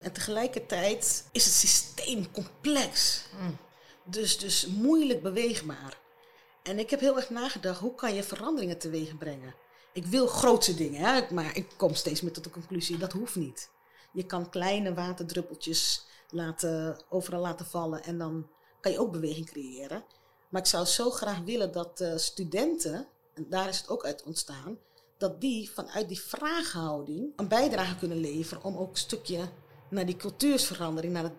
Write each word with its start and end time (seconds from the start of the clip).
En 0.00 0.12
tegelijkertijd 0.12 1.28
is 1.32 1.44
het 1.44 1.54
systeem 1.54 2.30
complex. 2.30 3.24
Dus, 4.04 4.38
dus 4.38 4.66
moeilijk 4.66 5.22
beweegbaar. 5.22 6.00
En 6.62 6.78
ik 6.78 6.90
heb 6.90 7.00
heel 7.00 7.16
erg 7.16 7.30
nagedacht, 7.30 7.80
hoe 7.80 7.94
kan 7.94 8.14
je 8.14 8.22
veranderingen 8.22 8.78
teweeg 8.78 9.18
brengen? 9.18 9.54
Ik 9.92 10.06
wil 10.06 10.26
grootse 10.26 10.74
dingen, 10.74 11.00
hè? 11.00 11.34
maar 11.34 11.56
ik 11.56 11.66
kom 11.76 11.94
steeds 11.94 12.20
meer 12.20 12.32
tot 12.32 12.44
de 12.44 12.50
conclusie, 12.50 12.98
dat 12.98 13.12
hoeft 13.12 13.36
niet. 13.36 13.70
Je 14.12 14.26
kan 14.26 14.50
kleine 14.50 14.94
waterdruppeltjes 14.94 16.06
laten, 16.30 17.02
overal 17.08 17.40
laten 17.40 17.66
vallen 17.66 18.02
en 18.02 18.18
dan 18.18 18.50
kan 18.80 18.92
je 18.92 18.98
ook 18.98 19.12
beweging 19.12 19.46
creëren. 19.46 20.04
Maar 20.48 20.60
ik 20.60 20.66
zou 20.66 20.84
zo 20.84 21.10
graag 21.10 21.38
willen 21.38 21.72
dat 21.72 22.00
uh, 22.00 22.16
studenten, 22.16 23.08
en 23.34 23.46
daar 23.48 23.68
is 23.68 23.78
het 23.78 23.88
ook 23.88 24.04
uit 24.04 24.22
ontstaan, 24.22 24.78
dat 25.18 25.40
die 25.40 25.70
vanuit 25.70 26.08
die 26.08 26.20
vraaghouding 26.20 27.32
een 27.36 27.48
bijdrage 27.48 27.96
kunnen 27.96 28.18
leveren 28.20 28.64
om 28.64 28.76
ook 28.76 28.90
een 28.90 28.96
stukje 28.96 29.48
naar 29.90 30.06
die 30.06 30.16
cultuursverandering, 30.16 31.12
naar 31.12 31.22
het 31.22 31.32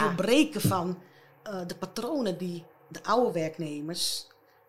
doorbreken 0.00 0.60
van 0.60 0.98
uh, 1.46 1.60
de 1.66 1.76
patronen 1.76 2.38
die 2.38 2.64
de 2.88 3.02
oude 3.02 3.32
werknemers, 3.32 4.26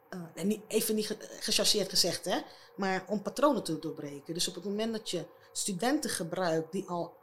uh, 0.10 0.20
en 0.36 0.48
niet, 0.48 0.62
even 0.68 0.96
niet 0.96 1.18
gechargeerd 1.40 1.90
gezegd, 1.90 2.26
hè, 2.26 2.38
maar 2.76 3.04
om 3.08 3.22
patronen 3.22 3.64
te 3.64 3.80
doorbreken. 3.80 4.34
Dus 4.34 4.48
op 4.48 4.56
het 4.56 4.64
moment 4.64 4.94
dat 4.94 5.10
je 5.10 5.26
studenten 5.52 6.10
gebruikt 6.10 6.72
die 6.72 6.88
al 6.88 7.14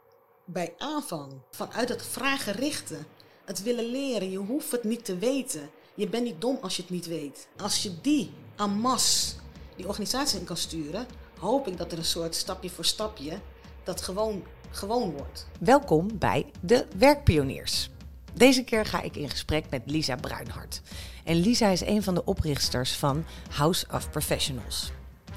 bij 0.45 0.73
aanvang 0.77 1.33
vanuit 1.51 1.89
het 1.89 2.05
vraaggerichte, 2.05 2.97
het 3.45 3.63
willen 3.63 3.85
leren, 3.85 4.31
je 4.31 4.37
hoeft 4.37 4.71
het 4.71 4.83
niet 4.83 5.05
te 5.05 5.17
weten. 5.17 5.69
Je 5.95 6.09
bent 6.09 6.23
niet 6.23 6.41
dom 6.41 6.57
als 6.61 6.75
je 6.75 6.81
het 6.81 6.91
niet 6.91 7.07
weet. 7.07 7.47
Als 7.57 7.83
je 7.83 8.01
die 8.01 8.33
en 8.55 8.69
masse 8.69 9.35
die 9.75 9.87
organisatie 9.87 10.39
in 10.39 10.45
kan 10.45 10.57
sturen, 10.57 11.07
hoop 11.39 11.67
ik 11.67 11.77
dat 11.77 11.91
er 11.91 11.97
een 11.97 12.05
soort 12.05 12.35
stapje 12.35 12.69
voor 12.69 12.85
stapje 12.85 13.39
dat 13.83 14.01
gewoon 14.01 14.43
gewoon 14.71 15.11
wordt. 15.11 15.47
Welkom 15.59 16.17
bij 16.17 16.45
de 16.59 16.85
Werkpioniers. 16.97 17.89
Deze 18.33 18.63
keer 18.63 18.85
ga 18.85 19.01
ik 19.01 19.15
in 19.15 19.29
gesprek 19.29 19.65
met 19.69 19.81
Lisa 19.85 20.15
Bruinhart. 20.15 20.81
En 21.23 21.35
Lisa 21.35 21.67
is 21.67 21.81
een 21.81 22.03
van 22.03 22.13
de 22.13 22.25
oprichters 22.25 22.97
van 22.97 23.25
House 23.49 23.85
of 23.91 24.09
Professionals. 24.09 24.91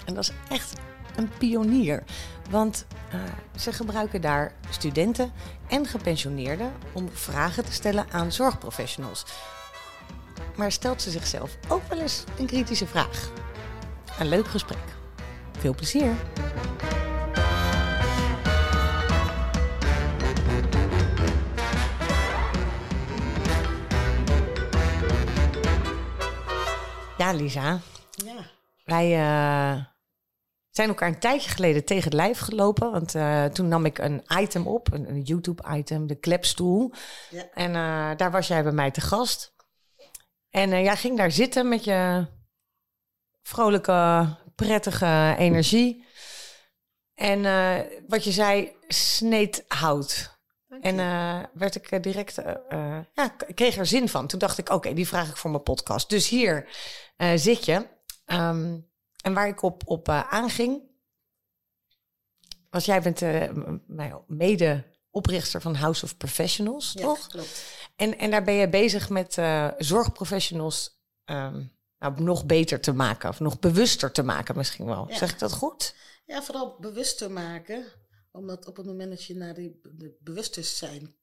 En 0.04 0.14
dat 0.14 0.24
is 0.24 0.32
echt 0.48 0.72
een 1.16 1.30
pionier, 1.38 2.04
want 2.50 2.86
uh, 3.14 3.20
ze 3.56 3.72
gebruiken 3.72 4.20
daar 4.20 4.54
studenten 4.70 5.32
en 5.68 5.86
gepensioneerden 5.86 6.72
om 6.92 7.08
vragen 7.12 7.64
te 7.64 7.72
stellen 7.72 8.06
aan 8.10 8.32
zorgprofessionals. 8.32 9.24
Maar 10.56 10.72
stelt 10.72 11.02
ze 11.02 11.10
zichzelf 11.10 11.56
ook 11.68 11.88
wel 11.88 11.98
eens 11.98 12.24
een 12.38 12.46
kritische 12.46 12.86
vraag? 12.86 13.30
Een 14.18 14.28
leuk 14.28 14.46
gesprek. 14.46 14.84
Veel 15.58 15.74
plezier! 15.74 16.14
Ja, 27.22 27.32
Lisa. 27.32 27.80
Ja. 28.10 28.50
Wij 28.84 29.10
uh, 29.10 29.84
zijn 30.70 30.88
elkaar 30.88 31.08
een 31.08 31.18
tijdje 31.18 31.50
geleden 31.50 31.84
tegen 31.84 32.04
het 32.04 32.12
lijf 32.12 32.38
gelopen. 32.38 32.90
Want 32.90 33.14
uh, 33.14 33.44
toen 33.44 33.68
nam 33.68 33.84
ik 33.84 33.98
een 33.98 34.24
item 34.38 34.66
op, 34.66 34.92
een, 34.92 35.08
een 35.08 35.22
YouTube-item, 35.22 36.06
de 36.06 36.14
klepstoel. 36.14 36.92
Ja. 37.30 37.50
En 37.54 37.70
uh, 37.70 38.16
daar 38.16 38.30
was 38.30 38.46
jij 38.46 38.62
bij 38.62 38.72
mij 38.72 38.90
te 38.90 39.00
gast. 39.00 39.54
En 40.50 40.68
jij 40.68 40.96
ging 40.96 41.16
daar 41.16 41.30
zitten 41.30 41.68
met 41.68 41.84
je 41.84 42.26
vrolijke, 43.42 44.28
prettige 44.54 45.34
energie. 45.38 46.04
En 47.14 47.42
wat 48.08 48.24
je 48.24 48.32
zei, 48.32 48.72
sneed 48.88 49.64
hout. 49.68 50.31
En 50.80 50.98
uh, 50.98 51.42
werd 51.52 51.74
ik 51.74 52.02
direct, 52.02 52.38
uh, 52.38 52.46
uh, 52.70 52.98
ja, 53.12 53.34
ik 53.46 53.54
kreeg 53.54 53.76
er 53.76 53.86
zin 53.86 54.08
van. 54.08 54.26
Toen 54.26 54.38
dacht 54.38 54.58
ik, 54.58 54.66
oké, 54.66 54.76
okay, 54.76 54.94
die 54.94 55.08
vraag 55.08 55.28
ik 55.28 55.36
voor 55.36 55.50
mijn 55.50 55.62
podcast. 55.62 56.08
Dus 56.08 56.28
hier 56.28 56.68
zit 57.34 57.64
je. 57.64 57.86
Um, 58.26 58.90
en 59.22 59.34
waar 59.34 59.48
ik 59.48 59.62
op, 59.62 59.82
op 59.84 60.08
aanging, 60.08 60.82
was 62.70 62.84
jij 62.84 63.02
bent 63.02 63.20
nou 63.86 64.22
mede-oprichter 64.26 65.60
van 65.60 65.74
House 65.74 66.04
of 66.04 66.16
Professionals, 66.16 66.92
ja, 66.92 67.02
toch? 67.02 67.26
klopt. 67.26 67.64
En, 67.96 68.18
en 68.18 68.30
daar 68.30 68.44
ben 68.44 68.54
je 68.54 68.68
bezig 68.68 69.08
met 69.08 69.38
zorgprofessionals 69.78 71.00
um, 71.24 71.72
nou, 71.98 72.22
nog 72.22 72.46
beter 72.46 72.80
te 72.80 72.92
maken. 72.92 73.28
Of 73.28 73.40
nog 73.40 73.58
bewuster 73.58 74.12
te 74.12 74.22
maken 74.22 74.56
misschien 74.56 74.86
wel. 74.86 75.06
Ja. 75.08 75.16
Zeg 75.16 75.32
ik 75.32 75.38
dat 75.38 75.52
goed? 75.52 75.94
Ja, 76.26 76.42
vooral 76.42 76.76
bewuster 76.80 77.30
maken 77.30 77.84
omdat 78.32 78.66
op 78.66 78.76
het 78.76 78.86
moment 78.86 79.10
dat 79.10 79.24
je 79.24 79.36
naar 79.36 79.54
die 79.54 79.80
bewustzijn, 80.20 81.14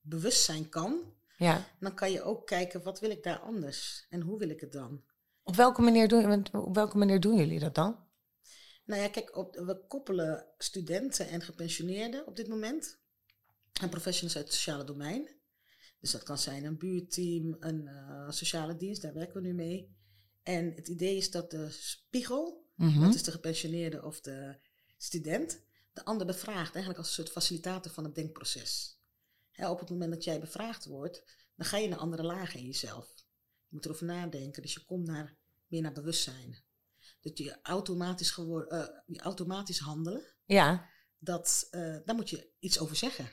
bewustzijn 0.00 0.68
kan, 0.68 1.14
ja. 1.36 1.66
dan 1.80 1.94
kan 1.94 2.12
je 2.12 2.22
ook 2.22 2.46
kijken 2.46 2.82
wat 2.82 3.00
wil 3.00 3.10
ik 3.10 3.22
daar 3.22 3.38
anders 3.38 4.06
en 4.10 4.20
hoe 4.20 4.38
wil 4.38 4.48
ik 4.48 4.60
het 4.60 4.72
dan. 4.72 5.04
Op 5.42 5.56
welke 5.56 5.82
manier 5.82 6.08
doen, 6.08 6.46
op 6.52 6.74
welke 6.74 6.98
manier 6.98 7.20
doen 7.20 7.36
jullie 7.36 7.58
dat 7.58 7.74
dan? 7.74 7.98
Nou 8.84 9.02
ja, 9.02 9.08
kijk, 9.08 9.36
op, 9.36 9.54
we 9.54 9.84
koppelen 9.88 10.46
studenten 10.58 11.28
en 11.28 11.42
gepensioneerden 11.42 12.26
op 12.26 12.36
dit 12.36 12.48
moment 12.48 12.98
en 13.80 13.88
professionals 13.88 14.36
uit 14.36 14.44
het 14.44 14.54
sociale 14.54 14.84
domein. 14.84 15.28
Dus 16.00 16.10
dat 16.10 16.22
kan 16.22 16.38
zijn 16.38 16.64
een 16.64 16.78
buurteam, 16.78 17.56
een 17.60 17.82
uh, 17.82 18.30
sociale 18.30 18.76
dienst, 18.76 19.02
daar 19.02 19.14
werken 19.14 19.34
we 19.42 19.48
nu 19.48 19.54
mee. 19.54 19.96
En 20.42 20.72
het 20.74 20.88
idee 20.88 21.16
is 21.16 21.30
dat 21.30 21.50
de 21.50 21.70
spiegel, 21.70 22.64
Mhm. 22.74 22.88
mm 22.88 22.94
-hmm. 22.94 23.04
dat 23.04 23.14
is 23.14 23.22
de 23.22 23.30
gepensioneerde 23.30 24.02
of 24.02 24.20
de 24.20 24.56
student, 24.96 25.60
de 25.94 26.04
ander 26.04 26.26
bevraagt, 26.26 26.74
eigenlijk 26.74 26.98
als 26.98 27.06
een 27.08 27.14
soort 27.14 27.30
facilitator 27.30 27.92
van 27.92 28.04
het 28.04 28.14
denkproces. 28.14 28.98
He, 29.50 29.70
op 29.70 29.80
het 29.80 29.90
moment 29.90 30.12
dat 30.12 30.24
jij 30.24 30.40
bevraagd 30.40 30.84
wordt, 30.84 31.22
dan 31.56 31.66
ga 31.66 31.76
je 31.76 31.88
naar 31.88 31.98
andere 31.98 32.22
lagen 32.22 32.58
in 32.60 32.66
jezelf. 32.66 33.12
Je 33.68 33.68
moet 33.68 33.84
erover 33.84 34.06
nadenken, 34.06 34.62
dus 34.62 34.72
je 34.74 34.84
komt 34.84 35.06
naar, 35.06 35.36
meer 35.66 35.82
naar 35.82 35.92
bewustzijn. 35.92 36.64
Dus 37.20 37.32
je 37.34 37.58
automatisch, 37.62 38.30
gewor- 38.30 38.72
uh, 38.72 38.86
je 39.06 39.20
automatisch 39.20 39.78
handelen, 39.78 40.22
Ja. 40.44 40.90
dat, 41.18 41.68
uh, 41.70 41.96
daar 42.04 42.14
moet 42.14 42.30
je 42.30 42.52
iets 42.58 42.78
over 42.78 42.96
zeggen. 42.96 43.24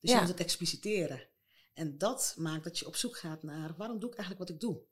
Dus 0.00 0.10
Ja. 0.10 0.14
je 0.14 0.20
moet 0.20 0.30
het 0.30 0.40
expliciteren. 0.40 1.28
En 1.74 1.98
dat 1.98 2.34
maakt 2.38 2.64
dat 2.64 2.78
je 2.78 2.86
op 2.86 2.96
zoek 2.96 3.16
gaat 3.18 3.42
naar 3.42 3.76
waarom 3.76 3.98
doe 3.98 4.10
ik 4.10 4.16
eigenlijk 4.16 4.48
wat 4.48 4.56
ik 4.56 4.60
doe. 4.62 4.82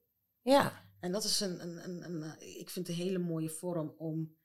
Ja. 0.43 0.87
En 1.01 1.13
dat 1.13 1.25
is 1.25 1.41
een, 1.41 1.63
een, 1.63 1.85
een, 1.85 2.05
een 2.05 2.23
eh, 2.23 2.59
ik 2.61 2.71
vind 2.71 2.89
een 2.89 2.95
hele 2.95 3.19
mooie 3.19 3.51
vorm 3.51 3.95
om 3.97 4.37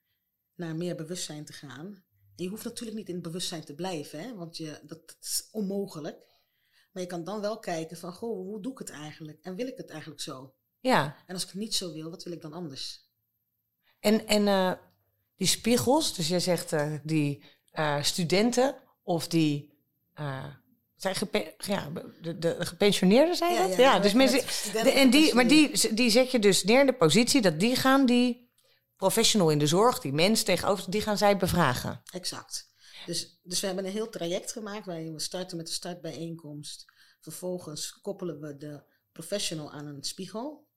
naar 0.55 0.75
meer 0.75 0.95
bewustzijn 0.95 1.45
te 1.45 1.53
gaan. 1.53 2.03
Je 2.35 2.47
hoeft 2.47 2.63
natuurlijk 2.63 2.97
niet 2.97 3.07
in 3.07 3.13
het 3.13 3.23
bewustzijn 3.23 3.63
te 3.63 3.75
blijven, 3.75 4.19
hè? 4.19 4.35
want 4.35 4.57
je, 4.57 4.79
dat 4.83 5.17
is 5.21 5.47
onmogelijk. 5.51 6.17
Maar 6.91 7.03
je 7.03 7.09
kan 7.09 7.23
dan 7.23 7.41
wel 7.41 7.59
kijken 7.59 7.97
van, 7.97 8.13
goh, 8.13 8.45
hoe 8.45 8.61
doe 8.61 8.71
ik 8.71 8.77
het 8.77 8.89
eigenlijk? 8.89 9.39
En 9.41 9.55
wil 9.55 9.67
ik 9.67 9.77
het 9.77 9.89
eigenlijk 9.89 10.21
zo? 10.21 10.53
Ja. 10.79 11.15
En 11.27 11.33
als 11.33 11.43
ik 11.43 11.49
het 11.49 11.59
niet 11.59 11.75
zo 11.75 11.93
wil, 11.93 12.09
wat 12.09 12.23
wil 12.23 12.33
ik 12.33 12.41
dan 12.41 12.53
anders? 12.53 13.01
En, 13.99 14.27
en 14.27 14.41
uh, 14.41 14.71
die 15.35 15.47
spiegels, 15.47 16.15
dus 16.15 16.27
jij 16.27 16.39
zegt 16.39 16.73
uh, 16.73 16.93
die 17.03 17.43
uh, 17.73 18.03
studenten 18.03 18.75
of 19.03 19.27
die 19.27 19.71
zijn 21.03 21.15
gepe 21.15 21.53
ja, 21.57 21.91
de, 22.21 22.37
de, 22.37 22.55
gepensioneerden 22.59 23.35
zijn 23.35 23.53
Ja, 23.53 23.67
dat? 23.67 23.77
ja, 23.77 23.99
dus 23.99 24.13
met 24.13 24.31
mensen, 24.31 24.83
de, 24.83 24.91
en 24.91 25.09
die, 25.09 25.33
maar 25.33 25.47
die, 25.47 25.93
die 25.93 26.09
zet 26.09 26.31
je 26.31 26.39
dus 26.39 26.63
neer 26.63 26.79
in 26.79 26.85
de 26.85 26.93
positie 26.93 27.41
dat 27.41 27.59
die 27.59 27.75
gaan 27.75 28.05
die 28.05 28.42
professional 28.95 29.49
in 29.49 29.59
de 29.59 29.67
zorg, 29.67 29.99
die 29.99 30.13
mens 30.13 30.43
tegenover, 30.43 30.91
die 30.91 31.01
gaan 31.01 31.17
zij 31.17 31.37
bevragen. 31.37 32.01
Exact. 32.11 32.71
Dus, 33.05 33.39
dus 33.43 33.59
we 33.59 33.65
hebben 33.65 33.85
een 33.85 33.91
heel 33.91 34.09
traject 34.09 34.51
gemaakt 34.51 34.85
waarin 34.85 35.13
we 35.13 35.19
starten 35.19 35.57
met 35.57 35.67
de 35.67 35.73
startbijeenkomst. 35.73 36.85
Vervolgens 37.21 37.91
koppelen 37.91 38.39
we 38.39 38.57
de 38.57 38.83
professional 39.11 39.71
aan 39.71 39.85
een 39.85 40.03
spiegel. 40.03 40.67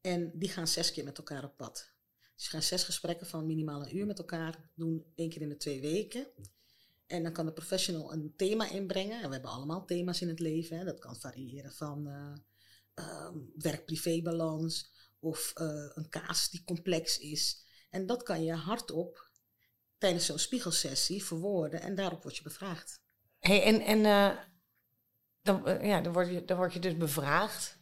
En 0.00 0.30
die 0.34 0.48
gaan 0.48 0.68
zes 0.68 0.92
keer 0.92 1.04
met 1.04 1.18
elkaar 1.18 1.44
op 1.44 1.56
pad. 1.56 1.90
Dus 2.34 2.44
je 2.44 2.50
gaat 2.50 2.64
zes 2.64 2.84
gesprekken 2.84 3.26
van 3.26 3.46
minimaal 3.46 3.82
een 3.82 3.96
uur 3.96 4.06
met 4.06 4.18
elkaar 4.18 4.70
doen, 4.74 5.04
één 5.14 5.30
keer 5.30 5.42
in 5.42 5.48
de 5.48 5.56
twee 5.56 5.80
weken. 5.80 6.26
En 7.06 7.22
dan 7.22 7.32
kan 7.32 7.46
de 7.46 7.52
professional 7.52 8.12
een 8.12 8.32
thema 8.36 8.70
inbrengen. 8.70 9.20
En 9.20 9.26
we 9.26 9.32
hebben 9.32 9.50
allemaal 9.50 9.84
thema's 9.84 10.20
in 10.20 10.28
het 10.28 10.40
leven. 10.40 10.78
Hè. 10.78 10.84
Dat 10.84 10.98
kan 10.98 11.16
variëren 11.16 11.72
van 11.72 12.08
uh, 12.08 12.34
uh, 12.94 13.28
werk-privé-balans 13.56 14.90
of 15.22 15.52
uh, 15.54 15.66
een 15.94 16.08
kaas 16.08 16.50
die 16.50 16.64
complex 16.64 17.18
is. 17.18 17.64
En 17.90 18.06
dat 18.06 18.22
kan 18.22 18.44
je 18.44 18.54
hardop 18.54 19.30
tijdens 19.98 20.26
zo'n 20.26 20.38
spiegelsessie 20.38 21.24
verwoorden 21.24 21.80
en 21.80 21.94
daarop 21.94 22.22
word 22.22 22.36
je 22.36 22.42
bevraagd. 22.42 23.00
Hey, 23.38 23.62
en 23.62 23.80
en 23.80 23.98
uh, 23.98 24.38
dan, 25.42 25.68
uh, 25.68 25.84
ja, 25.84 26.00
dan, 26.00 26.12
word 26.12 26.28
je, 26.28 26.44
dan 26.44 26.56
word 26.56 26.72
je 26.72 26.78
dus 26.78 26.96
bevraagd. 26.96 27.80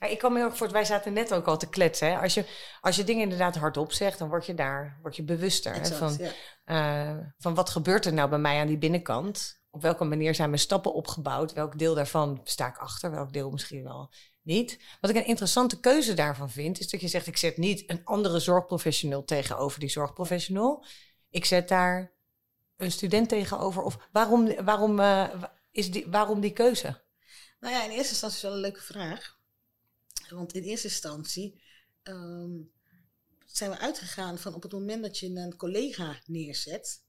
Ja, 0.00 0.06
ik 0.06 0.18
kan 0.18 0.32
me 0.32 0.38
heel 0.38 0.48
erg 0.48 0.56
voor, 0.56 0.70
wij 0.70 0.84
zaten 0.84 1.12
net 1.12 1.34
ook 1.34 1.46
al 1.46 1.58
te 1.58 1.68
kletsen. 1.68 2.08
Hè? 2.08 2.18
Als, 2.18 2.34
je, 2.34 2.44
als 2.80 2.96
je 2.96 3.04
dingen 3.04 3.22
inderdaad 3.22 3.56
hardop 3.56 3.92
zegt, 3.92 4.18
dan 4.18 4.28
word 4.28 4.46
je 4.46 4.54
daar 4.54 4.98
word 5.02 5.16
je 5.16 5.22
bewuster. 5.22 5.72
Exact, 5.72 5.90
hè? 5.90 5.96
Van, 5.96 6.32
ja. 6.64 7.10
uh, 7.10 7.26
van 7.38 7.54
wat 7.54 7.70
gebeurt 7.70 8.06
er 8.06 8.12
nou 8.12 8.28
bij 8.28 8.38
mij 8.38 8.60
aan 8.60 8.66
die 8.66 8.78
binnenkant? 8.78 9.60
Op 9.70 9.82
welke 9.82 10.04
manier 10.04 10.34
zijn 10.34 10.48
mijn 10.48 10.60
stappen 10.60 10.94
opgebouwd? 10.94 11.52
Welk 11.52 11.78
deel 11.78 11.94
daarvan 11.94 12.40
sta 12.44 12.68
ik 12.68 12.76
achter? 12.76 13.10
Welk 13.10 13.32
deel 13.32 13.50
misschien 13.50 13.82
wel 13.82 14.12
niet? 14.42 14.78
Wat 15.00 15.10
ik 15.10 15.16
een 15.16 15.26
interessante 15.26 15.80
keuze 15.80 16.14
daarvan 16.14 16.50
vind, 16.50 16.78
is 16.78 16.90
dat 16.90 17.00
je 17.00 17.08
zegt: 17.08 17.26
ik 17.26 17.36
zet 17.36 17.56
niet 17.56 17.90
een 17.90 18.04
andere 18.04 18.40
zorgprofessional 18.40 19.24
tegenover 19.24 19.80
die 19.80 19.90
zorgprofessional. 19.90 20.84
Ik 21.30 21.44
zet 21.44 21.68
daar 21.68 22.12
een 22.76 22.92
student 22.92 23.28
tegenover. 23.28 23.82
Of 23.82 24.08
waarom, 24.12 24.64
waarom, 24.64 25.00
uh, 25.00 25.42
is 25.70 25.90
die, 25.90 26.06
waarom 26.06 26.40
die 26.40 26.52
keuze? 26.52 27.00
Nou 27.60 27.74
ja, 27.74 27.84
in 27.84 27.90
eerste 27.90 28.10
instantie 28.10 28.36
is 28.36 28.42
wel 28.42 28.52
een 28.52 28.60
leuke 28.60 28.82
vraag. 28.82 29.40
Want 30.28 30.52
in 30.52 30.62
eerste 30.62 30.86
instantie 30.86 31.62
ehm, 32.02 32.50
zijn 33.46 33.70
we 33.70 33.78
uitgegaan 33.78 34.38
van 34.38 34.54
op 34.54 34.62
het 34.62 34.72
moment 34.72 35.02
dat 35.02 35.18
je 35.18 35.26
een 35.26 35.56
collega 35.56 36.20
neerzet, 36.26 37.02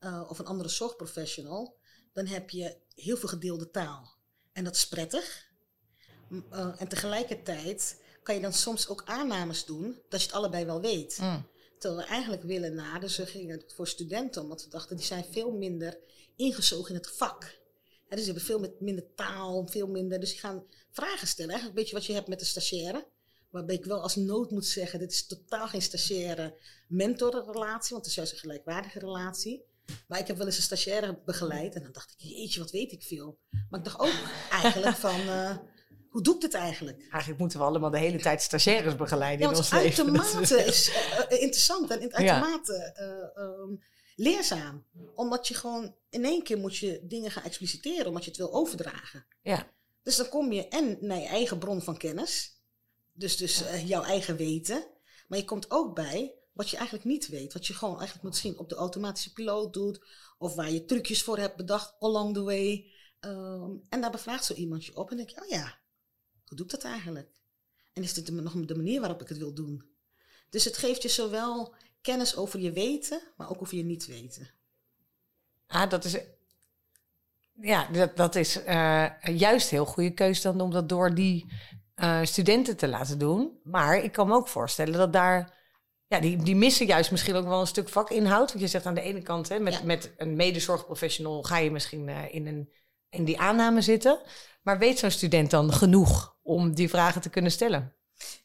uh, 0.00 0.26
of 0.28 0.38
een 0.38 0.46
andere 0.46 0.68
zorgprofessional, 0.68 1.78
dan 2.12 2.26
heb 2.26 2.50
je 2.50 2.76
heel 2.94 3.16
veel 3.16 3.28
gedeelde 3.28 3.70
taal. 3.70 4.18
En 4.52 4.64
dat 4.64 4.74
is 4.74 4.88
prettig. 4.88 5.49
Uh, 6.30 6.74
en 6.78 6.88
tegelijkertijd 6.88 8.00
kan 8.22 8.34
je 8.34 8.40
dan 8.40 8.52
soms 8.52 8.88
ook 8.88 9.02
aannames 9.04 9.64
doen 9.64 9.98
dat 10.08 10.20
je 10.20 10.26
het 10.26 10.36
allebei 10.36 10.64
wel 10.64 10.80
weet. 10.80 11.18
Mm. 11.20 11.46
Terwijl 11.78 12.02
we 12.02 12.08
eigenlijk 12.08 12.42
willen 12.42 12.74
na, 12.74 12.98
dus 12.98 13.16
we 13.16 13.26
gingen 13.26 13.62
voor 13.66 13.88
studenten, 13.88 14.42
omdat 14.42 14.64
we 14.64 14.70
dachten 14.70 14.96
die 14.96 15.06
zijn 15.06 15.24
veel 15.30 15.50
minder 15.52 15.98
ingezogen 16.36 16.88
in 16.88 16.94
het 16.94 17.10
vak. 17.10 17.42
En 18.08 18.16
dus 18.16 18.18
ze 18.18 18.24
hebben 18.24 18.42
veel 18.42 18.58
met 18.58 18.80
minder 18.80 19.14
taal, 19.14 19.66
veel 19.66 19.86
minder. 19.86 20.20
Dus 20.20 20.30
die 20.30 20.38
gaan 20.38 20.64
vragen 20.90 21.26
stellen. 21.26 21.50
Eigenlijk 21.50 21.78
een 21.78 21.84
beetje 21.84 21.98
wat 21.98 22.06
je 22.06 22.12
hebt 22.12 22.28
met 22.28 22.38
de 22.38 22.44
stagiaire. 22.44 23.06
Waarbij 23.50 23.74
ik 23.74 23.84
wel 23.84 24.02
als 24.02 24.16
nood 24.16 24.50
moet 24.50 24.66
zeggen: 24.66 24.98
dit 24.98 25.12
is 25.12 25.26
totaal 25.26 25.68
geen 25.68 25.82
stagiaire 25.82 26.54
mentorrelatie, 26.88 27.90
want 27.90 28.04
het 28.04 28.06
is 28.06 28.14
juist 28.14 28.32
een 28.32 28.38
gelijkwaardige 28.38 28.98
relatie. 28.98 29.64
Maar 30.08 30.18
ik 30.18 30.26
heb 30.26 30.36
wel 30.36 30.46
eens 30.46 30.56
een 30.56 30.62
stagiaire 30.62 31.18
begeleid 31.24 31.74
en 31.74 31.82
dan 31.82 31.92
dacht 31.92 32.10
ik: 32.10 32.20
jeetje, 32.20 32.60
wat 32.60 32.70
weet 32.70 32.92
ik 32.92 33.02
veel. 33.02 33.38
Maar 33.70 33.78
ik 33.78 33.84
dacht 33.84 34.00
ook 34.00 34.18
eigenlijk 34.62 34.96
van. 34.96 35.20
Uh, 35.20 35.56
hoe 36.10 36.22
doe 36.22 36.34
ik 36.34 36.40
dit 36.40 36.54
eigenlijk? 36.54 37.00
Eigenlijk 37.10 37.40
moeten 37.40 37.58
we 37.58 37.64
allemaal 37.64 37.90
de 37.90 37.98
hele 37.98 38.18
tijd 38.18 38.42
stagiaires 38.42 38.96
begeleiden 38.96 39.46
ja, 39.46 39.52
in 39.52 39.58
ons 39.58 39.70
leven. 39.70 40.06
Uitermate 40.06 40.64
is 40.72 40.88
uh, 40.88 41.40
interessant 41.42 41.90
en 41.90 42.00
uitermate 42.00 42.92
ja. 42.94 43.42
um, 43.42 43.82
leerzaam. 44.16 44.84
Omdat 45.14 45.48
je 45.48 45.54
gewoon 45.54 45.94
in 46.10 46.24
één 46.24 46.42
keer 46.42 46.58
moet 46.58 46.76
je 46.76 47.00
dingen 47.02 47.30
gaan 47.30 47.42
expliciteren, 47.42 48.06
omdat 48.06 48.24
je 48.24 48.30
het 48.30 48.38
wil 48.38 48.54
overdragen. 48.54 49.26
Ja. 49.42 49.70
Dus 50.02 50.16
dan 50.16 50.28
kom 50.28 50.52
je 50.52 50.68
en 50.68 50.96
naar 51.00 51.18
je 51.18 51.26
eigen 51.26 51.58
bron 51.58 51.82
van 51.82 51.96
kennis. 51.96 52.62
Dus, 53.12 53.36
dus 53.36 53.62
uh, 53.62 53.88
jouw 53.88 54.02
eigen 54.02 54.36
weten. 54.36 54.86
Maar 55.28 55.38
je 55.38 55.44
komt 55.44 55.70
ook 55.70 55.94
bij 55.94 56.34
wat 56.52 56.70
je 56.70 56.76
eigenlijk 56.76 57.06
niet 57.06 57.28
weet. 57.28 57.52
Wat 57.52 57.66
je 57.66 57.74
gewoon 57.74 57.98
eigenlijk 57.98 58.28
misschien 58.28 58.58
op 58.58 58.68
de 58.68 58.74
automatische 58.74 59.32
piloot 59.32 59.72
doet. 59.72 60.00
Of 60.38 60.54
waar 60.54 60.70
je 60.70 60.84
trucjes 60.84 61.22
voor 61.22 61.38
hebt 61.38 61.56
bedacht 61.56 61.94
along 61.98 62.34
the 62.34 62.42
way. 62.42 62.86
Um, 63.20 63.86
en 63.88 64.00
daar 64.00 64.10
bevraagt 64.10 64.44
zo 64.44 64.54
iemand 64.54 64.84
je 64.84 64.96
op. 64.96 65.10
En 65.10 65.16
denk 65.16 65.28
je, 65.28 65.42
oh 65.42 65.48
ja, 65.48 65.79
hoe 66.50 66.58
doe 66.58 66.66
ik 66.66 66.72
dat 66.72 66.84
eigenlijk? 66.84 67.28
En 67.92 68.02
is 68.02 68.14
dit 68.14 68.26
de, 68.26 68.32
nog 68.32 68.52
de 68.52 68.76
manier 68.76 69.00
waarop 69.00 69.20
ik 69.20 69.28
het 69.28 69.38
wil 69.38 69.54
doen? 69.54 69.84
Dus 70.48 70.64
het 70.64 70.76
geeft 70.76 71.02
je 71.02 71.08
zowel 71.08 71.74
kennis 72.00 72.36
over 72.36 72.60
je 72.60 72.72
weten, 72.72 73.20
maar 73.36 73.50
ook 73.50 73.60
over 73.60 73.76
je 73.76 73.84
niet 73.84 74.06
weten. 74.06 74.50
Ah, 75.66 75.90
dat 75.90 76.04
is. 76.04 76.18
Ja, 77.60 77.88
dat, 77.92 78.16
dat 78.16 78.34
is 78.34 78.56
uh, 78.56 79.10
juist 79.22 79.70
heel 79.70 79.86
goede 79.86 80.14
keuze 80.14 80.42
dan 80.42 80.60
om 80.60 80.70
dat 80.70 80.88
door 80.88 81.14
die 81.14 81.52
uh, 81.96 82.24
studenten 82.24 82.76
te 82.76 82.88
laten 82.88 83.18
doen. 83.18 83.58
Maar 83.62 83.96
ik 83.96 84.12
kan 84.12 84.28
me 84.28 84.34
ook 84.34 84.48
voorstellen 84.48 84.98
dat 84.98 85.12
daar. 85.12 85.58
Ja, 86.06 86.20
die, 86.20 86.36
die 86.36 86.56
missen 86.56 86.86
juist 86.86 87.10
misschien 87.10 87.34
ook 87.34 87.46
wel 87.46 87.60
een 87.60 87.66
stuk 87.66 87.88
vakinhoud. 87.88 88.48
Want 88.48 88.60
je 88.60 88.66
zegt 88.66 88.86
aan 88.86 88.94
de 88.94 89.00
ene 89.00 89.22
kant, 89.22 89.48
hè, 89.48 89.58
met, 89.58 89.84
met 89.84 90.12
een 90.16 90.36
medezorgprofessional 90.36 91.42
ga 91.42 91.58
je 91.58 91.70
misschien 91.70 92.08
uh, 92.08 92.34
in, 92.34 92.46
een, 92.46 92.72
in 93.08 93.24
die 93.24 93.40
aanname 93.40 93.80
zitten. 93.80 94.20
Maar 94.62 94.78
weet 94.78 94.98
zo'n 94.98 95.10
student 95.10 95.50
dan 95.50 95.72
genoeg 95.72 96.38
om 96.50 96.74
die 96.74 96.88
vragen 96.88 97.20
te 97.20 97.28
kunnen 97.28 97.50
stellen? 97.50 97.94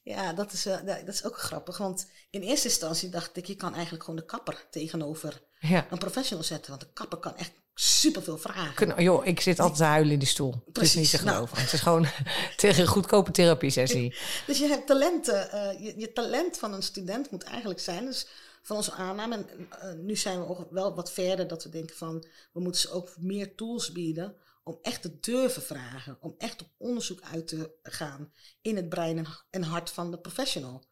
Ja, 0.01 0.33
dat 0.33 0.51
is, 0.51 0.65
uh, 0.65 0.77
dat 0.85 1.13
is 1.13 1.25
ook 1.25 1.37
grappig. 1.37 1.77
Want 1.77 2.07
in 2.29 2.41
eerste 2.41 2.67
instantie 2.67 3.09
dacht 3.09 3.37
ik, 3.37 3.45
je 3.45 3.55
kan 3.55 3.73
eigenlijk 3.73 4.03
gewoon 4.03 4.19
de 4.19 4.25
kapper 4.25 4.65
tegenover 4.69 5.41
ja. 5.59 5.87
een 5.89 5.97
professional 5.97 6.43
zetten. 6.43 6.69
Want 6.69 6.81
de 6.81 6.93
kapper 6.93 7.17
kan 7.17 7.35
echt 7.35 7.51
superveel 7.73 8.37
vragen. 8.37 9.03
Joh, 9.03 9.25
ik 9.25 9.39
zit 9.39 9.59
altijd 9.59 9.77
te 9.77 9.83
huilen 9.83 10.13
in 10.13 10.19
die 10.19 10.27
stoel. 10.27 10.63
Precies. 10.71 10.93
Het 10.93 11.03
is 11.03 11.11
niet 11.11 11.19
te 11.19 11.25
nou. 11.25 11.35
geloven. 11.35 11.55
Nou. 11.55 11.65
Het 11.65 11.73
is 11.73 11.81
gewoon 11.81 12.07
tegen 12.63 12.81
een 12.81 12.87
goedkope 12.87 13.31
therapie 13.31 13.69
sessie. 13.69 14.15
dus 14.47 14.57
je 14.57 14.67
hebt 14.67 14.87
talenten. 14.87 15.49
Uh, 15.53 15.85
je, 15.85 15.93
je, 15.97 16.13
talent 16.13 16.57
van 16.57 16.73
een 16.73 16.83
student 16.83 17.31
moet 17.31 17.43
eigenlijk 17.43 17.79
zijn. 17.79 18.05
Dus 18.05 18.27
van 18.61 18.75
onze 18.75 18.91
aanname. 18.91 19.35
En 19.35 19.47
uh, 19.83 20.03
nu 20.03 20.15
zijn 20.15 20.39
we 20.39 20.47
ook 20.47 20.67
wel 20.71 20.95
wat 20.95 21.11
verder 21.11 21.47
dat 21.47 21.63
we 21.63 21.69
denken 21.69 21.95
van 21.95 22.25
we 22.51 22.59
moeten 22.59 22.81
ze 22.81 22.91
ook 22.91 23.13
meer 23.17 23.55
tools 23.55 23.91
bieden 23.91 24.35
om 24.65 24.79
echt 24.81 25.01
te 25.01 25.19
durven 25.19 25.62
vragen, 25.62 26.17
om 26.21 26.35
echt 26.38 26.62
op 26.62 26.69
onderzoek 26.77 27.21
uit 27.21 27.47
te 27.47 27.75
gaan 27.83 28.33
in 28.62 28.75
het 28.75 28.89
brein 28.89 29.25
en 29.50 29.63
hart 29.63 29.89
van 29.89 30.12
de 30.12 30.19
professional. 30.19 30.85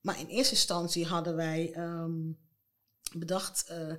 Maar 0.00 0.18
in 0.18 0.26
eerste 0.26 0.54
instantie 0.54 1.06
hadden 1.06 1.36
wij 1.36 1.76
um, 1.76 2.38
bedacht, 3.16 3.70
uh, 3.70 3.94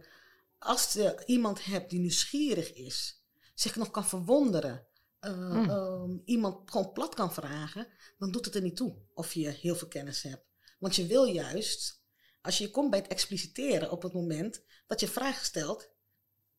als 0.57 0.94
je 0.94 1.24
iemand 1.25 1.66
hebt 1.66 1.89
die 1.89 2.00
nieuwsgierig 2.00 2.74
is, 2.74 3.24
zich 3.54 3.75
nog 3.75 3.92
kan 3.92 4.06
verwonderen, 4.06 4.88
uh, 5.21 5.31
hmm. 5.31 5.69
um, 5.69 6.21
iemand 6.25 6.71
gewoon 6.71 6.92
plat 6.92 7.16
kan 7.16 7.33
vragen, 7.33 7.88
dan 8.18 8.31
doet 8.31 8.45
het 8.45 8.56
er 8.56 8.62
niet 8.62 8.75
toe 8.75 8.95
of 9.13 9.33
je 9.33 9.50
heel 9.50 9.75
veel 9.75 9.88
kennis 9.88 10.21
hebt. 10.21 10.45
Want 10.80 10.95
je 10.95 11.06
wil 11.06 11.25
juist, 11.25 12.04
als 12.42 12.57
je 12.57 12.71
komt 12.71 12.89
bij 12.89 13.00
het 13.00 13.07
expliciteren 13.07 13.92
op 13.92 14.01
het 14.04 14.13
moment 14.13 14.63
dat 14.88 15.00
je 15.00 15.07
vragen 15.07 15.45
stelt 15.45 15.89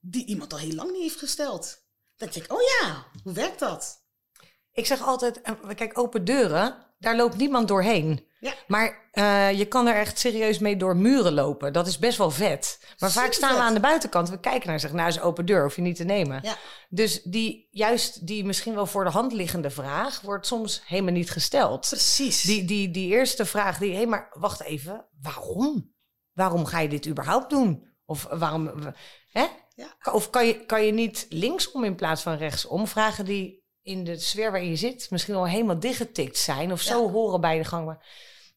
die 0.00 0.26
iemand 0.26 0.52
al 0.52 0.58
heel 0.58 0.74
lang 0.74 0.90
niet 0.90 1.02
heeft 1.02 1.18
gesteld. 1.18 1.88
Dan 2.20 2.28
denk 2.28 2.44
ik, 2.44 2.52
oh 2.52 2.60
ja, 2.60 3.04
hoe 3.22 3.32
werkt 3.32 3.58
dat? 3.58 4.04
Ik 4.72 4.86
zeg 4.86 5.02
altijd, 5.02 5.40
eh, 5.40 5.54
kijk, 5.74 5.98
open 5.98 6.24
deuren, 6.24 6.76
daar 6.98 7.16
loopt 7.16 7.36
niemand 7.36 7.68
doorheen. 7.68 8.28
Ja. 8.40 8.54
Maar 8.66 9.10
uh, 9.12 9.58
je 9.58 9.64
kan 9.64 9.86
er 9.86 9.94
echt 9.94 10.18
serieus 10.18 10.58
mee 10.58 10.76
door 10.76 10.96
muren 10.96 11.32
lopen. 11.32 11.72
Dat 11.72 11.86
is 11.86 11.98
best 11.98 12.18
wel 12.18 12.30
vet. 12.30 12.80
Maar 12.98 13.10
vaak 13.10 13.32
staan 13.32 13.54
we 13.54 13.60
aan 13.60 13.74
de 13.74 13.80
buitenkant. 13.80 14.30
We 14.30 14.40
kijken 14.40 14.68
naar 14.68 14.80
zeggen, 14.80 14.98
nou 14.98 15.10
is 15.10 15.20
open 15.20 15.46
deur, 15.46 15.62
hoef 15.62 15.76
je 15.76 15.82
niet 15.82 15.96
te 15.96 16.04
nemen. 16.04 16.40
Ja. 16.42 16.56
Dus 16.88 17.22
die, 17.22 17.68
juist 17.70 18.26
die 18.26 18.44
misschien 18.44 18.74
wel 18.74 18.86
voor 18.86 19.04
de 19.04 19.10
hand 19.10 19.32
liggende 19.32 19.70
vraag... 19.70 20.20
wordt 20.20 20.46
soms 20.46 20.82
helemaal 20.86 21.12
niet 21.12 21.30
gesteld. 21.30 21.88
Precies. 21.88 22.42
Die, 22.42 22.64
die, 22.64 22.90
die 22.90 23.08
eerste 23.08 23.46
vraag, 23.46 23.78
die, 23.78 23.90
hé, 23.90 23.96
hey, 23.96 24.06
maar 24.06 24.28
wacht 24.32 24.62
even, 24.62 25.06
waarom? 25.22 25.94
Waarom 26.32 26.66
ga 26.66 26.78
je 26.78 26.88
dit 26.88 27.06
überhaupt 27.06 27.50
doen? 27.50 27.88
Of 28.04 28.26
waarom... 28.30 28.94
Hè? 29.30 29.46
Ja. 29.80 30.12
Of 30.12 30.30
kan 30.30 30.46
je, 30.46 30.66
kan 30.66 30.84
je 30.84 30.92
niet 30.92 31.26
linksom 31.28 31.84
in 31.84 31.94
plaats 31.94 32.22
van 32.22 32.36
rechtsom 32.36 32.86
vragen 32.86 33.24
die 33.24 33.64
in 33.82 34.04
de 34.04 34.18
sfeer 34.18 34.50
waarin 34.50 34.68
je 34.70 34.76
zit 34.76 35.10
misschien 35.10 35.34
al 35.34 35.46
helemaal 35.46 35.78
dichtgetikt 35.78 36.36
zijn 36.36 36.72
of 36.72 36.80
zo 36.80 37.10
horen 37.10 37.40
bij 37.40 37.58
de 37.58 37.64
gang. 37.64 37.86
Maar 37.86 38.06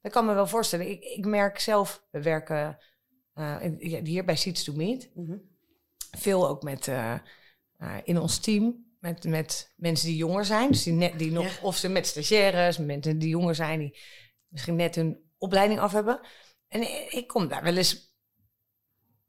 dat 0.01 0.11
kan 0.11 0.25
me 0.25 0.33
wel 0.33 0.47
voorstellen. 0.47 0.89
Ik, 0.89 1.03
ik 1.03 1.25
merk 1.25 1.59
zelf, 1.59 2.03
we 2.11 2.21
werken 2.21 2.77
uh, 3.35 3.57
hier 4.03 4.25
bij 4.25 4.35
Seeds 4.35 4.63
to 4.63 4.73
Meet. 4.73 5.09
Mhm. 5.15 5.37
Veel 6.17 6.47
ook 6.47 6.63
met 6.63 6.87
uh, 6.87 7.13
uh, 7.79 7.95
in 8.03 8.19
ons 8.19 8.39
team. 8.39 8.91
Met, 8.99 9.23
met 9.23 9.73
mensen 9.75 10.07
die 10.07 10.17
jonger 10.17 10.45
zijn. 10.45 10.71
Dus 10.71 10.83
die, 10.83 10.93
net, 10.93 11.19
die 11.19 11.31
nog, 11.31 11.61
of 11.61 11.77
ze 11.77 11.89
met 11.89 12.07
stagiaires, 12.07 12.77
mensen 12.77 13.19
die 13.19 13.29
jonger 13.29 13.55
zijn, 13.55 13.79
die 13.79 13.99
misschien 14.47 14.75
net 14.75 14.95
hun 14.95 15.31
opleiding 15.37 15.79
af 15.79 15.91
hebben. 15.91 16.19
En 16.67 16.81
ik 17.11 17.27
kom 17.27 17.47
daar 17.47 17.63
wel 17.63 17.77
eens 17.77 18.15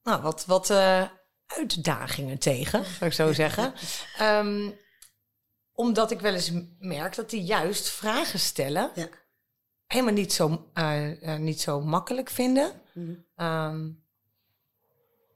nou, 0.02 0.22
wat, 0.22 0.44
wat 0.44 0.70
uitdagingen 1.46 2.38
tegen, 2.38 2.84
zou 2.84 3.04
ik 3.04 3.12
zo 3.12 3.32
zeggen. 3.42 3.74
Um, 4.20 4.78
omdat 5.72 6.10
ik 6.10 6.20
wel 6.20 6.34
eens 6.34 6.52
merk 6.78 7.14
dat 7.14 7.30
die 7.30 7.42
juist 7.42 7.88
vragen 7.88 8.38
stellen. 8.38 8.90
Ja. 8.94 9.08
Helemaal 9.86 10.12
niet 10.12 10.32
zo, 10.32 10.70
uh, 10.74 11.22
uh, 11.22 11.36
niet 11.36 11.60
zo 11.60 11.80
makkelijk 11.80 12.30
vinden. 12.30 12.72
Mm 12.92 13.24
um, 13.36 14.02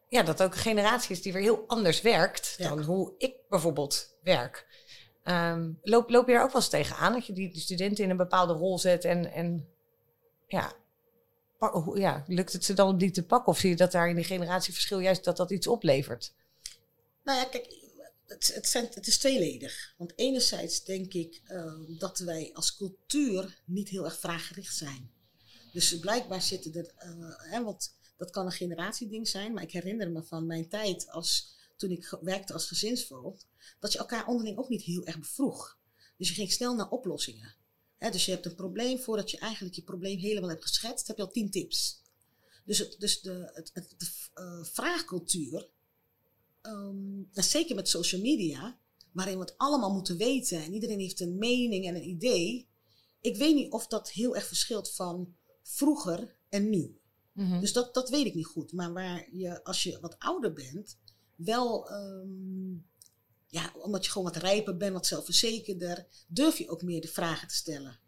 ja, 0.09 0.23
dat 0.23 0.43
ook 0.43 0.53
een 0.53 0.61
generatie 0.61 1.11
is 1.11 1.23
die 1.23 1.33
weer 1.33 1.43
heel 1.43 1.65
anders 1.67 2.01
werkt 2.01 2.55
ja. 2.59 2.69
dan 2.69 2.83
hoe 2.83 3.15
ik 3.19 3.35
bijvoorbeeld 3.49 4.17
werk. 4.23 4.67
Um, 5.25 5.79
loop, 5.83 6.11
loop 6.11 6.29
je 6.29 6.35
er 6.35 6.43
ook 6.43 6.53
wel 6.53 6.61
eens 6.61 6.71
tegenaan 6.71 7.13
dat 7.13 7.27
je 7.27 7.33
die, 7.33 7.53
die 7.53 7.61
studenten 7.61 8.05
in 8.05 8.11
een 8.11 8.17
bepaalde 8.17 8.53
rol 8.53 8.79
zet 8.79 9.05
en, 9.05 9.33
en 9.33 9.69
ja, 10.47 10.73
ja, 11.95 12.25
lukt 12.27 12.53
het 12.53 12.65
ze 12.65 12.73
dan 12.73 12.89
om 12.89 12.99
die 12.99 13.11
te 13.11 13.25
pakken? 13.25 13.53
Of 13.53 13.59
zie 13.59 13.71
je 13.71 13.77
dat 13.77 13.93
daar 13.93 14.09
in 14.09 14.17
die 14.17 14.25
generatieverschil 14.25 14.99
juist 14.99 15.25
dat 15.25 15.37
dat 15.37 15.51
iets 15.51 15.67
oplevert? 15.67 16.33
Nou 17.25 17.39
ja, 17.39 17.45
kijk, 17.45 17.67
het, 18.27 18.55
het, 18.55 18.69
zijn, 18.69 18.89
het 18.91 19.07
is 19.07 19.19
tweeledig. 19.19 19.95
Want 19.97 20.13
enerzijds 20.17 20.85
denk 20.85 21.13
ik 21.13 21.41
uh, 21.49 21.73
dat 21.89 22.19
wij 22.19 22.51
als 22.53 22.77
cultuur 22.77 23.63
niet 23.65 23.89
heel 23.89 24.05
erg 24.05 24.19
vraaggericht 24.19 24.77
zijn. 24.77 25.11
Dus 25.73 25.99
blijkbaar 25.99 26.43
zitten 26.43 26.75
er, 26.75 26.93
uh, 27.05 27.35
hè, 27.51 27.65
want 27.65 27.97
dat 28.17 28.31
kan 28.31 28.47
een 28.47 28.53
generatieding 28.53 29.29
zijn, 29.29 29.53
maar 29.53 29.63
ik 29.63 29.73
herinner 29.73 30.11
me 30.11 30.23
van 30.23 30.47
mijn 30.47 30.69
tijd 30.69 31.11
als, 31.11 31.57
toen 31.77 31.91
ik 31.91 32.19
werkte 32.21 32.53
als 32.53 32.67
gezinsvoogd, 32.67 33.47
dat 33.81 33.93
je 33.93 33.99
elkaar 33.99 34.27
onderling 34.27 34.59
ook 34.59 34.69
niet 34.69 34.83
heel 34.83 35.05
erg 35.05 35.19
bevroeg. 35.19 35.79
Dus 36.17 36.29
je 36.29 36.35
ging 36.35 36.53
snel 36.53 36.75
naar 36.75 36.89
oplossingen 36.89 37.55
dus 37.99 38.25
je 38.25 38.31
hebt 38.31 38.47
een 38.47 38.55
probleem, 38.55 38.99
voordat 38.99 39.31
je 39.31 39.39
eigenlijk 39.39 39.75
je 39.75 39.83
probleem 39.83 40.19
helemaal 40.19 40.51
hebt 40.51 40.63
geschetst, 40.63 41.07
heb 41.07 41.17
je 41.17 41.23
al 41.23 41.31
tien 41.31 41.51
tips. 41.51 42.03
Dus, 42.65 42.79
het, 42.79 42.97
dus 42.99 43.21
de, 43.21 43.51
het, 43.55 43.71
het, 43.73 43.95
de 43.97 44.07
uh, 44.35 44.65
vraagcultuur, 44.65 45.69
um, 46.63 47.29
en 47.33 47.45
zeker 47.45 47.75
met 47.75 47.89
social 47.89 48.21
media, 48.21 48.79
waarin 49.13 49.39
we 49.39 49.45
het 49.45 49.59
allemaal 49.59 49.93
moeten 49.93 50.17
weten 50.17 50.63
en 50.63 50.73
iedereen 50.73 51.01
heeft 51.01 51.21
een 51.21 51.39
mening 51.39 51.87
en 51.87 51.95
een 51.95 52.09
idee. 52.09 52.69
Ik 53.21 53.37
weet 53.37 53.55
niet 53.55 53.73
of 53.73 53.87
dat 53.87 54.11
heel 54.11 54.35
erg 54.35 54.47
verschilt 54.47 54.91
van 54.95 55.37
vroeger 55.63 56.37
en 56.49 56.71
nu. 56.71 57.01
Mm-hmm. 57.33 57.61
Dus 57.61 57.73
dat, 57.73 57.95
dat 57.95 58.11
weet 58.11 58.27
ik 58.27 58.35
niet 58.35 58.47
goed. 58.47 58.73
Maar 58.73 58.93
waar 58.93 59.29
je, 59.33 59.65
als 59.65 59.83
je 59.83 60.01
wat 60.01 60.19
ouder 60.19 60.53
bent, 60.53 60.99
wel 61.35 61.91
um, 61.93 62.87
ja, 63.51 63.73
omdat 63.75 64.05
je 64.05 64.11
gewoon 64.11 64.33
wat 64.33 64.43
rijper 64.43 64.77
bent, 64.77 64.93
wat 64.93 65.07
zelfverzekerder, 65.07 66.07
durf 66.27 66.59
je 66.59 66.69
ook 66.69 66.83
meer 66.83 67.01
de 67.01 67.09
vragen 67.09 67.49
te 67.49 67.55
stellen. 67.55 68.01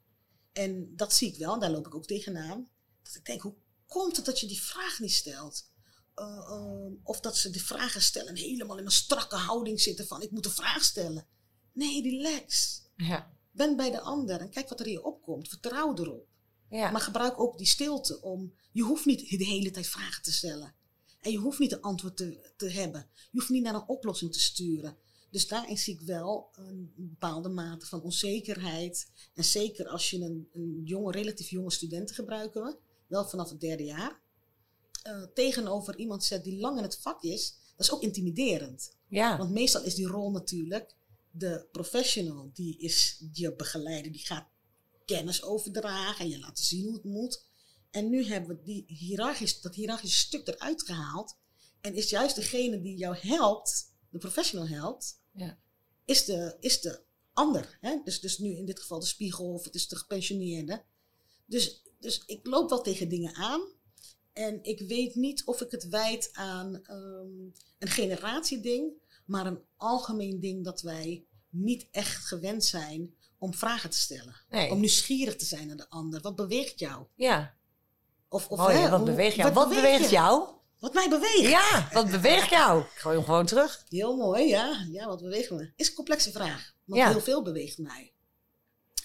En 0.52 0.96
dat 0.96 1.12
zie 1.12 1.28
ik 1.28 1.38
wel, 1.38 1.54
en 1.54 1.60
daar 1.60 1.70
loop 1.70 1.86
ik 1.86 1.94
ook 1.94 2.06
tegenaan. 2.06 2.68
Dat 3.02 3.14
ik 3.14 3.24
denk, 3.24 3.40
hoe 3.40 3.54
komt 3.86 4.16
het 4.16 4.24
dat 4.24 4.40
je 4.40 4.46
die 4.46 4.62
vraag 4.62 4.98
niet 4.98 5.12
stelt? 5.12 5.68
Uh, 6.16 6.26
uh, 6.26 6.92
of 7.02 7.20
dat 7.20 7.36
ze 7.36 7.50
de 7.50 7.60
vragen 7.60 8.02
stellen 8.02 8.36
helemaal 8.36 8.78
in 8.78 8.84
een 8.84 8.90
strakke 8.90 9.36
houding 9.36 9.80
zitten 9.80 10.06
van 10.06 10.22
ik 10.22 10.30
moet 10.30 10.44
een 10.44 10.50
vraag 10.50 10.84
stellen. 10.84 11.26
Nee, 11.72 12.02
relax. 12.02 12.80
Ja. 12.96 13.32
Ben 13.50 13.76
bij 13.76 13.90
de 13.90 14.00
ander 14.00 14.40
en 14.40 14.50
kijk 14.50 14.68
wat 14.68 14.80
er 14.80 14.86
in 14.86 14.92
je 14.92 15.04
opkomt. 15.04 15.48
Vertrouw 15.48 15.94
erop. 15.96 16.28
Ja. 16.70 16.90
Maar 16.90 17.00
gebruik 17.00 17.40
ook 17.40 17.58
die 17.58 17.66
stilte 17.66 18.20
om. 18.20 18.54
Je 18.72 18.82
hoeft 18.82 19.04
niet 19.04 19.38
de 19.38 19.44
hele 19.44 19.70
tijd 19.70 19.86
vragen 19.86 20.22
te 20.22 20.32
stellen. 20.32 20.74
En 21.20 21.30
je 21.30 21.38
hoeft 21.38 21.58
niet 21.58 21.72
een 21.72 21.80
antwoord 21.80 22.16
te, 22.16 22.52
te 22.56 22.68
hebben. 22.68 23.10
Je 23.10 23.38
hoeft 23.38 23.48
niet 23.48 23.62
naar 23.62 23.74
een 23.74 23.88
oplossing 23.88 24.32
te 24.32 24.40
sturen. 24.40 24.96
Dus 25.30 25.48
daarin 25.48 25.78
zie 25.78 25.94
ik 25.94 26.00
wel 26.00 26.48
een 26.52 26.92
bepaalde 26.96 27.48
mate 27.48 27.86
van 27.86 28.02
onzekerheid. 28.02 29.10
En 29.34 29.44
zeker 29.44 29.88
als 29.88 30.10
je 30.10 30.20
een, 30.20 30.48
een 30.52 30.80
jonge, 30.84 31.12
relatief 31.12 31.50
jonge 31.50 31.70
studenten 31.70 32.14
gebruiken 32.14 32.62
we, 32.62 32.76
wel 33.06 33.28
vanaf 33.28 33.50
het 33.50 33.60
derde 33.60 33.84
jaar, 33.84 34.20
uh, 35.06 35.22
tegenover 35.34 35.96
iemand 35.96 36.24
zet 36.24 36.44
die 36.44 36.60
lang 36.60 36.76
in 36.76 36.82
het 36.82 36.98
vak 37.00 37.22
is, 37.22 37.56
dat 37.76 37.86
is 37.86 37.92
ook 37.92 38.02
intimiderend. 38.02 38.96
ja. 39.08 39.36
Want 39.38 39.50
meestal 39.50 39.84
is 39.84 39.94
die 39.94 40.06
rol 40.06 40.30
natuurlijk 40.30 40.94
de 41.30 41.66
professional, 41.72 42.50
die 42.54 42.78
is 42.78 43.24
je 43.32 43.56
begeleider, 43.56 44.12
die 44.12 44.26
gaat 44.26 44.48
kennis 45.04 45.42
overdragen 45.42 46.24
en 46.24 46.30
je 46.30 46.38
laten 46.38 46.64
zien 46.64 46.84
hoe 46.84 46.94
het 46.94 47.04
moet. 47.04 47.44
En 47.90 48.10
nu 48.10 48.24
hebben 48.24 48.56
we 48.56 48.62
die 48.62 48.84
hiërarchisch, 48.86 49.60
dat 49.60 49.74
hiërarchische 49.74 50.18
stuk 50.18 50.48
eruit 50.48 50.82
gehaald. 50.82 51.36
En 51.80 51.94
is 51.94 52.10
juist 52.10 52.34
degene 52.34 52.80
die 52.80 52.96
jou 52.96 53.16
helpt, 53.16 53.92
de 54.08 54.18
professional 54.18 54.68
helpt, 54.68 55.19
Ja. 55.32 55.58
is, 56.04 56.24
de, 56.24 56.56
is 56.60 56.80
de 56.80 57.02
ander. 57.32 57.78
Hè? 57.80 58.00
Dus, 58.04 58.20
dus 58.20 58.38
nu 58.38 58.56
in 58.56 58.64
dit 58.66 58.80
geval 58.80 59.00
de 59.00 59.06
spiegel 59.06 59.52
of 59.52 59.64
het 59.64 59.74
is 59.74 59.88
de 59.88 59.96
gepensioneerde. 59.96 60.82
Dus, 61.46 61.82
dus 61.98 62.22
ik 62.26 62.46
loop 62.46 62.68
wel 62.70 62.82
tegen 62.82 63.08
dingen 63.08 63.34
aan. 63.34 63.60
En 64.32 64.62
ik 64.62 64.80
weet 64.80 65.14
niet 65.14 65.44
of 65.44 65.60
ik 65.60 65.70
het 65.70 65.88
wijd 65.88 66.30
aan 66.32 66.84
ehm, 66.84 67.28
een 67.78 67.88
generatieding, 67.88 68.92
maar 69.24 69.46
een 69.46 69.60
algemeen 69.76 70.40
ding 70.40 70.64
dat 70.64 70.82
wij 70.82 71.24
niet 71.48 71.86
echt 71.90 72.26
gewend 72.26 72.64
zijn 72.64 73.14
om 73.38 73.54
vragen 73.54 73.90
te 73.90 73.98
stellen. 73.98 74.36
Nee. 74.48 74.70
Om 74.70 74.80
nieuwsgierig 74.80 75.36
te 75.36 75.44
zijn 75.44 75.66
naar 75.66 75.76
de 75.76 75.88
ander. 75.88 76.20
Wat 76.20 76.36
beweegt 76.36 76.78
jou? 76.78 77.06
Ja. 77.14 77.54
Of, 78.28 78.48
of 78.48 78.58
Mooi, 78.58 78.76
hè, 78.76 78.88
wat 78.90 79.00
hoe- 79.00 79.08
beweegt 79.08 79.36
jou? 79.36 79.52
Wat, 79.52 79.68
beweegt 79.68 80.10
jou? 80.10 80.48
Wat 80.80 80.94
mij 80.94 81.08
beweegt. 81.08 81.40
Ja, 81.50 81.88
wat 81.92 82.10
beweegt 82.10 82.50
jou? 82.50 82.80
Ik 82.82 82.98
gooi 82.98 83.16
hem 83.16 83.24
gewoon 83.24 83.46
terug. 83.46 83.84
Heel 83.88 84.16
mooi, 84.16 84.48
ja. 84.48 84.86
Ja, 84.90 85.06
wat 85.06 85.20
beweegt 85.22 85.50
me? 85.50 85.72
Is 85.76 85.88
een 85.88 85.94
complexe 85.94 86.30
vraag. 86.32 86.72
Want 86.84 87.00
Ja. 87.00 87.08
heel 87.10 87.20
veel 87.20 87.42
beweegt 87.42 87.78
mij. 87.78 88.12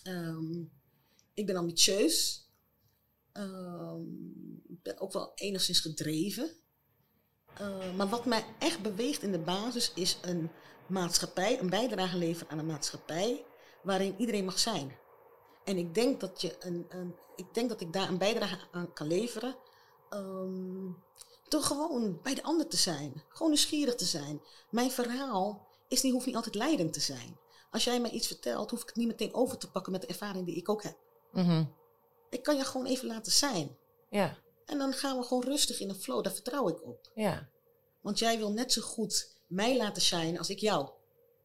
Ehm, 0.03 0.61
ik 1.33 1.45
ben 1.45 1.55
ambitieus. 1.55 2.47
Ehm, 3.31 4.01
Ik 4.67 4.81
ben 4.93 4.99
ook 4.99 5.13
wel 5.13 5.31
enigszins 5.35 5.79
gedreven. 5.79 6.51
Eh, 7.57 7.93
maar 7.95 8.07
wat 8.09 8.25
mij 8.25 8.45
echt 8.59 8.81
beweegt 8.81 9.21
in 9.23 9.31
de 9.31 9.39
basis 9.39 9.91
is 9.95 10.17
een 10.21 10.49
maatschappij, 10.87 11.59
een 11.59 11.69
bijdrage 11.69 12.17
leveren 12.17 12.49
aan 12.51 12.59
een 12.59 12.65
maatschappij 12.65 13.45
waarin 13.83 14.15
iedereen 14.17 14.45
mag 14.45 14.59
zijn. 14.59 14.97
En 15.63 15.77
ik 15.77 15.93
denk 15.95 16.19
dat, 16.19 16.41
je 16.41 16.55
een, 16.59 16.85
een, 16.89 17.15
ik, 17.35 17.53
denk 17.53 17.69
dat 17.69 17.81
ik 17.81 17.93
daar 17.93 18.09
een 18.09 18.17
bijdrage 18.17 18.57
aan 18.71 18.93
kan 18.93 19.07
leveren. 19.07 19.55
ehm, 20.09 20.85
door 21.47 21.61
gewoon 21.63 22.19
bij 22.23 22.33
de 22.33 22.43
ander 22.43 22.67
te 22.67 22.77
zijn. 22.77 23.23
Gewoon 23.29 23.51
nieuwsgierig 23.51 23.95
te 23.95 24.05
zijn. 24.05 24.41
Mijn 24.69 24.91
verhaal 24.91 25.67
is 25.87 26.01
niet, 26.01 26.13
hoeft 26.13 26.25
niet 26.25 26.35
altijd 26.35 26.55
leidend 26.55 26.93
te 26.93 26.99
zijn. 26.99 27.37
Als 27.71 27.83
jij 27.83 27.99
mij 27.99 28.11
iets 28.11 28.27
vertelt, 28.27 28.71
hoef 28.71 28.81
ik 28.81 28.87
het 28.87 28.95
niet 28.95 29.07
meteen 29.07 29.33
over 29.33 29.57
te 29.57 29.71
pakken 29.71 29.91
met 29.91 30.01
de 30.01 30.07
ervaring 30.07 30.45
die 30.45 30.55
ik 30.55 30.69
ook 30.69 30.83
heb. 30.83 30.97
Mhm. 31.31 31.63
Ik 32.29 32.43
kan 32.43 32.55
je 32.57 32.63
gewoon 32.63 32.85
even 32.85 33.07
laten 33.07 33.31
zijn. 33.31 33.77
Ja, 34.09 34.37
En 34.65 34.77
dan 34.77 34.93
gaan 34.93 35.17
we 35.17 35.23
gewoon 35.23 35.43
rustig 35.43 35.79
in 35.79 35.89
een 35.89 35.95
flow. 35.95 36.23
Daar 36.23 36.33
vertrouw 36.33 36.67
ik 36.69 36.83
op. 36.83 37.11
ja. 37.15 37.49
Want 38.01 38.19
jij 38.19 38.37
wil 38.37 38.51
net 38.51 38.71
zo 38.73 38.81
goed 38.81 39.35
mij 39.47 39.77
laten 39.77 40.01
shinen 40.01 40.37
als 40.37 40.49
ik 40.49 40.59
jou. 40.59 40.89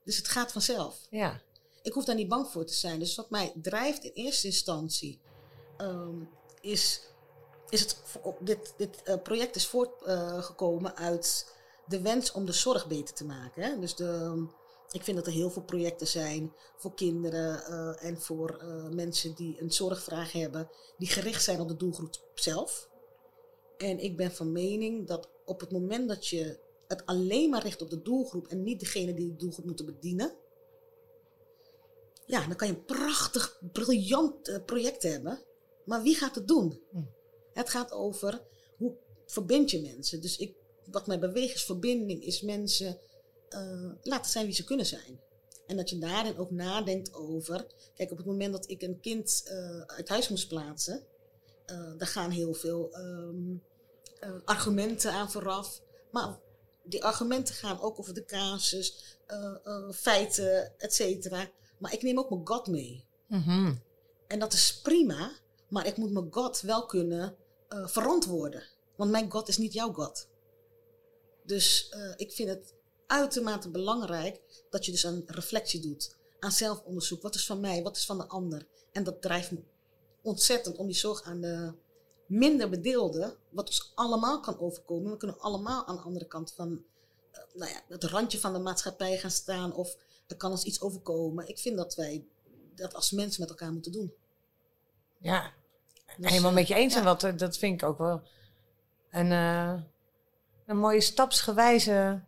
Dus 0.04 0.16
het 0.16 0.28
gaat 0.28 0.52
vanzelf. 0.52 1.07
Ja. 1.11 1.40
Ik 1.83 1.92
hoef 1.92 2.04
daar 2.04 2.14
niet 2.14 2.28
bang 2.28 2.49
voor 2.49 2.64
te 2.64 2.75
zijn. 2.75 2.99
Dus 2.99 3.14
wat 3.14 3.30
mij 3.30 3.52
drijft 3.62 4.04
in 4.04 4.11
eerste 4.14 4.47
instantie 4.47 5.21
ehm, 5.76 6.19
is, 6.61 7.00
is 7.70 7.80
het, 7.80 7.96
dit, 8.40 8.74
dit 8.76 9.02
eh, 9.02 9.22
project 9.22 9.56
is 9.56 9.66
voortgekomen 9.66 10.96
uit 10.96 11.54
de 11.86 12.00
wens 12.00 12.32
om 12.32 12.44
de 12.46 12.52
zorg 12.52 12.86
beter 12.86 13.14
te 13.14 13.24
maken. 13.24 13.62
Hè? 13.62 13.78
Dus 13.78 13.94
de, 13.94 14.46
ik 14.90 15.02
vind 15.02 15.16
dat 15.16 15.26
er 15.26 15.32
heel 15.32 15.50
veel 15.50 15.62
projecten 15.62 16.06
zijn 16.06 16.52
voor 16.76 16.94
kinderen 16.94 17.64
eh, 17.64 18.04
en 18.08 18.20
voor 18.20 18.56
eh, 18.56 18.88
mensen 18.88 19.34
die 19.34 19.60
een 19.60 19.72
zorgvraag 19.72 20.32
hebben, 20.32 20.68
die 20.98 21.08
gericht 21.08 21.42
zijn 21.42 21.60
op 21.60 21.68
de 21.68 21.76
doelgroep 21.76 22.14
zelf. 22.34 22.88
En 23.76 23.98
ik 23.98 24.16
ben 24.16 24.32
van 24.32 24.52
mening 24.52 25.06
dat 25.06 25.28
op 25.44 25.60
het 25.60 25.70
moment 25.70 26.08
dat 26.08 26.26
je 26.26 26.58
het 26.88 27.06
alleen 27.06 27.50
maar 27.50 27.62
richt 27.62 27.82
op 27.82 27.90
de 27.90 28.02
doelgroep 28.02 28.46
en 28.46 28.62
niet 28.62 28.80
degene 28.80 29.14
die 29.14 29.28
de 29.28 29.36
doelgroep 29.36 29.64
moeten 29.64 29.86
bedienen, 29.86 30.34
ja, 32.26 32.46
dan 32.46 32.56
kan 32.56 32.68
je 32.68 32.74
een 32.74 32.84
prachtig, 32.84 33.60
briljant 33.72 34.62
project 34.66 35.02
hebben. 35.02 35.38
Maar 35.84 36.02
wie 36.02 36.14
gaat 36.14 36.34
het 36.34 36.48
doen? 36.48 36.82
Hm. 36.90 36.98
Het 37.52 37.71
gaat 37.71 37.92
over 37.92 38.42
hoe 38.76 38.97
verbind 39.26 39.71
je 39.71 39.80
mensen. 39.80 40.21
Dus 40.21 40.37
ik, 40.37 40.54
wat 40.90 41.07
mij 41.07 41.19
beweegt 41.19 41.54
is 41.54 41.64
verbinding, 41.64 42.25
is 42.25 42.40
mensen 42.40 42.99
eh, 43.49 43.90
laten 44.02 44.30
zijn 44.30 44.47
wie 44.47 44.54
ze 44.54 44.64
kunnen 44.64 44.87
zijn. 44.87 45.21
En 45.66 45.76
dat 45.76 45.90
je 45.90 45.99
daarin 45.99 46.38
ook 46.38 46.50
nadenkt 46.50 47.14
over. 47.14 47.66
Kijk, 47.95 48.11
op 48.11 48.16
het 48.16 48.26
moment 48.26 48.52
dat 48.52 48.71
ik 48.71 48.83
een 48.83 49.00
kind 49.00 49.42
eh, 49.45 49.80
uit 49.80 50.09
huis 50.09 50.28
moest 50.28 50.49
plaatsen, 50.49 51.07
eh 51.66 51.92
daar 51.97 52.09
gaan 52.09 52.30
heel 52.30 52.54
veel 52.54 52.92
ehm, 52.92 53.57
eh, 54.21 54.40
argumenten 54.45 55.12
aan 55.12 55.30
vooraf. 55.30 55.83
Maar 56.11 56.38
die 56.85 57.04
argumenten 57.04 57.54
gaan 57.54 57.80
ook 57.80 57.99
over 57.99 58.14
de 58.14 58.25
casus, 58.25 59.19
feiten, 59.92 60.78
et 60.78 60.95
cetera. 60.95 61.50
Maar 61.78 61.92
ik 61.92 62.02
neem 62.02 62.19
ook 62.19 62.30
mijn 62.30 62.47
God 62.47 62.66
mee. 62.66 63.04
Mhm. 63.28 63.75
En 64.26 64.38
dat 64.38 64.52
is 64.52 64.80
prima, 64.80 65.33
maar 65.70 65.86
ik 65.86 65.96
moet 65.96 66.12
mijn 66.12 66.32
God 66.32 66.60
wel 66.60 66.86
kunnen 66.86 67.36
eh, 67.68 67.86
verantwoorden. 67.86 68.62
Want 68.96 69.10
mijn 69.10 69.30
God 69.30 69.48
is 69.48 69.58
niet 69.58 69.72
jouw 69.72 69.92
God. 69.92 70.28
Dus 71.44 71.88
eh, 71.88 72.12
ik 72.16 72.32
vind 72.32 72.48
het 72.48 72.74
uitermate 73.06 73.70
belangrijk 73.70 74.40
dat 74.70 74.84
je 74.84 74.90
dus 74.90 75.02
een 75.02 75.22
reflectie 75.26 75.80
doet. 75.80 76.16
Aan 76.38 76.52
zelfonderzoek. 76.52 77.22
Wat 77.22 77.34
is 77.34 77.46
van 77.46 77.60
mij? 77.60 77.82
Wat 77.82 77.96
is 77.96 78.06
van 78.06 78.18
de 78.18 78.26
ander? 78.26 78.66
En 78.92 79.04
dat 79.04 79.22
drijft 79.22 79.50
me 79.50 79.62
ontzettend 80.22 80.76
om 80.76 80.86
die 80.86 80.96
zorg 80.96 81.22
aan 81.22 81.40
de 81.40 81.72
minder 82.26 82.68
bedeelden. 82.68 83.36
Wat 83.50 83.66
ons 83.66 83.92
allemaal 83.94 84.40
kan 84.40 84.60
overkomen. 84.60 85.10
We 85.10 85.16
kunnen 85.16 85.38
allemaal 85.38 85.86
aan 85.86 85.96
de 85.96 86.02
andere 86.02 86.26
kant 86.26 86.52
van 86.52 86.84
eh, 87.30 87.42
nou 87.54 87.70
ja, 87.70 87.82
het 87.88 88.04
randje 88.04 88.40
van 88.40 88.52
de 88.52 88.58
maatschappij 88.58 89.18
gaan 89.18 89.30
staan. 89.30 89.72
Of 89.72 89.96
er 90.26 90.36
kan 90.36 90.50
ons 90.50 90.64
iets 90.64 90.80
overkomen. 90.80 91.48
Ik 91.48 91.58
vind 91.58 91.76
dat 91.76 91.94
wij 91.94 92.24
dat 92.74 92.94
als 92.94 93.10
mensen 93.10 93.40
met 93.40 93.50
elkaar 93.50 93.72
moeten 93.72 93.92
doen. 93.92 94.14
Ja, 95.18 95.52
Dus, 96.16 96.30
helemaal 96.30 96.52
met 96.52 96.68
je 96.68 96.74
eens. 96.74 96.92
ja. 96.92 96.98
En 96.98 97.04
wat, 97.04 97.22
eh, 97.24 97.36
dat 97.36 97.58
vind 97.58 97.82
ik 97.82 97.88
ook 97.88 97.98
wel 97.98 98.22
een, 99.10 99.32
eh, 99.32 99.74
een 100.66 100.78
mooie 100.78 101.00
stapsgewijze 101.00 102.20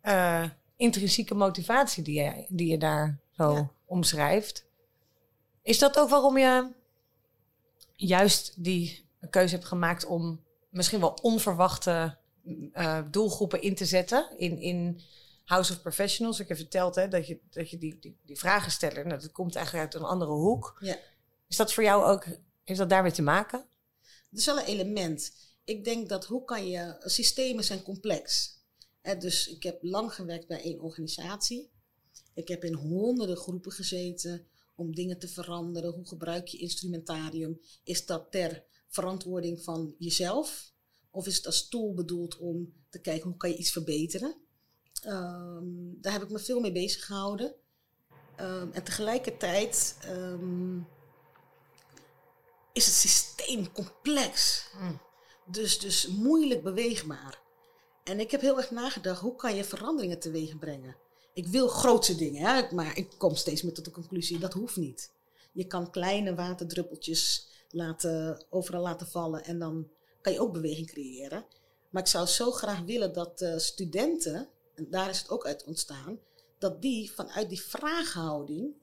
eh, 0.00 0.44
intrinsieke 0.76 1.34
motivatie 1.34 2.02
die 2.02 2.22
je, 2.22 2.44
die 2.48 2.70
je 2.70 2.78
daar 2.78 3.18
zo 3.30 3.52
Ja. 3.54 3.70
omschrijft. 3.86 4.64
Is 5.62 5.78
dat 5.78 5.98
ook 5.98 6.08
waarom 6.08 6.38
je 6.38 6.70
juist 7.94 8.64
die 8.64 9.06
keuze 9.30 9.54
hebt 9.54 9.66
gemaakt 9.66 10.04
om 10.04 10.40
misschien 10.70 11.00
wel 11.00 11.18
onverwachte 11.22 12.16
doelgroepen 13.10 13.62
in 13.62 13.74
te 13.74 13.84
zetten 13.84 14.26
in, 14.36 14.58
in 14.58 15.00
House 15.44 15.72
of 15.72 15.82
Professionals? 15.82 16.40
Ik 16.40 16.48
heb 16.48 16.56
verteld 16.56 16.94
hè, 16.94 17.08
dat 17.08 17.26
je, 17.26 17.38
dat 17.50 17.70
je 17.70 17.78
die, 17.78 17.98
die, 18.00 18.16
die 18.22 18.38
vragen 18.38 18.70
stellen, 18.70 19.08
nou, 19.08 19.20
dat 19.20 19.32
komt 19.32 19.56
eigenlijk 19.56 19.84
uit 19.84 20.02
een 20.02 20.08
andere 20.08 20.30
hoek. 20.30 20.76
Ja. 20.80 20.96
Is 21.48 21.56
dat 21.56 21.72
voor 21.72 21.82
jou 21.84 22.04
ook, 22.04 22.24
heeft 22.64 22.78
dat 22.78 22.90
daarmee 22.90 23.12
te 23.12 23.22
maken? 23.22 23.66
Het 24.30 24.38
is 24.38 24.46
wel 24.46 24.58
een 24.58 24.64
element. 24.64 25.32
Ik 25.64 25.84
denk 25.84 26.08
dat 26.08 26.24
hoe 26.24 26.44
kan 26.44 26.68
je. 26.68 26.96
Systemen 26.98 27.64
zijn 27.64 27.82
complex. 27.82 28.56
Dus 29.18 29.48
ik 29.48 29.62
heb 29.62 29.82
lang 29.82 30.14
gewerkt 30.14 30.46
bij 30.46 30.62
één 30.62 30.80
organisatie. 30.80 31.70
Ik 32.34 32.48
heb 32.48 32.64
in 32.64 32.74
honderden 32.74 33.36
groepen 33.36 33.72
gezeten 33.72 34.46
om 34.74 34.94
dingen 34.94 35.18
te 35.18 35.28
veranderen. 35.28 35.92
Hoe 35.92 36.06
gebruik 36.06 36.48
je 36.48 36.58
instrumentarium? 36.58 37.60
Is 37.84 38.06
dat 38.06 38.30
ter 38.30 38.64
verantwoording 38.88 39.62
van 39.62 39.94
jezelf? 39.98 40.72
Of 41.10 41.26
is 41.26 41.36
het 41.36 41.46
als 41.46 41.68
tool 41.68 41.94
bedoeld 41.94 42.38
om 42.38 42.72
te 42.88 43.00
kijken 43.00 43.28
hoe 43.28 43.36
kan 43.36 43.50
je 43.50 43.56
iets 43.56 43.72
verbeteren? 43.72 44.36
Ehm, 45.02 45.64
daar 46.00 46.12
heb 46.12 46.22
ik 46.22 46.30
me 46.30 46.38
veel 46.38 46.60
mee 46.60 46.72
bezig 46.72 47.04
gehouden. 47.04 47.54
Ehm, 48.36 48.70
en 48.72 48.82
tegelijkertijd 48.84 49.96
ehm, 50.00 50.80
is 52.72 52.86
het 52.86 52.94
systeem 52.94 53.72
complex. 53.72 54.64
Mm. 54.80 55.00
Dus, 55.46 55.78
dus 55.78 56.06
moeilijk 56.08 56.62
beweegbaar. 56.62 57.40
En 58.04 58.20
ik 58.20 58.30
heb 58.30 58.40
heel 58.40 58.56
erg 58.56 58.70
nagedacht, 58.70 59.20
hoe 59.20 59.36
kan 59.36 59.54
je 59.54 59.64
veranderingen 59.64 60.18
teweeg 60.20 60.58
brengen? 60.58 60.96
ik 61.32 61.46
wil 61.46 61.68
grootse 61.68 62.14
dingen, 62.14 62.42
hè? 62.42 62.74
maar 62.74 62.96
ik 62.96 63.14
kom 63.18 63.34
steeds 63.34 63.62
meer 63.62 63.72
tot 63.72 63.84
de 63.84 63.90
conclusie, 63.90 64.38
dat 64.38 64.52
hoeft 64.52 64.76
niet. 64.76 65.10
Je 65.52 65.66
kan 65.66 65.90
kleine 65.90 66.34
waterdruppeltjes 66.34 67.48
laten, 67.70 68.44
overal 68.50 68.82
laten 68.82 69.06
vallen 69.06 69.44
en 69.44 69.58
dan 69.58 69.90
kan 70.20 70.32
je 70.32 70.40
ook 70.40 70.52
beweging 70.52 70.86
creëren. 70.86 71.44
Maar 71.90 72.02
ik 72.02 72.08
zou 72.08 72.26
zo 72.26 72.50
graag 72.50 72.80
willen 72.80 73.12
dat 73.12 73.42
uh, 73.42 73.56
studenten, 73.56 74.48
en 74.74 74.86
daar 74.90 75.10
is 75.10 75.18
het 75.18 75.30
ook 75.30 75.46
uit 75.46 75.64
ontstaan, 75.64 76.18
dat 76.58 76.82
die 76.82 77.12
vanuit 77.12 77.48
die 77.48 77.62
vraaghouding 77.62 78.74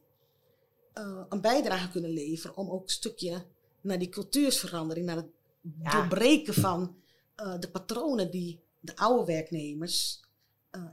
uh, 0.94 1.22
een 1.30 1.42
bijdrage 1.42 1.90
kunnen 1.90 2.12
leveren 2.12 2.58
om 2.58 2.70
ook 2.70 2.84
een 2.84 2.90
stukje 2.90 3.46
naar 3.82 4.00
die 4.00 4.10
cultuursverandering, 4.10 5.06
naar 5.06 5.16
het 5.16 5.32
doorbreken 5.62 6.54
van 6.54 6.96
uh, 7.38 7.60
de 7.60 7.70
patronen 7.70 8.32
die 8.32 8.60
de 8.80 8.96
oude 8.96 9.26
werknemers, 9.26 10.24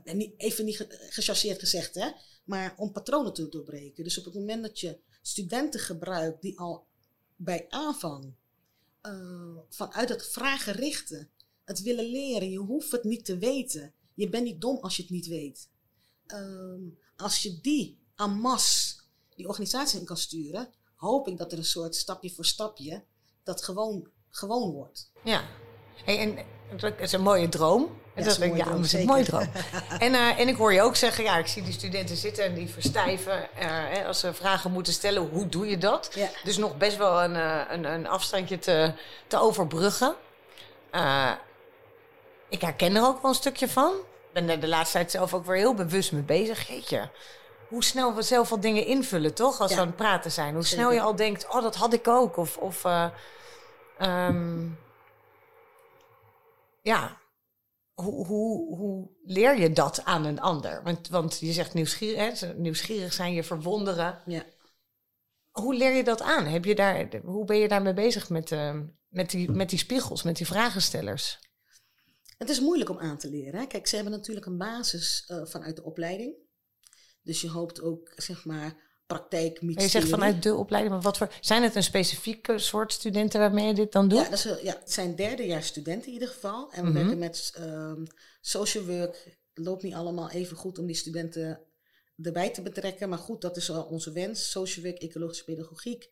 en 0.03 0.17
niet, 0.17 0.33
even 0.37 0.65
niet 0.65 0.87
gechasseerd 0.89 1.59
gezegd, 1.59 1.95
hè, 1.95 2.09
maar 2.43 2.73
om 2.77 2.91
patronen 2.91 3.33
te 3.33 3.49
doorbreken. 3.49 4.03
Dus 4.03 4.17
op 4.17 4.25
het 4.25 4.33
moment 4.33 4.61
dat 4.61 4.79
je 4.79 4.99
studenten 5.21 5.79
gebruikt 5.79 6.41
die 6.41 6.59
al 6.59 6.85
bij 7.35 7.65
aanvang 7.69 8.33
uh, 9.01 9.57
vanuit 9.69 10.09
het 10.09 10.27
vragenrichten, 10.27 11.29
het 11.63 11.81
willen 11.81 12.05
leren, 12.05 12.49
je 12.49 12.57
hoeft 12.57 12.91
het 12.91 13.03
niet 13.03 13.25
te 13.25 13.37
weten. 13.37 13.93
Je 14.13 14.29
bent 14.29 14.43
niet 14.43 14.61
dom 14.61 14.77
als 14.77 14.95
je 14.95 15.01
het 15.01 15.11
niet 15.11 15.27
weet. 15.27 15.69
Uh, 16.27 16.91
als 17.15 17.41
je 17.41 17.61
die 17.61 17.97
en 18.15 18.31
masse 18.31 18.95
die 19.35 19.47
organisatie 19.47 19.99
in 19.99 20.05
kan 20.05 20.17
sturen, 20.17 20.73
hoop 20.97 21.27
ik 21.27 21.37
dat 21.37 21.51
er 21.51 21.57
een 21.57 21.65
soort 21.65 21.95
stapje 21.95 22.31
voor 22.31 22.45
stapje 22.45 23.03
dat 23.43 23.63
gewoon, 23.63 24.07
gewoon 24.29 24.71
wordt. 24.71 25.11
Ja, 25.23 25.41
hey, 26.03 26.19
en 26.19 26.45
dat 26.75 26.93
is 26.97 27.11
een 27.11 27.21
mooie 27.21 27.49
droom. 27.49 27.99
En 28.13 28.23
dat, 28.23 28.39
is, 28.39 28.45
ja, 28.55 28.65
dat 28.65 28.79
is 28.79 28.93
een 28.93 29.05
mooie 29.05 29.23
droom. 29.23 29.41
en, 29.99 30.13
uh, 30.13 30.39
en 30.39 30.47
ik 30.47 30.55
hoor 30.55 30.73
je 30.73 30.81
ook 30.81 30.95
zeggen, 30.95 31.23
ja, 31.23 31.37
ik 31.37 31.47
zie 31.47 31.63
die 31.63 31.73
studenten 31.73 32.17
zitten 32.17 32.45
en 32.45 32.53
die 32.53 32.69
verstijven. 32.69 33.49
Uh, 33.59 34.05
als 34.07 34.19
ze 34.19 34.33
vragen 34.33 34.71
moeten 34.71 34.93
stellen, 34.93 35.29
hoe 35.29 35.47
doe 35.47 35.67
je 35.67 35.77
dat? 35.77 36.09
Ja. 36.15 36.29
Dus 36.43 36.57
nog 36.57 36.77
best 36.77 36.97
wel 36.97 37.23
een, 37.23 37.35
uh, 37.35 37.61
een, 37.69 37.83
een 37.83 38.07
afstandje 38.07 38.59
te, 38.59 38.93
te 39.27 39.39
overbruggen. 39.39 40.15
ik 42.49 42.61
herken 42.61 42.95
er 42.95 43.05
ook 43.05 43.21
wel 43.21 43.31
een 43.31 43.37
stukje 43.37 43.67
van. 43.67 43.91
Ik 43.93 44.33
ben 44.33 44.49
er 44.49 44.59
de 44.59 44.67
laatste 44.67 44.97
tijd 44.97 45.11
zelf 45.11 45.33
ook 45.33 45.45
weer 45.45 45.57
heel 45.57 45.73
bewust 45.73 46.11
mee 46.11 46.21
bezig. 46.21 46.67
Jeetje, 46.67 47.09
hoe 47.69 47.83
snel 47.83 48.15
we 48.15 48.21
zelf 48.21 48.51
al 48.51 48.59
dingen 48.59 48.85
invullen, 48.85 49.33
toch? 49.33 49.59
Als 49.59 49.69
ja. 49.69 49.75
we 49.75 49.81
aan 49.81 49.87
het 49.87 49.95
praten 49.95 50.31
zijn. 50.31 50.53
Hoe 50.53 50.65
snel 50.65 50.91
je 50.91 51.01
al 51.01 51.15
denkt, 51.15 51.47
oh, 51.47 51.61
dat 51.61 51.75
had 51.75 51.93
ik 51.93 52.07
ook. 52.07 52.37
Of, 52.37 52.57
of 52.57 52.83
um, 53.99 54.77
ja, 56.81 57.17
hoe, 57.93 58.25
hoe, 58.25 58.75
hoe 58.77 59.09
leer 59.23 59.59
je 59.59 59.71
dat 59.71 60.03
aan 60.03 60.25
een 60.25 60.39
ander? 60.39 60.83
Want, 60.83 61.07
want 61.07 61.39
je 61.39 61.51
zegt 61.51 61.73
nieuwsgierig, 61.73 62.39
hè? 62.39 62.53
nieuwsgierig 62.53 63.13
zijn, 63.13 63.33
je 63.33 63.43
verwonderen. 63.43 64.21
Ja. 64.25 64.45
Hoe 65.51 65.75
leer 65.75 65.95
je 65.95 66.03
dat 66.03 66.21
aan? 66.21 66.45
Heb 66.45 66.65
je 66.65 66.75
daar, 66.75 67.07
hoe 67.23 67.45
ben 67.45 67.57
je 67.57 67.67
daarmee 67.67 67.93
bezig 67.93 68.29
met, 68.29 68.51
uh, 68.51 68.79
met, 69.07 69.29
die, 69.29 69.51
met 69.51 69.69
die 69.69 69.79
spiegels, 69.79 70.23
met 70.23 70.37
die 70.37 70.45
vragenstellers? 70.45 71.39
Het 72.37 72.49
is 72.49 72.59
moeilijk 72.59 72.89
om 72.89 72.99
aan 72.99 73.17
te 73.17 73.29
leren. 73.29 73.59
Hè? 73.59 73.65
Kijk, 73.65 73.87
ze 73.87 73.95
hebben 73.95 74.13
natuurlijk 74.13 74.45
een 74.45 74.57
basis 74.57 75.29
uh, 75.31 75.45
vanuit 75.45 75.75
de 75.75 75.83
opleiding. 75.83 76.35
Dus 77.27 77.41
je 77.41 77.49
hoopt 77.49 77.81
ook, 77.81 78.11
zeg 78.15 78.45
maar, 78.45 78.75
praktijk 79.05 79.59
Je 79.61 79.87
zegt 79.87 80.09
vanuit 80.09 80.43
de 80.43 80.55
opleiding, 80.55 80.93
maar 80.93 81.03
wat 81.03 81.17
voor... 81.17 81.33
Zijn 81.41 81.63
het 81.63 81.75
een 81.75 81.83
specifieke 81.83 82.59
soort 82.59 82.93
studenten 82.93 83.39
waarmee 83.39 83.67
je 83.67 83.73
dit 83.73 83.91
dan 83.91 84.07
doet? 84.07 84.19
Ja, 84.19 84.29
dat 84.29 84.45
is, 84.45 84.61
ja 84.61 84.77
het 84.79 84.91
zijn 84.91 85.15
derdejaars 85.15 85.67
studenten 85.67 86.07
in 86.07 86.13
ieder 86.13 86.27
geval. 86.27 86.71
En 86.71 86.83
we 86.83 86.89
mhm. 86.89 86.99
werken 86.99 87.17
met 87.17 87.53
um, 87.59 88.07
social 88.41 88.85
work. 88.85 89.37
Het 89.53 89.65
loopt 89.65 89.83
niet 89.83 89.93
allemaal 89.93 90.29
even 90.29 90.57
goed 90.57 90.79
om 90.79 90.85
die 90.85 90.95
studenten 90.95 91.59
erbij 92.21 92.49
te 92.49 92.61
betrekken. 92.61 93.09
Maar 93.09 93.17
goed, 93.17 93.41
dat 93.41 93.57
is 93.57 93.67
wel 93.67 93.83
onze 93.83 94.11
wens. 94.11 94.51
Social 94.51 94.85
work, 94.85 95.01
ecologische 95.01 95.43
pedagogiek. 95.43 96.09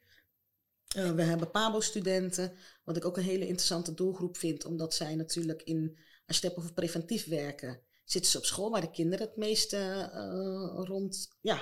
Uh, 0.98 1.12
we 1.12 1.22
hebben 1.22 1.52
PABO-studenten, 1.52 2.54
wat 2.84 2.98
ik 2.98 3.06
ook 3.06 3.18
een 3.18 3.24
hele 3.24 3.48
interessante 3.48 3.94
doelgroep 3.94 4.38
vind. 4.38 4.66
Omdat 4.66 4.94
zij 4.94 5.16
natuurlijk 5.16 5.62
in, 5.64 5.98
als 6.28 6.38
je 6.38 6.44
het 6.44 6.44
hebt 6.44 6.58
over 6.58 6.74
preventief 6.74 7.28
werken... 7.28 7.80
zitten 8.06 8.32
ze 8.32 8.38
op 8.38 8.46
school 8.46 8.70
waar 8.72 8.82
de 8.82 8.92
kinderen 8.92 9.28
het 9.28 9.38
meeste 9.38 9.78
uh, 10.14 10.86
rond... 10.86 11.28
Ja, 11.42 11.60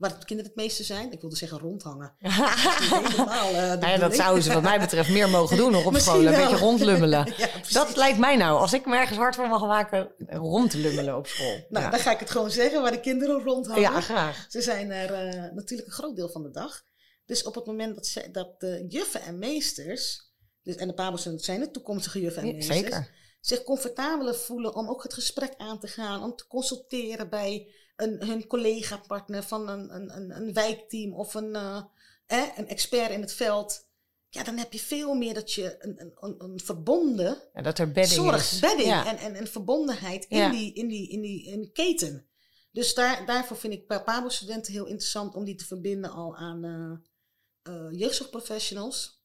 waar 0.00 0.18
de 0.18 0.24
kinderen 0.24 0.52
het 0.52 0.60
meeste 0.60 0.84
zijn. 0.84 1.12
Ik 1.12 1.20
wilde 1.20 1.36
zeggen 1.36 1.58
rondhangen. 1.58 2.14
helemaal, 2.18 3.50
uh, 3.50 3.56
nou 3.56 3.86
ja, 3.86 3.96
dat 3.96 4.14
zouden 4.14 4.42
ze 4.42 4.52
wat 4.52 4.62
mij 4.62 4.80
betreft 4.80 5.10
meer 5.10 5.28
mogen 5.28 5.56
doen 5.56 5.72
nog 5.72 5.86
op 5.86 5.96
school. 5.98 6.26
Een 6.26 6.34
beetje 6.34 6.56
rondlummelen. 6.56 7.32
ja, 7.36 7.48
dat 7.72 7.96
lijkt 7.96 8.18
mij 8.18 8.36
nou. 8.36 8.58
Als 8.58 8.72
ik 8.72 8.86
me 8.86 8.96
ergens 8.96 9.18
hard 9.18 9.34
voor 9.34 9.48
mag 9.48 9.60
maken, 9.60 10.12
rondlummelen 10.26 11.16
op 11.16 11.26
school. 11.26 11.66
Nou, 11.68 11.84
ja. 11.84 11.90
dan 11.90 12.00
ga 12.00 12.12
ik 12.12 12.18
het 12.18 12.30
gewoon 12.30 12.50
zeggen 12.50 12.82
waar 12.82 12.90
de 12.90 13.00
kinderen 13.00 13.42
rondhangen. 13.42 13.80
Ja, 13.80 14.00
graag. 14.00 14.46
Ze 14.48 14.62
zijn 14.62 14.90
er 14.90 15.34
uh, 15.34 15.52
natuurlijk 15.54 15.88
een 15.88 15.94
groot 15.94 16.16
deel 16.16 16.28
van 16.28 16.42
de 16.42 16.50
dag. 16.50 16.82
Dus 17.26 17.42
op 17.42 17.54
het 17.54 17.66
moment 17.66 17.94
dat, 17.94 18.06
ze, 18.06 18.28
dat 18.32 18.60
de 18.60 18.84
juffen 18.88 19.22
en 19.22 19.38
meesters... 19.38 20.28
Dus, 20.62 20.76
en 20.76 20.88
de 20.88 20.94
pabels 20.94 21.22
zijn 21.36 21.60
de 21.60 21.70
toekomstige 21.70 22.20
juffen 22.20 22.42
en 22.42 22.52
meesters... 22.52 22.78
Zeker. 22.78 23.18
Zich 23.40 23.62
comfortabeler 23.62 24.34
voelen 24.34 24.74
om 24.74 24.88
ook 24.88 25.02
het 25.02 25.14
gesprek 25.14 25.54
aan 25.56 25.80
te 25.80 25.86
gaan. 25.86 26.22
Om 26.22 26.36
te 26.36 26.46
consulteren 26.46 27.28
bij 27.28 27.72
een, 27.96 28.24
hun 28.26 28.46
collega-partner 28.46 29.42
van 29.42 29.68
een, 29.68 29.94
een, 29.94 30.36
een, 30.36 30.52
wijkteam 30.52 31.14
of 31.14 31.34
een, 31.34 31.54
uh, 31.54 31.82
een 32.26 32.68
expert 32.68 33.10
in 33.10 33.20
het 33.20 33.32
veld. 33.32 33.88
Ja, 34.28 34.42
dan 34.42 34.56
heb 34.56 34.72
je 34.72 34.78
veel 34.78 35.14
meer 35.14 35.34
dat 35.34 35.52
je 35.52 35.76
een, 35.78 36.12
een, 36.20 36.34
een 36.38 36.60
verbonden 36.60 37.42
en 37.52 37.62
dat 37.62 37.78
er 37.78 37.92
bedding 37.92 38.20
zorg, 38.20 38.52
is. 38.52 38.58
bedding 38.58 38.88
ja. 38.88 39.06
en, 39.06 39.16
en, 39.16 39.34
en 39.34 39.46
verbondenheid 39.46 40.24
in, 40.24 40.38
ja. 40.38 40.50
die, 40.50 40.72
in, 40.72 40.88
die, 40.88 41.08
in, 41.08 41.20
die, 41.20 41.46
in 41.46 41.60
die 41.60 41.72
keten. 41.72 42.28
Dus 42.72 42.94
daar, 42.94 43.26
daarvoor 43.26 43.56
vind 43.56 43.72
ik 43.72 43.86
PABO-studenten 43.86 44.72
heel 44.72 44.86
interessant 44.86 45.34
om 45.34 45.44
die 45.44 45.54
te 45.54 45.66
verbinden 45.66 46.10
al 46.10 46.36
aan 46.36 46.64
uh, 46.64 47.74
uh, 47.74 47.98
jeugdzorgprofessionals. 47.98 49.22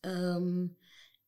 Um, 0.00 0.76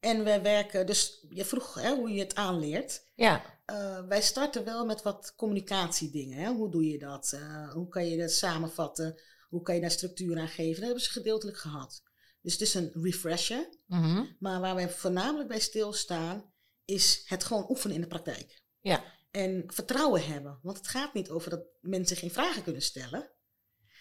en 0.05 0.25
wij 0.25 0.43
werken, 0.43 0.87
dus 0.87 1.27
je 1.29 1.45
vroeg 1.45 1.75
hè, 1.75 1.95
hoe 1.95 2.11
je 2.11 2.21
het 2.21 2.35
aanleert. 2.35 3.05
Ja. 3.15 3.45
Uh, 3.71 4.07
wij 4.07 4.23
starten 4.23 4.65
wel 4.65 4.87
met 4.87 5.03
wat 5.03 5.33
communicatiedingen. 5.37 6.39
Hè? 6.39 6.51
Hoe 6.51 6.71
doe 6.71 6.89
je 6.89 6.99
dat? 6.99 7.33
Uh, 7.35 7.73
hoe 7.73 7.89
kan 7.89 8.07
je 8.07 8.17
dat 8.17 8.31
samenvatten? 8.31 9.21
Hoe 9.49 9.63
kan 9.63 9.75
je 9.75 9.81
daar 9.81 9.91
structuur 9.91 10.39
aan 10.39 10.49
geven? 10.49 10.75
Dat 10.75 10.85
hebben 10.85 11.03
ze 11.03 11.11
gedeeltelijk 11.11 11.59
gehad. 11.59 12.03
Dus 12.41 12.53
het 12.53 12.63
is 12.63 12.75
een 12.75 12.91
refresher. 12.93 13.69
Mm 13.87 14.03
-hmm. 14.03 14.37
Maar 14.39 14.61
waar 14.61 14.75
wij 14.75 14.91
voornamelijk 14.91 15.49
bij 15.49 15.61
stilstaan, 15.61 16.53
is 16.85 17.23
het 17.27 17.45
gewoon 17.45 17.71
oefenen 17.71 17.95
in 17.95 18.03
de 18.03 18.09
praktijk. 18.09 18.63
Ja. 18.81 19.05
En 19.31 19.65
vertrouwen 19.67 20.27
hebben. 20.27 20.59
Want 20.63 20.77
het 20.77 20.89
gaat 20.89 21.15
niet 21.15 21.31
over 21.31 21.51
dat 21.51 21.65
mensen 21.81 22.17
geen 22.17 22.31
vragen 22.31 22.63
kunnen 22.63 22.83
stellen. 22.83 23.34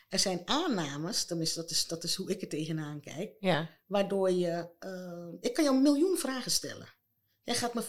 Er 0.09 0.19
zijn 0.19 0.41
aannames, 0.45 1.25
tenminste 1.25 1.61
dat 1.61 1.69
is, 1.69 1.87
dat 1.87 2.03
is 2.03 2.15
hoe 2.15 2.29
ik 2.29 2.41
er 2.41 2.47
tegenaan 2.47 3.01
kijk, 3.01 3.35
ja. 3.39 3.69
waardoor 3.85 4.31
je... 4.31 4.69
Uh, 4.79 5.37
ik 5.41 5.53
kan 5.53 5.63
jou 5.63 5.75
een 5.75 5.81
miljoen 5.81 6.17
vragen 6.17 6.51
stellen. 6.51 6.87
Jij 7.43 7.55
gaat 7.55 7.73
me 7.73 7.83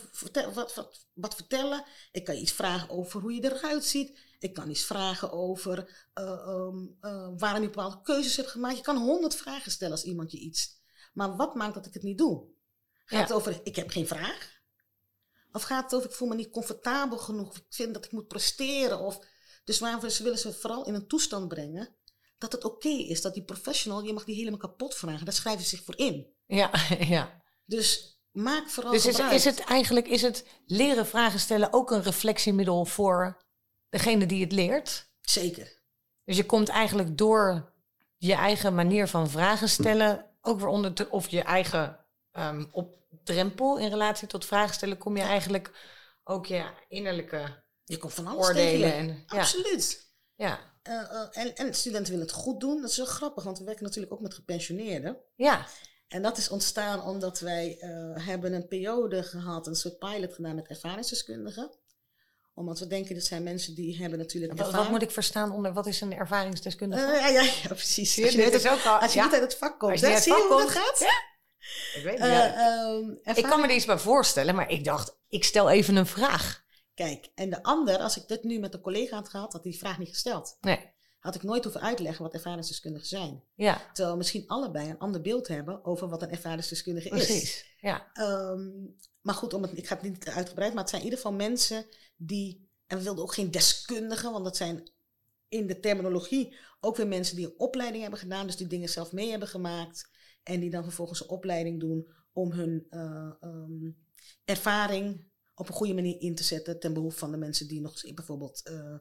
wat, 0.55 0.75
wat, 0.75 1.07
wat, 1.13 1.35
vertellen. 1.35 1.85
Ik 2.13 2.25
kan 2.25 2.35
je 2.35 2.41
iets 2.41 2.53
vragen 2.53 2.91
over 2.91 3.21
hoe 3.21 3.35
je 3.35 3.45
eruit 3.45 3.85
ziet. 3.85 4.19
Ik 4.39 4.55
kan 4.55 4.71
iets 4.71 4.85
vragen 4.85 5.33
over 5.33 6.09
uh, 6.15 6.47
um, 6.49 6.97
uh, 7.01 7.29
waarom 7.37 7.63
je 7.63 7.69
bepaalde 7.69 8.01
keuzes 8.03 8.37
hebt 8.37 8.49
gemaakt. 8.49 8.77
Je 8.77 8.83
kan 8.83 8.97
honderd 8.97 9.35
vragen 9.35 9.71
stellen 9.71 9.93
als 9.93 10.05
iemand 10.05 10.31
je 10.31 10.39
iets. 10.39 10.81
Maar 11.13 11.37
wat 11.37 11.55
maakt 11.55 11.75
dat 11.75 11.87
ik 11.87 11.95
het 11.95 12.03
niet 12.03 12.19
doe? 12.19 12.45
Gaat 13.05 13.19
ja. 13.19 13.25
het 13.25 13.33
over 13.33 13.61
ik 13.63 13.77
heb 13.77 13.91
geen 13.91 14.07
vraag? 14.07 14.63
Of 15.53 15.63
gaat 15.63 15.85
het 15.85 15.95
over 15.95 16.11
ik 16.11 16.17
voel 16.17 16.29
me 16.29 16.35
niet 16.35 16.51
comfortabel 16.51 17.19
genoeg? 17.19 17.49
Of 17.49 17.57
ik 17.57 17.67
vind 17.69 17.95
dat 17.95 18.05
ik 18.05 18.13
moet 18.13 18.29
presteren? 18.29 18.99
Of, 18.99 19.19
dus 19.65 19.79
waarom 19.79 20.01
willen 20.01 20.39
ze 20.39 20.53
vooral 20.53 20.87
in 20.87 20.95
een 20.95 21.07
toestand 21.07 21.49
brengen 21.49 21.97
dat 22.51 22.53
het 22.63 22.65
oké 22.73 22.89
okay 22.89 22.99
is 22.99 23.21
dat 23.21 23.35
die 23.35 23.43
professional, 23.43 24.03
je 24.03 24.13
mag 24.13 24.25
die 24.25 24.35
helemaal 24.35 24.59
kapot 24.59 24.95
vragen. 24.95 25.25
Daar 25.25 25.35
schrijven 25.35 25.63
ze 25.63 25.69
zich 25.69 25.85
voor 25.85 25.97
in. 25.99 26.27
Ja, 26.47 26.71
ja. 27.17 27.43
Dus 27.65 28.19
maak 28.33 28.69
vooral 28.69 28.93
Dus 28.93 29.07
is, 29.07 29.19
is, 29.19 29.45
het 29.45 29.61
eigenlijk, 29.61 30.09
is 30.09 30.23
het 30.23 30.45
leren 30.67 31.07
vragen 31.07 31.41
stellen 31.41 31.73
ook 31.73 31.91
een 31.91 32.03
reflectiemiddel 32.03 32.85
voor 32.85 33.45
degene 33.89 34.27
die 34.27 34.43
het 34.43 34.53
leert? 34.53 35.11
Zeker. 35.21 35.83
Dus 36.25 36.37
je 36.37 36.47
komt 36.47 36.69
eigenlijk 36.69 37.19
door 37.19 37.73
je 38.17 38.35
eigen 38.35 38.75
manier 38.75 39.09
van 39.09 39.31
vragen 39.31 39.69
stellen, 39.69 40.31
ook 40.41 40.59
weer 40.59 40.69
onder, 40.69 40.93
te, 40.93 41.11
of 41.11 41.29
je 41.29 41.43
eigen 41.43 42.07
um, 42.33 42.69
op 42.71 42.97
drempel 43.25 43.79
in 43.79 43.89
relatie 43.89 44.29
tot 44.29 44.45
vragen 44.45 44.75
stellen, 44.75 44.99
kom 44.99 45.17
je 45.17 45.23
eigenlijk 45.23 45.71
ook 46.25 46.47
je 46.47 46.65
innerlijke 46.89 47.63
je 47.85 47.97
komt 47.99 48.15
van 48.15 48.27
alles 48.27 48.47
oordelen. 48.47 48.95
En, 48.95 49.25
ja. 49.27 49.39
Absoluut. 49.39 50.13
Ja. 50.35 50.74
Uh, 50.89 50.95
uh, 50.95 51.27
en, 51.31 51.55
en 51.55 51.75
studenten 51.75 52.13
willen 52.13 52.27
het 52.27 52.37
goed 52.37 52.61
doen. 52.61 52.81
Dat 52.81 52.91
is 52.91 52.97
wel 52.97 53.07
grappig, 53.07 53.45
want 53.45 53.59
we 53.59 53.65
werken 53.65 53.85
natuurlijk 53.85 54.13
ook 54.13 54.21
met 54.21 54.35
gepensioneerden. 54.35 55.17
Ja. 55.37 55.67
En 56.09 56.23
dat 56.23 56.39
is 56.39 56.49
ontstaan 56.49 57.03
omdat 57.03 57.41
wij 57.41 57.79
uh, 57.81 58.27
hebben 58.27 58.53
een 58.53 58.69
periode 58.69 59.23
gehad, 59.23 59.67
een 59.67 59.75
soort 59.75 59.99
pilot 59.99 60.35
gedaan 60.35 60.55
met 60.55 60.67
ervaringsdeskundigen. 60.67 61.71
Omdat 62.55 62.79
we 62.79 62.87
denken, 62.87 63.15
dat 63.15 63.25
zijn 63.25 63.43
mensen 63.43 63.75
die 63.75 63.97
hebben 63.97 64.19
natuurlijk 64.19 64.59
wat, 64.59 64.73
wat 64.73 64.91
moet 64.91 65.03
ik 65.03 65.11
verstaan 65.11 65.53
onder, 65.53 65.73
wat 65.73 65.87
is 65.87 66.01
een 66.01 66.13
ervaringsdeskundige? 66.13 67.03
ja, 67.03 67.29
ja, 67.29 67.43
ja, 67.43 67.69
precies. 67.69 68.23
Als 68.23 68.33
je, 68.33 68.37
dit 68.37 68.55
is 68.55 68.69
ook 68.69 68.85
al, 68.85 68.99
als 68.99 69.13
je 69.13 69.23
niet 69.23 69.33
uit 69.33 69.43
het 69.43 69.55
vak 69.55 69.79
komt, 69.79 70.01
hè, 70.01 70.21
zie 70.21 70.33
je 70.33 70.47
hoe 70.49 70.59
dat 70.59 70.71
gaat? 70.71 70.99
Ja. 70.99 71.33
Ik 71.95 72.05
weet 72.05 72.19
niet. 72.19 73.29
Um, 73.35 73.37
ik 73.37 73.45
kan 73.45 73.61
me 73.61 73.67
er 73.67 73.75
iets 73.75 73.85
bij 73.85 73.99
voorstellen, 73.99 74.55
maar 74.55 74.71
ik 74.71 74.85
dacht, 74.85 75.19
ik 75.29 75.45
stel 75.45 75.71
even 75.71 75.97
een 75.97 76.07
vraag. 76.07 76.64
Kijk, 76.95 77.31
en 77.35 77.51
de 77.51 77.63
ander, 77.63 77.99
als 77.99 78.17
ik 78.17 78.29
dit 78.29 78.43
nu 78.43 78.59
met 78.59 78.75
een 78.75 78.81
collega 78.81 79.17
had 79.17 79.29
gehad, 79.29 79.53
had 79.53 79.63
die 79.63 79.79
vraag 79.79 79.99
niet 79.99 80.09
gesteld. 80.09 80.57
Nee. 80.61 80.93
Had 81.19 81.35
ik 81.35 81.43
nooit 81.43 81.63
hoeven 81.65 81.81
uitleggen 81.81 82.25
wat 82.25 82.35
ervaringsdeskundigen 82.35 83.09
zijn. 83.09 83.43
Ja, 83.55 83.91
Terwijl 83.93 84.17
misschien 84.17 84.47
allebei 84.47 84.89
een 84.91 84.99
ander 84.99 85.21
beeld 85.21 85.49
hebben 85.49 85.85
over 85.85 86.09
wat 86.09 86.23
een 86.23 86.31
ervaringsdeskundige 86.31 87.09
is. 87.09 87.27
precies. 87.27 87.65
Ja. 87.81 88.13
Ehm, 88.13 88.71
maar 89.21 89.35
goed, 89.35 89.55
om 89.55 89.63
het, 89.63 89.77
ik 89.79 89.87
ga 89.87 89.95
het 89.95 90.03
niet 90.03 90.29
uitgebreid, 90.29 90.73
maar 90.73 90.81
het 90.81 90.91
zijn 90.91 91.03
in 91.03 91.09
ieder 91.09 91.23
geval 91.25 91.37
mensen 91.39 91.87
die. 92.17 92.69
En 92.87 92.99
we 92.99 93.05
wilden 93.05 93.25
ook 93.25 93.35
geen 93.35 93.51
deskundigen, 93.51 94.33
want 94.33 94.45
dat 94.45 94.57
zijn 94.57 94.91
in 95.49 95.67
de 95.67 95.81
terminologie 95.81 96.57
ook 96.81 96.97
weer 96.97 97.07
mensen 97.07 97.37
die 97.37 97.47
een 97.47 97.59
opleiding 97.59 98.03
hebben 98.03 98.21
gedaan, 98.21 98.47
dus 98.47 98.57
die 98.57 98.67
dingen 98.67 98.89
zelf 98.89 99.13
mee 99.13 99.31
hebben 99.31 99.49
gemaakt. 99.49 100.11
En 100.43 100.61
die 100.61 100.71
dan 100.71 100.83
vervolgens 100.83 101.21
een 101.21 101.29
opleiding 101.29 101.81
doen 101.81 102.13
om 102.33 102.53
hun 102.53 102.87
eh, 102.91 103.33
ehm, 103.41 103.91
ervaring 104.45 105.25
op 105.55 105.69
een 105.69 105.75
goede 105.75 105.95
manier 105.95 106.21
in 106.21 106.35
te 106.35 106.43
zetten 106.43 106.81
ten 106.81 106.93
behoeve 106.93 107.19
van 107.19 107.31
de 107.31 107.37
mensen 107.37 107.69
die 107.69 107.81
nog 107.81 108.15
bijvoorbeeld 108.15 108.63
eh, 108.63 108.95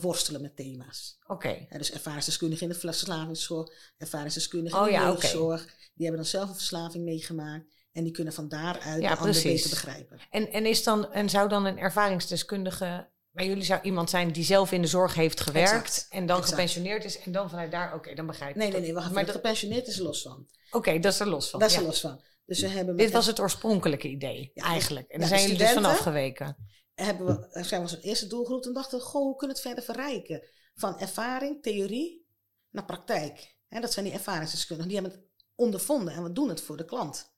worstelen 0.00 0.40
met 0.40 0.56
thema's. 0.56 1.18
Oké. 1.26 1.66
Ja, 1.70 1.78
dus 1.78 1.90
ervaringsdeskundigen 1.92 2.66
in 2.66 2.72
de 2.72 2.78
verslavingszorg, 2.78 3.92
ervaringsdeskundigen 3.96 4.78
Oh 4.78 4.86
in 4.86 4.92
de 4.92 5.28
ja. 5.28 5.56
Die 5.94 6.06
hebben 6.06 6.16
dan 6.16 6.24
zelf 6.24 6.48
een 6.48 6.54
verslaving 6.54 7.04
meegemaakt. 7.04 7.78
En 7.92 8.04
die 8.04 8.12
kunnen 8.12 8.32
van 8.32 8.48
daaruit 8.48 9.02
Ja, 9.02 9.10
de 9.14 9.16
ander 9.16 9.42
beter 9.42 9.70
begrijpen. 9.70 10.20
En, 10.30 10.52
en, 10.52 10.66
is 10.66 10.84
dan, 10.84 11.12
en 11.12 11.28
zou 11.28 11.48
dan 11.48 11.64
een 11.64 11.78
ervaringsdeskundige 11.78 13.08
bij 13.30 13.46
jullie 13.46 13.64
zou 13.64 13.80
iemand 13.82 14.10
zijn 14.10 14.32
die 14.32 14.44
zelf 14.44 14.72
in 14.72 14.82
de 14.82 14.88
zorg 14.88 15.14
heeft 15.14 15.40
gewerkt 15.40 15.72
Exact, 15.72 16.06
en 16.10 16.26
dan 16.26 16.36
exact. 16.36 16.54
gepensioneerd 16.54 17.04
is 17.04 17.18
en 17.18 17.32
dan 17.32 17.50
vanuit 17.50 17.70
daar, 17.70 17.94
oké, 17.94 18.14
dan 18.14 18.26
begrijp 18.26 18.50
ik 18.50 18.56
Nee, 18.56 18.66
het. 18.66 18.76
nee, 18.76 18.84
nee, 18.86 18.94
wacht 18.94 19.12
Maar 19.12 19.26
dat- 19.26 19.34
Gepensioneerd 19.34 19.86
is 19.86 19.96
er 19.98 20.02
los 20.02 20.22
van. 20.22 20.48
Oké, 20.70 20.98
dat 20.98 21.12
is 21.12 21.20
er 21.20 21.28
los 21.28 21.50
van. 21.50 21.60
Daar 21.60 21.68
is 21.68 21.74
ja. 21.74 21.80
er 21.80 21.86
los 21.86 22.00
van. 22.00 22.20
Dus 22.50 22.60
we 22.60 22.68
hebben 22.68 22.96
Dit 22.96 23.10
was 23.10 23.26
het 23.26 23.40
oorspronkelijke 23.40 24.08
idee, 24.08 24.50
Ja, 24.54 24.64
eigenlijk. 24.64 25.08
En 25.08 25.18
daar 25.20 25.28
zijn 25.28 25.40
jullie 25.40 25.56
dus 25.56 25.66
van 25.66 25.76
studenten- 25.76 25.98
afgeweken. 26.06 26.56
hebben 26.94 27.26
we, 27.26 27.64
zijn 27.64 27.82
we 27.82 27.88
als 27.90 28.00
eerste 28.02 28.26
doelgroep 28.26 28.64
en 28.64 28.72
dachten, 28.72 29.00
goh, 29.00 29.22
hoe 29.22 29.36
kunnen 29.36 29.56
we 29.56 29.62
het 29.62 29.74
verder 29.76 29.94
verrijken? 29.94 30.48
Van 30.74 30.98
ervaring, 30.98 31.62
theorie 31.62 32.26
naar 32.70 32.84
praktijk. 32.84 33.56
Hè, 33.68 33.80
dat 33.80 33.92
zijn 33.92 34.04
die 34.04 34.14
ervaringsdeskundigen. 34.14 34.92
Die 34.92 35.00
hebben 35.00 35.18
het 35.18 35.28
ondervonden 35.54 36.14
en 36.14 36.22
we 36.22 36.32
doen 36.32 36.48
het 36.48 36.60
voor 36.60 36.76
de 36.76 36.84
klant. 36.84 37.32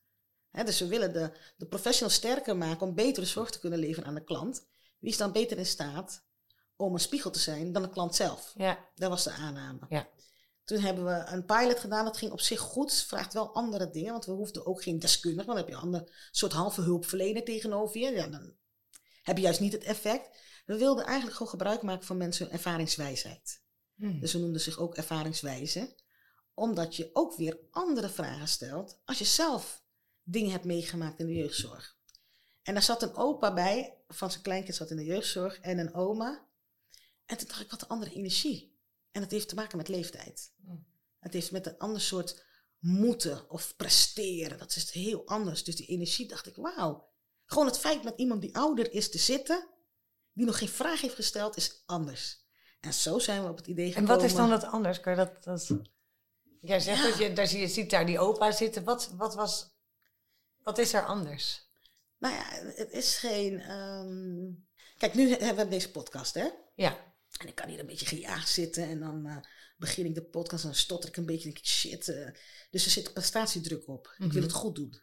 Dus 0.64 0.80
we 0.80 0.86
willen 0.86 1.12
de, 1.12 1.32
de 1.56 1.66
professional 1.66 2.10
sterker 2.14 2.56
maken 2.56 2.86
om 2.86 2.94
betere 2.94 3.26
zorg 3.26 3.50
te 3.50 3.58
kunnen 3.58 3.78
leveren 3.78 4.08
aan 4.08 4.14
de 4.14 4.24
klant. 4.24 4.66
Wie 4.98 5.10
is 5.10 5.16
dan 5.16 5.32
beter 5.32 5.58
in 5.58 5.66
staat 5.66 6.24
om 6.76 6.92
een 6.92 7.00
spiegel 7.00 7.30
te 7.30 7.38
zijn 7.38 7.72
dan 7.72 7.82
de 7.82 7.88
klant 7.90 8.14
zelf? 8.14 8.52
Ja, 8.56 8.88
Dat 8.94 9.10
was 9.10 9.24
de 9.24 9.30
aanname. 9.30 9.80
Ja. 9.88 10.08
Toen 10.72 10.80
hebben 10.80 11.04
we 11.04 11.24
een 11.26 11.44
pilot 11.44 11.80
gedaan. 11.80 12.04
Dat 12.04 12.16
ging 12.16 12.32
op 12.32 12.40
zich 12.40 12.60
goed. 12.60 12.92
Vraagt 12.92 13.32
wel 13.32 13.54
andere 13.54 13.90
dingen. 13.90 14.12
Want 14.12 14.24
we 14.24 14.32
hoefden 14.32 14.66
ook 14.66 14.82
geen 14.82 14.98
deskundige. 14.98 15.46
Want 15.46 15.58
dan 15.58 15.66
heb 15.66 15.68
je 15.68 15.74
een 15.74 15.94
ander 15.94 16.28
soort 16.30 16.52
halve 16.52 16.80
hulpverlener 16.80 17.44
tegenover 17.44 18.00
je. 18.00 18.10
Ja, 18.10 18.26
dan 18.26 18.54
heb 19.22 19.36
je 19.36 19.42
juist 19.42 19.60
niet 19.60 19.72
het 19.72 19.84
effect. 19.84 20.38
We 20.66 20.78
wilden 20.78 21.04
eigenlijk 21.04 21.36
gewoon 21.36 21.52
gebruik 21.52 21.82
maken 21.82 22.06
van 22.06 22.16
mensen 22.16 22.44
hun 22.44 22.54
ervaringswijsheid. 22.54 23.62
Hm. 23.94 24.20
Dus 24.20 24.30
ze 24.30 24.38
noemden 24.38 24.60
zich 24.60 24.78
ook 24.78 24.94
ervaringswijze. 24.94 25.96
Omdat 26.54 26.96
je 26.96 27.10
ook 27.12 27.36
weer 27.36 27.58
andere 27.70 28.08
vragen 28.08 28.48
stelt. 28.48 29.00
Als 29.04 29.18
je 29.18 29.24
zelf 29.24 29.82
dingen 30.22 30.50
hebt 30.50 30.64
meegemaakt 30.64 31.18
in 31.18 31.26
de 31.26 31.34
jeugdzorg. 31.34 31.96
En 32.62 32.74
daar 32.74 32.82
zat 32.82 33.02
een 33.02 33.14
opa 33.14 33.54
bij. 33.54 33.96
Van 34.08 34.30
zijn 34.30 34.42
kleinkind 34.42 34.76
zat 34.76 34.90
in 34.90 34.96
de 34.96 35.04
jeugdzorg. 35.04 35.58
En 35.60 35.78
een 35.78 35.94
oma. 35.94 36.46
En 37.26 37.36
toen 37.36 37.48
dacht 37.48 37.60
ik, 37.60 37.70
wat 37.70 37.82
een 37.82 37.88
andere 37.88 38.14
energie. 38.14 38.71
En 39.12 39.20
dat 39.20 39.30
heeft 39.30 39.48
te 39.48 39.54
maken 39.54 39.76
met 39.76 39.88
leeftijd. 39.88 40.52
Hm. 40.64 40.70
Het 41.18 41.32
heeft 41.32 41.50
met 41.50 41.66
een 41.66 41.78
ander 41.78 42.00
soort 42.00 42.44
moeten 42.78 43.50
of 43.50 43.76
presteren. 43.76 44.58
Dat 44.58 44.76
is 44.76 44.90
heel 44.90 45.26
anders. 45.26 45.64
Dus 45.64 45.76
die 45.76 45.86
energie 45.86 46.28
dacht 46.28 46.46
ik, 46.46 46.56
wauw. 46.56 47.10
Gewoon 47.46 47.66
het 47.66 47.78
feit 47.78 48.02
met 48.04 48.14
iemand 48.16 48.40
die 48.40 48.56
ouder 48.56 48.92
is 48.92 49.10
te 49.10 49.18
zitten, 49.18 49.68
die 50.32 50.46
nog 50.46 50.58
geen 50.58 50.68
vraag 50.68 51.00
heeft 51.00 51.14
gesteld, 51.14 51.56
is 51.56 51.82
anders. 51.86 52.40
En 52.80 52.94
zo 52.94 53.18
zijn 53.18 53.42
we 53.42 53.48
op 53.48 53.56
het 53.56 53.66
idee 53.66 53.86
En 53.86 53.92
gekomen. 53.92 54.14
wat 54.16 54.24
is 54.24 54.34
dan 54.34 54.48
dat 54.50 54.64
anders? 54.64 55.00
Kan 55.00 55.12
je 55.12 55.18
dat, 55.18 55.44
dat... 55.44 55.70
Jij 56.60 56.80
zegt 56.80 57.18
Ja. 57.18 57.28
dat 57.28 57.38
je, 57.38 57.46
zie 57.46 57.60
je 57.60 57.68
ziet 57.68 57.90
daar 57.90 58.06
die 58.06 58.18
opa 58.18 58.52
zitten. 58.52 58.84
Wat, 58.84 59.10
wat, 59.16 59.34
was, 59.34 59.70
wat 60.58 60.78
is 60.78 60.92
er 60.92 61.06
anders? 61.06 61.70
Nou 62.18 62.34
ja, 62.34 62.44
het 62.74 62.90
is 62.90 63.16
geen... 63.16 63.60
ehm, 63.60 64.50
Kijk, 64.98 65.14
nu 65.14 65.30
hebben 65.34 65.64
we 65.64 65.70
deze 65.70 65.90
podcast, 65.90 66.34
hè? 66.34 66.48
Ja, 66.74 67.11
En 67.42 67.48
ik 67.48 67.54
kan 67.54 67.68
hier 67.68 67.78
een 67.80 67.86
beetje 67.86 68.06
gejaagd 68.06 68.48
zitten 68.48 68.84
en 68.88 69.00
dan 69.00 69.26
eh, 69.26 69.36
begin 69.76 70.06
ik 70.06 70.14
de 70.14 70.22
podcast 70.22 70.62
en 70.64 70.68
dan 70.70 70.78
stotter 70.78 71.08
ik 71.08 71.16
een 71.16 71.26
beetje 71.26 71.48
en 71.48 71.54
denk 71.54 71.64
ik, 71.64 71.70
shit. 71.70 72.08
eh. 72.08 72.28
dus 72.70 72.84
er 72.84 72.90
zit 72.90 73.12
prestatiedruk 73.12 73.88
op. 73.88 74.06
Ik 74.12 74.18
Mhm. 74.18 74.32
wil 74.32 74.42
het 74.42 74.52
goed 74.52 74.74
doen. 74.74 75.00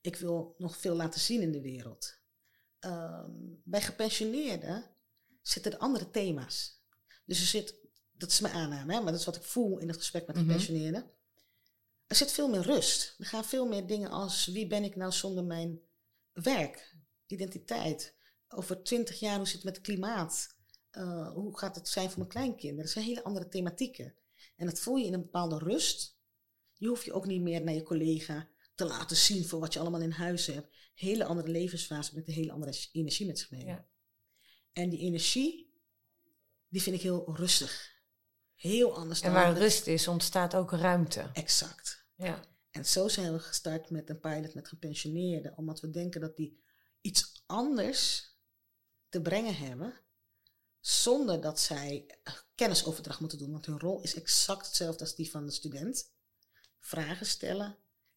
Ik 0.00 0.16
wil 0.16 0.54
nog 0.58 0.76
veel 0.76 0.94
laten 0.94 1.20
zien 1.20 1.40
in 1.42 1.52
de 1.52 1.60
wereld. 1.60 2.14
Ehm, 2.78 3.30
bij 3.64 3.80
gepensioneerden 3.82 4.84
zitten 5.42 5.72
er 5.72 5.78
andere 5.78 6.10
thema's. 6.10 6.80
Dus 7.24 7.40
er 7.40 7.46
zit, 7.46 7.74
dat 8.12 8.30
is 8.30 8.40
mijn 8.40 8.54
aanname, 8.54 8.92
hè, 8.94 9.00
maar 9.00 9.10
dat 9.12 9.20
is 9.20 9.26
wat 9.26 9.36
ik 9.36 9.42
voel 9.42 9.78
in 9.78 9.88
het 9.88 9.96
gesprek 9.96 10.26
met 10.26 10.36
Mhm. 10.36 10.44
gepensioneerden. 10.46 11.10
Er 12.06 12.16
zit 12.16 12.32
veel 12.32 12.48
meer 12.48 12.60
rust. 12.62 13.14
Er 13.18 13.26
gaan 13.26 13.44
veel 13.44 13.66
meer 13.66 13.86
dingen 13.86 14.10
als 14.10 14.46
wie 14.46 14.66
ben 14.66 14.84
ik 14.84 14.96
nou 14.96 15.12
zonder 15.12 15.44
mijn 15.44 15.80
werk, 16.32 16.94
identiteit. 17.26 18.14
Over 18.48 18.82
twintig 18.82 19.18
jaar, 19.20 19.36
hoe 19.36 19.46
zit 19.46 19.54
het 19.54 19.64
met 19.64 19.76
het 19.76 19.84
klimaat? 19.84 20.55
Uh, 20.96 21.32
hoe 21.32 21.58
gaat 21.58 21.74
het 21.76 21.88
zijn 21.88 22.08
voor 22.08 22.18
mijn 22.18 22.30
kleinkinderen? 22.30 22.84
Dat 22.84 22.90
zijn 22.92 23.04
hele 23.04 23.24
andere 23.24 23.48
thematieken. 23.48 24.14
En 24.56 24.66
dat 24.66 24.78
voel 24.78 24.96
je 24.96 25.06
in 25.06 25.12
een 25.14 25.20
bepaalde 25.22 25.58
rust. 25.58 26.18
Je 26.74 26.88
hoeft 26.88 27.04
je 27.04 27.12
ook 27.12 27.26
niet 27.26 27.42
meer 27.42 27.62
naar 27.64 27.74
je 27.74 27.82
collega 27.82 28.48
te 28.74 28.84
laten 28.84 29.16
zien 29.16 29.44
voor 29.46 29.60
wat 29.60 29.72
je 29.72 29.78
allemaal 29.78 30.00
in 30.00 30.10
huis 30.10 30.46
hebt. 30.46 30.74
Hele 30.94 31.24
andere 31.24 31.48
levensfase 31.48 32.14
met 32.14 32.28
een 32.28 32.34
hele 32.34 32.52
andere 32.52 32.88
energie 32.92 33.26
met 33.26 33.38
zich 33.38 33.50
mee. 33.50 33.64
Ja. 33.64 33.86
En 34.72 34.88
die 34.90 34.98
energie, 35.00 35.80
die 36.68 36.82
vind 36.82 36.96
ik 36.96 37.02
heel 37.02 37.34
rustig. 37.36 37.94
Heel 38.54 38.96
anders 38.96 39.20
en 39.20 39.32
dan 39.32 39.40
waar 39.42 39.48
het- 39.48 39.58
rust 39.58 39.86
is, 39.86 40.08
ontstaat 40.08 40.54
ook 40.54 40.70
ruimte. 40.70 41.30
Exact. 41.32 42.06
Ja. 42.14 42.44
En 42.70 42.86
zo 42.86 43.08
zijn 43.08 43.32
we 43.32 43.38
gestart 43.38 43.90
met 43.90 44.10
een 44.10 44.20
pilot 44.20 44.54
met 44.54 44.68
gepensioneerden. 44.68 45.56
Omdat 45.56 45.80
we 45.80 45.90
denken 45.90 46.20
dat 46.20 46.36
die 46.36 46.62
iets 47.00 47.42
anders 47.46 48.30
te 49.08 49.20
brengen 49.20 49.56
hebben. 49.56 50.00
Zonder 50.86 51.40
dat 51.40 51.60
zij 51.60 52.06
kennisoverdracht 52.54 53.20
moeten 53.20 53.38
doen. 53.38 53.52
Want 53.52 53.66
hun 53.66 53.78
rol 53.80 54.00
is 54.00 54.14
exact 54.14 54.66
hetzelfde 54.66 55.00
als 55.00 55.14
die 55.14 55.30
van 55.30 55.44
de 55.46 55.52
student. 55.52 56.10
Vragen 56.80 57.26
stellen. 57.26 57.76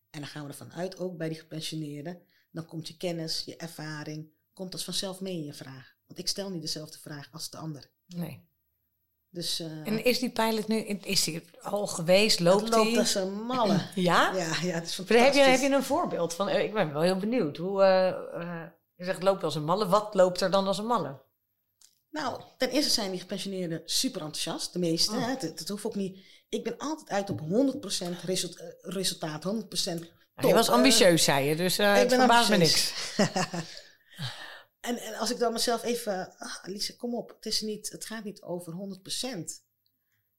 En 0.10 0.20
dan 0.20 0.30
gaan 0.30 0.44
we 0.44 0.50
ervan 0.50 0.74
uit, 0.74 0.98
ook 0.98 1.18
bij 1.18 1.30
die 1.30 1.38
gepensioneerden. 1.38 2.22
Dan 2.52 2.66
komt 2.66 2.88
je 2.88 2.98
kennis, 2.98 3.44
je 3.46 3.56
ervaring, 3.56 4.30
komt 4.54 4.74
als 4.74 4.84
vanzelf 4.84 5.20
mee 5.20 5.34
in 5.34 5.44
je 5.44 5.54
vraag. 5.54 5.96
Want 6.08 6.20
ik 6.20 6.28
stel 6.28 6.50
niet 6.50 6.62
dezelfde 6.62 6.98
vraag 7.00 7.30
als 7.32 7.50
de 7.50 7.58
ander. 7.58 7.90
Nee. 8.08 8.48
Dus 9.30 9.60
eh, 9.60 9.88
En 9.88 10.04
is 10.04 10.20
die 10.20 10.32
pilot 10.32 10.68
nu, 10.68 10.78
is 10.86 11.24
die 11.24 11.44
al 11.62 11.88
geweest? 11.88 12.38
het 12.40 12.48
Loopt 12.48 12.70
loopt 12.70 12.88
die? 12.90 12.98
als 13.00 13.16
een 13.16 13.34
malle. 13.34 13.88
Ja? 13.96 14.34
Ja, 14.36 14.46
ja, 14.62 14.74
het 14.74 14.88
is 14.88 14.98
Heb 14.98 15.08
fantastisch. 15.08 15.36
je, 15.36 15.50
heb 15.50 15.60
je 15.60 15.70
een 15.76 15.84
voorbeeld 15.84 16.34
van? 16.34 16.48
eh, 16.50 16.64
Ik 16.64 16.74
ben 16.74 16.94
wel 16.94 17.02
heel 17.02 17.18
benieuwd. 17.18 17.58
Hoe, 17.58 17.84
eh, 17.84 18.64
je 18.96 19.04
zegt 19.06 19.24
loopt 19.24 19.44
als 19.44 19.56
een 19.56 19.64
malle. 19.64 19.88
Wat 19.88 20.14
loopt 20.14 20.42
er 20.42 20.52
dan 20.52 20.68
als 20.68 20.78
een 20.78 20.86
malle? 20.86 21.28
Nou, 22.10 22.42
ten 22.58 22.70
eerste 22.70 22.92
zijn 22.92 23.12
die 23.12 23.20
gepensioneerden 23.20 23.82
super 23.86 24.22
enthousiast. 24.22 24.74
De 24.74 24.80
meeste. 24.80 25.12
Oh. 25.12 25.26
Hè? 25.28 25.36
Dat, 25.36 25.58
dat 25.58 25.68
hoeft 25.68 25.86
ook 25.86 25.96
niet. 25.96 26.18
Ik 26.50 26.64
ben 26.64 26.78
altijd 26.78 27.10
uit 27.10 27.30
op 27.30 27.42
100% 27.42 28.26
result, 28.26 28.58
eh, 28.60 28.68
resultaat. 28.82 29.44
100% 29.44 30.04
Ja, 30.36 30.48
je 30.48 30.54
was 30.54 30.66
top. 30.66 30.76
ambitieus, 30.76 31.24
zei 31.24 31.46
je. 31.50 31.56
Dus 31.56 31.78
eh 31.78 32.02
ik 32.02 32.08
ben 32.10 32.18
verbaast 32.20 32.50
me 32.50 32.58
niks. 32.58 32.94
En, 34.80 34.98
en 34.98 35.16
als 35.16 35.32
ik 35.32 35.40
dan 35.40 35.54
mezelf 35.54 35.84
even... 35.84 36.36
Ah, 36.38 36.56
Alice, 36.64 36.96
kom 36.96 37.16
op. 37.16 37.30
Het, 37.30 37.46
is 37.46 37.62
niet, 37.62 37.90
het 37.90 38.06
gaat 38.06 38.24
niet 38.24 38.42
over 38.42 38.74
100%. 38.74 39.64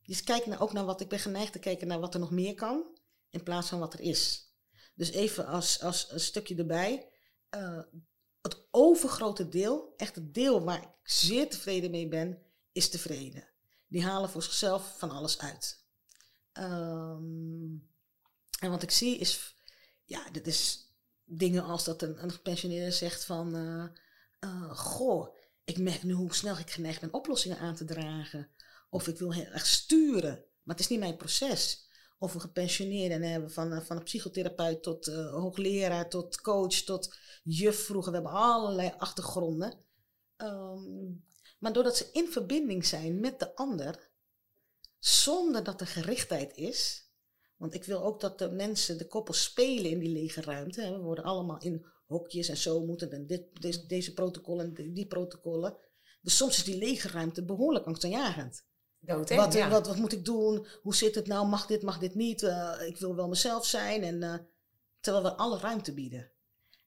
Dus 0.02 0.22
kijk 0.24 0.46
nou 0.46 0.60
ook 0.60 0.72
naar 0.72 0.84
wat... 0.84 1.00
Ik 1.00 1.08
ben 1.08 1.18
geneigd 1.18 1.52
te 1.52 1.58
kijken 1.58 1.86
naar 1.86 2.00
wat 2.00 2.14
er 2.14 2.20
nog 2.20 2.30
meer 2.30 2.54
kan. 2.54 2.98
In 3.30 3.42
plaats 3.42 3.68
van 3.68 3.78
wat 3.78 3.92
er 3.94 4.00
is. 4.00 4.52
Dus 4.94 5.10
even 5.10 5.46
als, 5.46 5.82
als 5.82 6.10
een 6.10 6.20
stukje 6.20 6.54
erbij. 6.56 7.08
eh, 7.50 7.78
het 8.42 8.62
overgrote 8.70 9.48
deel, 9.48 9.94
echt 9.96 10.14
het 10.14 10.34
deel 10.34 10.64
waar 10.64 10.82
ik 10.82 10.88
zeer 11.02 11.50
tevreden 11.50 11.90
mee 11.90 12.08
ben, 12.08 12.42
is 12.72 12.88
tevreden. 12.88 13.48
Die 13.86 14.04
halen 14.04 14.30
voor 14.30 14.42
zichzelf 14.42 14.98
van 14.98 15.10
alles 15.10 15.38
uit. 15.38 15.84
Ehm, 16.52 17.72
en 18.60 18.70
wat 18.70 18.82
ik 18.82 18.90
zie 18.90 19.18
is, 19.18 19.56
ja, 20.04 20.30
dit 20.30 20.46
is 20.46 20.90
dingen 21.24 21.64
als 21.64 21.84
dat 21.84 22.02
een, 22.02 22.22
een 22.22 22.92
zegt 22.92 23.24
van, 23.24 23.56
eh, 23.56 23.84
eh, 24.40 24.76
goh, 24.76 25.36
ik 25.64 25.78
merk 25.78 26.02
nu 26.02 26.12
hoe 26.12 26.34
snel 26.34 26.58
ik 26.58 26.70
geneigd 26.70 27.00
ben 27.00 27.12
oplossingen 27.12 27.58
aan 27.58 27.74
te 27.74 27.84
dragen. 27.84 28.50
Of 28.90 29.08
ik 29.08 29.18
wil 29.18 29.32
heel 29.32 29.44
erg 29.44 29.66
sturen, 29.66 30.44
maar 30.62 30.74
het 30.76 30.80
is 30.84 30.88
niet 30.88 30.98
mijn 30.98 31.16
proces. 31.16 31.88
Of 32.22 32.34
een 32.34 32.40
gepensioneerde 32.40 33.14
en 33.14 33.22
hebben 33.22 33.50
van, 33.50 33.72
eh, 33.72 33.80
van 33.80 33.96
een 33.96 34.02
psychotherapeut 34.02 34.82
tot 34.82 35.06
eh, 35.06 35.32
hoogleraar, 35.32 36.08
tot 36.08 36.40
coach, 36.40 36.74
tot 36.74 37.16
juf 37.42 37.84
vroeger. 37.84 38.12
We 38.12 38.18
hebben 38.18 38.36
allerlei 38.36 38.92
achtergronden. 38.98 39.84
Ehm, 40.36 41.10
maar 41.58 41.72
doordat 41.72 41.96
ze 41.96 42.08
in 42.12 42.28
verbinding 42.28 42.86
zijn 42.86 43.20
met 43.20 43.38
de 43.38 43.54
ander, 43.54 44.10
zonder 44.98 45.64
dat 45.64 45.80
er 45.80 45.86
gerichtheid 45.86 46.56
is. 46.56 47.08
Want 47.56 47.74
ik 47.74 47.84
wil 47.84 48.02
ook 48.02 48.20
dat 48.20 48.38
de 48.38 48.50
mensen, 48.50 48.98
de 48.98 49.06
koppels 49.06 49.42
spelen 49.42 49.90
in 49.90 49.98
die 49.98 50.12
lege 50.12 50.40
ruimte. 50.40 50.90
We 50.90 50.98
worden 50.98 51.24
allemaal 51.24 51.58
in 51.60 51.86
hokjes 52.06 52.48
en 52.48 52.56
zo 52.56 52.86
moeten 52.86 53.10
en 53.10 53.26
dit, 53.26 53.88
deze, 53.88 54.12
protocollen 54.12 54.66
en 54.66 54.74
die, 54.74 54.92
die 54.92 55.06
protocollen. 55.06 55.76
Dus 56.20 56.36
soms 56.36 56.56
is 56.56 56.64
die 56.64 56.78
lege 56.78 57.08
ruimte 57.08 57.44
behoorlijk 57.44 57.86
angstaanjagend. 57.86 58.64
Dood, 59.00 59.28
hè? 59.28 59.36
Wat, 59.36 59.52
Ja. 59.52 59.68
wat, 59.70 59.86
wat 59.86 59.96
moet 59.96 60.12
ik 60.12 60.24
doen? 60.24 60.66
Hoe 60.82 60.94
zit 60.94 61.14
het 61.14 61.26
nou? 61.26 61.46
Mag 61.46 61.66
dit, 61.66 61.82
mag 61.82 61.98
dit 61.98 62.14
niet? 62.14 62.42
Eh, 62.42 62.74
ik 62.86 62.96
wil 62.96 63.14
wel 63.16 63.28
mezelf 63.28 63.66
zijn. 63.66 64.02
En, 64.02 64.22
eh, 64.22 64.34
terwijl 65.00 65.24
we 65.24 65.32
alle 65.34 65.58
ruimte 65.58 65.94
bieden. 65.94 66.30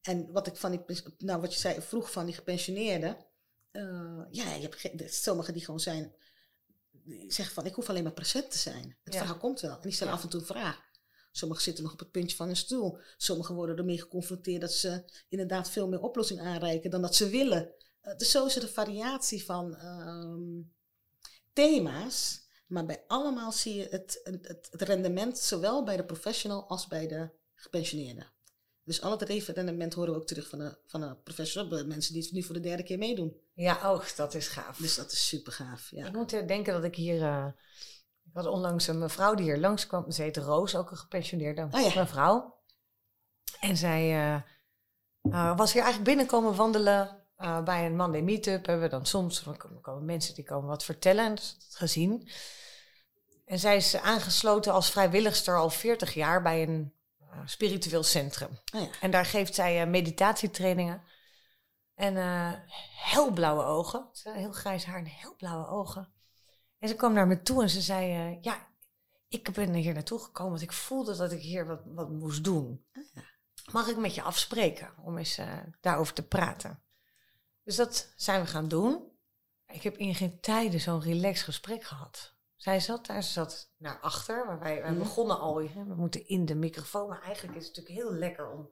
En 0.02 0.32
wat 0.32 0.47
ik 0.47 0.56
van 0.58 0.71
die, 0.71 0.82
nou 1.17 1.41
wat 1.41 1.54
je 1.54 1.60
zei, 1.60 1.82
vroeg 1.82 2.12
van 2.12 2.26
die 2.26 2.36
gepensioneerden. 2.36 3.17
eh, 3.71 4.21
ja, 4.32 4.54
je 4.54 4.62
hebt 4.62 4.76
ge- 4.76 5.06
sommigen 5.08 5.54
die 5.54 5.65
gewoon 5.65 5.80
zijn, 5.80 6.13
die 6.91 7.32
zeggen 7.34 7.56
van 7.56 7.65
ik 7.65 7.73
hoef 7.73 7.89
alleen 7.89 8.04
maar 8.04 8.13
present 8.13 8.52
te 8.52 8.58
zijn. 8.58 8.97
Het 9.04 9.13
Ja. 9.13 9.19
verhaal 9.19 9.38
komt 9.38 9.60
wel. 9.62 9.71
En 9.76 9.82
die 9.82 9.91
stellen 9.91 10.13
Ja. 10.13 10.19
af 10.19 10.23
en 10.26 10.30
toe 10.32 10.39
een 10.39 10.45
vraag. 10.45 10.82
Sommigen 11.32 11.63
zitten 11.63 11.84
nog 11.84 11.93
op 11.93 11.99
het 11.99 12.12
puntje 12.12 12.36
van 12.36 12.47
hun 12.47 12.56
stoel. 12.56 12.99
Sommigen 13.17 13.56
worden 13.56 13.78
ermee 13.78 14.02
geconfronteerd 14.02 14.62
dat 14.62 14.71
ze 14.71 15.04
inderdaad 15.30 15.69
veel 15.69 15.88
meer 15.88 15.99
oplossing 16.02 16.39
aanreiken 16.39 16.89
dan 16.91 17.02
dat 17.02 17.15
ze 17.15 17.30
willen. 17.30 17.73
Dus 18.17 18.32
zo 18.32 18.45
is 18.45 18.56
er 18.56 18.63
een 18.63 18.69
variatie 18.69 19.45
van 19.45 19.76
ehm, 19.76 20.62
thema's. 21.54 22.42
Maar 22.68 22.86
bij 22.86 23.04
allemaal 23.08 23.52
zie 23.52 23.76
je 23.76 23.88
het, 23.89 24.20
het, 24.24 24.48
het, 24.72 24.82
rendement 24.82 25.38
zowel 25.38 25.84
bij 25.84 25.98
de 25.98 26.06
professional 26.06 26.68
als 26.68 26.88
bij 26.88 27.08
de 27.08 27.30
gepensioneerde. 27.56 28.26
Dus 28.84 29.02
al 29.02 29.12
het 29.20 29.22
rendement 29.50 29.94
horen 29.94 30.13
we 30.13 30.20
ook 30.20 30.28
terug 30.28 30.50
van 30.50 30.60
de, 30.60 30.78
van 30.86 31.02
de 31.02 31.16
professional, 31.24 31.70
bij 31.70 31.84
mensen 31.84 32.13
die 32.13 32.24
het 32.24 32.32
nu 32.32 32.44
voor 32.44 32.56
de 32.56 32.62
derde 32.62 32.84
keer 32.84 32.98
meedoen. 32.98 33.38
Ja, 33.54 33.94
oh, 33.94 34.06
dat 34.16 34.34
is 34.34 34.48
gaaf. 34.48 34.78
Dus 34.78 34.96
dat 34.96 35.12
is 35.12 35.28
super 35.28 35.52
gaaf. 35.52 35.89
Ja. 35.92 36.08
Ik 36.08 36.13
moet 36.13 36.34
eh, 36.34 36.48
denken 36.48 36.74
dat 36.74 36.84
ik 36.84 36.96
hier... 36.96 37.22
eh, 37.22 37.48
ik 38.24 38.32
had 38.34 38.46
onlangs 38.46 38.88
een 38.88 39.00
mevrouw 39.00 39.34
die 39.34 39.46
hier 39.46 39.60
langskwam. 39.60 40.12
Ze 40.12 40.22
heet 40.22 40.38
Roos, 40.38 40.76
ook 40.76 40.92
een 40.92 40.98
gepensioneerde 40.98 41.68
Oh 41.72 41.82
ja. 41.82 42.00
mevrouw. 42.00 42.62
En 43.60 43.78
zij 43.78 44.34
eh, 45.22 45.58
was 45.58 45.74
hier 45.74 45.82
eigenlijk 45.82 46.10
binnenkomen 46.10 46.56
wandelen 46.56 47.23
eh, 47.44 47.64
bij 47.64 47.86
een 47.86 47.96
Monday 47.96 48.22
Meetup. 48.22 48.66
Hebben 48.66 48.84
we 48.84 48.92
dan 48.92 49.06
soms, 49.06 49.44
dan 49.44 49.82
komen- 49.82 50.06
mensen 50.06 50.36
die 50.36 50.44
komen 50.44 50.70
wat 50.70 50.84
vertellen. 50.84 51.26
En 51.26 51.36
dat 51.36 51.44
is 51.44 51.56
dat 51.60 51.76
gezien. 51.76 52.30
En 53.46 53.60
zij 53.60 53.76
is 53.76 53.96
aangesloten 53.96 54.74
als 54.74 54.92
vrijwilligster 54.92 55.58
al 55.58 55.70
40 55.70 56.14
jaar 56.14 56.42
bij 56.42 56.64
een 56.64 56.94
eh, 57.20 57.40
spiritueel 57.46 58.04
centrum. 58.04 58.60
Oh 58.76 58.82
ja. 58.82 58.88
En 59.02 59.12
daar 59.12 59.26
geeft 59.26 59.56
zij 59.56 59.82
eh, 59.82 59.88
meditatietrainingen. 59.88 61.04
En 61.96 62.18
eh 62.18 62.52
helblauwe 62.96 63.64
ogen. 63.64 64.10
Heel 64.24 64.52
grijs 64.52 64.86
haar 64.86 64.98
en 64.98 65.08
helblauwe 65.08 65.68
ogen. 65.68 66.14
En 66.80 66.88
ze 66.88 66.96
kwam 66.96 67.14
naar 67.14 67.28
me 67.28 67.42
toe 67.42 67.62
en 67.62 67.70
ze 67.70 67.82
zei... 67.82 68.38
ja, 68.42 68.68
ik 69.28 69.54
ben 69.54 69.74
hier 69.74 69.94
naartoe 69.94 70.20
gekomen 70.20 70.52
want 70.52 70.64
ik 70.64 70.72
voelde 70.72 71.16
dat 71.16 71.32
ik 71.32 71.42
hier 71.42 71.66
wat, 71.66 71.82
wat 71.86 72.10
moest 72.10 72.44
doen. 72.44 72.86
Mag 73.72 73.88
ik 73.88 73.98
met 73.98 74.16
je 74.16 74.22
afspreken 74.22 74.94
om 74.98 75.18
eens 75.18 75.40
daarover 75.82 76.14
te 76.14 76.28
praten? 76.28 76.83
Dus 77.63 77.76
dat 77.76 78.13
zijn 78.15 78.41
we 78.41 78.47
gaan 78.47 78.67
doen. 78.67 79.12
Ik 79.67 79.84
heb 79.84 79.97
in 79.97 80.15
geen 80.15 80.39
tijden 80.39 80.80
zo'n 80.80 81.02
relaxed 81.02 81.43
gesprek 81.45 81.84
gehad. 81.84 82.34
Zij 82.56 82.80
zat 82.80 83.06
daar, 83.06 83.23
ze 83.23 83.32
zat 83.32 83.71
naar 83.78 83.99
achter. 83.99 84.45
Maar 84.45 84.60
wij, 84.60 84.82
wij 84.82 84.89
Mhm. 84.91 84.99
begonnen 84.99 85.39
al, 85.39 85.62
hè, 85.62 85.84
we 85.86 85.95
moeten 85.95 86.28
in 86.28 86.45
de 86.45 86.56
microfoon. 86.56 87.08
Maar 87.10 87.21
eigenlijk 87.21 87.58
is 87.58 87.67
het 87.67 87.76
natuurlijk 87.76 88.06
heel 88.06 88.13
lekker 88.17 88.52
om 88.52 88.69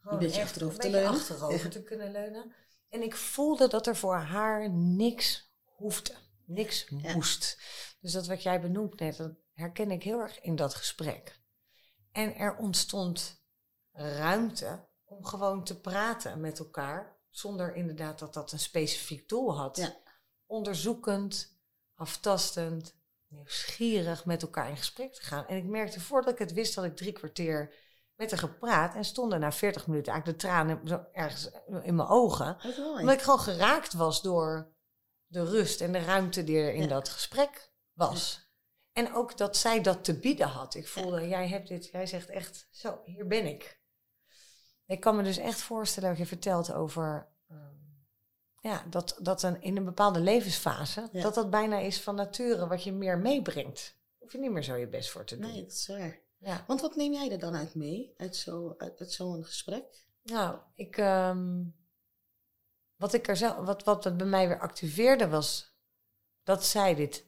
gewoon 0.00 0.18
beetje 0.18 0.42
achterover 0.42 0.74
een 0.74 0.80
te 0.80 0.86
beetje 0.90 1.02
leunen. 1.02 1.20
achterover 1.20 1.64
Ja. 1.64 1.68
te 1.78 1.82
kunnen 1.82 2.12
leunen. 2.12 2.54
En 2.88 3.02
ik 3.02 3.16
voelde 3.16 3.68
dat 3.68 3.86
er 3.86 3.96
voor 3.96 4.16
haar 4.16 4.70
niks 4.70 5.52
hoefde. 5.64 6.14
Niks 6.44 6.86
Ja. 6.88 7.14
moest. 7.14 7.58
Dus 8.00 8.12
dat 8.12 8.26
wat 8.26 8.42
jij 8.42 8.60
benoemt 8.60 8.98
net, 9.00 9.16
dat 9.16 9.32
herken 9.52 9.90
ik 9.90 10.02
heel 10.02 10.20
erg 10.20 10.40
in 10.40 10.56
dat 10.56 10.74
gesprek. 10.74 11.40
En 12.12 12.34
er 12.34 12.56
ontstond 12.56 13.42
ruimte 13.92 14.88
om 15.04 15.24
gewoon 15.24 15.64
te 15.64 15.80
praten 15.80 16.40
met 16.40 16.58
elkaar. 16.58 17.16
Zonder 17.38 17.74
inderdaad 17.74 18.18
dat 18.18 18.34
dat 18.34 18.52
een 18.52 18.58
specifiek 18.58 19.28
doel 19.28 19.56
had. 19.56 19.76
Ja. 19.76 19.96
Onderzoekend, 20.46 21.56
aftastend, 21.94 22.94
nieuwsgierig 23.28 24.24
met 24.24 24.42
elkaar 24.42 24.68
in 24.68 24.76
gesprek 24.76 25.14
te 25.14 25.22
gaan. 25.22 25.46
En 25.46 25.56
ik 25.56 25.64
merkte 25.64 26.00
voordat 26.00 26.32
ik 26.32 26.38
het 26.38 26.52
wist, 26.52 26.74
dat 26.74 26.84
ik 26.84 26.96
drie 26.96 27.12
kwartier 27.12 27.74
met 28.16 28.30
haar 28.30 28.38
gepraat. 28.40 28.94
En 28.94 29.04
stonden 29.04 29.40
na 29.40 29.52
40 29.52 29.86
minuten 29.86 30.12
eigenlijk 30.12 30.40
de 30.40 30.46
tranen 30.46 30.88
zo 30.88 31.04
ergens 31.12 31.50
in 31.82 31.94
mijn 31.94 32.08
ogen. 32.08 32.56
Omdat 32.98 33.14
ik 33.14 33.22
gewoon 33.22 33.40
geraakt 33.40 33.92
was 33.92 34.22
door 34.22 34.72
de 35.26 35.44
rust 35.44 35.80
en 35.80 35.92
de 35.92 36.04
ruimte 36.04 36.44
die 36.44 36.58
er 36.58 36.74
in 36.74 36.82
Ja. 36.82 36.88
dat 36.88 37.08
gesprek 37.08 37.70
was. 37.92 38.46
En 38.92 39.14
ook 39.14 39.36
dat 39.36 39.56
zij 39.56 39.82
dat 39.82 40.04
te 40.04 40.18
bieden 40.18 40.48
had. 40.48 40.74
Ik 40.74 40.88
voelde, 40.88 41.28
jij 41.28 41.48
hebt 41.48 41.68
dit, 41.68 41.86
jij 41.86 42.06
zegt 42.06 42.28
echt, 42.28 42.68
zo, 42.70 43.00
hier 43.04 43.26
ben 43.26 43.46
ik. 43.46 43.77
Ik 44.88 45.00
kan 45.00 45.16
me 45.16 45.22
dus 45.22 45.36
echt 45.38 45.60
voorstellen 45.60 46.08
wat 46.08 46.18
je 46.18 46.26
vertelt 46.26 46.72
over, 46.72 47.28
ehm, 47.48 47.74
ja, 48.60 48.84
dat, 48.90 49.18
dat 49.22 49.42
een, 49.42 49.62
in 49.62 49.76
een 49.76 49.84
bepaalde 49.84 50.20
levensfase, 50.20 51.08
Ja. 51.12 51.22
dat 51.22 51.34
dat 51.34 51.50
bijna 51.50 51.78
is 51.78 52.00
van 52.00 52.14
nature 52.14 52.66
wat 52.66 52.82
je 52.82 52.92
meer 52.92 53.18
meebrengt. 53.18 53.96
Hoef 54.18 54.32
je 54.32 54.38
niet 54.38 54.50
meer 54.50 54.62
zo 54.62 54.74
je 54.74 54.86
best 54.88 55.10
voor 55.10 55.24
te 55.24 55.38
doen. 55.38 55.50
Nee, 55.50 55.62
dat 55.62 55.72
is 55.72 55.86
waar. 55.86 56.18
Ja. 56.38 56.64
Want 56.66 56.80
wat 56.80 56.96
neem 56.96 57.12
jij 57.12 57.30
er 57.30 57.38
dan 57.38 57.54
uit 57.54 57.74
mee, 57.74 58.14
uit 58.16 58.36
zo- 58.36 58.74
uit, 58.78 59.00
uit 59.00 59.12
zo'n 59.12 59.44
gesprek? 59.44 60.04
Nou, 60.22 60.58
ik, 60.74 60.96
ehm, 60.96 61.64
wat, 62.96 63.12
ik 63.12 63.28
er 63.28 63.36
zelf, 63.36 63.56
wat, 63.66 63.84
wat 63.84 64.04
het 64.04 64.16
bij 64.16 64.26
mij 64.26 64.48
weer 64.48 64.60
activeerde 64.60 65.28
was 65.28 65.76
dat 66.42 66.64
zij 66.64 66.94
dit 66.94 67.24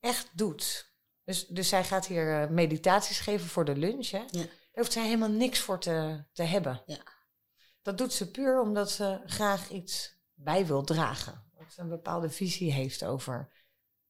echt 0.00 0.30
doet. 0.32 0.92
Dus, 1.24 1.46
dus 1.46 1.68
zij 1.68 1.84
gaat 1.84 2.06
hier 2.06 2.42
eh, 2.42 2.48
meditaties 2.50 3.20
geven 3.20 3.48
voor 3.48 3.64
de 3.64 3.76
lunch. 3.76 4.10
Hè? 4.10 4.24
Ja. 4.30 4.44
Hoeft 4.78 4.92
zij 4.92 5.04
helemaal 5.04 5.30
niks 5.30 5.58
voor 5.58 5.78
te, 5.78 6.24
te 6.32 6.42
hebben. 6.42 6.82
Ja. 6.86 7.02
Dat 7.82 7.98
doet 7.98 8.12
ze 8.12 8.30
puur 8.30 8.60
omdat 8.60 8.90
ze 8.90 9.20
graag 9.26 9.70
iets 9.70 10.16
bij 10.34 10.66
wil 10.66 10.82
dragen. 10.82 11.50
Dat 11.58 11.72
ze 11.72 11.80
een 11.80 11.88
bepaalde 11.88 12.30
visie 12.30 12.72
heeft 12.72 13.04
over 13.04 13.52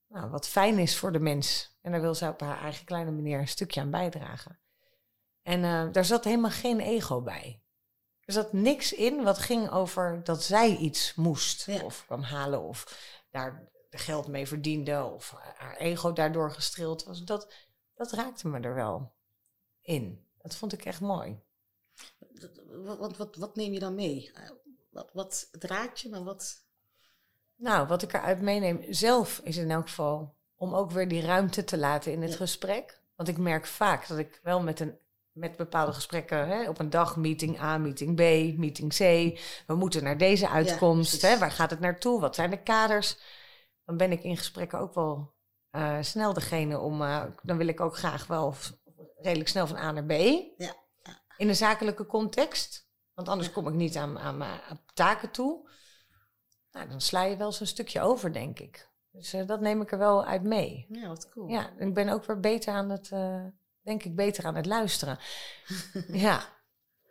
nou, 0.08 0.30
wat 0.30 0.48
fijn 0.48 0.78
is 0.78 0.96
voor 0.96 1.12
de 1.12 1.18
mens. 1.18 1.76
En 1.80 1.92
daar 1.92 2.00
wil 2.00 2.14
ze 2.14 2.28
op 2.28 2.40
haar 2.40 2.60
eigen 2.60 2.84
kleine 2.84 3.10
manier 3.10 3.38
een 3.38 3.48
stukje 3.48 3.80
aan 3.80 3.90
bijdragen. 3.90 4.60
En 5.42 5.64
eh, 5.64 5.92
daar 5.92 6.04
zat 6.04 6.24
helemaal 6.24 6.50
geen 6.50 6.80
ego 6.80 7.22
bij. 7.22 7.62
Er 8.20 8.32
zat 8.32 8.52
niks 8.52 8.92
in 8.92 9.22
wat 9.22 9.38
ging 9.38 9.70
over 9.70 10.20
dat 10.24 10.42
zij 10.42 10.76
iets 10.76 11.14
moest 11.14 11.64
Ja. 11.66 11.84
of 11.84 12.04
kwam 12.06 12.22
halen 12.22 12.62
of 12.62 12.98
daar 13.30 13.68
geld 13.90 14.26
mee 14.26 14.46
verdiende 14.46 15.04
of 15.04 15.34
haar 15.56 15.76
ego 15.76 16.12
daardoor 16.12 16.52
gestreeld 16.52 17.04
was. 17.04 17.24
Dat, 17.24 17.52
dat 17.94 18.12
raakte 18.12 18.48
me 18.48 18.60
er 18.60 18.74
wel 18.74 19.14
in. 19.80 20.27
Dat 20.42 20.56
vond 20.56 20.72
ik 20.72 20.84
echt 20.84 21.00
mooi. 21.00 21.40
Wat, 22.84 22.98
wat, 22.98 23.16
wat, 23.16 23.36
wat 23.36 23.56
neem 23.56 23.72
je 23.72 23.78
dan 23.78 23.94
mee? 23.94 24.30
Eh, 24.34 24.50
Wat, 24.90 25.10
wat, 25.12 25.48
je, 25.94 26.08
maar 26.08 26.24
wat... 26.24 26.66
Nou, 27.56 27.86
wat 27.86 28.02
ik 28.02 28.12
eruit 28.12 28.40
meeneem 28.40 28.84
zelf 28.88 29.40
is 29.44 29.56
in 29.56 29.70
elk 29.70 29.88
geval 29.88 30.36
om 30.54 30.74
ook 30.74 30.90
weer 30.90 31.08
die 31.08 31.22
ruimte 31.22 31.64
te 31.64 31.78
laten 31.78 32.12
in 32.12 32.22
het 32.22 32.30
Ja. 32.30 32.36
gesprek. 32.36 33.02
Want 33.14 33.28
ik 33.28 33.38
merk 33.38 33.66
vaak 33.66 34.08
dat 34.08 34.18
ik 34.18 34.40
wel 34.42 34.60
met, 34.62 34.80
een, 34.80 34.98
met 35.32 35.56
bepaalde 35.56 35.92
gesprekken 35.92 36.48
hè, 36.48 36.68
op 36.68 36.78
een 36.78 36.90
dag, 36.90 37.16
meeting 37.16 37.60
A, 37.60 37.78
meeting 37.78 38.14
B, 38.14 38.18
meeting 38.58 38.92
C. 38.92 38.98
We 39.66 39.74
moeten 39.74 40.02
naar 40.04 40.18
deze 40.18 40.48
uitkomst. 40.48 41.22
hè, 41.22 41.38
waar 41.38 41.50
gaat 41.50 41.70
het 41.70 41.80
naartoe? 41.80 42.20
Wat 42.20 42.34
zijn 42.34 42.50
de 42.50 42.62
kaders? 42.62 43.18
Dan 43.84 43.96
ben 43.96 44.12
ik 44.12 44.22
in 44.22 44.36
gesprekken 44.36 44.78
ook 44.78 44.94
wel 44.94 45.34
eh, 45.70 45.98
snel 46.00 46.32
degene 46.32 46.78
om. 46.78 47.02
eh, 47.02 47.24
dan 47.42 47.56
wil 47.56 47.68
ik 47.68 47.80
ook 47.80 47.96
graag 47.96 48.26
wel 48.26 48.54
redelijk 49.20 49.48
snel 49.48 49.66
van 49.66 49.76
A 49.76 49.92
naar 49.92 50.04
B. 50.04 50.10
Ja. 50.56 50.74
In 51.36 51.48
een 51.48 51.56
zakelijke 51.56 52.06
context. 52.06 52.86
Want 53.14 53.28
anders 53.28 53.52
kom 53.52 53.68
ik 53.68 53.74
niet 53.74 53.96
aan, 53.96 54.18
aan 54.18 54.36
mijn 54.36 54.60
taken 54.94 55.30
toe. 55.30 55.70
Nou, 56.70 56.88
dan 56.88 57.00
sla 57.00 57.22
je 57.24 57.36
wel 57.36 57.52
zo'n 57.52 57.66
stukje 57.66 58.00
over, 58.00 58.32
denk 58.32 58.58
ik. 58.58 58.88
Dus 59.10 59.32
eh, 59.32 59.46
dat 59.46 59.60
neem 59.60 59.80
ik 59.80 59.92
er 59.92 59.98
wel 59.98 60.24
uit 60.24 60.42
mee. 60.42 60.86
Ja, 60.88 61.08
wat 61.08 61.28
cool. 61.30 61.48
Ja, 61.48 61.70
ik 61.78 61.94
ben 61.94 62.08
ook 62.08 62.24
weer 62.24 62.40
beter 62.40 62.72
aan 62.72 62.90
het, 62.90 63.12
eh, 63.12 63.44
denk 63.80 64.02
ik, 64.02 64.16
beter 64.16 64.44
aan 64.46 64.54
het 64.54 64.66
luisteren. 64.66 65.18
ja. 66.26 66.40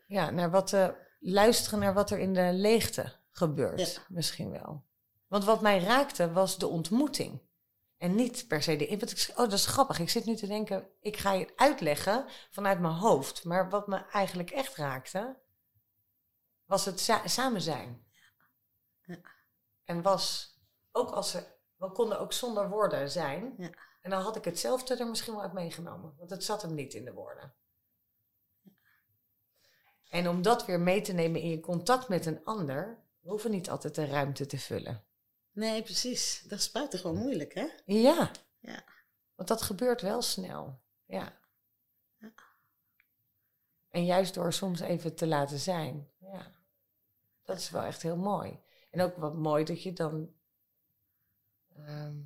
ja, 0.08 0.30
naar 0.30 0.52
wat 0.52 0.74
eh, 0.74 0.89
luisteren 1.20 1.80
naar 1.80 1.93
wat 1.93 2.12
er 2.12 2.20
in 2.20 2.34
de 2.34 2.50
leegte 2.54 3.13
gebeurt, 3.32 3.93
Ja. 3.93 4.02
misschien 4.08 4.50
wel. 4.50 4.86
Want 5.28 5.43
wat 5.43 5.62
mij 5.62 5.80
raakte 5.80 6.32
was 6.32 6.58
de 6.58 6.67
ontmoeting. 6.67 7.41
En 7.97 8.15
niet 8.15 8.47
per 8.47 8.63
se 8.63 8.75
de. 8.75 8.88
Ik, 8.88 9.29
oh, 9.29 9.36
dat 9.36 9.53
is 9.53 9.65
grappig. 9.65 9.99
Ik 9.99 10.10
zit 10.10 10.25
nu 10.25 10.36
te 10.36 10.47
denken, 10.47 10.89
ik 10.99 11.17
ga 11.17 11.33
je 11.33 11.53
uitleggen 11.55 12.25
vanuit 12.51 12.79
mijn 12.79 12.93
hoofd. 12.93 13.43
Maar 13.43 13.69
wat 13.69 13.88
me 13.88 14.05
eigenlijk 14.05 14.51
echt 14.51 14.75
raakte, 14.75 15.38
was 16.65 16.86
het 16.86 16.99
sa- 16.99 17.27
samen 17.27 17.62
zijn. 17.62 18.05
Ja. 19.01 19.19
En 19.83 20.01
was, 20.01 20.55
ook 20.91 21.12
als 21.12 21.31
ze, 21.31 21.43
we 21.75 21.91
konden 21.91 22.19
ook 22.19 22.33
zonder 22.33 22.69
woorden 22.69 23.12
zijn. 23.12 23.53
Ja. 23.57 23.69
En 24.01 24.10
dan 24.10 24.21
had 24.21 24.36
ik 24.36 24.45
hetzelfde 24.45 24.95
er 24.95 25.07
misschien 25.07 25.33
wel 25.33 25.41
uit 25.43 25.53
meegenomen. 25.53 26.15
Want 26.17 26.29
het 26.29 26.43
zat 26.43 26.62
hem 26.62 26.73
niet 26.73 26.93
in 26.93 27.05
de 27.05 27.13
woorden. 27.13 27.53
En 30.10 30.27
om 30.27 30.41
dat 30.41 30.65
weer 30.65 30.79
mee 30.79 31.01
te 31.01 31.13
nemen 31.13 31.41
in 31.41 31.49
je 31.49 31.60
contact 31.60 32.07
met 32.07 32.25
een 32.25 32.43
ander, 32.43 33.03
we 33.19 33.29
hoeven 33.29 33.51
niet 33.51 33.69
altijd 33.69 33.95
de 33.95 34.05
ruimte 34.05 34.45
te 34.45 34.57
vullen. 34.57 35.07
Nee, 35.58 35.84
precies. 35.84 36.43
Dat 36.48 36.60
is 36.60 36.72
buitengewoon 36.72 37.17
moeilijk, 37.17 37.54
hè? 37.54 37.67
Ja. 37.86 38.32
Ja. 38.60 38.84
Want 39.36 39.48
dat 39.48 39.62
gebeurt 39.62 40.02
wel 40.02 40.22
snel. 40.22 40.82
Ja. 41.06 41.39
Ja. 42.17 42.34
En 43.89 44.06
juist 44.06 44.34
door 44.34 44.54
soms 44.54 44.80
even 44.80 45.15
te 45.15 45.28
laten 45.28 45.60
zijn. 45.60 46.12
Ja. 46.20 46.52
Dat 47.43 47.58
is 47.58 47.70
wel 47.70 47.82
echt 47.82 48.02
heel 48.02 48.17
mooi. 48.17 48.60
En 48.89 49.02
ook 49.02 49.15
wat 49.15 49.36
mooi 49.36 49.63
dat 49.63 49.84
je 49.84 49.93
dan. 49.93 50.36
ehm, 51.76 52.22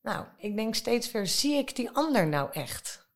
nou, 0.00 0.26
ik 0.36 0.56
denk 0.56 0.74
steeds 0.74 1.10
weer, 1.10 1.26
zie 1.26 1.54
ik 1.56 1.76
die 1.76 1.90
ander 1.90 2.26
nou 2.26 2.52
echt? 2.52 3.08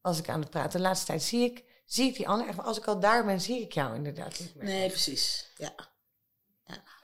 Als 0.00 0.18
ik 0.18 0.28
aan 0.28 0.40
het 0.40 0.50
praten, 0.50 0.70
de 0.70 0.86
laatste 0.86 1.06
tijd 1.06 1.22
zie 1.22 1.50
ik, 1.50 1.73
zie 1.84 2.08
ik 2.08 2.16
die 2.16 2.28
ander 2.28 2.46
echt. 2.48 2.58
Als 2.58 2.78
ik 2.78 2.86
al 2.86 3.00
daar 3.00 3.24
ben, 3.24 3.40
zie 3.40 3.60
ik 3.60 3.72
jou 3.72 3.94
inderdaad 3.94 4.38
niet 4.38 4.54
meer. 4.54 4.64
Nee, 4.64 4.88
precies. 4.88 5.52
Ja. 5.56 5.74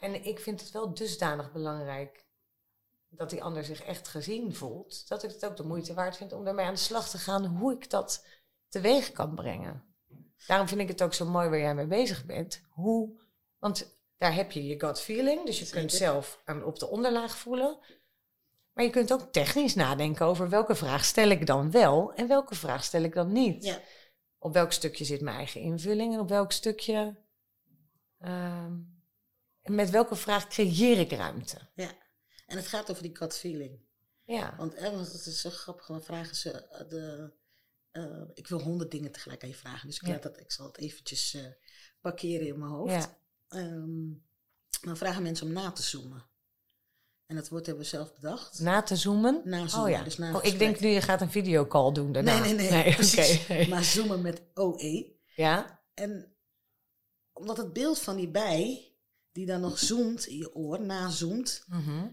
En 0.01 0.25
ik 0.25 0.40
vind 0.40 0.61
het 0.61 0.71
wel 0.71 0.95
dusdanig 0.95 1.53
belangrijk 1.53 2.25
dat 3.09 3.31
die 3.31 3.43
ander 3.43 3.64
zich 3.64 3.83
echt 3.83 4.09
gezien 4.09 4.55
voelt, 4.55 5.09
dat 5.09 5.23
ik 5.23 5.31
het 5.31 5.47
ook 5.47 5.57
de 5.57 5.64
moeite 5.64 5.95
waard 5.95 6.16
vind 6.16 6.33
om 6.33 6.45
daarmee 6.45 6.66
aan 6.66 6.75
de 6.75 6.81
slag 6.81 7.09
te 7.09 7.19
gaan 7.19 7.45
hoe 7.47 7.73
ik 7.73 7.90
dat 7.90 8.25
teweeg 8.69 9.12
kan 9.12 9.35
brengen. 9.35 9.85
Daarom 10.47 10.69
vind 10.69 10.81
ik 10.81 10.88
het 10.88 11.03
ook 11.03 11.14
zo 11.14 11.27
mooi 11.27 11.49
waar 11.49 11.59
jij 11.59 11.75
mee 11.75 11.87
bezig 11.87 12.25
bent. 12.25 12.62
Hoe, 12.69 13.21
want 13.59 13.99
daar 14.16 14.35
heb 14.35 14.53
je 14.53 14.66
je 14.66 14.81
gut 14.81 15.01
feeling, 15.01 15.47
dus 15.47 15.59
je 15.59 15.71
kunt 15.71 15.93
zelf 15.93 16.40
aan, 16.45 16.64
op 16.64 16.79
de 16.79 16.88
onderlaag 16.88 17.37
voelen. 17.37 17.79
Maar 18.73 18.85
je 18.85 18.90
kunt 18.90 19.12
ook 19.12 19.33
technisch 19.33 19.75
nadenken 19.75 20.27
over 20.27 20.49
welke 20.49 20.75
vraag 20.75 21.05
stel 21.05 21.29
ik 21.29 21.47
dan 21.47 21.71
wel 21.71 22.12
en 22.14 22.29
welke 22.29 22.55
vraag 22.55 22.85
stel 22.85 23.03
ik 23.03 23.14
dan 23.14 23.33
niet. 23.33 23.64
Ja. 23.64 23.81
Op 24.42 24.53
welk 24.53 24.72
stukje 24.72 25.05
zit 25.05 25.20
mijn 25.20 25.37
eigen 25.37 25.61
invulling 25.61 26.14
en 26.14 26.20
op 26.20 26.29
welk 26.29 26.53
stukje. 26.53 27.16
ehm, 28.18 28.79
met 29.62 29.90
welke 29.90 30.16
vraag 30.16 30.48
creëer 30.48 30.98
ik 30.98 31.12
ruimte? 31.12 31.68
ja. 31.74 31.92
En 32.46 32.57
het 32.57 32.66
gaat 32.66 32.90
over 32.90 33.03
die 33.03 33.16
gut 33.16 33.37
feeling. 33.37 33.81
Ja. 34.24 34.57
Want 34.57 34.79
want 34.81 35.12
het 35.12 35.26
is 35.26 35.40
zo 35.40 35.50
grappig, 35.50 35.87
dan 35.87 36.03
vragen 36.03 36.37
ze 36.37 36.50
eh, 36.53 36.88
de... 36.88 37.33
eh, 37.90 38.22
ik 38.35 38.46
wil 38.48 38.61
honderd 38.61 38.90
dingen 38.90 39.12
tegelijk 39.12 39.42
aan 39.42 39.48
je 39.48 39.55
vragen, 39.55 39.87
dus 39.87 39.96
ik, 39.96 40.07
Ja. 40.07 40.12
laat 40.12 40.22
dat, 40.22 40.38
ik 40.40 40.53
zal 40.53 40.66
het 40.66 40.79
eventjes 40.79 41.35
eh, 41.35 41.44
parkeren 42.00 42.46
in 42.46 42.59
mijn 42.59 42.70
hoofd. 42.70 42.92
Ja. 42.92 43.18
Ehm, 43.48 44.11
dan 44.81 44.96
vragen 44.96 45.22
mensen 45.22 45.46
om 45.46 45.53
na 45.53 45.70
te 45.72 45.83
zoomen. 45.83 46.26
En 47.31 47.37
dat 47.37 47.49
woord 47.49 47.66
hebben 47.66 47.85
we 47.85 47.90
zelf 47.90 48.14
bedacht. 48.14 48.61
Na 48.61 48.83
te 48.83 48.97
zoomen? 48.97 49.40
Nazoomen, 49.45 49.93
oh 49.93 49.99
ja. 49.99 50.05
dus 50.05 50.19
na 50.19 50.29
een 50.29 50.35
oh, 50.35 50.38
ik 50.38 50.49
gesprek. 50.49 50.69
denk 50.69 50.81
nu 50.81 50.88
je 50.88 51.01
gaat 51.01 51.21
een 51.21 51.31
videocall 51.31 51.93
doen 51.93 52.12
daarna. 52.12 52.40
Nee, 52.40 52.55
nee, 52.55 52.71
nee. 52.71 52.95
precies. 52.95 53.66
Maar 53.69 53.85
zoomen 53.85 54.23
met 54.23 54.43
OE. 54.55 55.12
Ja? 55.37 55.81
En 55.95 56.33
omdat 57.33 57.57
het 57.57 57.73
beeld 57.73 57.99
van 57.99 58.16
die 58.16 58.29
bij, 58.29 58.93
die 59.33 59.47
dan 59.47 59.61
nog 59.61 59.79
zoomt 59.79 60.27
in 60.27 60.37
je 60.37 60.55
oor, 60.55 60.81
nazoomt. 60.81 61.64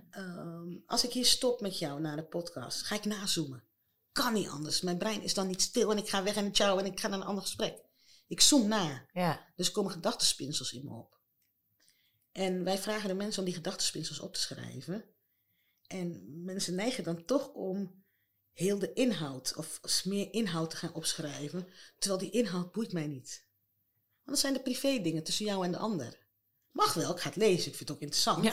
Ehm, 0.09 0.75
als 0.85 1.03
ik 1.03 1.11
hier 1.11 1.25
stop 1.25 1.61
met 1.61 1.79
jou 1.79 2.01
na 2.01 2.15
de 2.15 2.23
podcast, 2.23 2.81
ga 2.81 2.95
ik 2.95 3.05
nazoomen. 3.05 3.63
Kan 4.11 4.33
niet 4.33 4.49
anders. 4.49 4.81
Mijn 4.81 4.97
brein 4.97 5.21
is 5.21 5.33
dan 5.33 5.47
niet 5.47 5.61
stil 5.61 5.91
en 5.91 5.97
ik 5.97 6.09
ga 6.09 6.23
weg 6.23 6.35
en 6.35 6.55
ciao 6.55 6.77
en 6.77 6.85
ik 6.85 6.99
ga 6.99 7.07
naar 7.07 7.19
een 7.19 7.25
ander 7.25 7.43
gesprek. 7.43 7.85
Ik 8.27 8.41
zoom 8.41 8.67
na. 8.67 9.05
Ja. 9.13 9.45
Dus 9.55 9.67
er 9.67 9.73
komen 9.73 9.91
gedachtenspinsels 9.91 10.73
in 10.73 10.85
me 10.85 10.91
op. 10.93 11.16
En 12.37 12.63
wij 12.63 12.77
vragen 12.77 13.07
de 13.09 13.15
mensen 13.15 13.39
om 13.39 13.45
die 13.45 13.53
gedachtenspinsels 13.55 14.19
op 14.19 14.33
te 14.33 14.39
schrijven. 14.39 15.03
En 15.87 16.23
mensen 16.43 16.75
neigen 16.75 17.03
dan 17.03 17.25
toch 17.25 17.53
om 17.53 18.03
heel 18.53 18.79
de 18.79 18.93
inhoud 18.93 19.53
of 19.55 19.79
meer 20.05 20.33
inhoud 20.33 20.69
te 20.69 20.75
gaan 20.75 20.93
opschrijven. 20.93 21.67
Terwijl 21.99 22.21
die 22.21 22.31
inhoud 22.31 22.71
boeit 22.71 22.93
mij 22.93 23.07
niet. 23.07 23.45
Want 24.23 24.29
dat 24.29 24.39
zijn 24.39 24.53
de 24.53 24.59
privé 24.61 25.01
dingen 25.01 25.23
tussen 25.23 25.45
jou 25.45 25.65
en 25.65 25.71
de 25.71 25.77
ander. 25.77 26.25
Mag 26.71 26.93
wel, 26.93 27.11
ik 27.11 27.19
ga 27.19 27.27
het 27.27 27.37
lezen, 27.37 27.67
ik 27.71 27.75
vind 27.77 27.79
het 27.79 27.91
ook 27.91 28.01
interessant. 28.01 28.43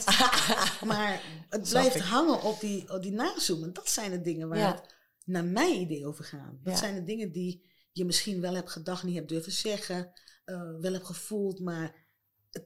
Maar 0.93 1.23
het 1.49 1.69
blijft 1.69 2.01
hangen 2.01 2.43
op 2.43 2.61
die, 2.61 2.93
op 2.93 3.03
die 3.03 3.13
nazoomen. 3.13 3.73
Dat 3.73 3.89
zijn 3.89 4.11
de 4.11 4.21
dingen 4.21 4.49
waar 4.49 4.59
Ja. 4.59 4.75
het 4.75 4.95
naar 5.25 5.45
mijn 5.45 5.81
idee 5.81 6.07
over 6.07 6.25
gaat. 6.25 6.53
Dat 6.63 6.73
Ja. 6.73 6.79
zijn 6.79 6.95
de 6.95 7.05
dingen 7.05 7.33
die 7.33 7.71
je 7.93 8.05
misschien 8.05 8.41
wel 8.41 8.55
hebt 8.55 8.71
gedacht, 8.71 9.03
niet 9.03 9.15
hebt 9.15 9.29
durven 9.29 9.53
zeggen. 9.53 10.13
eh, 10.45 10.77
wel 10.81 10.93
hebt 10.93 11.07
gevoeld, 11.07 11.61
maar 11.61 12.04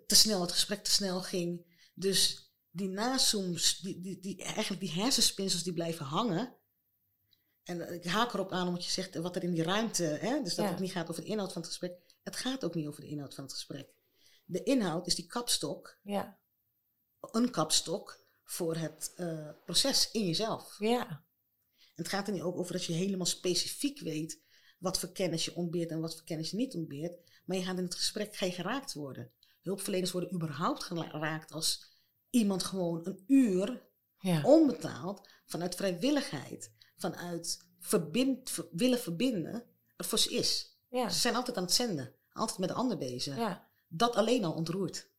te 0.07 0.15
snel, 0.15 0.41
het 0.41 0.53
gesprek 0.53 0.85
te 0.85 0.91
snel 0.91 1.21
ging. 1.23 1.77
Dus 1.95 2.51
die 2.71 2.89
nazooms, 2.89 3.79
die, 3.79 4.01
die, 4.01 4.21
die, 4.21 4.43
eigenlijk 4.43 4.81
die 4.81 4.93
hersenspinsels 4.93 5.63
die 5.63 5.73
blijven 5.73 6.05
hangen. 6.07 6.57
En 7.63 7.93
ik 7.95 8.05
haak 8.05 8.33
erop 8.35 8.53
aan 8.53 8.67
omdat 8.69 8.85
je 8.85 8.91
zegt 8.91 9.15
wat 9.15 9.37
er 9.37 9.43
in 9.43 9.53
die 9.53 9.63
ruimte, 9.63 10.03
hè, 10.03 10.43
dus 10.43 10.55
dat 10.55 10.65
Ja. 10.65 10.71
het 10.71 10.81
niet 10.81 10.93
gaat 10.93 11.11
over 11.11 11.23
de 11.23 11.29
inhoud 11.29 11.53
van 11.53 11.63
het 11.63 11.71
gesprek. 11.71 11.93
Het 12.23 12.37
gaat 12.37 12.65
ook 12.65 12.75
niet 12.75 12.87
over 12.87 13.01
de 13.01 13.09
inhoud 13.09 13.35
van 13.35 13.45
het 13.45 13.53
gesprek. 13.53 13.89
De 14.45 14.63
inhoud 14.63 15.07
is 15.07 15.15
die 15.15 15.27
kapstok 15.27 15.99
Ja. 16.03 16.39
een 17.21 17.51
kapstok 17.51 18.27
voor 18.45 18.77
het 18.77 19.13
eh, 19.17 19.49
proces 19.65 20.11
in 20.11 20.27
jezelf. 20.27 20.77
Ja. 20.79 21.09
En 21.77 22.05
het 22.05 22.09
gaat 22.09 22.27
er 22.27 22.33
niet 22.33 22.43
ook 22.43 22.57
over 22.57 22.73
dat 22.73 22.85
je 22.85 22.93
helemaal 22.93 23.27
specifiek 23.27 24.01
weet 24.01 24.41
wat 24.79 24.99
voor 24.99 25.13
kennis 25.13 25.45
je 25.45 25.55
ontbeert 25.55 25.91
en 25.91 26.01
wat 26.01 26.15
voor 26.15 26.25
kennis 26.25 26.51
je 26.51 26.57
niet 26.57 26.75
ontbeert. 26.75 27.31
Maar 27.45 27.57
je 27.57 27.65
gaat 27.65 27.79
in 27.79 27.85
het 27.85 27.95
gesprek 27.95 28.37
geen 28.37 28.53
geraakt 28.53 28.93
worden. 28.93 29.33
Hulpverleners 29.63 30.11
worden 30.13 30.35
überhaupt 30.35 30.85
geraakt 30.85 31.53
als 31.53 31.87
iemand 32.31 32.63
gewoon 32.63 33.01
een 33.07 33.25
uur 33.27 33.83
Ja. 34.19 34.43
onbetaald 34.43 35.29
vanuit 35.47 35.75
vrijwilligheid, 35.75 36.73
vanuit 36.97 37.67
verbind, 37.79 38.51
ver- 38.51 38.69
willen 38.71 38.99
verbinden, 38.99 39.65
er 39.97 40.05
voor 40.05 40.19
ze 40.19 40.31
is. 40.35 40.79
Ja. 40.89 41.09
Ze 41.09 41.19
zijn 41.19 41.35
altijd 41.35 41.57
aan 41.57 41.63
het 41.63 41.73
zenden, 41.73 42.15
altijd 42.33 42.59
met 42.59 42.69
de 42.69 42.75
ander 42.75 42.99
bezig. 42.99 43.37
ja. 43.37 43.67
Dat 43.91 44.17
alleen 44.17 44.45
al 44.45 44.53
ontroert. 44.53 45.11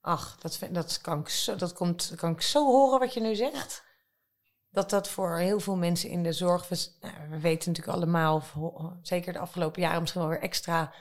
Ach, 0.00 0.36
dat, 0.38 0.56
vind- 0.56 0.74
dat, 0.74 1.00
kan 1.00 1.20
ik 1.20 1.28
zo, 1.28 1.56
dat 1.56 1.72
komt, 1.72 2.12
kan 2.16 2.32
ik 2.32 2.40
zo 2.40 2.64
horen 2.64 2.98
wat 2.98 3.14
je 3.14 3.20
nu 3.20 3.34
zegt. 3.34 3.84
Dat 4.70 4.90
dat 4.90 5.08
voor 5.08 5.36
heel 5.38 5.60
veel 5.60 5.76
mensen 5.76 6.10
in 6.10 6.22
de 6.22 6.32
zorg... 6.32 6.68
We, 6.68 6.88
nou, 7.00 7.28
we 7.30 7.40
weten 7.40 7.68
natuurlijk 7.70 7.96
allemaal, 7.96 8.34
of 8.36 8.54
zeker 9.02 9.32
de 9.32 9.38
afgelopen 9.38 9.82
jaren... 9.82 10.00
misschien 10.00 10.20
wel 10.20 10.30
weer 10.30 10.40
extra 10.40 10.94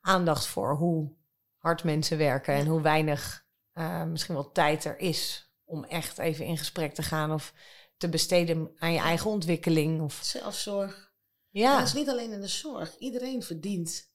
aandacht 0.00 0.46
voor 0.46 0.76
hoe 0.76 1.12
hard 1.60 1.84
mensen 1.84 2.18
werken... 2.18 2.54
en 2.54 2.66
hoe 2.66 2.80
weinig 2.80 3.46
eh, 3.72 4.04
misschien 4.04 4.34
wel 4.34 4.52
tijd 4.52 4.84
er 4.84 4.98
is 4.98 5.52
om 5.64 5.84
echt 5.84 6.18
even 6.18 6.44
in 6.44 6.58
gesprek 6.58 6.94
te 6.94 7.02
gaan... 7.02 7.32
of 7.32 7.52
te 7.96 8.08
besteden 8.08 8.72
aan 8.78 8.92
je 8.92 8.98
eigen 8.98 9.30
ontwikkeling. 9.30 10.00
Of, 10.00 10.20
Zelfzorg. 10.22 11.12
Ja, 11.48 11.78
dat 11.78 11.86
is 11.86 11.92
niet 11.92 12.08
alleen 12.08 12.32
in 12.32 12.40
de 12.40 12.46
zorg. 12.46 12.96
Iedereen 12.98 13.42
verdient 13.42 14.12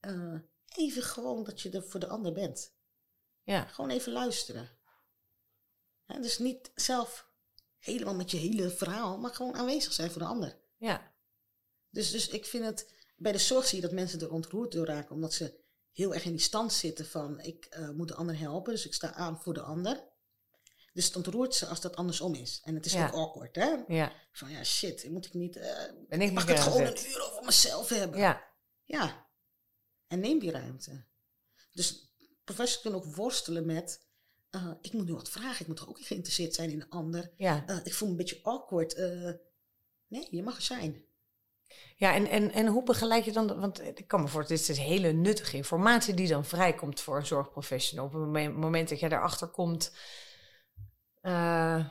eh, 0.00 0.34
even 0.74 1.02
gewoon 1.02 1.44
dat 1.44 1.60
je 1.60 1.70
er 1.70 1.82
voor 1.82 2.00
de 2.00 2.08
ander 2.08 2.32
bent. 2.32 2.74
ja, 3.42 3.64
Gewoon 3.64 3.90
even 3.90 4.12
luisteren. 4.12 4.78
Dus 6.06 6.38
niet 6.38 6.70
zelf 6.74 7.28
helemaal 7.78 8.14
met 8.14 8.30
je 8.30 8.36
hele 8.36 8.70
verhaal, 8.70 9.18
maar 9.18 9.34
gewoon 9.34 9.54
aanwezig 9.54 9.92
zijn 9.92 10.10
voor 10.10 10.22
de 10.22 10.28
ander. 10.28 10.60
ja, 10.76 11.14
Dus, 11.90 12.10
dus 12.10 12.28
ik 12.28 12.44
vind 12.44 12.64
het, 12.64 12.94
bij 13.16 13.32
de 13.32 13.38
zorg 13.38 13.66
zie 13.66 13.80
je 13.80 13.86
dat 13.86 13.94
mensen 13.94 14.20
er 14.20 14.32
ontroerd 14.32 14.72
door 14.72 14.86
raken, 14.86 15.14
omdat 15.14 15.34
ze 15.34 15.63
heel 15.94 16.14
erg 16.14 16.24
in 16.24 16.30
die 16.32 16.40
stand 16.40 16.72
zitten 16.72 17.06
van 17.06 17.40
ik 17.40 17.64
eh, 17.64 17.90
moet 17.90 18.08
de 18.08 18.14
ander 18.14 18.38
helpen, 18.38 18.72
dus 18.72 18.86
ik 18.86 18.94
sta 18.94 19.12
aan 19.12 19.40
voor 19.42 19.54
de 19.54 19.60
ander. 19.62 20.12
Dus 20.92 21.04
het 21.06 21.16
ontroert 21.16 21.54
ze 21.54 21.66
als 21.66 21.80
dat 21.80 21.96
andersom 21.96 22.34
is. 22.34 22.60
En 22.64 22.74
het 22.74 22.86
is 22.86 22.92
Ja. 22.92 23.06
ook 23.06 23.14
awkward, 23.14 23.54
hè? 23.56 23.74
ja. 23.88 24.12
Van 24.32 24.50
ja, 24.50 24.64
shit, 24.64 25.10
moet 25.10 25.26
ik 25.26 25.34
niet... 25.34 25.56
eh, 25.56 25.92
Ben 26.08 26.20
ik 26.20 26.32
mag 26.32 26.42
ik 26.42 26.48
het 26.48 26.58
gewoon 26.60 26.86
zet? 26.86 27.04
een 27.04 27.10
uur 27.10 27.22
over 27.30 27.44
mezelf 27.44 27.88
hebben? 27.88 28.18
Ja, 28.20 28.44
Ja. 28.84 29.26
En 30.06 30.20
neem 30.20 30.38
die 30.38 30.50
ruimte. 30.50 31.04
Dus 31.72 32.14
professors 32.44 32.82
kunnen 32.82 33.00
ook 33.04 33.14
worstelen 33.14 33.66
met... 33.66 34.06
eh, 34.50 34.70
ik 34.80 34.92
moet 34.92 35.06
nu 35.06 35.14
wat 35.14 35.28
vragen. 35.30 35.60
Ik 35.60 35.66
moet 35.66 35.76
toch 35.76 35.88
ook 35.88 36.00
geïnteresseerd 36.06 36.54
zijn 36.54 36.70
in 36.70 36.80
een 36.80 36.88
ander. 36.90 37.32
ja. 37.36 37.80
Ik 37.84 37.94
voel 37.94 38.08
me 38.08 38.12
een 38.14 38.20
beetje 38.20 38.40
awkward. 38.42 38.96
nee, 40.06 40.26
je 40.30 40.42
mag 40.42 40.56
er 40.56 40.62
zijn. 40.62 41.04
Ja, 41.96 42.14
en, 42.14 42.26
en, 42.26 42.52
en 42.52 42.66
hoe 42.66 42.82
begeleid 42.82 43.24
je 43.24 43.32
dan, 43.32 43.60
want 43.60 43.82
ik 43.98 44.08
kan 44.08 44.20
me 44.22 44.28
voorstellen, 44.28 44.62
dit 44.66 44.76
is 44.76 44.82
hele 44.84 45.12
nuttige 45.12 45.56
informatie 45.56 46.14
die 46.14 46.28
dan 46.28 46.44
vrijkomt 46.44 47.00
voor 47.00 47.16
een 47.16 47.26
zorgprofessional. 47.26 48.04
Op 48.06 48.12
het 48.12 48.54
moment, 48.56 48.88
dat 48.88 49.00
jij 49.00 49.10
erachter 49.10 49.48
komt, 49.48 49.92
eh 51.20 51.84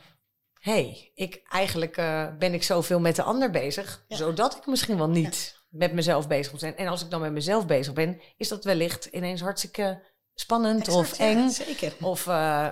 hey, 0.59 1.11
ik, 1.15 1.41
eigenlijk 1.49 1.97
eh, 1.97 2.27
ben 2.37 2.53
ik 2.53 2.63
zoveel 2.63 2.99
met 2.99 3.15
de 3.15 3.23
ander 3.23 3.49
bezig, 3.49 4.05
Ja. 4.07 4.15
zodat 4.15 4.55
ik 4.57 4.65
misschien 4.65 4.97
wel 4.97 5.09
niet 5.09 5.61
met 5.69 5.93
mezelf 5.93 6.27
bezig 6.27 6.51
moet 6.51 6.61
zijn. 6.61 6.77
En 6.77 6.87
als 6.87 7.03
ik 7.03 7.09
dan 7.09 7.21
met 7.21 7.31
mezelf 7.31 7.65
bezig 7.65 7.93
ben, 7.93 8.21
is 8.37 8.47
dat 8.47 8.63
wellicht 8.63 9.05
ineens 9.05 9.41
hartstikke 9.41 10.03
spannend 10.33 10.87
of 10.87 11.01
Exact, 11.11 11.17
ja, 11.17 11.25
eng. 11.25 11.49
zeker. 11.49 11.93
Of 12.01 12.27
eh, 12.27 12.67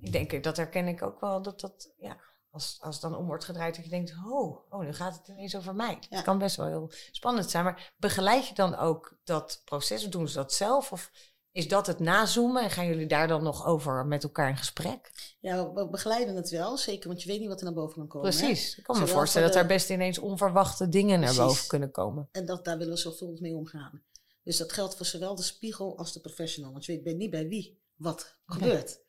ik 0.00 0.12
denk, 0.12 0.42
dat 0.44 0.56
herken 0.56 0.88
ik 0.88 1.02
ook 1.02 1.20
wel, 1.20 1.42
dat 1.42 1.60
dat, 1.60 1.94
ja, 1.98 2.16
als, 2.56 2.76
als 2.80 2.94
het 2.94 3.10
dan 3.10 3.20
om 3.20 3.26
wordt 3.26 3.44
gedraaid, 3.44 3.74
dat 3.74 3.84
je 3.84 3.90
denkt, 3.90 4.14
oh, 4.26 4.72
oh 4.72 4.80
nu 4.80 4.92
gaat 4.92 5.16
het 5.16 5.28
ineens 5.28 5.56
over 5.56 5.74
mij. 5.74 5.98
Ja. 6.00 6.16
Het 6.16 6.24
kan 6.24 6.38
best 6.38 6.56
wel 6.56 6.66
heel 6.66 6.90
spannend 7.10 7.50
zijn, 7.50 7.64
maar 7.64 7.92
begeleid 7.96 8.48
je 8.48 8.54
dan 8.54 8.76
ook 8.76 9.18
dat 9.24 9.62
proces? 9.64 10.04
Of 10.04 10.10
doen 10.10 10.28
ze 10.28 10.34
dat 10.34 10.52
zelf? 10.52 10.92
Of 10.92 11.10
is 11.52 11.68
dat 11.68 11.86
het 11.86 11.98
nazoomen 11.98 12.62
en 12.62 12.70
gaan 12.70 12.86
jullie 12.86 13.06
daar 13.06 13.28
dan 13.28 13.42
nog 13.42 13.66
over 13.66 14.06
met 14.06 14.22
elkaar 14.22 14.48
in 14.48 14.56
gesprek? 14.56 15.10
Ja, 15.40 15.72
we 15.72 15.88
begeleiden 15.88 16.36
het 16.36 16.50
wel. 16.50 16.76
Zeker, 16.76 17.08
want 17.08 17.22
je 17.22 17.28
weet 17.28 17.40
niet 17.40 17.48
wat 17.48 17.58
er 17.58 17.64
naar 17.64 17.74
boven 17.74 17.98
kan 17.98 18.08
komen. 18.08 18.30
hè. 18.30 18.36
Precies. 18.36 18.78
Ik 18.78 18.84
kan 18.84 18.98
me 18.98 19.06
voorstellen 19.06 19.48
voor 19.48 19.56
dat 19.56 19.70
er 19.70 19.76
best 19.76 19.90
ineens 19.90 20.18
onverwachte 20.18 20.88
dingen 20.88 21.20
naar 21.20 21.34
boven 21.34 21.66
kunnen 21.66 21.90
komen. 21.90 22.28
En 22.32 22.46
dat, 22.46 22.64
daar 22.64 22.78
willen 22.78 22.94
we 22.94 23.00
zorgvuldig 23.00 23.40
mee 23.40 23.54
omgaan. 23.54 24.02
Dus 24.42 24.56
dat 24.56 24.72
geldt 24.72 24.96
voor 24.96 25.06
zowel 25.06 25.34
de 25.34 25.42
spiegel 25.42 25.98
als 25.98 26.12
de 26.12 26.20
professional. 26.20 26.72
Want 26.72 26.84
je 26.84 27.00
weet 27.02 27.16
niet 27.16 27.30
bij 27.30 27.48
wie 27.48 27.80
wat 27.96 28.36
gebeurt. 28.46 29.00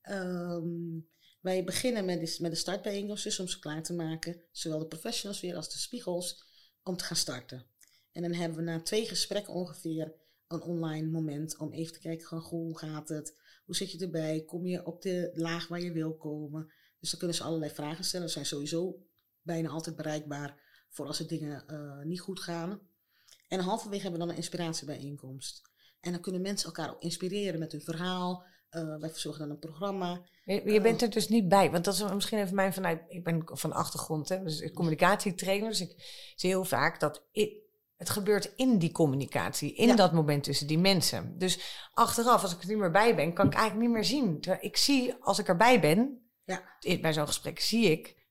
Ehm, 0.00 0.62
wij 1.44 1.64
beginnen 1.64 2.04
met, 2.04 2.20
de- 2.20 2.36
met 2.40 2.50
de 2.50 2.56
startbijeenkomst, 2.56 3.24
dus 3.24 3.40
om 3.40 3.48
ze 3.48 3.58
klaar 3.58 3.82
te 3.82 3.94
maken. 3.94 4.40
Zowel 4.52 4.78
de 4.78 4.86
professionals 4.86 5.40
weer 5.40 5.56
als 5.56 5.72
de 5.72 5.78
spiegels. 5.78 6.52
om 6.82 6.96
te 6.96 7.04
gaan 7.04 7.16
starten. 7.16 7.66
En 8.12 8.22
dan 8.22 8.32
hebben 8.32 8.58
we 8.58 8.64
na 8.64 8.82
twee 8.82 9.06
gesprekken 9.06 9.52
ongeveer 9.52 10.14
een 10.48 10.60
online 10.62 11.08
moment 11.10 11.56
om 11.58 11.72
even 11.72 11.92
te 11.92 11.98
kijken 11.98 12.26
gewoon, 12.26 12.64
hoe 12.64 12.78
gaat 12.78 13.08
het? 13.08 13.36
Hoe 13.64 13.76
zit 13.76 13.90
je 13.90 13.98
erbij? 13.98 14.44
Kom 14.44 14.66
je 14.66 14.86
op 14.86 15.02
de 15.02 15.30
laag 15.34 15.68
waar 15.68 15.80
je 15.80 15.92
wil 15.92 16.16
komen? 16.16 16.72
Dus 17.00 17.10
dan 17.10 17.18
kunnen 17.18 17.36
ze 17.36 17.42
allerlei 17.42 17.70
vragen 17.72 18.04
stellen. 18.04 18.26
Ze 18.26 18.32
zijn 18.32 18.46
sowieso 18.46 19.06
bijna 19.42 19.68
altijd 19.68 19.96
bereikbaar 19.96 20.60
voor 20.88 21.06
als 21.06 21.18
er 21.18 21.26
dingen 21.28 21.66
eh, 21.66 22.02
niet 22.02 22.20
goed 22.20 22.40
gaan. 22.40 22.80
En 23.48 23.60
halverwege 23.60 24.02
hebben 24.02 24.20
we 24.20 24.26
dan 24.26 24.34
een 24.34 24.42
inspiratiebijeenkomst. 24.42 25.62
En 26.00 26.12
dan 26.12 26.20
kunnen 26.20 26.40
mensen 26.40 26.66
elkaar 26.66 26.90
ook 26.90 27.02
inspireren 27.02 27.58
met 27.60 27.72
hun 27.72 27.82
verhaal. 27.82 28.44
Uh, 28.76 29.00
wij 29.00 29.10
verzorgen 29.10 29.40
dan 29.40 29.50
een 29.50 29.58
programma. 29.58 30.20
Je, 30.44 30.72
je, 30.72 30.80
bent 30.80 31.02
er 31.02 31.10
dus 31.10 31.28
niet 31.28 31.48
bij, 31.48 31.70
want 31.70 31.84
dat 31.84 31.94
is 31.94 32.12
misschien 32.12 32.38
even 32.38 32.54
mijn 32.54 32.72
vanuit. 32.72 33.02
Ik 33.08 33.24
ben 33.24 33.42
van 33.44 33.72
achtergrond, 33.72 34.28
hè, 34.28 34.42
dus 34.42 34.72
communicatietrainer. 34.72 35.68
Dus 35.68 35.80
ik 35.80 35.94
zie 36.36 36.50
heel 36.50 36.64
vaak 36.64 37.00
dat 37.00 37.22
ik, 37.32 37.52
het 37.96 38.10
gebeurt 38.10 38.52
in 38.56 38.78
die 38.78 38.92
communicatie, 38.92 39.74
in 39.74 39.96
dat 39.96 40.12
moment 40.12 40.44
tussen 40.44 40.66
die 40.66 40.78
mensen. 40.78 41.38
Dus 41.38 41.58
achteraf, 41.92 42.42
als 42.42 42.54
ik 42.54 42.62
er 42.62 42.68
niet 42.68 42.78
meer 42.78 42.90
bij 42.90 43.14
ben, 43.14 43.32
kan 43.32 43.46
ik 43.46 43.54
eigenlijk 43.54 43.86
niet 43.86 43.94
meer 43.94 44.04
zien. 44.04 44.44
Ik 44.60 44.76
zie, 44.76 45.14
als 45.20 45.38
ik 45.38 45.48
erbij 45.48 45.80
ben, 45.80 46.28
ja. 46.44 46.62
bij 47.00 47.12
zo'n 47.12 47.26
gesprek, 47.26 47.60
zie 47.60 47.90
ik 47.90 48.22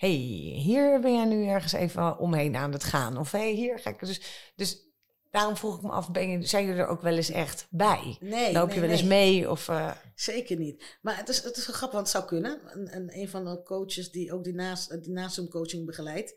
hey, 0.00 0.10
hier 0.10 1.00
ben 1.00 1.14
jij 1.14 1.24
nu 1.24 1.46
ergens 1.46 1.72
even 1.72 2.18
omheen 2.18 2.56
aan 2.56 2.72
het 2.72 2.84
gaan. 2.84 3.16
Of 3.16 3.30
hey, 3.30 3.50
hier 3.50 3.78
ga 3.78 3.90
ik. 3.90 3.98
Dus, 3.98 4.52
dus 4.56 4.89
daarom 5.30 5.56
vroeg 5.56 5.76
ik 5.76 5.82
me 5.82 5.90
af, 5.90 6.10
ben 6.10 6.30
je, 6.30 6.46
zijn 6.46 6.64
jullie 6.64 6.80
er 6.80 6.86
ook 6.86 7.02
wel 7.02 7.16
eens 7.16 7.30
echt 7.30 7.66
bij? 7.70 8.16
Nee. 8.20 8.52
Loop 8.52 8.72
je 8.72 8.80
wel 8.80 8.90
eens 8.90 9.02
mee? 9.02 9.50
Of, 9.50 9.68
uh... 9.68 9.96
Zeker 10.14 10.56
niet. 10.56 10.98
Maar 11.02 11.16
het 11.16 11.28
is, 11.28 11.42
het 11.42 11.56
is 11.56 11.66
grappig, 11.66 11.92
want 11.92 12.12
het 12.12 12.16
zou 12.16 12.24
kunnen. 12.24 12.88
En, 12.90 13.18
een 13.18 13.28
van 13.28 13.44
de 13.44 13.62
coaches 13.62 14.10
die 14.10 14.32
ook 14.32 14.44
die, 14.44 14.54
naast, 14.54 15.02
die 15.02 15.12
naast 15.12 15.48
coaching 15.48 15.86
begeleidt, 15.86 16.34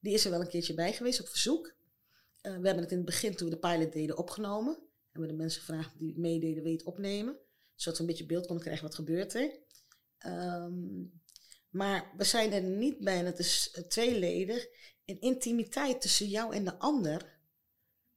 die 0.00 0.14
is 0.14 0.24
er 0.24 0.30
wel 0.30 0.40
een 0.40 0.48
keertje 0.48 0.74
bij 0.74 0.92
geweest 0.92 1.20
op 1.20 1.28
verzoek. 1.28 1.66
Uh, 1.66 1.72
we 2.42 2.66
hebben 2.66 2.82
het 2.82 2.90
in 2.90 2.96
het 2.96 3.06
begin, 3.06 3.36
toen 3.36 3.48
we 3.48 3.54
de 3.54 3.60
pilot 3.60 3.92
deden, 3.92 4.18
opgenomen. 4.18 4.78
En 5.12 5.20
we 5.20 5.26
de 5.26 5.32
mensen 5.32 5.60
gevraagd 5.60 5.98
die 5.98 6.18
meededen, 6.18 6.62
weet 6.62 6.82
opnemen. 6.82 7.36
Zodat 7.74 7.98
we 7.98 8.04
een 8.04 8.10
beetje 8.10 8.26
beeld 8.26 8.46
konden 8.46 8.64
krijgen 8.64 8.86
wat 8.86 8.94
gebeurt 8.94 9.34
er. 9.34 9.50
Um, 10.26 11.22
maar 11.70 12.12
we 12.16 12.24
zijn 12.24 12.52
er 12.52 12.62
niet 12.62 12.98
bij, 12.98 13.18
en 13.18 13.26
het 13.26 13.38
is 13.38 13.78
tweeledig. 13.88 14.66
In 15.04 15.20
intimiteit 15.20 16.00
tussen 16.00 16.26
jou 16.26 16.54
en 16.54 16.64
de 16.64 16.78
ander, 16.78 17.33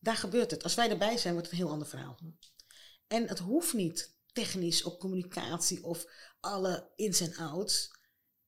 daar 0.07 0.15
gebeurt 0.15 0.51
het. 0.51 0.63
Als 0.63 0.75
wij 0.75 0.89
erbij 0.89 1.17
zijn, 1.17 1.33
wordt 1.33 1.49
het 1.49 1.59
een 1.59 1.63
heel 1.63 1.73
ander 1.73 1.87
verhaal. 1.87 2.19
En 3.07 3.27
het 3.27 3.39
hoeft 3.39 3.73
niet 3.73 4.15
technisch 4.33 4.83
op 4.83 4.99
communicatie 4.99 5.83
of 5.83 6.05
alle 6.39 6.91
ins 6.95 7.19
en 7.19 7.35
outs. 7.35 7.91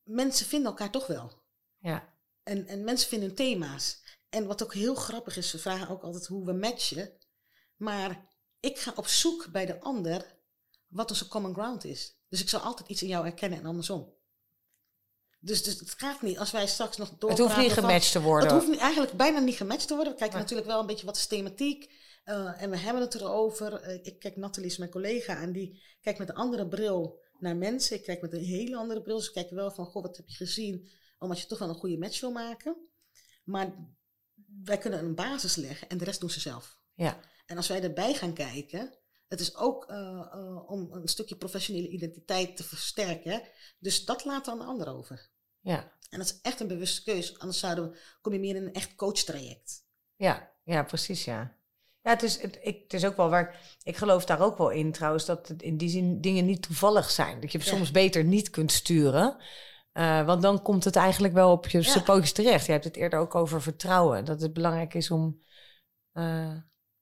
Mensen 0.04 0.46
vinden 0.46 0.70
elkaar 0.70 0.92
toch 0.92 1.08
wel. 1.08 1.44
Ja. 1.78 2.14
En, 2.44 2.68
en 2.68 2.84
mensen 2.84 3.10
vinden 3.10 3.36
thema's. 3.36 4.02
En 4.30 4.48
wat 4.48 4.64
ook 4.64 4.74
heel 4.74 4.96
grappig 4.96 5.38
is, 5.38 5.52
we 5.52 5.58
vragen 5.58 5.90
ook 5.90 6.04
altijd 6.04 6.28
hoe 6.28 6.46
we 6.46 6.54
matchen. 6.54 7.18
Maar 7.76 8.30
ik 8.60 8.80
ga 8.80 8.94
op 8.96 9.08
zoek 9.08 9.52
bij 9.52 9.66
de 9.66 9.80
ander 9.80 10.38
wat 10.88 11.10
onze 11.10 11.28
common 11.28 11.54
ground 11.54 11.84
is. 11.84 12.18
Dus 12.30 12.42
ik 12.42 12.50
zal 12.50 12.60
altijd 12.60 12.90
iets 12.90 13.02
in 13.02 13.08
jou 13.08 13.24
herkennen 13.26 13.60
en 13.60 13.66
andersom. 13.66 14.14
Dus, 15.40 15.64
dus 15.64 15.80
het 15.80 15.94
gaat 15.98 16.22
niet. 16.22 16.38
Als 16.38 16.52
wij 16.52 16.68
straks 16.68 16.98
nog 16.98 17.10
door. 17.18 17.30
Het 17.30 17.40
hoeft 17.40 17.58
niet 17.58 17.72
gematcht 17.72 18.12
te 18.12 18.22
worden. 18.22 18.54
Het 18.54 18.66
hoeft 18.66 18.80
eigenlijk 18.80 19.12
bijna 19.14 19.40
niet 19.40 19.56
gematcht 19.56 19.88
te 19.88 19.96
worden. 19.96 20.14
We 20.14 20.20
kijken 20.20 20.40
natuurlijk 20.40 20.68
wel 20.68 20.80
een 20.80 20.86
beetje 20.86 21.06
wat 21.06 21.16
is 21.16 21.28
thematiek. 21.28 21.92
Uh, 22.26 22.62
en 22.62 22.70
we 22.70 22.78
hebben 22.78 23.02
het 23.02 23.16
erover. 23.16 23.88
Uh, 23.88 24.06
ik 24.06 24.20
kijk, 24.20 24.36
Nathalie 24.36 24.70
is 24.70 24.78
mijn 24.78 24.92
collega. 24.92 25.42
En 25.42 25.52
die 25.52 25.84
kijkt 26.02 26.20
met 26.20 26.30
een 26.30 26.36
andere 26.36 26.68
bril 26.68 27.20
naar 27.40 27.56
mensen. 27.56 27.96
Ik 27.96 28.04
kijk 28.04 28.22
met 28.22 28.34
een 28.34 28.44
hele 28.44 28.76
andere 28.76 29.02
bril. 29.02 29.18
Dus 29.18 29.28
ik 29.28 29.34
kijk 29.34 29.50
wel 29.50 29.72
van, 29.72 29.86
goh, 29.86 30.04
wat 30.04 30.18
heb 30.18 30.28
je 30.28 30.36
gezien? 30.36 30.90
Omdat 31.20 31.40
je 31.40 31.48
toch 31.48 31.60
wel 31.60 31.70
een 31.70 31.76
goede 31.76 31.98
match 31.98 32.20
wil 32.22 32.32
maken. 32.32 32.78
Maar 33.44 33.76
wij 34.64 34.78
kunnen 34.78 35.00
een 35.00 35.16
basis 35.16 35.56
leggen. 35.56 35.90
En 35.90 35.98
de 35.98 36.06
rest 36.06 36.20
doen 36.20 36.30
ze 36.30 36.40
zelf. 36.40 36.78
Ja. 36.94 37.20
En 37.46 37.58
als 37.58 37.68
wij 37.68 37.82
erbij 37.82 38.14
gaan 38.14 38.34
kijken. 38.34 38.99
Het 39.30 39.40
is 39.40 39.56
ook 39.56 39.90
uh, 39.90 40.70
om 40.70 40.92
een 40.92 41.08
stukje 41.08 41.36
professionele 41.36 41.88
identiteit 41.88 42.58
te 42.58 42.64
versterken. 42.64 43.42
Dus 43.80 44.06
dat 44.06 44.24
we 44.24 44.32
aan 44.32 44.60
de 44.60 44.66
ander 44.66 44.88
over. 44.88 45.30
Ja. 45.60 45.92
En 46.10 46.18
dat 46.18 46.28
is 46.28 46.40
echt 46.42 46.60
een 46.60 46.68
bewuste 46.68 47.04
keuze. 47.04 47.40
Anders 47.40 47.60
zouden 47.60 47.92
we, 47.92 47.98
kom 48.22 48.34
je 48.34 48.40
meer 48.40 48.56
in 48.56 48.66
een 48.66 48.74
echt 48.74 48.96
coachtraject. 48.96 49.86
Ja, 50.16 50.52
ja, 50.64 50.84
precies, 50.84 51.26
ja. 51.26 51.58
Ja, 52.02 52.10
het 52.12 52.24
is, 52.24 52.42
het, 52.42 52.60
ik, 52.62 52.82
het 52.84 52.94
is 52.94 53.06
ook 53.06 53.18
wel 53.18 53.30
waar. 53.30 53.78
Ik 53.84 53.98
geloof 53.98 54.26
daar 54.26 54.42
ook 54.42 54.58
wel 54.58 54.70
in 54.70 54.92
trouwens, 54.92 55.26
dat 55.26 55.48
het 55.48 55.62
in 55.62 55.78
die 55.78 55.90
zin 55.90 56.22
dingen 56.22 56.46
niet 56.46 56.62
toevallig 56.62 57.12
zijn. 57.12 57.40
Dat 57.40 57.52
je 57.52 57.62
soms 57.62 57.92
beter 57.92 58.24
niet 58.24 58.50
kunt 58.50 58.72
sturen. 58.72 59.38
Uh, 59.94 60.26
want 60.26 60.42
dan 60.42 60.62
komt 60.62 60.84
het 60.84 60.96
eigenlijk 60.96 61.34
wel 61.34 61.52
op 61.52 61.68
je 61.68 61.82
ja. 61.82 62.22
terecht. 62.22 62.66
Je 62.66 62.72
hebt 62.72 62.84
het 62.84 62.96
eerder 62.96 63.20
ook 63.20 63.36
over 63.36 63.62
vertrouwen. 63.62 64.26
Dat 64.26 64.42
het 64.42 64.54
belangrijk 64.54 64.94
is 64.94 65.12
om 65.12 65.44
uh, 66.14 66.58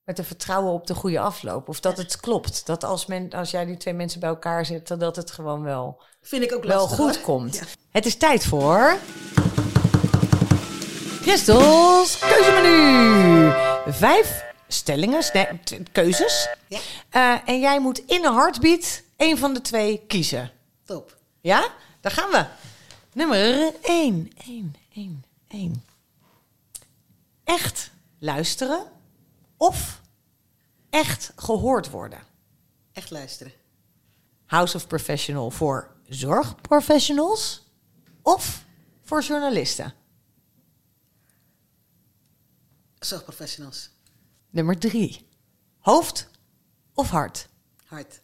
met 0.08 0.16
te 0.16 0.24
vertrouwen 0.24 0.72
op 0.72 0.86
de 0.86 0.94
goede 0.94 1.20
afloop. 1.20 1.68
Of 1.68 1.80
dat 1.80 1.96
het 1.96 2.20
klopt. 2.20 2.66
Dat 2.66 2.84
als, 2.84 3.06
men, 3.06 3.30
als 3.32 3.50
jij 3.50 3.64
die 3.64 3.76
twee 3.76 3.94
mensen 3.94 4.20
bij 4.20 4.28
elkaar 4.28 4.66
zet, 4.66 4.94
dat 4.98 5.16
het 5.16 5.30
gewoon 5.30 5.62
wel, 5.62 6.02
Vind 6.22 6.42
ik 6.42 6.54
ook 6.54 6.64
wel 6.64 6.88
goed 6.88 7.20
komt. 7.20 7.62
Het 7.90 8.06
is 8.06 8.16
tijd 8.16 8.44
voor... 8.44 8.98
Christels 11.20 12.18
keuzemenu. 12.18 13.52
Vijf 13.86 14.44
stellingen, 14.68 15.22
keuzes. 15.92 16.48
Ja. 16.68 16.78
Uh, 17.12 17.48
en 17.48 17.60
jij 17.60 17.80
moet 17.80 17.98
in 17.98 18.24
een 18.24 18.34
heartbeat 18.34 19.02
één 19.16 19.38
van 19.38 19.54
de 19.54 19.60
twee 19.60 20.02
kiezen. 20.06 20.50
Top. 20.84 21.16
Ja? 21.40 21.68
Daar 22.00 22.12
gaan 22.12 22.30
we. 22.30 22.44
Nummer 23.12 23.72
1. 23.82 24.32
1, 24.46 24.74
1, 24.94 25.24
1. 25.48 25.84
Echt 27.44 27.90
luisteren 28.18 28.96
of 29.58 30.02
echt 30.90 31.32
gehoord 31.36 31.90
worden? 31.90 32.20
Echt 32.92 33.10
luisteren. 33.10 33.52
House 34.44 34.76
of 34.76 34.86
Professional 34.86 35.50
voor 35.50 35.96
zorgprofessionals 36.06 37.70
of 38.22 38.64
voor 39.02 39.22
journalisten? 39.22 39.94
Zorgprofessionals. 42.98 43.90
Nummer 44.50 44.78
drie. 44.78 45.28
Hoofd 45.78 46.30
of 46.94 47.10
hart? 47.10 47.48
Hart. 47.84 48.20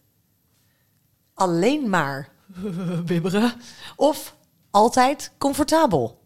Alleen 1.34 1.88
maar 1.88 2.32
bibberen 3.06 3.60
of 3.96 4.36
altijd 4.70 5.30
comfortabel? 5.38 6.22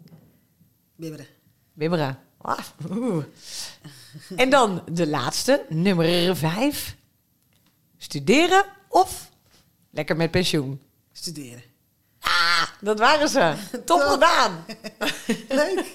Bibberen. 0.97 1.27
Bibberen. 1.73 2.19
Ah, 2.39 2.59
en 4.37 4.51
dan 4.51 4.83
de 4.93 5.07
laatste, 5.07 5.65
nummer 5.69 6.37
vijf. 6.37 6.97
Studeren 7.97 8.65
of 8.89 9.31
lekker 9.91 10.17
met 10.17 10.31
pensioen? 10.31 10.83
Studeren. 11.13 11.63
Ah, 12.21 12.69
dat 12.81 12.99
waren 12.99 13.29
ze. 13.29 13.55
Top 13.85 14.01
gedaan. 14.01 14.65
Leuk. 15.49 15.95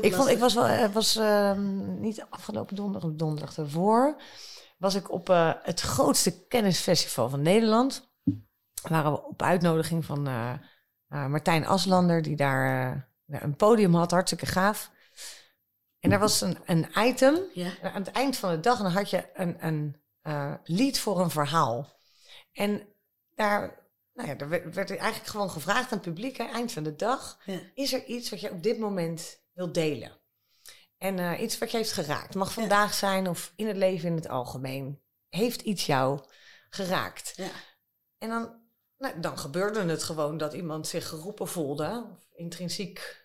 Ik, 0.00 0.14
vond, 0.14 0.28
ik 0.28 0.38
was 0.38 0.54
wel, 0.54 0.64
het 0.64 0.92
was 0.92 1.16
uh, 1.16 1.52
niet 1.98 2.26
afgelopen 2.30 2.76
donderdag, 2.76 3.10
donderdag 3.14 3.56
ervoor, 3.56 4.16
was 4.78 4.94
ik 4.94 5.10
op 5.10 5.30
uh, 5.30 5.52
het 5.62 5.80
grootste 5.80 6.46
kennisfestival 6.46 7.28
van 7.28 7.42
Nederland. 7.42 8.10
Waren 8.82 9.12
we 9.12 9.22
op 9.22 9.42
uitnodiging 9.42 10.04
van 10.04 10.28
uh, 10.28 10.52
Martijn 11.08 11.66
Aslander, 11.66 12.22
die 12.22 12.36
daar 12.36 13.08
een 13.26 13.56
podium 13.56 13.94
had, 13.94 14.10
hartstikke 14.10 14.46
gaaf. 14.46 14.90
En 16.00 16.12
er 16.12 16.18
was 16.18 16.40
een, 16.40 16.58
een 16.66 16.88
item 16.96 17.38
ja. 17.54 17.80
aan 17.80 18.02
het 18.02 18.10
eind 18.10 18.36
van 18.36 18.50
de 18.50 18.60
dag 18.60 18.78
dan 18.78 18.90
had 18.90 19.10
je 19.10 19.28
een, 19.34 19.66
een 19.66 20.02
uh, 20.22 20.54
lied 20.64 20.98
voor 20.98 21.20
een 21.20 21.30
verhaal. 21.30 21.96
En 22.52 22.88
daar, 23.34 23.88
nou 24.12 24.28
ja, 24.28 24.36
er 24.36 24.48
werd, 24.48 24.74
werd 24.74 24.90
eigenlijk 24.90 25.30
gewoon 25.30 25.50
gevraagd 25.50 25.92
aan 25.92 25.98
het 25.98 26.06
publiek, 26.06 26.40
aan 26.40 26.52
eind 26.52 26.72
van 26.72 26.82
de 26.82 26.96
dag, 26.96 27.38
ja. 27.44 27.60
is 27.74 27.92
er 27.92 28.04
iets 28.04 28.30
wat 28.30 28.40
je 28.40 28.50
op 28.50 28.62
dit 28.62 28.78
moment 28.78 29.40
wilt 29.52 29.74
delen? 29.74 30.16
En 30.98 31.18
uh, 31.18 31.40
iets 31.40 31.58
wat 31.58 31.70
je 31.70 31.76
heeft 31.76 31.92
geraakt. 31.92 32.34
Mag 32.34 32.52
vandaag 32.52 32.94
zijn 32.94 33.28
of 33.28 33.52
in 33.56 33.66
het 33.66 33.76
leven 33.76 34.08
in 34.08 34.14
het 34.14 34.28
algemeen. 34.28 35.00
Heeft 35.28 35.60
iets 35.60 35.86
jou 35.86 36.20
geraakt? 36.70 37.32
Ja. 37.36 37.50
En 38.18 38.28
dan, 38.28 38.60
nou, 38.98 39.20
dan 39.20 39.38
gebeurde 39.38 39.80
het 39.80 40.02
gewoon 40.02 40.38
dat 40.38 40.52
iemand 40.52 40.86
zich 40.86 41.08
geroepen 41.08 41.48
voelde, 41.48 42.06
of 42.16 42.28
intrinsiek 42.34 43.24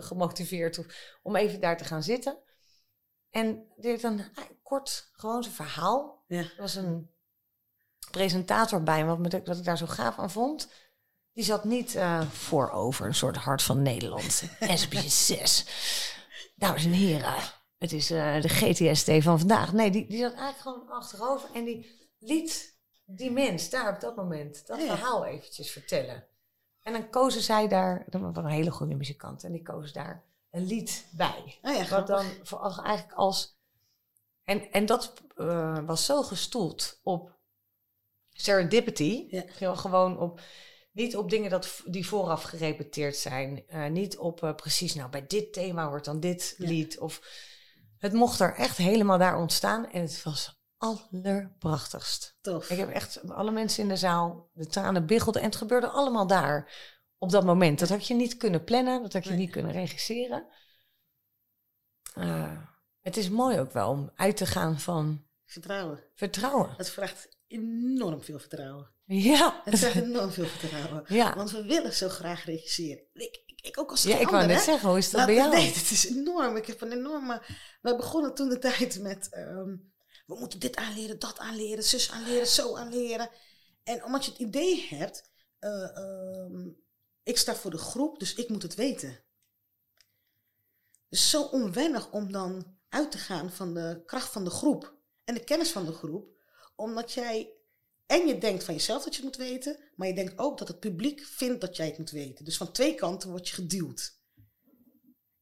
gemotiveerd 0.00 0.80
om 1.22 1.36
even 1.36 1.60
daar 1.60 1.76
te 1.76 1.84
gaan 1.84 2.02
zitten. 2.02 2.38
En 3.30 3.66
dit 3.76 4.02
een 4.02 4.20
ah, 4.34 4.44
kort, 4.62 5.10
gewoon 5.12 5.42
zijn 5.42 5.54
verhaal. 5.54 6.24
Ja. 6.26 6.38
Er 6.38 6.54
was 6.58 6.74
een 6.74 7.10
presentator 8.10 8.82
bij 8.82 9.04
me, 9.04 9.16
wat, 9.16 9.32
wat 9.44 9.58
ik 9.58 9.64
daar 9.64 9.78
zo 9.78 9.86
gaaf 9.86 10.18
aan 10.18 10.30
vond. 10.30 10.68
Die 11.32 11.44
zat 11.44 11.64
niet 11.64 11.94
uh, 11.94 12.30
voorover, 12.30 13.06
een 13.06 13.14
soort 13.14 13.36
hart 13.36 13.62
van 13.62 13.82
Nederland. 13.82 14.42
SBS 14.74 15.26
6. 15.26 15.66
Dames 16.54 16.84
en 16.84 16.90
heren, 16.90 17.34
het 17.78 17.92
is 17.92 18.10
uh, 18.10 18.40
de 18.40 18.48
GTST 18.48 19.10
van 19.22 19.38
vandaag. 19.38 19.72
Nee, 19.72 19.90
die, 19.90 20.08
die 20.08 20.20
zat 20.20 20.34
eigenlijk 20.34 20.60
gewoon 20.60 20.88
achterover 20.88 21.48
en 21.52 21.64
die 21.64 22.08
liet 22.18 22.78
die 23.04 23.30
mens 23.30 23.70
daar 23.70 23.94
op 23.94 24.00
dat 24.00 24.16
moment 24.16 24.66
dat 24.66 24.78
verhaal 24.78 25.24
eventjes 25.26 25.70
vertellen. 25.70 26.26
En 26.86 26.92
dan 26.92 27.10
kozen 27.10 27.42
zij 27.42 27.68
daar, 27.68 28.04
dat 28.08 28.20
was 28.20 28.36
een 28.36 28.46
hele 28.46 28.70
goede 28.70 28.94
muzikant, 28.94 29.44
en 29.44 29.52
die 29.52 29.62
kozen 29.62 29.94
daar 29.94 30.24
een 30.50 30.66
lied 30.66 31.06
bij. 31.10 31.58
Oh 31.62 31.74
ja, 31.74 31.88
Wat 31.88 32.06
dan 32.06 32.24
voor, 32.42 32.60
eigenlijk 32.84 33.18
als. 33.18 33.58
En, 34.44 34.70
en 34.70 34.86
dat 34.86 35.12
eh, 35.36 35.78
was 35.86 36.04
zo 36.04 36.22
gestoeld 36.22 37.00
op 37.02 37.38
serendipity. 38.30 39.26
Ja. 39.58 39.74
Gewoon- 39.74 40.18
op. 40.18 40.40
Niet 40.92 41.16
op 41.16 41.30
dingen 41.30 41.50
dat, 41.50 41.82
die 41.86 42.06
vooraf 42.06 42.42
gerepeteerd 42.42 43.16
zijn. 43.16 43.66
Eh, 43.68 43.86
niet 43.86 44.18
op 44.18 44.42
eh, 44.42 44.54
precies, 44.54 44.94
nou 44.94 45.10
bij 45.10 45.26
dit 45.26 45.52
thema 45.52 45.88
wordt 45.88 46.04
dan 46.04 46.20
dit 46.20 46.54
Ja. 46.58 46.68
lied. 46.68 46.98
Of, 46.98 47.20
het 47.98 48.12
mocht 48.12 48.40
er 48.40 48.54
echt 48.54 48.76
helemaal 48.76 49.18
daar 49.18 49.38
ontstaan. 49.38 49.90
En 49.90 50.00
het 50.00 50.22
was 50.22 50.55
allerprachtigst. 50.78 52.36
Tof. 52.40 52.70
Ik 52.70 52.78
heb 52.78 52.90
echt 52.90 53.28
alle 53.30 53.50
mensen 53.50 53.82
in 53.82 53.88
de 53.88 53.96
zaal, 53.96 54.50
de 54.52 54.66
tranen 54.66 55.06
biggelden. 55.06 55.40
En 55.42 55.46
het 55.48 55.56
gebeurde 55.56 55.88
allemaal 55.88 56.26
daar, 56.26 56.72
op 57.18 57.30
dat 57.30 57.44
moment. 57.44 57.78
Dat 57.78 57.88
had 57.88 58.06
je 58.06 58.14
niet 58.14 58.36
kunnen 58.36 58.64
plannen, 58.64 59.02
dat 59.02 59.12
had 59.12 59.24
je 59.24 59.30
Nee. 59.30 59.38
niet 59.38 59.50
kunnen 59.50 59.72
regisseren. 59.72 60.46
Eh, 62.14 62.62
het 63.00 63.16
is 63.16 63.28
mooi 63.28 63.60
ook 63.60 63.72
wel 63.72 63.90
om 63.90 64.10
uit 64.14 64.36
te 64.36 64.46
gaan 64.46 64.78
van 64.80 65.24
Vertrouwen. 65.44 66.04
vertrouwen. 66.14 66.74
Het 66.76 66.90
vraagt 66.90 67.28
enorm 67.46 68.22
veel 68.22 68.38
vertrouwen. 68.38 68.90
Ja, 69.04 69.60
Het 69.64 69.78
vraagt 69.78 69.94
enorm 69.96 70.30
veel 70.30 70.46
vertrouwen. 70.46 71.04
ja. 71.08 71.34
Want 71.36 71.50
we 71.50 71.62
willen 71.64 71.92
zo 71.92 72.08
graag 72.08 72.44
regisseren. 72.44 73.04
Ik, 73.12 73.42
ik, 73.46 73.60
ik 73.60 73.78
ook 73.78 73.90
als 73.90 74.02
ja 74.02 74.18
ik 74.18 74.28
wou 74.28 74.46
net 74.46 74.56
hè? 74.56 74.62
zeggen, 74.62 74.88
hoe 74.88 74.98
is 74.98 75.10
dat 75.10 75.26
bij 75.26 75.34
jou? 75.34 75.50
Nee, 75.54 75.66
het 75.66 75.90
is 75.90 76.06
enorm. 76.10 76.56
Ik 76.56 76.66
heb 76.66 76.80
een 76.80 76.92
enorme... 76.92 77.42
Wij 77.80 77.96
begonnen 77.96 78.34
toen 78.34 78.48
de 78.48 78.58
tijd 78.58 79.00
met... 79.02 79.28
ehm, 79.30 79.74
we 80.26 80.34
moeten 80.34 80.58
dit 80.58 80.76
aanleren, 80.76 81.18
dat 81.18 81.38
aanleren, 81.38 81.84
zus 81.84 82.10
aanleren, 82.10 82.46
zo 82.46 82.76
aanleren. 82.76 83.30
En 83.82 84.04
omdat 84.04 84.24
je 84.24 84.30
het 84.30 84.40
idee 84.40 84.86
hebt... 84.88 85.30
eh, 85.58 85.96
ehm, 85.96 86.68
ik 87.22 87.38
sta 87.38 87.54
voor 87.54 87.70
de 87.70 87.78
groep, 87.78 88.18
dus 88.18 88.34
ik 88.34 88.48
moet 88.48 88.62
het 88.62 88.74
weten. 88.74 89.24
Dus 91.08 91.30
zo 91.30 91.42
onwennig 91.42 92.10
om 92.10 92.32
dan 92.32 92.78
uit 92.88 93.10
te 93.10 93.18
gaan 93.18 93.52
van 93.52 93.74
de 93.74 94.02
kracht 94.06 94.32
van 94.32 94.44
de 94.44 94.50
groep. 94.50 94.94
En 95.24 95.34
de 95.34 95.44
kennis 95.44 95.70
van 95.70 95.86
de 95.86 95.92
groep. 95.92 96.34
Omdat 96.76 97.12
jij... 97.12 97.50
En 98.06 98.26
je 98.26 98.38
denkt 98.38 98.64
van 98.64 98.74
jezelf 98.74 99.04
dat 99.04 99.14
je 99.14 99.22
het 99.22 99.38
moet 99.38 99.48
weten. 99.48 99.78
Maar 99.94 100.08
je 100.08 100.14
denkt 100.14 100.38
ook 100.38 100.58
dat 100.58 100.68
het 100.68 100.80
publiek 100.80 101.20
vindt 101.24 101.60
dat 101.60 101.76
jij 101.76 101.86
het 101.86 101.98
moet 101.98 102.10
weten. 102.10 102.44
Dus 102.44 102.56
van 102.56 102.72
twee 102.72 102.94
kanten 102.94 103.30
word 103.30 103.48
je 103.48 103.54
geduwd. 103.54 104.20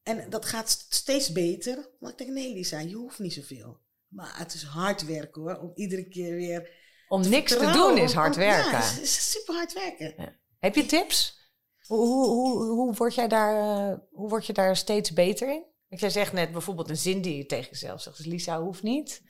En 0.02 0.30
dat 0.30 0.44
gaat 0.44 0.70
st- 0.70 0.94
steeds 0.94 1.32
beter. 1.32 1.90
Maar 2.00 2.10
ik 2.10 2.18
denk, 2.18 2.30
nee 2.30 2.52
Lisa, 2.52 2.78
je 2.78 2.94
hoeft 2.94 3.18
niet 3.18 3.32
zoveel. 3.32 3.83
Maar 4.14 4.38
het 4.38 4.54
is 4.54 4.62
hard 4.62 5.04
werken 5.06 5.42
hoor. 5.42 5.58
Om 5.58 5.70
iedere 5.74 6.08
keer 6.08 6.34
weer... 6.34 6.70
Om 7.08 7.28
niks 7.28 7.52
te 7.56 7.70
doen 7.72 7.98
is 7.98 8.12
hard 8.12 8.34
om- 8.34 8.40
werken. 8.40 8.70
Ja, 8.70 8.80
het 8.82 9.02
is 9.02 9.30
super 9.30 9.54
hard 9.54 9.72
werken. 9.72 10.38
Heb 10.58 10.74
je 10.74 10.86
tips? 10.86 11.42
Hoe, 11.86 11.98
hoe, 12.06 12.26
hoe, 12.26 12.64
hoe, 12.64 12.94
word 12.94 13.14
jij 13.14 13.28
daar, 13.28 13.56
eh, 13.90 13.98
hoe 14.10 14.28
word 14.28 14.46
je 14.46 14.52
daar 14.52 14.76
steeds 14.76 15.12
beter 15.12 15.48
in? 15.52 15.64
Ik 15.88 16.00
jij 16.00 16.10
zegt 16.10 16.32
net 16.32 16.52
bijvoorbeeld 16.52 16.88
een 16.90 16.96
zin 16.96 17.20
die 17.22 17.36
je 17.36 17.46
tegen 17.46 17.70
jezelf 17.70 18.02
zegt. 18.02 18.16
Dus 18.16 18.26
Lisa 18.26 18.62
hoeft 18.62 18.82
niet. 18.82 19.22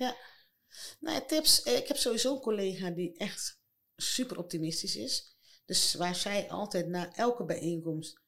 Nou 1.01 1.16
ja, 1.16 1.20
tips. 1.20 1.62
Eh, 1.62 1.76
Ik 1.76 1.89
heb 1.89 1.97
sowieso 1.97 2.35
een 2.35 2.41
collega 2.41 2.91
die 2.91 3.16
echt 3.16 3.61
super 3.97 4.39
optimistisch 4.39 4.97
is. 4.97 5.37
Dus 5.66 5.95
waar 5.95 6.14
zij 6.14 6.51
altijd 6.51 6.87
na 6.89 7.12
elke 7.14 7.45
bijeenkomst 7.45 8.20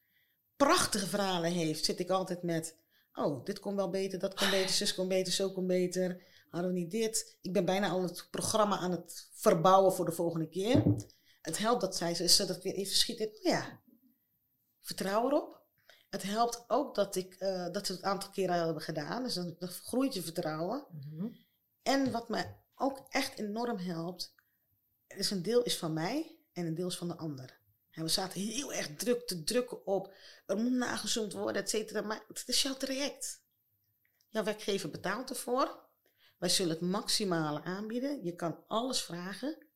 prachtige 0.57 1.07
verhalen 1.07 1.53
heeft, 1.53 1.85
zit 1.85 2.01
ik 2.01 2.11
altijd 2.11 2.43
met... 2.43 2.77
Oh, 3.15 3.45
dit 3.45 3.59
kon 3.59 3.77
wel 3.77 3.91
beter, 3.91 4.19
dat 4.19 4.35
kon 4.35 4.51
beter, 4.51 4.75
zus 4.75 4.95
kon 4.95 5.09
beter, 5.09 5.33
zo 5.33 5.51
kon 5.51 5.67
beter. 5.67 6.25
Hadden 6.57 6.75
we 6.75 6.81
niet 6.81 6.91
dit. 6.91 7.39
Ik 7.41 7.53
ben 7.53 7.65
bijna 7.65 7.89
al 7.89 8.03
het 8.03 8.29
programma 8.31 8.79
aan 8.79 8.91
het 8.91 9.29
verbouwen 9.33 9.93
voor 9.93 10.05
de 10.05 10.13
volgende 10.13 10.49
keer. 10.49 10.83
Het 11.43 11.59
helpt 11.59 11.81
dat 11.81 11.97
zij 11.97 12.29
zo 12.29 12.47
dat 12.47 12.63
weer 12.63 12.75
even 12.75 12.97
schiet 12.97 13.19
in. 13.19 13.29
Oh 13.29 13.43
ja, 13.43 13.81
vertrouw 14.81 15.27
erop. 15.27 15.63
Het 16.11 16.23
helpt 16.23 16.65
ook 16.69 16.95
dat, 16.95 17.17
ik, 17.17 17.35
eh, 17.35 17.65
dat 17.73 17.87
we 17.87 17.95
het 17.95 18.03
een 18.03 18.05
aantal 18.05 18.31
keren 18.31 18.65
hebben 18.65 18.83
gedaan. 18.83 19.23
Dus 19.23 19.35
dan, 19.35 19.57
dan 19.59 19.69
groeit 19.69 20.15
je 20.15 20.23
vertrouwen. 20.23 20.87
En 21.83 22.11
wat 22.11 22.29
mij 22.29 22.57
ook 22.75 23.07
echt 23.09 23.39
enorm 23.39 23.79
helpt, 23.79 24.35
is 25.07 25.31
een 25.31 25.43
deel 25.43 25.63
is 25.63 25.77
van 25.79 25.93
mij 25.93 26.39
en 26.53 26.67
een 26.67 26.75
deel 26.75 26.89
is 26.89 26.97
van 26.97 27.09
de 27.09 27.17
ander. 27.17 27.61
En 27.91 28.03
we 28.03 28.09
zaten 28.09 28.41
heel 28.41 28.73
erg 28.73 28.97
druk 28.97 29.27
te 29.27 29.45
drukken 29.45 29.87
op, 29.87 30.15
er 30.47 30.57
moet 30.57 30.73
nagezoomd 30.73 31.33
worden, 31.33 31.63
et 31.63 31.71
cetera. 31.71 32.01
Maar 32.01 32.25
het 32.29 32.43
is 32.47 32.63
jouw 32.63 32.77
traject. 32.77 33.43
Jouw 34.29 34.45
werkgever 34.45 34.91
betaalt 34.91 35.31
ervoor. 35.31 35.85
Wij 36.37 36.49
zullen 36.49 36.73
het 36.73 36.81
maximale 36.91 37.63
aanbieden. 37.63 38.25
Je 38.25 38.35
kan 38.35 38.65
alles 38.67 39.03
vragen. 39.03 39.67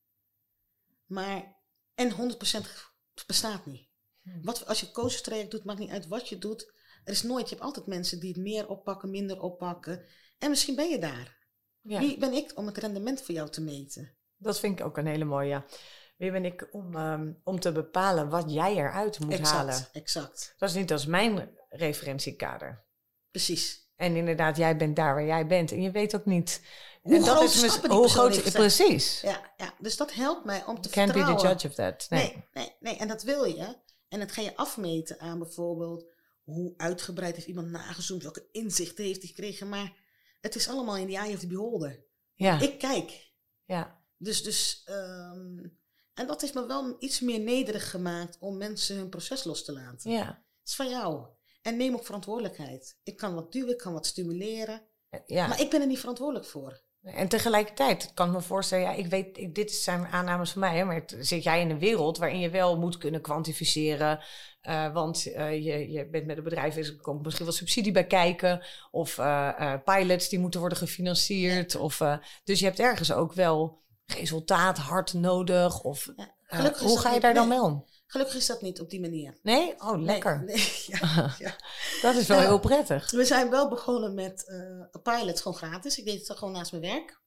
Maar, 1.05 1.55
en 1.93 2.11
100% 2.11 3.25
bestaat 3.27 3.65
niet. 3.65 3.89
Hmm. 4.21 4.43
Wat, 4.43 4.65
als 4.67 4.79
je 4.79 4.85
een 4.85 4.93
coachtraject 4.93 5.51
doet, 5.51 5.63
maakt 5.63 5.79
niet 5.79 5.89
uit 5.89 6.07
wat 6.07 6.29
je 6.29 6.37
doet. 6.37 6.73
Er 7.03 7.11
is 7.13 7.23
nooit, 7.23 7.49
je 7.49 7.55
hebt 7.55 7.67
altijd 7.67 7.85
mensen 7.85 8.19
die 8.19 8.33
het 8.33 8.41
meer 8.41 8.67
oppakken, 8.67 9.09
minder 9.09 9.41
oppakken. 9.41 10.05
En 10.37 10.49
misschien 10.49 10.75
ben 10.75 10.89
je 10.89 10.99
daar. 10.99 11.39
Ja, 11.81 11.99
Wie 11.99 12.17
ben 12.17 12.33
ik 12.33 12.51
om 12.55 12.65
het 12.65 12.77
rendement 12.77 13.21
voor 13.21 13.35
jou 13.35 13.49
te 13.49 13.61
meten? 13.61 14.15
dat 14.37 14.59
vind 14.59 14.79
ik 14.79 14.85
ook 14.85 14.97
een 14.97 15.05
hele 15.07 15.25
mooie. 15.25 15.49
ja. 15.49 15.65
Wie 16.17 16.31
ben 16.31 16.45
ik 16.45 16.67
om, 16.71 16.95
ehm, 16.95 17.33
om 17.43 17.59
te 17.59 17.71
bepalen 17.71 18.29
wat 18.29 18.51
jij 18.51 18.75
eruit 18.75 19.19
moet 19.19 19.31
exact, 19.31 19.51
halen? 19.51 19.87
exact. 19.91 20.55
Dat 20.57 20.69
is 20.69 20.75
niet 20.75 20.91
als 20.91 21.05
mijn 21.05 21.57
referentiekader. 21.69 22.85
Precies. 23.31 23.80
En 24.01 24.15
inderdaad, 24.15 24.57
jij 24.57 24.77
bent 24.77 24.95
daar 24.95 25.13
waar 25.13 25.25
jij 25.25 25.47
bent. 25.47 25.71
En 25.71 25.81
je 25.81 25.91
weet 25.91 26.15
ook 26.15 26.25
niet. 26.25 26.61
Hoe 27.01 27.15
en 27.15 27.19
dat 27.23 27.35
groot 27.35 27.43
is 27.43 27.57
stappen 27.59 27.89
die 27.89 27.97
hoe 27.99 28.09
groot. 28.09 28.51
Precies. 28.51 29.21
Ja, 29.21 29.51
ja, 29.57 29.73
dus 29.79 29.97
dat 29.97 30.13
helpt 30.13 30.45
mij 30.45 30.65
om 30.65 30.81
te 30.81 30.89
Can't 30.89 31.07
be 31.13 31.19
the 31.19 31.25
vertrouwen. 31.25 31.51
judge 31.51 31.67
of 31.67 31.73
that. 31.73 32.05
Nee. 32.09 32.19
Nee, 32.21 32.43
nee, 32.53 32.75
nee. 32.79 32.95
En 32.97 33.07
dat 33.07 33.23
wil 33.23 33.43
je. 33.43 33.75
En 34.07 34.19
dat 34.19 34.31
ga 34.31 34.41
je 34.41 34.55
afmeten 34.55 35.19
aan 35.19 35.39
bijvoorbeeld 35.39 36.05
hoe 36.43 36.73
uitgebreid 36.77 37.35
heeft 37.35 37.47
iemand 37.47 37.67
nagezoomd, 37.69 38.23
welke 38.23 38.45
inzichten 38.51 39.03
heeft 39.05 39.19
hij 39.21 39.27
gekregen. 39.27 39.69
Maar 39.69 39.93
het 40.41 40.55
is 40.55 40.67
allemaal 40.69 40.97
in 40.97 41.07
the 41.07 41.17
eye 41.17 41.33
of 41.33 41.39
the 41.39 41.47
beholder. 41.47 42.03
Ja, 42.35 42.59
Ik 42.59 42.79
kijk. 42.79 43.31
ja, 43.65 44.01
Dus, 44.17 44.43
dus 44.43 44.81
ehm, 44.85 45.57
en 46.13 46.27
dat 46.27 46.41
heeft 46.41 46.53
me 46.53 46.65
wel 46.65 46.95
iets 46.99 47.19
meer 47.19 47.39
nederig 47.39 47.89
gemaakt 47.89 48.37
om 48.39 48.57
mensen 48.57 48.95
hun 48.95 49.09
proces 49.09 49.43
los 49.43 49.65
te 49.65 49.71
laten. 49.73 50.11
ja. 50.11 50.25
Het 50.59 50.69
is 50.69 50.75
van 50.75 50.89
jou. 50.89 51.25
En 51.61 51.77
neem 51.77 51.93
ook 51.93 52.05
verantwoordelijkheid. 52.05 52.97
Ik 53.03 53.17
kan 53.17 53.33
wat 53.33 53.51
duwen, 53.51 53.71
ik 53.71 53.77
kan 53.77 53.93
wat 53.93 54.05
stimuleren. 54.05 54.81
ja. 55.25 55.47
Maar 55.47 55.61
ik 55.61 55.69
ben 55.69 55.81
er 55.81 55.87
niet 55.87 55.99
verantwoordelijk 55.99 56.45
voor. 56.47 56.81
En 57.01 57.27
tegelijkertijd 57.27 58.11
kan 58.13 58.27
ik 58.27 58.33
me 58.33 58.41
voorstellen, 58.41 58.83
ja, 58.85 58.91
ik 58.93 59.07
weet, 59.07 59.37
ik, 59.37 59.55
dit 59.55 59.71
zijn 59.71 60.05
aannames 60.07 60.51
van 60.51 60.59
mij, 60.61 60.77
hè, 60.77 60.83
maar 60.83 60.95
het- 60.95 61.15
zit 61.19 61.43
jij 61.43 61.61
in 61.61 61.69
een 61.69 61.79
wereld 61.79 62.17
waarin 62.17 62.39
je 62.39 62.49
wel 62.49 62.77
moet 62.79 62.97
kunnen 62.97 63.21
kwantificeren, 63.21 64.19
eh, 64.61 64.93
want 64.93 65.25
eh, 65.33 65.51
je, 65.65 65.91
je 65.91 66.09
bent 66.09 66.25
met 66.25 66.37
een 66.37 66.43
bedrijf, 66.43 66.73
dus 66.73 66.87
er 66.87 67.01
komt 67.01 67.23
misschien 67.23 67.45
wel 67.45 67.55
subsidie 67.55 67.91
bij 67.91 68.07
kijken, 68.07 68.65
of 68.91 69.17
eh, 69.17 69.73
pilots 69.83 70.29
die 70.29 70.39
moeten 70.39 70.59
worden 70.59 70.77
gefinancierd, 70.77 71.75
of, 71.75 72.01
dus 72.43 72.59
je 72.59 72.65
hebt 72.65 72.79
ergens 72.79 73.11
ook 73.13 73.33
wel 73.33 73.79
resultaat 74.05 74.77
hard 74.77 75.13
nodig, 75.13 75.83
of 75.83 76.09
Ja. 76.47 76.73
hoe 76.79 76.99
ga 76.99 77.13
je 77.13 77.19
daar 77.19 77.33
dan 77.33 77.47
mee 77.47 77.61
om? 77.61 77.85
Gelukkig 78.11 78.35
is 78.35 78.45
dat 78.45 78.61
niet 78.61 78.79
op 78.81 78.89
die 78.89 78.99
manier. 78.99 79.37
Nee? 79.41 79.73
Oh, 79.81 80.01
lekker. 80.01 80.43
Nee, 80.43 80.73
ja, 80.87 81.35
ja. 81.39 81.55
Dat 82.01 82.15
is 82.15 82.27
wel 82.27 82.37
Ja. 82.37 82.43
heel 82.43 82.59
prettig. 82.59 83.11
We 83.11 83.25
zijn 83.25 83.49
wel 83.49 83.69
begonnen 83.69 84.13
met 84.13 84.45
eh 84.47 84.57
een 84.91 85.01
pilot, 85.03 85.41
gewoon 85.41 85.57
gratis. 85.57 85.97
Ik 85.97 86.05
deed 86.05 86.27
het 86.27 86.37
gewoon 86.37 86.53
naast 86.53 86.71
mijn 86.71 86.83
werk. 86.83 87.19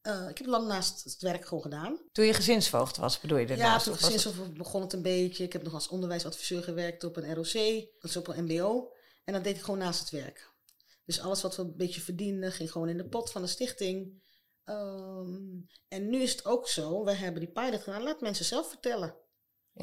Eh, 0.00 0.28
ik 0.28 0.38
heb 0.38 0.46
lang 0.46 0.66
naast 0.68 1.04
het 1.04 1.22
werk 1.22 1.44
gewoon 1.46 1.62
gedaan. 1.62 1.98
Toen 2.12 2.24
je 2.24 2.34
gezinsvoogd 2.34 2.96
was, 2.96 3.20
bedoel 3.20 3.38
je 3.38 3.46
ja, 3.48 3.54
daarnaast? 3.56 3.84
toen 3.84 3.92
of 3.94 4.00
was 4.00 4.12
het- 4.12 4.20
sinds 4.20 4.52
begon 4.52 4.80
het 4.80 4.92
een 4.92 5.02
beetje. 5.02 5.44
Ik 5.44 5.52
heb 5.52 5.62
nog 5.62 5.74
als 5.74 5.88
onderwijsadviseur 5.88 6.62
gewerkt 6.62 7.04
op 7.04 7.16
een 7.16 7.34
ROC, 7.34 7.52
dus 8.00 8.16
op 8.16 8.28
een 8.28 8.44
MBO. 8.44 8.92
En 9.24 9.32
dat 9.32 9.44
deed 9.44 9.56
ik 9.56 9.62
gewoon 9.62 9.78
naast 9.80 10.00
het 10.00 10.10
werk. 10.10 10.48
Dus 11.04 11.20
alles 11.20 11.42
wat 11.42 11.56
we 11.56 11.62
een 11.62 11.76
beetje 11.76 12.00
verdienden, 12.00 12.52
ging 12.52 12.70
gewoon 12.72 12.88
in 12.88 12.96
de 12.96 13.08
pot 13.08 13.30
van 13.30 13.42
de 13.42 13.48
stichting. 13.48 14.22
Ehm, 14.64 15.34
en 15.88 16.08
nu 16.10 16.22
is 16.22 16.30
het 16.32 16.44
ook 16.44 16.68
zo, 16.68 17.04
we 17.04 17.12
hebben 17.12 17.40
die 17.40 17.50
pilot 17.52 17.82
gedaan. 17.82 18.02
Laat 18.02 18.20
mensen 18.20 18.44
zelf 18.44 18.68
vertellen 18.68 19.14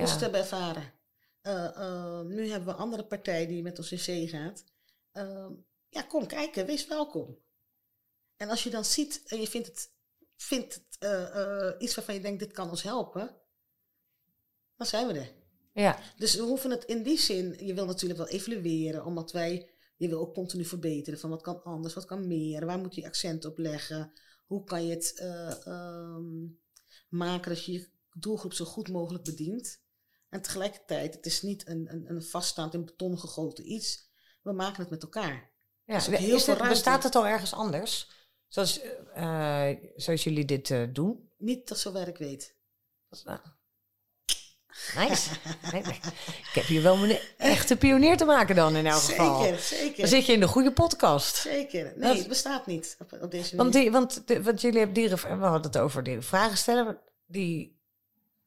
ja. 0.06 0.18
hebben 0.18 0.40
ervaren. 0.40 0.94
Eh, 1.42 1.66
eh, 1.66 2.22
nu 2.22 2.50
hebben 2.50 2.68
we 2.68 2.74
een 2.74 2.80
andere 2.80 3.06
partij 3.06 3.48
die 3.48 3.62
met 3.62 3.78
ons 3.78 3.92
in 3.92 4.00
zee 4.00 4.28
gaat. 4.28 4.64
Ehm, 5.12 5.52
ja, 5.90 6.02
kom 6.02 6.28
kijken, 6.28 6.66
wees 6.66 6.88
welkom. 6.88 7.38
En 8.36 8.50
als 8.50 8.64
je 8.64 8.70
dan 8.70 8.86
ziet 8.86 9.24
en 9.26 9.40
je 9.40 9.48
vindt 9.48 9.68
het, 9.68 9.92
vindt 10.36 10.74
het 10.74 10.98
eh, 11.00 11.72
iets 11.80 11.96
waarvan 11.96 12.16
je 12.16 12.22
denkt, 12.22 12.40
dit 12.40 12.52
kan 12.52 12.70
ons 12.70 12.84
helpen, 12.84 13.36
dan 14.76 14.88
zijn 14.88 15.08
we 15.08 15.14
er. 15.14 15.34
ja, 15.74 16.00
Dus 16.18 16.36
we 16.36 16.42
hoeven 16.42 16.72
het 16.72 16.84
in 16.84 17.04
die 17.04 17.18
zin, 17.20 17.66
je 17.66 17.74
wil 17.74 17.86
natuurlijk 17.86 18.20
wel 18.20 18.30
evalueren, 18.30 19.06
omdat 19.06 19.32
wij, 19.32 19.70
je 19.98 20.08
wil 20.08 20.20
ook 20.20 20.34
continu 20.34 20.66
verbeteren 20.66 21.20
van 21.20 21.30
wat 21.30 21.42
kan 21.42 21.64
anders, 21.64 21.94
wat 21.94 22.06
kan 22.06 22.28
meer, 22.28 22.66
waar 22.66 22.80
moet 22.80 22.96
je 22.96 23.06
accent 23.06 23.46
op 23.46 23.58
leggen, 23.58 24.14
hoe 24.46 24.64
kan 24.64 24.86
je 24.86 24.94
het 24.94 25.14
eh, 25.20 25.68
ehm, 25.68 26.48
maken 27.10 27.50
dat 27.50 27.66
je 27.66 27.72
je 27.72 27.90
doelgroep 28.14 28.54
zo 28.54 28.66
goed 28.66 28.90
mogelijk 28.90 29.24
bedient. 29.24 29.82
En 30.30 30.42
tegelijkertijd, 30.42 31.14
het 31.14 31.26
is 31.26 31.42
niet 31.42 31.68
een, 31.68 31.88
een, 31.92 32.06
een 32.10 32.24
vaststaand 32.24 32.74
in 32.74 32.86
beton 32.86 33.20
gegoten 33.20 33.72
iets, 33.72 34.10
we 34.42 34.52
maken 34.52 34.82
het 34.82 34.90
met 34.90 35.04
elkaar. 35.04 35.52
Ja, 35.86 35.96
is 35.96 36.06
heel 36.08 36.18
is 36.36 36.46
het- 36.46 36.46
ruimte. 36.46 36.68
bestaat 36.70 37.04
het 37.04 37.16
al 37.16 37.28
ergens 37.28 37.54
anders? 37.54 38.12
Zoals, 38.48 38.80
eh, 39.14 39.70
zoals 39.96 40.24
jullie 40.24 40.46
dit 40.46 40.72
eh, 40.72 40.84
doen? 40.90 41.30
Niet 41.38 41.68
dat 41.68 41.80
zover 41.80 42.08
ik 42.08 42.18
weet. 42.18 42.56
Nou, 43.24 43.40
Nice. 44.96 45.30
Nee, 45.72 45.82
nee. 45.82 46.00
Ik 46.24 46.52
heb 46.54 46.64
hier 46.66 46.82
wel 46.82 47.04
een 47.04 47.20
echte 47.38 47.78
pionier 47.78 48.18
te 48.18 48.26
maken 48.26 48.56
dan 48.56 48.76
in 48.76 48.86
elk 48.86 49.02
geval. 49.02 49.42
Zeker, 49.44 49.60
zeker. 49.60 49.98
Dan 49.98 50.08
zit 50.08 50.26
je 50.26 50.34
in 50.34 50.40
de 50.40 50.48
goede 50.48 50.74
podcast. 50.74 51.36
Zeker. 51.36 51.84
Nee, 51.84 52.10
Dat- 52.10 52.18
het 52.18 52.28
bestaat 52.28 52.66
niet 52.66 52.96
op, 53.00 53.18
op 53.22 53.32
deze 53.32 53.56
manier. 53.56 53.72
Want, 53.72 53.74
die, 53.74 53.92
want, 53.92 54.28
de- 54.28 54.44
want 54.44 54.62
jullie 54.62 54.78
hebben 54.78 54.96
die, 54.96 55.08
ref- 55.08 55.22
we 55.24 55.30
hadden 55.30 55.62
het 55.72 55.78
over 55.78 56.04
die 56.04 56.22
vragen 56.22 56.58
stellen. 56.58 57.00
Die, 57.26 57.80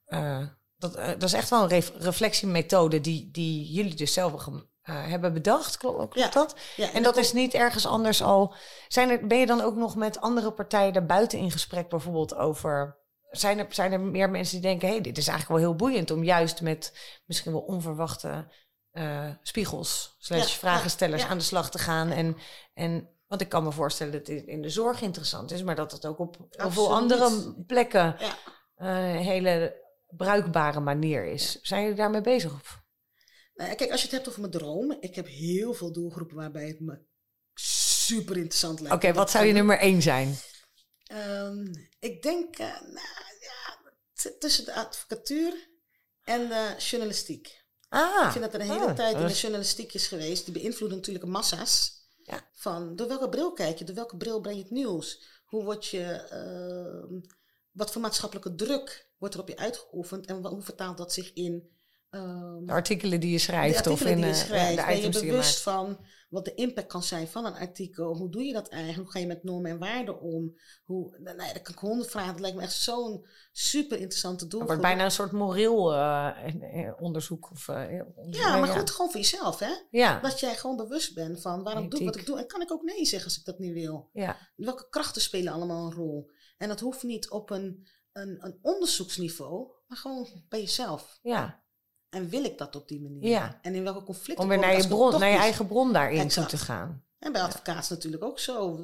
eh, 0.05 0.47
dat, 0.81 0.95
eh, 0.95 1.09
dat 1.09 1.23
is 1.23 1.33
echt 1.33 1.51
wel 1.51 1.63
een 1.63 1.69
ref- 1.69 1.93
reflectiemethode 1.99 3.01
die, 3.01 3.29
die 3.33 3.73
jullie 3.73 3.95
dus 3.95 4.13
zelf 4.13 4.47
eh, 4.47 5.07
hebben 5.07 5.33
bedacht. 5.33 5.77
Klopt, 5.77 5.97
klopt 5.97 6.15
Ja. 6.15 6.29
dat? 6.29 6.55
ja, 6.77 6.93
En 6.93 7.03
dat 7.03 7.17
is 7.17 7.33
niet 7.33 7.55
ergens 7.55 7.87
anders 7.87 8.23
al. 8.23 8.55
Zijn 8.89 9.11
er, 9.11 9.27
ben 9.27 9.39
je 9.39 9.47
dan 9.47 9.61
ook 9.61 9.75
nog 9.77 9.97
met 9.97 10.21
andere 10.21 10.53
partijen 10.53 10.93
daarbuiten 10.93 11.39
in 11.39 11.51
gesprek, 11.51 11.89
bijvoorbeeld 11.89 12.35
over. 12.35 12.99
Zijn 13.31 13.59
er, 13.59 13.67
zijn 13.69 13.93
er 13.93 14.01
meer 14.01 14.31
mensen 14.31 14.61
die 14.61 14.69
denken: 14.69 14.89
hé, 14.89 14.95
hey, 14.95 15.03
dit 15.03 15.19
is 15.19 15.29
eigenlijk 15.29 15.61
wel 15.61 15.69
heel 15.71 15.77
boeiend 15.79 16.11
om 16.11 16.25
juist 16.25 16.61
met 16.61 16.93
misschien 17.27 17.53
wel 17.53 17.61
onverwachte 17.61 18.49
eh, 18.91 19.29
spiegels, 19.43 20.15
slash 20.19 20.53
Ja, 20.53 20.59
vragenstellers 20.59 21.25
aan 21.25 21.39
de 21.39 21.45
slag 21.45 21.71
te 21.71 21.79
gaan. 21.79 22.11
En, 22.11 22.37
en, 22.75 23.09
want 23.27 23.41
ik 23.41 23.49
kan 23.49 23.65
me 23.65 23.73
voorstellen 23.73 24.13
dat 24.13 24.27
dit 24.27 24.45
in 24.47 24.63
de 24.63 24.69
zorg 24.71 25.01
interessant 25.03 25.51
is, 25.51 25.63
maar 25.63 25.75
dat 25.77 25.93
het 25.93 26.07
ook 26.07 26.19
op 26.19 26.37
heel 26.51 26.71
veel 26.71 26.95
andere 26.95 27.55
plekken 27.67 28.17
Ja. 28.19 28.35
een 28.77 29.17
hele 29.17 29.89
bruikbare 30.17 30.81
manier 30.81 31.25
is. 31.25 31.61
Zijn 31.63 31.83
jullie 31.83 31.97
daarmee 31.97 32.21
bezig? 32.21 32.53
Of? 32.55 32.83
Nou 33.55 33.75
kijk, 33.75 33.91
als 33.91 34.01
je 34.01 34.07
het 34.07 34.17
hebt 34.17 34.29
over 34.29 34.41
mijn 34.41 34.53
droom. 34.53 34.97
Ik 35.01 35.15
heb 35.15 35.27
heel 35.27 35.75
veel 35.75 35.93
doelgroepen 35.93 36.37
waarbij 36.37 36.67
het 36.67 36.81
me 36.81 36.99
super 37.55 38.37
interessant 38.37 38.81
lijkt. 38.81 38.97
Oké, 38.97 39.13
wat 39.13 39.31
zou 39.31 39.45
je 39.45 39.53
nummer 39.53 39.79
één 39.79 40.03
zijn? 40.03 40.35
Ehm, 41.07 41.67
ik 41.99 42.23
denk, 42.23 42.57
eh, 42.59 42.81
nou 42.81 43.07
ja, 43.41 43.79
tussen 44.39 44.65
de 44.65 44.75
advocatuur 44.75 45.69
en 46.25 46.49
de 46.49 46.75
journalistiek. 46.79 47.65
Ah, 47.89 48.25
ik 48.27 48.31
vind 48.33 48.45
dat 48.45 48.55
er 48.55 48.61
een 48.61 48.71
hele 48.71 48.87
ah, 48.87 48.95
tijd 48.95 49.17
in 49.17 49.25
de 49.27 49.31
is- 49.31 49.41
journalistiek 49.41 49.93
is 49.95 50.07
geweest. 50.07 50.45
Die 50.45 50.55
beïnvloeden 50.55 50.97
natuurlijk 50.97 51.25
massa's. 51.25 51.99
Ja. 52.23 52.49
Van 52.53 52.97
door 52.97 53.09
welke 53.09 53.29
bril 53.29 53.53
kijk 53.53 53.79
je? 53.79 53.85
Door 53.85 53.95
welke 53.95 54.17
bril 54.17 54.41
breng 54.41 54.57
je 54.57 54.63
het 54.63 54.73
nieuws? 54.73 55.23
Hoe 55.45 55.65
word 55.65 55.87
je, 55.87 56.05
ehm, 56.05 57.21
wat 57.71 57.93
voor 57.93 58.01
maatschappelijke 58.01 58.55
druk 58.55 59.10
wordt 59.21 59.35
er 59.35 59.41
op 59.41 59.49
je 59.49 59.57
uitgeoefend? 59.57 60.27
En 60.27 60.47
hoe 60.47 60.63
vertaalt 60.63 60.99
dat 60.99 61.13
zich 61.13 61.33
in 61.33 61.71
ehm, 62.11 62.65
De 62.65 62.73
artikelen 62.73 63.21
die 63.21 63.31
je 63.31 63.39
schrijft 63.39 63.87
of 63.87 64.01
in 64.05 64.17
die 64.17 64.25
je 64.25 64.31
eh, 64.31 64.37
schrijft? 64.37 64.77
de 64.77 64.85
ben 64.85 64.93
je 64.93 64.99
items 64.99 65.17
die 65.17 65.25
je 65.25 65.31
bewust 65.31 65.67
maakt. 65.67 65.79
van 65.79 66.05
wat 66.29 66.45
de 66.45 66.55
impact 66.55 66.87
kan 66.87 67.03
zijn 67.03 67.29
van 67.29 67.45
een 67.45 67.55
artikel? 67.55 68.17
Hoe 68.17 68.31
doe 68.31 68.43
je 68.43 68.53
dat 68.53 68.69
eigenlijk? 68.69 69.03
Hoe 69.03 69.11
ga 69.11 69.19
je 69.19 69.27
met 69.27 69.45
normen 69.45 69.71
en 69.71 69.79
waarden 69.79 70.21
om? 70.21 70.55
Hoe, 70.85 71.19
nou 71.19 71.37
ja, 71.37 71.53
daar 71.53 71.63
kan 71.63 71.75
ik 71.75 71.81
honderd 71.81 72.11
vragen. 72.11 72.33
Dat 72.33 72.41
lijkt 72.41 72.57
me 72.57 72.63
echt 72.63 72.73
zo'n 72.73 73.27
super 73.53 73.99
interessante 73.99 74.43
Het 74.43 74.51
doelgroep. 74.51 74.71
wordt 74.71 74.89
bijna 74.89 75.05
een 75.05 75.11
soort 75.11 75.33
moreel 75.33 75.93
eh, 75.95 76.87
eh, 76.87 76.93
onderzoek. 77.03 77.51
Of, 77.51 77.69
onderzoek. 77.69 78.35
Ja, 78.35 78.57
maar 78.57 78.69
goed, 78.69 78.91
gewoon 78.91 79.11
voor 79.11 79.21
jezelf, 79.21 79.59
hè? 79.59 79.73
Ja, 79.91 80.21
Dat 80.21 80.41
jij 80.41 80.55
gewoon 80.55 80.77
bewust 80.77 81.15
bent 81.15 81.41
van 81.41 81.63
waarom 81.63 81.89
doe 81.89 81.99
ik 82.01 82.07
wat 82.07 82.17
ik 82.17 82.27
doe. 82.27 82.39
En 82.39 82.47
kan 82.47 82.61
ik 82.63 82.73
ook 82.73 82.83
nee 82.83 83.05
zeggen 83.05 83.29
als 83.29 83.39
ik 83.39 83.45
dat 83.45 83.59
niet 83.59 83.73
wil? 83.73 84.09
ja, 84.13 84.37
Welke 84.57 84.89
krachten 84.89 85.23
spelen 85.23 85.53
allemaal 85.53 85.87
een 85.87 85.95
rol? 85.95 86.31
En 86.57 86.69
dat 86.69 86.81
hoeft 86.81 87.03
niet 87.03 87.31
op 87.31 87.51
een, 87.51 87.89
een, 88.13 88.45
een 88.45 88.59
onderzoeksniveau, 88.63 89.69
maar 89.87 89.99
gewoon 89.99 90.45
bij 90.49 90.61
jezelf. 90.61 91.19
ja. 91.23 91.63
En 92.11 92.29
wil 92.29 92.45
ik 92.45 92.59
dat 92.59 92.77
op 92.77 92.89
die 92.89 93.01
manier? 93.01 93.31
Ja. 93.31 93.59
En 93.63 93.75
in 93.75 93.83
welke 93.83 94.05
conflicten 94.05 94.45
Om 94.45 94.51
weer 94.51 94.59
naar 94.59 94.77
je, 94.77 94.89
bron, 94.89 95.21
naar 95.21 95.31
je 95.31 95.37
eigen 95.37 95.67
bron 95.67 95.93
daarin 95.93 96.21
Exact. 96.21 96.49
toe 96.49 96.59
te 96.59 96.65
gaan. 96.65 97.05
En 97.19 97.33
bij 97.33 97.43
advocaats 97.43 97.89
natuurlijk 97.89 98.25
ook 98.25 98.39
zo. 98.39 98.81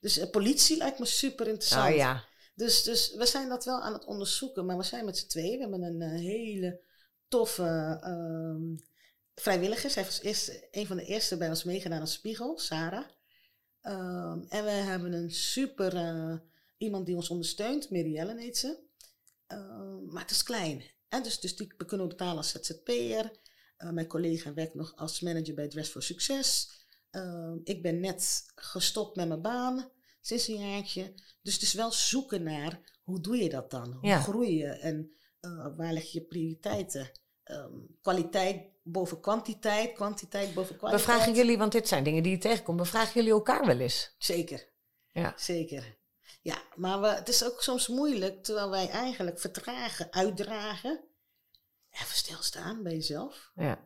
Dus 0.00 0.18
eh, 0.18 0.30
politie 0.30 0.76
lijkt 0.76 0.98
me 0.98 1.04
super 1.04 1.46
interessant. 1.48 1.90
Oh 1.90 1.96
ja, 1.96 2.24
Dus, 2.54 2.82
dus 2.82 3.14
we 3.14 3.26
zijn 3.26 3.48
dat 3.48 3.64
wel 3.64 3.80
aan 3.80 3.92
het 3.92 4.04
onderzoeken, 4.04 4.66
maar 4.66 4.76
we 4.76 4.82
zijn 4.82 5.04
met 5.04 5.18
z'n 5.18 5.26
tweeën. 5.26 5.54
We 5.56 5.60
hebben 5.60 5.82
een 5.82 6.02
eh, 6.02 6.20
hele 6.20 6.80
toffe 7.28 7.98
ehm, 8.02 8.76
vrijwilliger. 9.34 9.90
Zij 9.90 10.04
was 10.04 10.20
eerst, 10.20 10.66
een 10.70 10.86
van 10.86 10.96
de 10.96 11.04
eerste 11.04 11.36
bij 11.36 11.48
ons 11.48 11.64
meegedaan 11.64 12.00
als 12.00 12.12
Spiegel, 12.12 12.58
Sarah. 12.58 13.04
Ehm, 13.80 14.40
en 14.48 14.64
we 14.64 14.70
hebben 14.70 15.12
een 15.12 15.30
super 15.30 15.96
eh, 15.96 16.34
iemand 16.76 17.06
die 17.06 17.16
ons 17.16 17.28
ondersteunt, 17.28 17.90
Mirielle 17.90 18.40
heet 18.40 18.58
ze. 18.58 18.78
Ehm, 19.46 20.04
maar 20.04 20.22
het 20.22 20.30
is 20.30 20.42
klein. 20.42 20.82
En 21.08 21.22
dus, 21.22 21.40
dus 21.40 21.56
die 21.56 21.74
we 21.78 21.84
kunnen 21.84 22.06
we 22.08 22.12
betalen 22.12 22.36
als 22.36 22.50
ZZP'er. 22.50 23.30
Eh, 23.76 23.90
mijn 23.90 24.06
collega 24.06 24.54
werkt 24.54 24.74
nog 24.74 24.96
als 24.96 25.20
manager 25.20 25.54
bij 25.54 25.68
Dress 25.68 25.90
for 25.90 26.02
Succes. 26.02 26.70
Ehm, 27.10 27.56
ik 27.64 27.82
ben 27.82 28.00
net 28.00 28.44
gestopt 28.54 29.16
met 29.16 29.28
mijn 29.28 29.42
baan 29.42 29.90
sinds 30.20 30.48
een 30.48 30.70
jaartje. 30.70 31.14
Dus 31.42 31.54
het 31.54 31.62
is 31.62 31.72
wel 31.72 31.92
zoeken 31.92 32.42
naar 32.42 32.80
hoe 33.04 33.20
doe 33.20 33.36
je 33.36 33.48
dat 33.48 33.70
dan? 33.70 33.92
Hoe 33.92 34.08
Ja. 34.08 34.20
groei 34.20 34.56
je 34.56 34.66
en 34.66 35.10
eh, 35.40 35.66
waar 35.76 35.92
leg 35.92 36.04
je 36.12 36.20
prioriteiten? 36.20 37.10
Ehm, 37.42 37.72
kwaliteit 38.02 38.62
boven 38.82 39.20
kwantiteit, 39.20 39.92
kwantiteit 39.92 40.54
boven 40.54 40.72
we 40.72 40.78
kwaliteit. 40.78 41.04
vragen 41.04 41.34
jullie, 41.34 41.58
want 41.58 41.72
dit 41.72 41.88
zijn 41.88 42.04
dingen 42.04 42.22
die 42.22 42.32
je 42.32 42.38
tegenkomt. 42.38 42.80
We 42.80 42.86
vragen 42.86 43.14
jullie 43.14 43.30
elkaar 43.30 43.66
wel 43.66 43.78
eens. 43.78 44.14
Zeker, 44.18 44.68
Ja, 45.12 45.34
zeker. 45.36 45.96
Ja, 46.46 46.62
maar 46.74 47.00
we, 47.00 47.06
het 47.06 47.28
is 47.28 47.44
ook 47.44 47.62
soms 47.62 47.88
moeilijk 47.88 48.42
terwijl 48.44 48.70
wij 48.70 48.88
eigenlijk 48.88 49.40
vertragen, 49.40 50.12
uitdragen. 50.12 51.00
Even 51.90 52.16
stilstaan 52.16 52.82
bij 52.82 52.92
jezelf. 52.92 53.50
ja. 53.54 53.78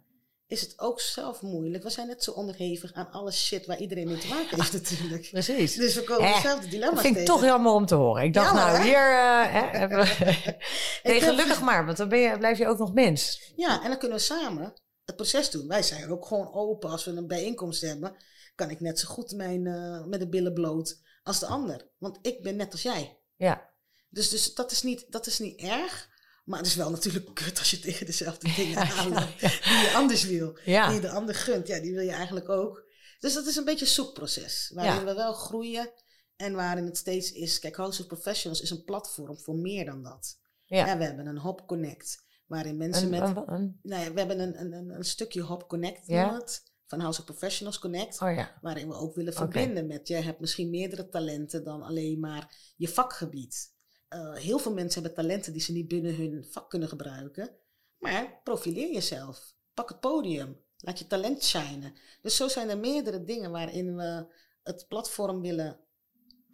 Is 0.47 0.61
het 0.61 0.79
ook 0.79 1.01
zelf 1.01 1.43
moeilijk? 1.43 1.83
We 1.83 1.91
zijn 1.91 2.07
net 2.07 2.25
zo 2.25 2.31
onderhevig 2.31 2.93
aan 2.93 3.11
alle 3.11 3.31
shit 3.33 3.67
waar 3.67 3.79
iedereen 3.79 4.09
mee 4.09 4.19
te 4.19 4.29
maken 4.29 4.57
heeft 4.61 4.73
natuurlijk. 4.73 5.29
precies. 5.31 5.75
Dus 5.75 5.95
we 5.95 6.05
komen 6.05 6.29
Hè, 6.29 6.35
dezelfde 6.35 6.69
dilemma's 6.69 6.95
Dat 6.95 7.05
vind 7.05 7.17
ik 7.17 7.25
toch 7.25 7.45
jammer 7.45 7.73
om 7.73 7.87
te 7.87 7.95
horen. 7.95 8.23
Ik 8.23 8.35
dacht, 8.35 8.47
Jammer, 8.47 8.65
nou, 8.65 8.77
hè? 8.77 8.83
hier 8.83 9.11
eh, 9.11 9.53
hè, 9.53 9.79
hebben 9.79 9.99
we... 9.99 10.57
Nee, 11.03 11.21
gelukkig 11.21 11.61
maar, 11.61 11.85
want 11.85 11.97
dan 11.97 12.09
ben 12.09 12.19
je, 12.19 12.39
blijf 12.39 12.59
je 12.59 12.67
ook 12.67 12.79
nog 12.79 12.95
mens. 12.95 13.53
Ja, 13.57 13.83
en 13.83 13.89
dan 13.89 13.99
kunnen 13.99 14.19
we 14.19 14.25
samen 14.25 14.75
het 15.05 15.17
proces 15.17 15.51
doen. 15.51 15.69
Wij 15.69 15.83
zijn 15.83 16.11
ook 16.11 16.27
gewoon 16.27 16.53
open. 16.53 16.91
Als 16.91 17.05
we 17.05 17.11
een 17.11 17.27
bijeenkomst 17.27 17.81
hebben, 17.81 18.17
kan 18.55 18.71
ik 18.71 18.81
net 18.81 18.99
zo 18.99 19.09
goed 19.09 19.33
mijn, 19.33 19.67
eh, 19.67 20.05
met 20.05 20.21
de 20.21 20.29
billen 20.29 20.55
bloot 20.55 20.99
als 21.31 21.39
de 21.41 21.47
ander. 21.47 21.89
Want 21.99 22.19
ik 22.23 22.43
ben 22.43 22.57
net 22.57 22.73
als 22.73 22.83
jij. 22.83 23.19
Ja, 23.37 23.71
Dus, 24.09 24.29
dus 24.29 24.55
dat, 24.55 24.71
is 24.73 24.83
niet, 24.83 25.05
dat 25.13 25.27
is 25.27 25.39
niet 25.39 25.61
erg. 25.61 26.09
Maar 26.45 26.59
het 26.59 26.69
is 26.69 26.75
wel 26.75 26.91
natuurlijk 26.91 27.35
kut 27.35 27.59
als 27.59 27.71
je 27.71 27.79
tegen 27.79 28.07
dezelfde 28.07 28.53
dingen 28.57 28.71
Ja, 28.71 28.93
aanloopt. 28.93 29.41
ja. 29.41 29.49
Die 29.49 29.89
je 29.89 29.93
anders 29.95 30.25
wil. 30.25 30.59
ja. 30.65 30.87
Die 30.87 30.95
je 30.95 31.01
de 31.01 31.11
ander 31.11 31.35
gunt. 31.35 31.67
Ja, 31.67 31.81
die 31.81 31.93
wil 31.95 32.03
je 32.05 32.11
eigenlijk 32.11 32.49
ook. 32.49 32.85
Dus 33.19 33.35
dat 33.35 33.47
is 33.47 33.57
een 33.57 33.65
beetje 33.65 33.85
een 33.85 33.91
zoekproces. 33.91 34.71
Waarin 34.75 35.05
we 35.05 35.15
wel 35.15 35.33
groeien. 35.33 35.93
En 36.37 36.55
waarin 36.55 36.85
het 36.85 36.97
steeds 36.97 37.33
is... 37.33 37.59
Kijk, 37.59 37.77
House 37.77 38.01
of 38.01 38.07
Professionals 38.07 38.61
is 38.63 38.71
een 38.71 38.85
platform 38.85 39.39
voor 39.39 39.55
meer 39.57 39.85
dan 39.85 40.03
dat. 40.03 40.39
Ja. 40.65 40.99
We 40.99 41.05
hebben 41.05 41.27
een 41.27 41.39
Hop 41.39 41.67
Connect. 41.67 42.25
Waarin 42.47 42.77
mensen 42.77 43.03
Een- 43.05 43.11
met... 43.21 43.37
een- 43.37 43.53
een- 43.53 43.79
Nou 43.83 44.03
ja, 44.05 44.13
we 44.13 44.19
hebben 44.19 44.41
een, 44.41 44.61
een, 44.61 44.91
een, 44.91 45.05
stukje 45.05 45.41
Hop 45.41 45.69
Connect 45.69 46.07
Ja. 46.07 46.35
het, 46.35 46.63
van 46.91 47.01
House 47.01 47.19
of 47.21 47.25
Professionals 47.25 47.79
Connect. 47.79 48.21
oh 48.23 48.35
ja, 48.35 48.59
Waarin 48.63 48.89
we 48.89 48.95
ook 48.95 49.15
willen 49.15 49.33
verbinden 49.35 49.87
met, 49.87 50.09
jij 50.09 50.23
hebt 50.23 50.41
misschien 50.41 50.71
meerdere 50.71 51.09
talenten 51.09 51.65
dan 51.65 51.83
alleen 51.83 52.21
maar 52.21 52.73
je 52.77 52.89
vakgebied. 52.89 53.73
Eh, 54.09 54.35
heel 54.35 54.59
veel 54.59 54.73
mensen 54.73 55.03
hebben 55.03 55.23
talenten 55.23 55.53
die 55.53 55.63
ze 55.63 55.73
niet 55.73 55.89
binnen 55.89 56.15
hun 56.15 56.45
vak 56.51 56.71
kunnen 56.71 56.89
gebruiken. 56.89 57.51
Maar 57.99 58.41
profileer 58.45 58.93
jezelf. 58.93 59.55
Pak 59.75 59.89
het 59.89 60.01
podium. 60.01 60.61
Laat 60.77 60.99
je 60.99 61.07
talent 61.07 61.45
shinen. 61.45 61.95
Dus 62.23 62.37
zo 62.37 62.49
zijn 62.49 62.69
er 62.69 62.79
meerdere 62.79 63.25
dingen 63.25 63.51
waarin 63.51 63.97
we 63.97 64.27
het 64.63 64.89
platform 64.89 65.41
willen 65.41 65.81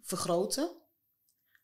vergroten. 0.01 0.71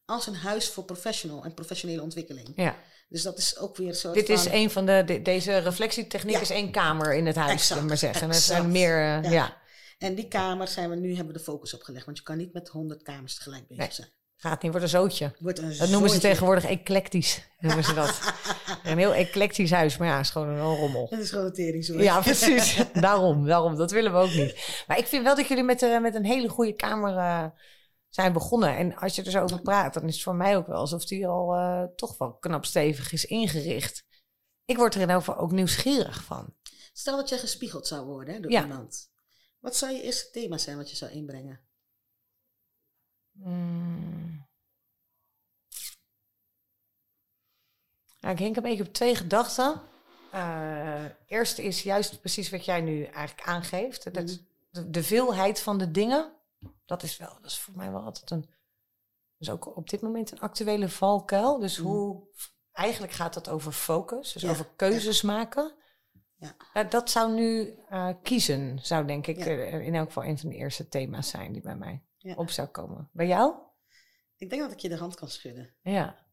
Als 0.05 0.27
een 0.27 0.35
huis 0.35 0.69
voor 0.69 0.83
professional 0.83 1.43
en 1.43 1.53
professionele 1.53 2.01
ontwikkeling. 2.01 2.53
ja. 2.55 2.77
Dus 3.13 3.21
dat 3.23 3.37
is 3.37 3.57
ook 3.57 3.77
weer 3.77 3.93
zo. 3.93 4.11
Dit 4.11 4.29
is 4.29 4.45
een 4.45 4.69
van 4.71 4.85
de, 4.85 5.03
de- 5.05 5.21
deze 5.21 5.57
reflectietechniek 5.57 6.35
Ja. 6.35 6.41
is 6.41 6.49
één 6.49 6.71
kamer 6.71 7.13
in 7.13 7.25
het 7.25 7.35
huis, 7.35 7.51
Exact, 7.51 7.67
zullen 7.67 7.81
we 7.83 7.87
maar 7.87 7.97
zeggen. 7.97 8.21
En 8.21 8.27
er 8.29 8.35
zijn 8.35 8.71
meer, 8.71 8.97
eh, 8.97 9.23
Ja. 9.23 9.29
ja. 9.31 9.57
En 9.97 10.15
die 10.15 10.27
kamer 10.27 10.67
zijn 10.67 10.89
we 10.89 10.95
nu, 10.95 11.09
hebben 11.15 11.33
we 11.33 11.39
de 11.39 11.43
focus 11.45 11.73
op 11.73 11.81
gelegd. 11.81 12.05
Want 12.05 12.17
je 12.17 12.23
kan 12.23 12.37
niet 12.37 12.53
met 12.53 12.67
honderd 12.69 13.03
kamers 13.03 13.35
tegelijk 13.35 13.67
bezig 13.67 13.83
Nee. 13.83 13.93
zijn. 13.93 14.07
gaat 14.37 14.61
niet, 14.61 14.71
wordt 14.71 14.85
een 14.87 14.91
zootje. 14.99 15.35
Wordt 15.39 15.59
een 15.59 15.77
Dat 15.77 15.89
noemen 15.89 16.09
ze 16.09 16.19
tegenwoordig 16.19 16.65
eclectisch, 16.65 17.41
noemen 17.59 17.83
ze 17.83 17.93
dat. 17.93 18.19
Een 18.83 18.97
heel 18.97 19.13
eclectisch 19.13 19.71
huis, 19.71 19.97
maar 19.97 20.07
ja, 20.07 20.19
is 20.19 20.29
gewoon 20.29 20.47
een 20.47 20.59
rommel. 20.75 21.07
Het 21.09 21.19
is 21.19 21.29
gewoon 21.29 21.45
een 21.45 21.53
tering. 21.53 21.85
Ja, 22.01 22.19
precies. 22.31 22.77
daarom, 22.93 23.45
daarom. 23.45 23.75
Dat 23.75 23.91
willen 23.91 24.11
we 24.11 24.17
ook 24.17 24.33
niet. 24.33 24.83
Maar 24.87 24.97
ik 24.97 25.05
vind 25.07 25.23
wel 25.23 25.35
dat 25.35 25.47
jullie 25.47 25.63
met, 25.63 25.81
eh, 25.81 25.99
met 25.99 26.15
een 26.15 26.25
hele 26.25 26.49
goede 26.49 26.73
kamer 26.73 27.17
eh, 27.17 27.45
zijn 28.13 28.33
begonnen. 28.33 28.77
En 28.77 28.95
als 28.95 29.15
je 29.15 29.23
er 29.23 29.31
zo 29.31 29.43
over 29.43 29.61
praat, 29.61 29.93
dan 29.93 30.07
is 30.07 30.13
het 30.13 30.23
voor 30.23 30.35
mij 30.35 30.57
ook 30.57 30.67
wel 30.67 30.75
alsof 30.77 31.05
die 31.05 31.27
al 31.27 31.53
eh, 31.55 31.83
toch 31.95 32.17
wel 32.17 32.33
knap 32.33 32.65
stevig 32.65 33.11
is 33.11 33.25
ingericht. 33.25 34.05
Ik 34.65 34.77
word 34.77 34.95
er 34.95 35.01
in 35.01 35.09
geval 35.09 35.37
ook 35.37 35.51
nieuwsgierig 35.51 36.23
van. 36.23 36.55
Stel 36.93 37.17
dat 37.17 37.29
jij 37.29 37.37
gespiegeld 37.37 37.87
zou 37.87 38.05
worden 38.05 38.33
hè, 38.33 38.39
door 38.39 38.51
Ja. 38.51 38.61
iemand. 38.61 39.11
Wat 39.59 39.75
zou 39.75 39.93
je 39.93 40.01
eerste 40.01 40.29
thema 40.31 40.57
zijn 40.57 40.77
wat 40.77 40.89
je 40.89 40.95
zou 40.95 41.11
inbrengen? 41.11 41.61
Hmm. 43.31 44.47
Nou, 48.19 48.33
ik 48.33 48.37
denk 48.37 48.55
een 48.55 48.63
beetje 48.63 48.83
op 48.83 48.93
twee 48.93 49.15
gedachten. 49.15 49.81
Eh 50.31 51.05
eerst 51.27 51.57
is 51.57 51.83
juist 51.83 52.19
precies 52.19 52.49
wat 52.49 52.65
jij 52.65 52.81
nu 52.81 53.03
eigenlijk 53.03 53.47
aangeeft. 53.47 54.03
Dat 54.13 54.23
Mhm. 54.23 54.35
de, 54.71 54.89
de 54.89 55.03
veelheid 55.03 55.59
van 55.59 55.77
de 55.77 55.91
dingen. 55.91 56.31
Dat 56.85 57.03
is 57.03 57.17
wel, 57.17 57.33
dat 57.41 57.45
is 57.51 57.59
voor 57.59 57.75
mij 57.77 57.91
wel 57.91 58.01
altijd 58.01 58.31
een. 58.31 58.49
Dus 59.37 59.49
ook 59.49 59.75
op 59.77 59.89
dit 59.89 60.01
moment 60.01 60.31
een 60.31 60.39
actuele 60.39 60.89
valkuil. 60.89 61.59
Dus 61.59 61.77
Mhm. 61.77 61.87
hoe 61.87 62.27
eigenlijk 62.71 63.13
gaat 63.13 63.35
het 63.35 63.49
over 63.49 63.71
focus, 63.71 64.33
dus 64.33 64.41
Ja, 64.41 64.49
over 64.49 64.67
keuzes 64.75 65.21
maken. 65.21 65.75
Ja. 66.35 66.55
Eh, 66.73 66.89
dat 66.89 67.09
zou 67.09 67.33
nu 67.33 67.77
eh, 67.89 68.09
kiezen, 68.23 68.79
zou 68.81 69.05
denk 69.07 69.27
ik 69.27 69.37
eh, 69.37 69.85
in 69.85 69.95
elk 69.95 70.07
geval 70.07 70.25
een 70.25 70.37
van 70.39 70.49
de 70.49 70.55
eerste 70.55 70.87
thema's 70.87 71.29
zijn 71.29 71.51
die 71.53 71.61
bij 71.61 71.75
mij 71.75 72.03
op 72.35 72.49
zou 72.49 72.67
komen. 72.67 73.09
Bij 73.13 73.27
jou? 73.27 73.55
Ik 74.35 74.49
denk 74.49 74.61
dat 74.61 74.71
ik 74.71 74.79
je 74.79 74.89
de 74.89 74.97
hand 74.97 75.15
kan 75.15 75.29
schudden. 75.29 75.75
Ja. 75.81 76.25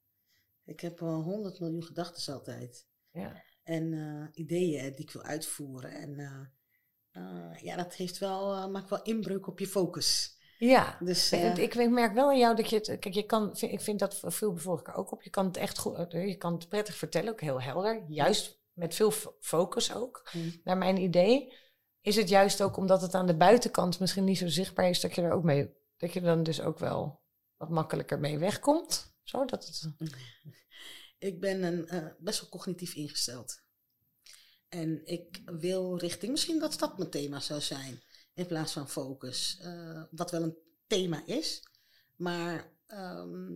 Ik 0.64 0.80
heb 0.80 0.98
wel 0.98 1.22
honderd 1.22 1.60
miljoen 1.60 1.84
gedachten 1.84 2.34
altijd. 2.34 2.86
ja. 3.10 3.42
En 3.62 3.92
eh, 3.92 4.28
ideeën 4.44 4.92
die 4.92 5.00
ik 5.00 5.10
wil 5.10 5.22
uitvoeren. 5.22 5.90
En 5.92 6.16
eh, 7.20 7.50
eh, 7.56 7.62
ja, 7.62 7.76
dat 7.76 7.94
heeft 7.94 8.18
wel, 8.18 8.54
eh, 8.54 8.66
maakt 8.66 8.90
wel 8.90 9.02
inbreuk 9.02 9.46
op 9.46 9.58
je 9.58 9.66
focus. 9.66 10.38
Ja, 10.58 10.96
Dus 11.00 11.30
eh, 11.32 11.56
ik, 11.56 11.74
ik 11.74 11.90
merk 11.90 12.14
wel 12.14 12.28
aan 12.28 12.38
jou 12.38 12.56
dat 12.56 12.70
je 12.70 12.76
het. 12.76 12.86
Kijk, 12.98 13.14
je 13.14 13.22
kan, 13.22 13.56
ik 13.60 13.80
vind 13.80 13.98
dat 13.98 14.20
veel 14.24 14.52
keer 14.82 14.94
ook 14.94 15.12
op. 15.12 15.22
Je 15.22 15.30
kan 15.30 15.46
het 15.46 15.56
echt 15.56 15.78
goed. 15.78 16.12
Je 16.12 16.36
kan 16.36 16.52
het 16.52 16.68
prettig 16.68 16.94
vertellen, 16.96 17.32
ook 17.32 17.40
heel 17.40 17.62
helder. 17.62 18.04
Juist 18.08 18.58
met 18.72 18.94
veel 18.94 19.10
fo- 19.10 19.36
focus 19.40 19.94
ook. 19.94 20.28
mm, 20.32 20.60
Naar 20.64 20.76
mijn 20.76 20.96
idee 20.96 21.52
is 22.00 22.16
het 22.16 22.28
juist 22.28 22.62
ook 22.62 22.76
omdat 22.76 23.02
het 23.02 23.14
aan 23.14 23.26
de 23.26 23.36
buitenkant 23.36 24.00
misschien 24.00 24.24
niet 24.24 24.38
zo 24.38 24.48
zichtbaar 24.48 24.88
is, 24.88 25.00
dat 25.00 25.14
je 25.14 25.22
er 25.22 25.32
ook 25.32 25.42
mee. 25.44 25.70
Dat 25.96 26.12
je 26.12 26.20
dan 26.20 26.42
dus 26.42 26.60
ook 26.60 26.78
wel 26.78 27.20
wat 27.56 27.68
makkelijker 27.68 28.18
mee 28.20 28.38
wegkomt. 28.38 29.14
Zo 29.22 29.44
dat 29.44 29.66
het. 29.66 29.92
ik 31.18 31.40
ben 31.40 31.62
een, 31.62 31.88
eh, 31.88 32.06
best 32.18 32.40
wel 32.40 32.50
cognitief 32.50 32.94
ingesteld. 32.94 33.60
En 34.70 35.06
ik 35.06 35.42
wil 35.44 35.98
richting, 35.98 36.30
misschien 36.30 36.58
dat 36.58 36.78
dat 36.78 36.98
mijn 36.98 37.10
thema 37.10 37.40
zou 37.40 37.60
zijn, 37.60 38.00
in 38.34 38.46
plaats 38.46 38.72
van 38.72 38.88
focus. 38.88 39.58
Eh, 39.60 40.02
wat 40.10 40.30
wel 40.30 40.42
een 40.42 40.56
thema 40.86 41.22
is, 41.26 41.62
maar 42.16 42.72
ehm, 42.86 43.52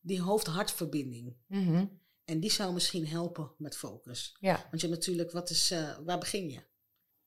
die 0.00 0.20
hoofd-hartverbinding. 0.20 1.36
Mhm. 1.46 1.86
En 2.24 2.40
die 2.40 2.50
zou 2.50 2.72
misschien 2.72 3.06
helpen 3.06 3.52
met 3.58 3.76
focus. 3.76 4.36
Ja. 4.40 4.66
Want 4.70 4.80
je 4.80 4.86
hebt 4.86 4.98
natuurlijk, 4.98 5.30
wat 5.30 5.50
is, 5.50 5.70
eh, 5.70 5.96
waar 6.04 6.18
begin 6.18 6.50
je? 6.50 6.60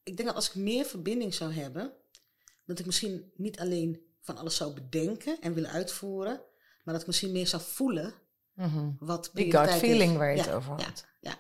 Ik 0.04 0.16
denk 0.16 0.28
dat 0.28 0.36
als 0.36 0.48
ik 0.50 0.56
meer 0.56 0.86
verbinding 0.86 1.34
zou 1.34 1.54
hebben, 1.54 1.94
dat 2.66 2.80
ik 2.80 2.86
misschien 2.86 3.32
niet 3.36 3.60
alleen 3.60 4.02
van 4.22 4.38
alles 4.38 4.56
zou 4.56 4.74
bedenken 4.74 5.38
en 5.42 5.54
willen 5.54 5.70
uitvoeren, 5.70 6.42
maar 6.84 6.94
dat 6.94 7.02
ik 7.02 7.08
misschien 7.08 7.32
meer 7.32 7.48
zou 7.48 7.62
voelen 7.62 8.14
Mhm. 8.54 8.92
wat 9.00 9.30
Die 9.34 9.52
gut 9.58 9.70
feeling 9.70 10.02
heeft. 10.02 10.16
waar 10.18 10.32
je 10.32 10.38
het 10.38 10.46
Ja, 10.46 10.54
over 10.56 10.80
ja, 10.80 10.86
had. 10.86 11.06
Ja, 11.20 11.38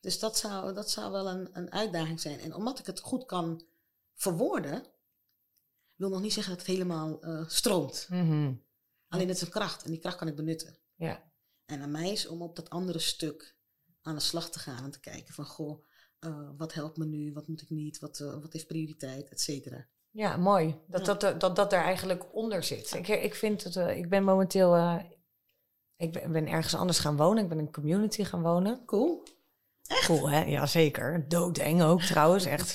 dus 0.00 0.18
dat 0.18 0.36
zou, 0.38 0.74
dat 0.74 0.90
zou 0.90 1.12
wel 1.12 1.28
een, 1.28 1.48
een 1.52 1.72
uitdaging 1.72 2.20
zijn. 2.20 2.40
En 2.40 2.54
omdat 2.54 2.78
ik 2.78 2.86
het 2.86 3.00
goed 3.00 3.26
kan 3.26 3.62
verwoorden, 4.14 4.84
wil 5.94 6.08
nog 6.08 6.20
niet 6.20 6.32
zeggen 6.32 6.52
dat 6.56 6.66
het 6.66 6.74
helemaal 6.76 7.20
eh, 7.22 7.44
stroomt. 7.48 8.06
Mhm. 8.10 8.52
Alleen 9.08 9.28
het 9.28 9.36
is 9.36 9.42
een 9.42 9.50
kracht 9.50 9.84
en 9.84 9.90
die 9.90 10.00
kracht 10.00 10.16
kan 10.16 10.28
ik 10.28 10.36
benutten. 10.36 10.76
Ja. 10.94 11.22
En 11.64 11.80
aan 11.82 11.90
mij 11.90 12.10
is 12.10 12.26
om 12.26 12.42
op 12.42 12.56
dat 12.56 12.70
andere 12.70 12.98
stuk 12.98 13.56
aan 14.02 14.14
de 14.14 14.20
slag 14.20 14.50
te 14.50 14.58
gaan 14.58 14.84
en 14.84 14.90
te 14.90 15.00
kijken 15.00 15.34
van 15.34 15.44
goh, 15.46 15.84
eh, 16.18 16.48
wat 16.56 16.72
helpt 16.74 16.96
me 16.96 17.04
nu, 17.04 17.32
wat 17.32 17.48
moet 17.48 17.62
ik 17.62 17.70
niet, 17.70 17.98
wat, 17.98 18.20
eh, 18.20 18.40
wat 18.40 18.52
heeft 18.52 18.66
prioriteit, 18.66 19.28
et 19.28 19.40
cetera. 19.40 19.86
Ja, 20.10 20.36
mooi. 20.36 20.80
Dat, 20.86 21.06
Ja. 21.06 21.14
dat, 21.14 21.40
dat, 21.40 21.56
dat 21.56 21.72
er 21.72 21.82
eigenlijk 21.82 22.34
onder 22.34 22.62
zit. 22.62 22.94
Ik, 22.94 23.08
ik 23.08 23.34
vind 23.34 23.64
het, 23.64 23.76
ik 23.76 24.08
ben 24.08 24.24
momenteel, 24.24 25.00
ik 25.96 26.12
ben, 26.12 26.32
ben 26.32 26.46
ergens 26.46 26.74
anders 26.74 26.98
gaan 26.98 27.16
wonen. 27.16 27.42
Ik 27.42 27.48
ben 27.48 27.58
in 27.58 27.66
een 27.66 27.72
community 27.72 28.24
gaan 28.24 28.42
wonen. 28.42 28.84
Cool. 28.84 29.22
Cool, 29.86 30.30
hè? 30.30 30.44
Jazeker. 30.44 31.28
Doodeng 31.28 31.82
ook 31.82 32.02
trouwens. 32.02 32.44
Echt 32.44 32.72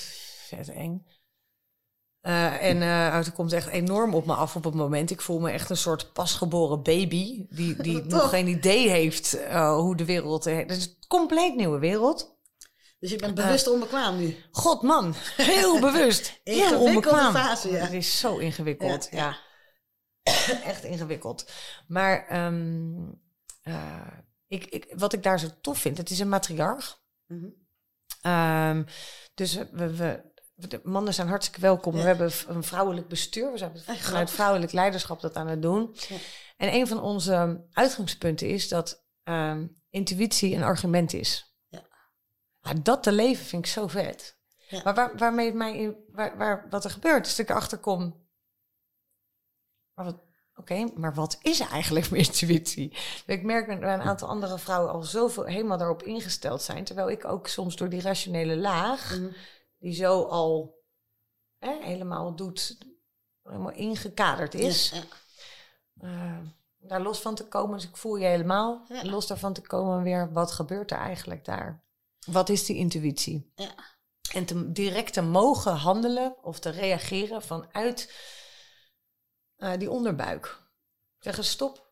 vet 0.48 0.68
eng. 0.68 1.06
Eh, 2.20 2.62
en 2.62 2.82
eh, 2.82 3.14
er 3.14 3.32
komt 3.32 3.52
echt 3.52 3.68
enorm 3.68 4.14
op 4.14 4.26
me 4.26 4.34
af 4.34 4.56
op 4.56 4.64
het 4.64 4.74
moment. 4.74 5.10
Ik 5.10 5.20
voel 5.20 5.40
me 5.40 5.50
echt 5.50 5.70
een 5.70 5.76
soort 5.76 6.12
pasgeboren 6.12 6.82
baby. 6.82 7.46
Die, 7.48 7.76
die 7.82 8.02
nog 8.02 8.28
geen 8.28 8.46
idee 8.46 8.88
heeft 8.88 9.34
eh, 9.34 9.74
hoe 9.74 9.96
de 9.96 10.04
wereld... 10.04 10.44
Het 10.44 10.70
is 10.70 10.86
een 10.86 10.96
compleet 11.08 11.56
nieuwe 11.56 11.78
wereld. 11.78 12.32
Dus 13.02 13.10
je 13.10 13.16
bent 13.16 13.34
bewust 13.34 13.68
onbekwaam 13.68 14.18
nu. 14.18 14.36
God 14.50 14.82
man, 14.82 15.14
heel 15.36 15.80
bewust. 15.90 16.40
Heel 16.44 16.80
onbekwaam. 16.80 17.34
fase, 17.34 17.70
ja. 17.70 17.78
Het 17.78 17.92
is 17.92 18.18
zo 18.18 18.36
ingewikkeld, 18.36 19.08
Ja, 19.10 19.18
ja. 19.18 19.36
Echt 20.70 20.84
ingewikkeld. 20.84 21.50
Maar 21.86 22.26
ehm, 22.26 23.10
eh, 23.62 24.06
ik, 24.46 24.64
ik, 24.64 24.92
wat 24.96 25.12
ik 25.12 25.22
daar 25.22 25.38
zo 25.38 25.48
tof 25.60 25.78
vind, 25.78 25.98
het 25.98 26.10
is 26.10 26.18
een 26.18 26.28
matriarch. 26.28 27.01
Mhm. 27.32 27.50
Ehm, 28.22 28.84
dus 29.34 29.54
we, 29.54 29.96
we, 29.96 30.32
de 30.54 30.80
mannen 30.84 31.14
zijn 31.14 31.28
hartstikke 31.28 31.60
welkom. 31.60 31.96
Ja. 31.96 32.00
We 32.00 32.06
hebben 32.06 32.32
een 32.46 32.62
vrouwelijk 32.62 33.08
bestuur. 33.08 33.52
We 33.52 33.58
zijn 33.58 33.78
vanuit 33.78 34.30
vrouwelijk 34.30 34.72
leiderschap 34.72 35.20
dat 35.20 35.36
aan 35.36 35.46
het 35.46 35.62
doen. 35.62 35.96
Ja. 36.08 36.16
En 36.56 36.74
een 36.74 36.86
van 36.86 37.00
onze 37.00 37.66
uitgangspunten 37.72 38.48
is 38.48 38.68
dat 38.68 39.04
ehm, 39.22 39.66
intuïtie 39.90 40.54
een 40.54 40.62
argument 40.62 41.12
is. 41.12 41.56
Ja. 41.68 41.86
Maar 42.60 42.82
dat 42.82 43.02
te 43.02 43.12
leven 43.12 43.44
vind 43.44 43.66
ik 43.66 43.72
zo 43.72 43.86
vet. 43.86 44.40
Maar 44.84 44.94
waar, 44.94 45.16
waarmee 45.16 45.46
het 45.46 45.54
mij 45.54 45.76
in, 45.76 45.96
waar, 46.08 46.36
waar, 46.36 46.66
wat 46.70 46.84
er 46.84 46.90
gebeurt, 46.90 47.26
is 47.26 47.36
dat 47.36 47.46
ik 47.46 47.50
erachter 47.50 47.78
kom. 47.78 48.26
Maar 49.94 50.04
wat, 50.04 50.22
Oké, 50.56 50.86
maar 50.94 51.14
wat 51.14 51.38
is 51.42 51.60
eigenlijk 51.60 52.10
mijn 52.10 52.24
intuïtie? 52.24 52.96
Ik 53.26 53.42
merk 53.42 53.66
dat 53.68 53.76
een 53.82 54.00
aantal 54.02 54.28
andere 54.28 54.58
vrouwen 54.58 54.92
al 54.92 55.02
zoveel 55.02 55.44
helemaal 55.44 55.78
daarop 55.78 56.02
ingesteld 56.02 56.62
zijn. 56.62 56.84
Terwijl 56.84 57.10
ik 57.10 57.24
ook 57.24 57.46
soms 57.48 57.76
door 57.76 57.88
die 57.88 58.00
rationele 58.00 58.56
laag, 58.56 59.18
Mhm. 59.18 59.28
die 59.78 59.94
zo 59.94 60.22
al 60.22 60.80
hè, 61.58 61.76
helemaal 61.80 62.34
doet, 62.36 62.78
helemaal 63.42 63.72
ingekaderd 63.72 64.54
is. 64.54 64.90
Ja, 64.90 64.96
ja. 64.96 66.08
eh, 66.08 66.38
daar 66.78 67.00
los 67.02 67.20
van 67.20 67.34
te 67.34 67.44
komen, 67.48 67.76
dus 67.78 67.88
ik 67.88 67.96
voel 67.96 68.16
je 68.16 68.26
helemaal. 68.26 68.84
Ja. 68.88 69.04
Los 69.04 69.26
daarvan 69.26 69.52
te 69.52 69.60
komen 69.60 70.02
weer, 70.02 70.32
wat 70.32 70.52
gebeurt 70.52 70.90
er 70.90 70.98
eigenlijk 70.98 71.44
daar? 71.44 71.82
Wat 72.26 72.48
is 72.48 72.66
die 72.66 72.76
intuïtie? 72.76 73.52
Ja. 73.54 73.70
En 74.32 74.44
te, 74.44 74.72
direct 74.72 75.12
te 75.12 75.22
mogen 75.22 75.72
handelen 75.76 76.36
of 76.42 76.58
te 76.58 76.70
reageren 76.70 77.42
vanuit 77.42 78.12
eh, 79.62 79.78
die 79.78 79.90
onderbuik. 79.90 80.60
Zeggen 81.18 81.44
stop. 81.44 81.90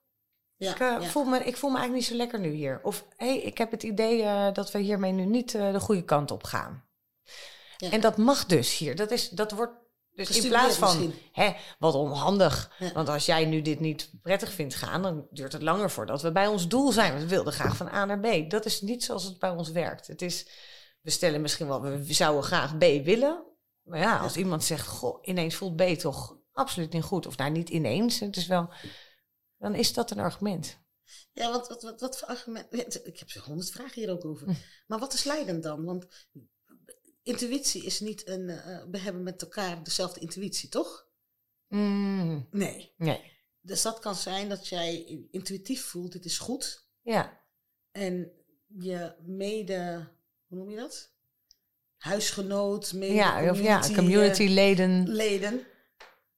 Ja, 0.57 0.71
ik, 0.71 0.81
eh, 0.81 1.03
voel 1.03 1.25
me, 1.25 1.39
ik 1.39 1.57
voel 1.57 1.71
me 1.71 1.79
eigenlijk 1.79 1.93
niet 1.93 2.19
zo 2.19 2.25
lekker 2.25 2.41
nu 2.41 2.51
hier. 2.51 2.81
Of 2.83 3.05
hé, 3.17 3.27
hey, 3.27 3.39
ik 3.39 3.59
heb 3.59 3.71
het 3.71 3.83
idee 3.83 4.23
eh, 4.23 4.53
dat 4.53 4.71
we 4.71 4.79
hiermee 4.79 5.13
nu 5.13 5.25
niet 5.25 5.53
de 5.53 5.81
goede 5.81 6.05
kant 6.05 6.31
op 6.31 6.45
gaan. 6.45 6.85
Ja. 7.77 7.91
En 7.91 8.01
dat 8.01 8.17
mag 8.17 8.47
dus 8.47 8.79
hier. 8.79 8.97
Dat, 8.97 9.11
is, 9.11 9.29
dat 9.29 9.53
wordt 9.53 9.73
dus 10.11 10.41
in 10.41 10.49
plaats 10.49 10.77
van, 10.77 11.13
hè, 11.33 11.53
wat 11.79 11.95
onhandig. 11.95 12.73
Ja. 12.79 12.93
Want 12.93 13.09
als 13.09 13.27
jij 13.27 13.45
nu 13.45 13.63
dit 13.63 13.81
niet 13.81 14.11
prettig 14.23 14.53
vindt 14.53 14.75
gaan, 14.75 15.03
dan 15.03 15.27
duurt 15.31 15.53
het 15.53 15.63
langer 15.63 15.91
voordat 15.91 16.23
we 16.23 16.33
bij 16.33 16.47
ons 16.47 16.69
doel 16.69 16.93
zijn. 16.93 17.11
Want 17.11 17.23
we 17.23 17.29
wilden 17.29 17.53
graag 17.53 17.77
van 17.77 17.89
A 17.89 18.05
naar 18.05 18.21
B. 18.21 18.51
Dat 18.51 18.65
is 18.65 18.81
niet 18.81 19.05
zoals 19.05 19.25
het 19.25 19.39
bij 19.39 19.51
ons 19.51 19.71
werkt. 19.71 20.07
Het 20.07 20.23
is, 20.23 20.49
we 21.01 21.11
stellen 21.11 21.41
misschien 21.41 21.67
wel, 21.67 21.81
we 21.81 22.13
zouden 22.13 22.45
graag 22.45 22.77
B 22.79 22.81
willen. 22.81 23.45
Maar 23.83 23.99
ja, 23.99 24.19
als 24.19 24.37
iemand 24.37 24.65
zegt, 24.65 24.87
goh, 24.87 25.19
ineens 25.23 25.55
voelt 25.55 25.77
B 25.77 25.83
toch 25.83 26.40
absoluut 26.61 26.93
niet 26.93 27.03
goed. 27.03 27.27
Of 27.27 27.37
nou, 27.37 27.51
niet 27.51 27.69
ineens. 27.69 28.21
Het 28.21 28.37
is 28.37 28.47
wel, 28.47 28.73
dan 29.59 29.75
is 29.75 29.93
dat 29.93 30.11
een 30.11 30.19
argument. 30.19 30.79
Ja, 31.33 31.51
want 31.51 31.69
wat, 31.69 31.83
wat, 31.83 32.01
wat 32.01 32.19
voor 32.19 32.29
argument... 32.29 33.07
Ik 33.07 33.19
heb 33.19 33.31
zo 33.31 33.41
honderd 33.41 33.71
vragen 33.71 34.01
hier 34.01 34.11
ook 34.11 34.25
over. 34.25 34.47
Hm. 34.47 34.55
Maar 34.87 34.99
wat 34.99 35.13
is 35.13 35.25
leidend 35.25 35.63
dan? 35.63 35.85
Want 35.85 36.07
intuïtie 37.23 37.85
is 37.85 38.01
niet 38.01 38.29
een... 38.29 38.49
eh, 38.49 38.85
we 38.91 38.99
hebben 38.99 39.23
met 39.23 39.43
elkaar 39.43 39.85
dezelfde 39.85 40.21
intuïtie, 40.21 40.69
toch? 40.69 41.09
Mm, 41.69 42.49
Nee. 42.51 42.95
nee. 42.97 43.39
Dus 43.61 43.83
dat 43.83 43.99
kan 43.99 44.15
zijn 44.15 44.49
dat 44.49 44.69
jij 44.69 45.05
intuïtief 45.31 45.85
voelt, 45.85 46.13
dit 46.13 46.25
is 46.25 46.39
goed. 46.39 46.89
Ja, 47.03 47.41
En 47.91 48.33
je 48.67 49.15
mede... 49.21 50.09
Hoe 50.47 50.59
noem 50.59 50.71
je 50.71 50.77
dat? 50.77 51.13
Huisgenoot, 51.97 52.93
mede 52.93 53.15
ja, 53.15 53.51
of 53.51 53.61
ja, 53.61 53.81
community, 53.95 54.43
eh, 54.43 54.51
leden. 55.07 55.67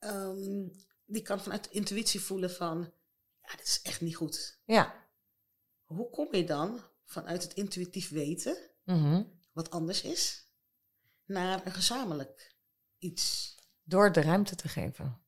Ehm, 0.02 0.68
die 1.06 1.22
kan 1.22 1.40
vanuit 1.40 1.68
intuïtie 1.70 2.20
voelen 2.20 2.50
van... 2.50 2.92
Ja, 3.42 3.56
dit 3.56 3.66
is 3.66 3.82
echt 3.82 4.00
niet 4.00 4.16
goed. 4.16 4.58
Ja. 4.64 4.94
Hoe 5.84 6.10
kom 6.10 6.34
je 6.34 6.44
dan 6.44 6.80
vanuit 7.04 7.42
het 7.42 7.54
intuïtief 7.54 8.10
weten... 8.10 8.56
Mhm. 8.84 9.22
wat 9.52 9.70
anders 9.70 10.02
is, 10.02 10.46
naar 11.24 11.66
een 11.66 11.72
gezamenlijk 11.72 12.56
iets. 12.98 13.56
Door 13.82 14.12
de 14.12 14.20
ruimte 14.20 14.54
te 14.54 14.68
geven. 14.68 15.20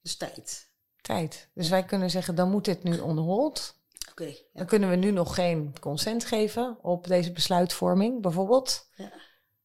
Dus 0.00 0.16
tijd. 0.16 0.70
Tijd. 1.00 1.48
Dus 1.54 1.68
wij 1.68 1.84
kunnen 1.84 2.10
zeggen, 2.10 2.34
dan 2.34 2.50
moet 2.50 2.64
dit 2.64 2.82
nu 2.82 2.98
on 2.98 3.18
hold. 3.18 3.76
Oké. 4.10 4.24
ja. 4.24 4.34
Dan 4.52 4.66
kunnen 4.66 4.90
we 4.90 4.96
nu 4.96 5.10
nog 5.10 5.34
geen 5.34 5.78
consent 5.80 6.24
geven 6.24 6.84
op 6.84 7.06
deze 7.06 7.32
besluitvorming, 7.32 8.22
bijvoorbeeld. 8.22 8.88
Ja. 8.94 9.12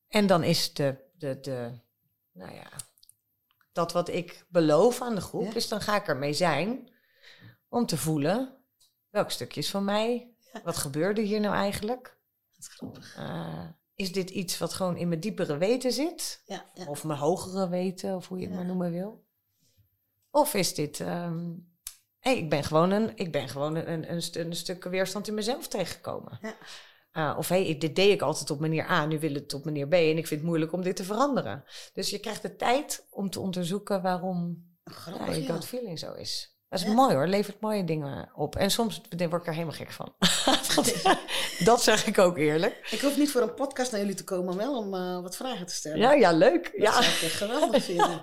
En 0.08 0.28
dan 0.28 0.44
is 0.44 0.74
de, 0.74 0.96
de, 1.18 1.40
de, 1.40 1.80
nou 2.32 2.54
ja, 2.54 2.70
dat 3.78 3.92
wat 3.92 4.10
ik 4.10 4.46
beloof 4.50 5.02
aan 5.02 5.16
de 5.16 5.22
groep, 5.22 5.44
Ja. 5.44 5.54
is 5.56 5.68
dan 5.68 5.82
ga 5.82 5.96
ik 5.96 6.08
ermee 6.08 6.34
zijn 6.34 6.90
om 7.70 7.86
te 7.86 7.98
voelen 7.98 8.56
welk 9.10 9.32
stukje 9.32 9.60
is 9.60 9.70
van 9.70 9.84
mij, 9.86 10.32
Ja. 10.54 10.62
wat 10.64 10.78
gebeurde 10.78 11.22
hier 11.22 11.40
nou 11.40 11.56
eigenlijk? 11.56 12.04
Dat 12.56 12.60
is 12.60 12.68
grappig. 12.68 13.16
Eh, 13.18 13.66
is 13.96 14.12
dit 14.12 14.30
iets 14.30 14.58
wat 14.58 14.74
gewoon 14.74 14.98
in 14.98 15.08
mijn 15.08 15.20
diepere 15.20 15.58
weten 15.58 15.92
zit? 15.92 16.42
Ja. 16.46 16.66
Of 16.88 17.04
mijn 17.04 17.20
hogere 17.20 17.70
weten, 17.70 18.16
of 18.16 18.28
hoe 18.28 18.40
je 18.40 18.46
het 18.46 18.56
maar 18.56 18.66
noemen 18.66 18.92
wil. 18.92 19.26
Of 20.32 20.54
is 20.54 20.74
dit 20.74 21.00
ehm, 21.00 21.54
hey, 22.20 22.38
ik 22.38 22.50
ben 22.50 22.64
gewoon, 22.64 22.92
een, 22.92 23.12
ik 23.16 23.32
ben 23.32 23.50
gewoon 23.50 23.76
een, 23.76 24.12
een, 24.12 24.22
stu- 24.22 24.40
een 24.40 24.56
stuk 24.56 24.84
weerstand 24.84 25.28
in 25.28 25.34
mezelf 25.34 25.68
tegengekomen. 25.68 26.40
Uh, 27.18 27.36
of 27.38 27.48
hey, 27.50 27.78
dit 27.78 27.96
deed 27.96 28.12
ik 28.12 28.22
altijd 28.22 28.50
op 28.50 28.60
manier 28.60 28.90
A, 28.90 29.06
nu 29.06 29.20
wil 29.20 29.34
het 29.34 29.54
op 29.54 29.66
manier 29.66 29.88
B 29.88 29.94
en 29.94 30.18
ik 30.18 30.28
vind 30.28 30.30
het 30.40 30.44
moeilijk 30.44 30.72
om 30.72 30.82
dit 30.84 30.96
te 30.96 31.04
veranderen. 31.04 31.64
Dus 31.94 32.10
je 32.10 32.20
krijgt 32.20 32.42
de 32.42 32.56
tijd 32.56 33.08
om 33.10 33.30
te 33.30 33.40
onderzoeken 33.40 34.02
waarom 34.02 34.66
Grappig, 34.84 35.36
je 35.36 35.44
ja. 35.44 35.54
gut 35.54 35.66
feeling 35.66 36.00
zo 36.00 36.14
is. 36.14 36.56
Dat 36.70 36.80
is 36.80 36.86
Ja. 36.86 36.94
mooi 36.94 37.16
hoor, 37.16 37.28
levert 37.28 37.60
mooie 37.62 37.84
dingen 37.84 38.32
op. 38.36 38.56
En 38.56 38.72
soms 38.72 39.02
word 39.18 39.22
ik 39.42 39.48
er 39.48 39.54
helemaal 39.54 39.74
gek 39.76 39.92
van. 39.92 40.14
dat, 40.76 41.18
dat 41.60 41.82
zeg 41.84 42.06
ik 42.08 42.18
ook 42.18 42.38
eerlijk. 42.38 42.88
Ik 42.92 43.00
hoef 43.02 43.18
niet 43.18 43.32
voor 43.32 43.42
een 43.42 43.54
podcast 43.54 43.92
naar 43.92 44.00
jullie 44.00 44.16
te 44.16 44.24
komen, 44.24 44.46
maar 44.46 44.66
wel 44.66 44.78
om 44.78 44.94
eh, 44.94 45.22
wat 45.22 45.36
vragen 45.36 45.66
te 45.66 45.74
stellen. 45.74 45.98
Ja, 46.00 46.14
ja, 46.14 46.32
leuk. 46.32 46.64
Dat 46.64 46.82
Ja. 46.82 46.92
zou 46.92 47.06
ik 47.06 47.22
echt 47.22 47.34
geweldig 47.34 47.84
vinden. 47.94 48.22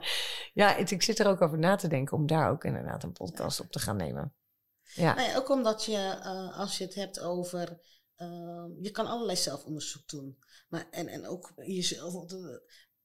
Ja, 0.52 0.74
het- 0.74 0.90
ik 0.90 1.02
zit 1.02 1.18
er 1.18 1.26
ook 1.28 1.40
over 1.40 1.58
na 1.58 1.76
te 1.76 1.88
denken 1.88 2.16
om 2.16 2.26
daar 2.26 2.50
ook 2.50 2.64
inderdaad 2.64 3.02
een 3.02 3.12
podcast 3.12 3.60
op 3.60 3.70
te 3.70 3.78
gaan 3.78 3.96
nemen. 3.96 4.34
Ja, 4.82 5.14
Nou 5.14 5.36
ook 5.36 5.48
omdat 5.50 5.84
je, 5.84 6.18
eh, 6.22 6.58
als 6.58 6.78
je 6.78 6.84
het 6.84 6.94
hebt 6.94 7.20
over, 7.20 7.78
eh, 8.16 8.66
je 8.80 8.90
kan 8.90 9.06
allerlei 9.06 9.36
zelfonderzoek 9.36 10.08
doen. 10.08 10.38
Maar, 10.68 10.90
en, 10.90 11.08
en 11.08 11.26
ook 11.26 11.52
jezelf, 11.56 12.32
eh, 12.32 12.38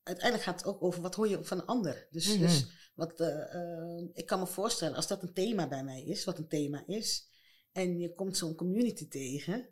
uiteindelijk 0.03 0.43
gaat 0.47 0.59
het 0.59 0.69
ook 0.69 0.83
over 0.83 1.01
wat 1.01 1.15
hoor 1.15 1.27
je 1.27 1.43
van 1.43 1.57
een 1.59 1.65
ander. 1.65 2.07
Dus, 2.11 2.27
Mhm. 2.27 2.39
dus 2.39 2.65
wat, 2.95 3.19
eh, 3.19 3.53
eh, 3.53 4.07
ik 4.13 4.25
kan 4.25 4.39
me 4.39 4.47
voorstellen, 4.47 4.95
als 4.95 5.07
dat 5.07 5.23
een 5.23 5.33
thema 5.33 5.67
bij 5.67 5.83
mij 5.83 6.03
is, 6.03 6.23
wat 6.23 6.37
een 6.37 6.47
thema 6.47 6.83
is, 6.87 7.27
en 7.71 7.99
je 7.99 8.13
komt 8.13 8.37
zo'n 8.37 8.55
community 8.55 9.07
tegen, 9.07 9.69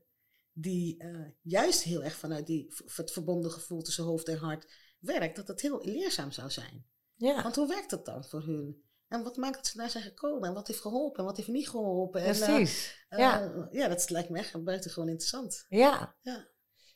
die 0.53 0.97
eh, 0.97 1.27
juist 1.41 1.81
heel 1.81 2.03
erg 2.03 2.15
vanuit 2.15 2.47
die, 2.47 2.73
het 2.95 3.11
verbonden 3.11 3.51
gevoel 3.51 3.81
tussen 3.81 4.03
hoofd 4.03 4.27
en 4.27 4.37
hart 4.37 4.71
werkt, 4.99 5.35
dat 5.35 5.47
het 5.47 5.61
heel 5.61 5.85
leerzaam 5.85 6.31
zou 6.31 6.49
zijn. 6.49 6.85
ja. 7.15 7.43
Want 7.43 7.55
hoe 7.55 7.67
werkt 7.67 7.89
dat 7.89 8.05
dan 8.05 8.25
voor 8.25 8.43
hun? 8.43 8.83
En 9.07 9.23
wat 9.23 9.37
maakt 9.37 9.55
dat 9.55 9.67
ze 9.67 9.77
daar 9.77 9.89
zijn 9.89 10.03
gekomen? 10.03 10.47
En 10.49 10.53
wat 10.53 10.67
heeft 10.67 10.81
geholpen? 10.81 11.19
En 11.19 11.25
wat 11.25 11.37
heeft 11.37 11.49
niet 11.49 11.69
geholpen? 11.69 12.21
En, 12.21 12.33
eh, 12.41 12.45
precies. 12.55 13.05
eh, 13.09 13.19
ja. 13.19 13.51
ja, 13.71 13.87
dat 13.87 14.09
lijkt 14.09 14.29
me 14.29 14.37
echt 14.39 14.63
buitengewoon 14.63 15.09
interessant. 15.09 15.65
Ja. 15.69 16.15
Ja. 16.21 16.47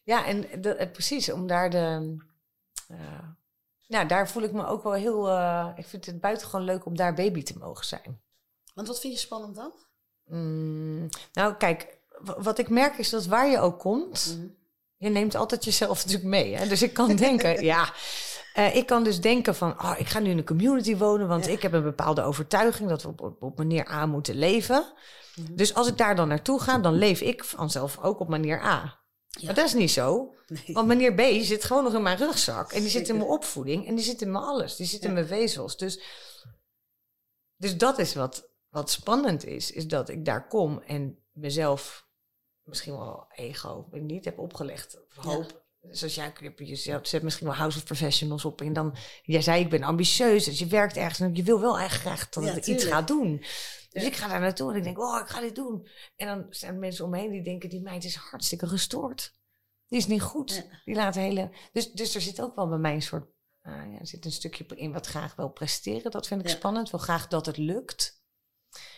Ja, 0.03 0.25
en 0.25 0.61
de, 0.61 0.75
eh, 0.75 0.91
precies, 0.91 1.31
om 1.31 1.47
daar 1.47 1.69
de. 1.69 2.15
eh, 2.87 3.27
ja, 3.81 4.05
daar 4.05 4.29
voel 4.29 4.43
ik 4.43 4.51
me 4.51 4.65
ook 4.65 4.83
wel 4.83 4.93
heel. 4.93 5.29
ik 5.77 5.85
vind 5.85 6.05
het 6.05 6.19
buitengewoon 6.21 6.65
leuk 6.65 6.85
om 6.85 6.95
daar 6.95 7.13
baby 7.13 7.43
te 7.43 7.57
mogen 7.57 7.85
zijn. 7.85 8.21
Want 8.73 8.87
wat 8.87 8.99
vind 8.99 9.13
je 9.13 9.19
spannend 9.19 9.55
dan? 9.55 9.73
Mm, 10.25 11.09
nou, 11.33 11.55
kijk, 11.55 11.97
wat 12.37 12.57
ik 12.57 12.69
merk 12.69 12.97
is 12.97 13.09
dat 13.09 13.25
waar 13.25 13.47
je 13.49 13.59
ook 13.59 13.79
komt, 13.79 14.35
Mhm. 14.37 14.47
je 14.97 15.09
neemt 15.09 15.35
altijd 15.35 15.63
jezelf 15.63 15.97
natuurlijk 15.97 16.29
mee. 16.29 16.55
Hè? 16.55 16.67
Dus 16.67 16.81
ik 16.81 16.93
kan 16.93 17.15
denken, 17.15 17.63
ja, 17.73 17.93
eh, 18.53 18.75
ik 18.75 18.85
kan 18.85 19.03
dus 19.03 19.21
denken 19.21 19.55
van, 19.55 19.83
oh, 19.83 19.95
ik 19.97 20.07
ga 20.07 20.19
nu 20.19 20.29
in 20.29 20.37
een 20.37 20.45
community 20.45 20.97
wonen, 20.97 21.27
want 21.27 21.45
Ja. 21.45 21.51
ik 21.51 21.61
heb 21.61 21.73
een 21.73 21.83
bepaalde 21.83 22.21
overtuiging 22.21 22.89
dat 22.89 23.01
we 23.01 23.07
op, 23.07 23.21
op, 23.21 23.41
op 23.41 23.57
manier 23.57 23.89
A 23.89 24.05
moeten 24.05 24.35
leven. 24.35 24.93
Mhm. 25.35 25.55
Dus 25.55 25.73
als 25.73 25.87
ik 25.87 25.97
daar 25.97 26.15
dan 26.15 26.27
naartoe 26.27 26.61
ga, 26.61 26.77
dan 26.77 26.93
leef 26.93 27.21
ik 27.21 27.43
vanzelf 27.43 27.99
ook 27.99 28.19
op 28.19 28.27
manier 28.27 28.61
A. 28.61 28.99
Ja. 29.27 29.45
Maar 29.45 29.55
dat 29.55 29.65
is 29.65 29.73
niet 29.73 29.91
zo. 29.91 30.35
Nee. 30.47 30.73
Want 30.73 30.87
meneer 30.87 31.13
B 31.13 31.43
zit 31.43 31.63
gewoon 31.63 31.83
nog 31.83 31.93
in 31.93 32.01
mijn 32.01 32.17
rugzak. 32.17 32.71
En 32.71 32.81
die 32.81 32.89
zit 32.89 33.09
in 33.09 33.17
mijn 33.17 33.29
opvoeding. 33.29 33.87
En 33.87 33.95
die 33.95 34.03
zit 34.03 34.21
in 34.21 34.31
mijn 34.31 34.43
alles. 34.43 34.75
Die 34.75 34.85
zit 34.85 35.03
in 35.03 35.13
mijn 35.13 35.27
vezels. 35.27 35.77
Dus, 35.77 36.01
dus 37.55 37.77
dat 37.77 37.99
is 37.99 38.13
wat, 38.13 38.49
wat 38.69 38.89
spannend 38.89 39.45
is. 39.45 39.71
Is 39.71 39.87
dat 39.87 40.09
ik 40.09 40.25
daar 40.25 40.47
kom 40.47 40.81
en 40.81 41.23
mezelf 41.31 42.07
misschien 42.63 42.97
wel 42.97 43.25
ego 43.35 43.87
ik 43.91 44.01
niet 44.01 44.25
heb 44.25 44.39
opgelegd. 44.39 44.97
Of 45.17 45.23
hoop. 45.23 45.60
Zoals 45.89 46.15
jij 46.15 46.33
je, 46.55 46.75
zet- 46.75 47.21
misschien 47.23 47.47
wel 47.47 47.55
House 47.55 47.77
of 47.77 47.83
Professionals 47.83 48.45
op. 48.45 48.61
En 48.61 48.73
dan, 48.73 48.95
jij 49.23 49.41
zei, 49.41 49.63
ik 49.63 49.69
ben 49.69 49.83
ambitieus. 49.83 50.43
Dus 50.45 50.59
je 50.59 50.65
werkt 50.67 50.97
ergens 50.97 51.19
en 51.19 51.35
je 51.35 51.43
wil 51.43 51.59
wel 51.59 51.79
echt 51.79 51.99
graag 51.99 52.29
dat 52.29 52.43
Ja, 52.43 52.49
ik 52.49 52.55
iets 52.57 52.65
tuurlijk. 52.65 52.89
ga 52.89 53.01
doen. 53.01 53.37
Dus 53.89 54.03
ik 54.03 54.15
ga 54.15 54.27
daar 54.27 54.39
naartoe 54.39 54.71
en 54.71 54.77
ik 54.77 54.83
denk, 54.83 54.99
oh, 54.99 55.19
ik 55.21 55.27
ga 55.27 55.39
dit 55.41 55.55
doen. 55.55 55.87
En 56.15 56.27
dan 56.27 56.45
zijn 56.49 56.73
er 56.73 56.79
mensen 56.79 57.05
om 57.05 57.11
me 57.11 57.17
heen 57.19 57.31
die 57.31 57.43
denken, 57.43 57.69
die 57.69 57.81
meid 57.81 58.03
is 58.03 58.15
hartstikke 58.15 58.67
gestoord. 58.67 59.39
Die 59.87 59.99
is 59.99 60.07
niet 60.07 60.21
goed. 60.21 60.51
Ja. 60.55 60.81
Die 60.85 60.95
laat 60.95 61.15
hele... 61.15 61.51
Dus, 61.71 61.91
dus 61.91 62.15
er 62.15 62.21
zit 62.21 62.41
ook 62.41 62.55
wel 62.55 62.67
bij 62.69 62.77
mij 62.77 62.93
een 62.93 63.01
soort... 63.01 63.25
ah 63.61 63.91
ja, 63.91 63.99
er 63.99 64.07
zit 64.07 64.25
een 64.25 64.31
stukje 64.31 64.65
in 64.75 64.93
wat 64.93 65.07
graag 65.07 65.35
wil 65.35 65.49
presteren. 65.49 66.11
Dat 66.11 66.27
vind 66.27 66.41
ik 66.41 66.47
Ja. 66.47 66.55
spannend. 66.55 66.89
Wil 66.91 66.99
graag 66.99 67.27
dat 67.27 67.45
het 67.45 67.57
lukt. 67.57 68.23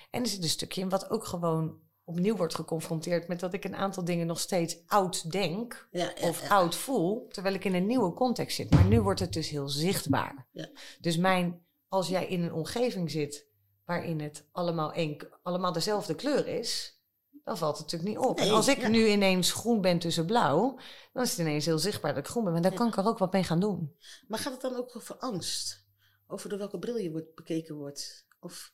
En 0.10 0.22
er 0.22 0.28
zit 0.28 0.44
een 0.44 0.50
stukje 0.50 0.82
in 0.82 0.90
wat 0.90 1.10
ook 1.10 1.26
gewoon 1.26 1.80
opnieuw 2.04 2.36
wordt 2.36 2.56
geconfronteerd 2.56 3.28
met 3.28 3.40
dat 3.40 3.54
ik 3.54 3.64
een 3.64 3.76
aantal 3.76 4.04
dingen 4.04 4.28
nog 4.28 4.40
steeds 4.40 4.78
oud 4.88 5.32
denk 5.32 5.88
Ja, 5.92 6.14
ja, 6.16 6.28
of 6.28 6.42
ja. 6.42 6.48
oud 6.48 6.76
voel, 6.76 7.28
terwijl 7.28 7.56
ik 7.56 7.66
in 7.66 7.74
een 7.74 7.86
nieuwe 7.86 8.14
context 8.14 8.56
zit. 8.56 8.70
Maar 8.70 8.86
nu 8.86 9.02
wordt 9.02 9.20
het 9.20 9.34
dus 9.34 9.50
heel 9.50 9.70
zichtbaar. 9.70 10.48
Ja. 10.52 10.70
Dus 11.00 11.18
mijn, 11.18 11.66
als 11.88 12.08
jij 12.08 12.28
in 12.28 12.44
een 12.44 12.54
omgeving 12.54 13.12
zit 13.12 13.48
waarin 13.86 14.22
het 14.22 14.48
allemaal, 14.52 14.94
één, 14.94 15.18
allemaal 15.42 15.72
dezelfde 15.72 16.16
kleur 16.16 16.48
is, 16.48 17.02
dan 17.44 17.58
valt 17.58 17.78
het 17.78 17.92
natuurlijk 17.92 18.18
niet 18.18 18.30
op. 18.30 18.40
en 18.40 18.50
als 18.50 18.68
ik 18.68 18.90
nu 18.90 19.08
ineens 19.08 19.52
groen 19.52 19.82
ben 19.82 20.00
tussen 20.00 20.26
blauw, 20.26 20.80
dan 21.14 21.24
is 21.24 21.30
het 21.30 21.40
ineens 21.40 21.66
heel 21.66 21.80
zichtbaar 21.80 22.14
dat 22.14 22.24
ik 22.24 22.30
groen 22.30 22.44
ben. 22.44 22.54
Maar 22.54 22.62
daar 22.62 22.74
kan 22.74 22.88
ik 22.88 22.96
er 22.98 23.08
ook 23.08 23.18
wat 23.18 23.34
mee 23.34 23.44
gaan 23.44 23.60
doen. 23.60 23.96
Maar 24.28 24.40
gaat 24.40 24.54
het 24.54 24.62
dan 24.62 24.76
ook 24.76 24.96
over 24.96 25.16
angst? 25.18 25.86
Over 26.28 26.50
door 26.50 26.58
welke 26.58 26.80
bril 26.80 26.98
je 26.98 27.12
wordt, 27.12 27.36
bekeken 27.36 27.76
wordt? 27.76 28.28
Of 28.40 28.74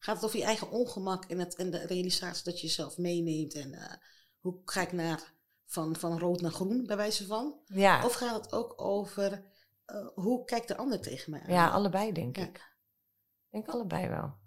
gaat 0.00 0.14
het 0.16 0.24
over 0.24 0.38
je 0.38 0.44
eigen 0.44 0.70
ongemak 0.70 1.24
en, 1.24 1.38
het, 1.38 1.54
en 1.54 1.70
de 1.70 1.86
realisatie 1.86 2.44
dat 2.44 2.60
je 2.60 2.66
jezelf 2.66 2.98
meeneemt? 2.98 3.54
En 3.54 3.72
eh, 3.74 3.94
hoe 4.38 4.60
ga 4.64 4.80
ik 4.80 4.92
naar, 4.92 5.32
van, 5.64 5.96
van 5.96 6.18
rood 6.18 6.40
naar 6.40 6.50
groen, 6.52 6.86
bij 6.86 6.96
wijze 6.96 7.26
van? 7.26 7.60
Ja, 7.64 8.04
Of 8.04 8.12
gaat 8.14 8.44
het 8.44 8.52
ook 8.52 8.80
over 8.80 9.44
eh, 9.84 10.06
hoe 10.14 10.44
kijkt 10.44 10.68
de 10.68 10.76
ander 10.76 11.00
tegen 11.00 11.30
mij 11.30 11.40
aan? 11.40 11.52
ja 11.52 11.68
allebei 11.68 12.12
denk 12.12 12.36
Ja. 12.36 12.42
ik. 12.42 12.56
Ik 12.56 13.50
denk 13.50 13.68
allebei 13.68 14.08
wel. 14.08 14.38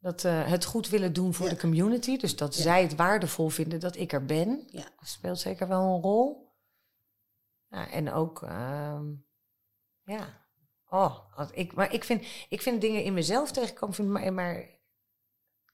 Dat 0.00 0.24
eh, 0.24 0.46
het 0.46 0.64
goed 0.64 0.88
willen 0.88 1.12
doen 1.12 1.34
voor 1.34 1.46
Ja. 1.46 1.52
de 1.52 1.58
community. 1.60 2.16
Dus 2.16 2.36
dat 2.36 2.54
zij 2.54 2.82
het 2.82 2.94
waardevol 2.94 3.48
vinden 3.48 3.80
dat 3.80 3.96
ik 3.96 4.12
er 4.12 4.24
ben. 4.24 4.68
Speelt 5.00 5.38
zeker 5.38 5.68
wel 5.68 5.80
een 5.94 6.00
rol. 6.00 6.48
En 7.68 8.12
ook, 8.12 8.42
ehm, 8.42 9.04
ja. 10.02 10.39
Oh, 10.92 11.18
ik, 11.52 11.74
maar 11.74 11.92
ik 11.92 12.04
vind, 12.04 12.24
ik 12.48 12.62
vind 12.62 12.80
dingen 12.80 13.04
in 13.04 13.14
mezelf 13.14 13.50
tegenkomen, 13.52 13.94
vind, 13.94 14.08
maar, 14.08 14.32
maar 14.32 14.66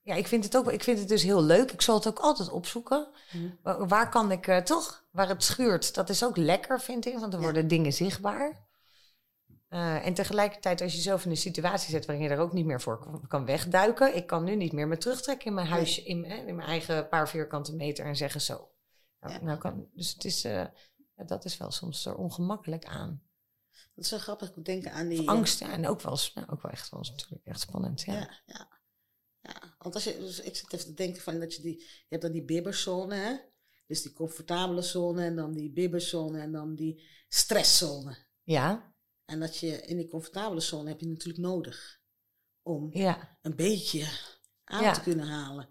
ja, 0.03 0.15
ik 0.15 0.27
vind 0.27 0.45
het 0.45 0.57
ook, 0.57 0.73
ik 0.73 0.83
vind 0.83 0.99
het 0.99 1.09
dus 1.09 1.23
heel 1.23 1.43
leuk. 1.43 1.73
Ik 1.73 1.81
zal 1.83 1.95
het 1.95 2.07
ook 2.09 2.19
altijd 2.19 2.51
opzoeken. 2.51 3.09
Mhm. 3.33 3.49
Waar, 3.63 3.89
waar 3.89 4.09
kan 4.11 4.31
ik 4.33 4.47
eh, 4.47 4.59
toch, 4.59 5.05
waar 5.11 5.29
het 5.29 5.43
schuurt, 5.45 5.95
dat 5.95 6.09
is 6.09 6.25
ook 6.25 6.37
lekker, 6.37 6.81
vind 6.81 7.07
ik, 7.07 7.19
want 7.19 7.31
dan 7.33 7.41
Ja. 7.41 7.47
worden 7.47 7.69
dingen 7.69 7.93
zichtbaar. 7.93 8.65
Eh, 9.69 10.07
en 10.07 10.15
tegelijkertijd, 10.15 10.81
als 10.81 10.91
je 10.91 10.97
jezelf 10.97 11.25
in 11.25 11.31
een 11.31 11.37
situatie 11.37 11.91
zet 11.91 12.07
waarin 12.07 12.25
je 12.25 12.31
er 12.31 12.39
ook 12.41 12.53
niet 12.53 12.67
meer 12.67 12.81
voor 12.81 13.23
kan- 13.29 13.45
wegduiken. 13.45 14.17
Ik 14.17 14.27
kan 14.27 14.45
nu 14.45 14.55
niet 14.57 14.73
meer 14.73 14.89
me 14.89 14.97
terugtrekken 14.99 15.47
in 15.47 15.55
mijn 15.55 15.67
huisje, 15.67 16.03
in, 16.05 16.21
mijn- 16.21 16.47
in 16.49 16.57
mijn 16.57 16.69
eigen 16.69 17.09
paar 17.09 17.29
vierkante 17.29 17.75
meter 17.75 18.05
en 18.05 18.17
zeggen 18.17 18.41
zo. 18.41 18.71
Nou, 19.21 19.33
Ja. 19.33 19.41
nou 19.43 19.59
kan, 19.59 19.89
dus 19.93 20.13
het 20.13 20.25
is, 20.25 20.45
eh, 20.45 20.65
dat 21.15 21.45
is 21.45 21.57
wel 21.57 21.71
soms 21.71 22.07
er 22.07 22.15
ongemakkelijk 22.17 22.85
aan. 22.85 23.23
Dat 23.95 24.05
is 24.05 24.11
wel 24.11 24.19
grappig. 24.21 24.49
Ik 24.49 24.57
moet 24.57 24.65
denken 24.65 24.93
aan 24.93 25.09
die... 25.09 25.29
Angst, 25.29 25.59
ja, 25.59 25.73
en 25.73 25.87
ook 25.87 26.01
wel, 26.01 26.19
ja, 26.35 26.45
ook 26.51 26.63
wel 26.63 26.73
echt, 26.73 26.91
wel 26.91 27.01
eens 27.01 27.11
natuurlijk 27.11 27.45
echt 27.47 27.61
spannend. 27.61 28.01
Ja. 28.03 28.13
Ja, 28.15 28.31
ja. 28.47 28.69
ja. 29.41 29.75
Want 29.79 29.95
als 29.95 30.05
je, 30.05 30.19
dus 30.19 30.41
ik 30.41 30.57
zit 30.57 30.73
even 30.73 30.87
te 30.87 30.95
denken 30.95 31.23
van 31.23 31.41
dat 31.41 31.55
je 31.55 31.63
die, 31.63 31.79
je 31.79 32.07
hebt 32.09 32.23
dan 32.23 32.33
die 32.33 32.45
bibberzone, 32.45 33.15
hè? 33.15 33.37
Dus 33.87 34.03
die 34.03 34.13
comfortabele 34.13 34.83
zone 34.83 35.25
en 35.25 35.37
dan 35.37 35.53
die 35.53 35.71
bibberzone 35.73 36.41
en 36.41 36.53
dan 36.53 36.75
die 36.75 37.07
stresszone. 37.29 38.17
ja, 38.43 38.95
En 39.25 39.41
dat 39.41 39.57
je 39.57 39.81
in 39.81 39.97
die 39.97 40.09
comfortabele 40.09 40.61
zone 40.61 40.89
heb 40.89 41.01
je 41.01 41.07
natuurlijk 41.07 41.39
nodig 41.39 42.01
om 42.63 42.89
ja, 42.93 43.39
een 43.43 43.57
beetje 43.57 44.09
aan 44.65 44.83
Ja. 44.83 44.93
te 44.93 45.01
kunnen 45.01 45.27
halen. 45.27 45.69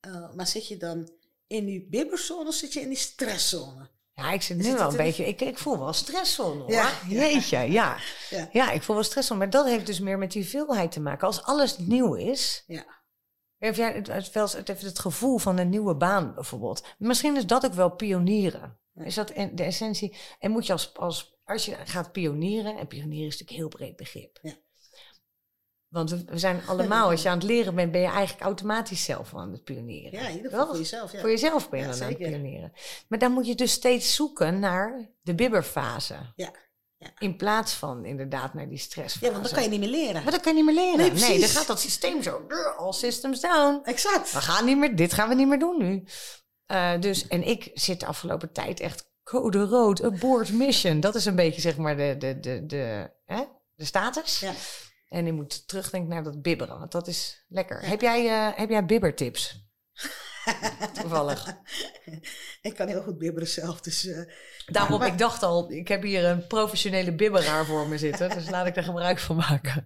Eh, 0.00 0.34
maar 0.34 0.46
zit 0.46 0.68
je 0.68 0.76
dan 0.76 1.12
in 1.46 1.64
die 1.64 1.88
bibberzone 1.88 2.48
of 2.48 2.54
zit 2.54 2.72
je 2.72 2.80
in 2.80 2.88
die 2.88 2.96
stresszone? 2.98 3.90
Ja, 4.14 4.32
ik 4.32 4.42
zit 4.42 4.56
nu 4.56 4.74
wel 4.74 4.90
een 4.90 4.96
beetje... 4.96 5.26
Ik, 5.26 5.40
ik 5.40 5.58
voel 5.58 5.78
wel 5.78 5.92
stresszone, 5.92 6.60
hoor. 6.60 6.70
Ja. 6.70 6.90
Jeetje, 7.08 7.58
ja. 7.58 7.96
Ja. 8.30 8.48
Ja, 8.52 8.70
ik 8.70 8.82
voel 8.82 8.94
wel 8.94 9.04
stresszone. 9.04 9.38
Maar 9.38 9.50
dat 9.50 9.66
heeft 9.66 9.86
dus 9.86 10.00
meer 10.00 10.18
met 10.18 10.32
die 10.32 10.46
veelheid 10.46 10.92
te 10.92 11.00
maken. 11.00 11.26
Als 11.26 11.42
alles 11.42 11.78
nieuw 11.78 12.14
is... 12.14 12.64
Ja. 12.66 13.02
Heb 13.58 13.74
jij 13.74 13.92
het, 13.92 14.06
het, 14.06 14.52
het 14.52 14.68
heeft 14.68 14.82
het 14.82 14.98
gevoel 14.98 15.38
van 15.38 15.58
een 15.58 15.68
nieuwe 15.68 15.94
baan 15.94 16.34
bijvoorbeeld? 16.34 16.84
Misschien 16.98 17.36
is 17.36 17.46
dat 17.46 17.64
ook 17.64 17.72
wel 17.72 17.90
pionieren. 17.90 18.78
Is 18.94 19.14
dat 19.14 19.28
de 19.28 19.62
essentie? 19.62 20.16
En 20.38 20.50
moet 20.50 20.66
je 20.66 20.72
als, 20.72 20.96
als, 20.96 21.38
als 21.44 21.64
je 21.64 21.76
gaat 21.84 22.12
pionieren... 22.12 22.76
En 22.76 22.86
pionieren 22.86 23.26
is 23.26 23.38
natuurlijk 23.38 23.50
een 23.50 23.56
heel 23.56 23.68
breed 23.68 23.96
begrip. 23.96 24.38
Ja. 24.42 24.54
Want 25.94 26.10
we, 26.10 26.38
zijn 26.38 26.60
allemaal, 26.66 27.10
als 27.10 27.22
je 27.22 27.28
aan 27.28 27.38
het 27.38 27.46
leren 27.46 27.74
bent... 27.74 27.92
ben 27.92 28.00
je 28.00 28.06
eigenlijk 28.06 28.44
automatisch 28.44 29.04
zelf 29.04 29.34
aan 29.34 29.52
het 29.52 29.64
pionieren. 29.64 30.20
Ja, 30.20 30.28
in 30.28 30.36
ieder 30.36 30.50
geval 30.50 30.66
voor 30.66 30.76
jezelf. 30.76 31.12
Ja. 31.12 31.20
Voor 31.20 31.30
jezelf 31.30 31.70
ben 31.70 31.78
je 31.80 31.84
Ja, 31.86 31.92
dan 31.92 32.02
aan 32.02 32.08
het 32.08 32.18
pionieren. 32.18 32.72
Maar 33.08 33.18
dan 33.18 33.32
moet 33.32 33.46
je 33.46 33.54
dus 33.54 33.72
steeds 33.72 34.14
zoeken 34.14 34.58
naar 34.58 35.10
de 35.22 35.34
bibberfase. 35.34 36.14
Ja, 36.36 36.50
ja. 36.96 37.06
In 37.18 37.36
plaats 37.36 37.72
van 37.74 38.04
inderdaad 38.04 38.54
naar 38.54 38.68
die 38.68 38.78
stressfase. 38.78 39.24
ja, 39.24 39.30
want 39.32 39.44
dan 39.44 39.52
kan 39.52 39.62
je 39.62 39.68
niet 39.68 39.80
meer 39.80 39.88
leren. 39.88 40.22
Maar 40.22 40.32
dat 40.32 40.40
kan 40.40 40.56
je 40.56 40.62
niet 40.62 40.74
meer 40.74 40.84
leren. 40.84 41.14
Nee, 41.14 41.28
Nee, 41.28 41.40
dan 41.40 41.48
gaat 41.48 41.66
dat 41.66 41.80
systeem 41.80 42.22
zo. 42.22 42.44
"Grr, 42.48 42.74
All 42.76 42.92
systems 42.92 43.40
down. 43.40 43.80
Exact. 43.84 44.32
We 44.32 44.40
gaan 44.40 44.64
niet 44.64 44.78
meer, 44.78 44.96
dit 44.96 45.12
gaan 45.12 45.28
we 45.28 45.34
niet 45.34 45.48
meer 45.48 45.58
doen 45.58 45.78
nu. 45.78 46.04
Eh, 46.66 47.00
dus, 47.00 47.26
en 47.28 47.42
ik 47.42 47.70
zit 47.74 48.00
de 48.00 48.06
afgelopen 48.06 48.52
tijd 48.52 48.80
echt 48.80 49.12
code 49.22 49.64
rood, 49.64 50.02
abort 50.02 50.52
mission. 50.52 51.00
Dat 51.00 51.14
is 51.14 51.24
een 51.24 51.36
beetje 51.36 51.60
zeg 51.60 51.76
maar 51.76 51.96
de, 51.96 52.14
de, 52.18 52.40
de, 52.40 52.66
de, 52.66 53.10
hè, 53.24 53.42
de 53.74 53.84
status. 53.84 54.40
Ja. 54.40 54.52
En 55.14 55.26
je 55.26 55.32
moet 55.32 55.68
terugdenken 55.68 56.08
naar 56.10 56.22
dat 56.22 56.42
bibberen, 56.42 56.78
want 56.78 56.92
dat 56.92 57.06
is 57.08 57.44
lekker. 57.48 57.86
Heb 57.88 58.00
jij, 58.00 58.26
eh, 58.28 58.58
heb 58.58 58.70
jij 58.70 58.84
bibbertips? 58.86 59.64
Toevallig. 61.00 61.56
ik 62.62 62.74
kan 62.74 62.88
heel 62.88 63.02
goed 63.02 63.18
bibberen 63.18 63.48
zelf, 63.48 63.80
dus... 63.80 64.06
eh, 64.06 64.22
Daarom, 64.66 64.98
maar- 64.98 65.08
ik 65.08 65.18
dacht 65.18 65.42
al, 65.42 65.70
ik 65.70 65.88
heb 65.88 66.02
hier 66.02 66.24
een 66.24 66.46
professionele 66.46 67.14
bibberaar 67.14 67.66
voor 67.66 67.88
me 67.88 67.98
zitten. 67.98 68.30
Dus 68.30 68.50
laat 68.50 68.66
ik 68.66 68.76
er 68.76 68.82
gebruik 68.84 69.18
van 69.18 69.36
maken. 69.36 69.84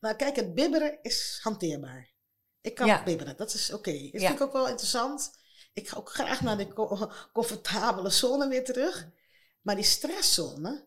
Nou, 0.00 0.16
kijk, 0.16 0.36
het 0.36 0.54
bibberen 0.54 0.98
is 1.02 1.38
hanteerbaar. 1.42 2.10
Ik 2.60 2.74
kan 2.74 2.86
Ja. 2.86 3.02
bibberen, 3.02 3.36
dat 3.36 3.54
is 3.54 3.72
oké. 3.72 3.92
Dat 3.92 4.20
Ja. 4.20 4.26
vind 4.28 4.40
ik 4.40 4.46
ook 4.46 4.52
wel 4.52 4.68
interessant. 4.68 5.30
Ik 5.72 5.88
ga 5.88 5.96
ook 5.96 6.10
graag 6.10 6.40
naar 6.40 6.56
de 6.56 6.68
co- 6.72 7.10
comfortabele 7.32 8.10
zone 8.10 8.48
weer 8.48 8.64
terug. 8.64 9.08
Maar 9.60 9.74
die 9.74 9.84
stresszone, 9.84 10.86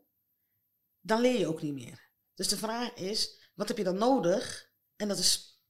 dan 1.02 1.22
leer 1.22 1.40
je 1.40 1.48
ook 1.48 1.62
niet 1.62 1.74
meer. 1.74 2.02
Dus 2.36 2.48
de 2.48 2.58
vraag 2.58 2.94
is, 2.94 3.43
wat 3.54 3.68
heb 3.68 3.78
je 3.78 3.84
dan 3.84 3.98
nodig? 3.98 4.72
En 4.96 5.08
dat 5.08 5.18
is 5.18 5.62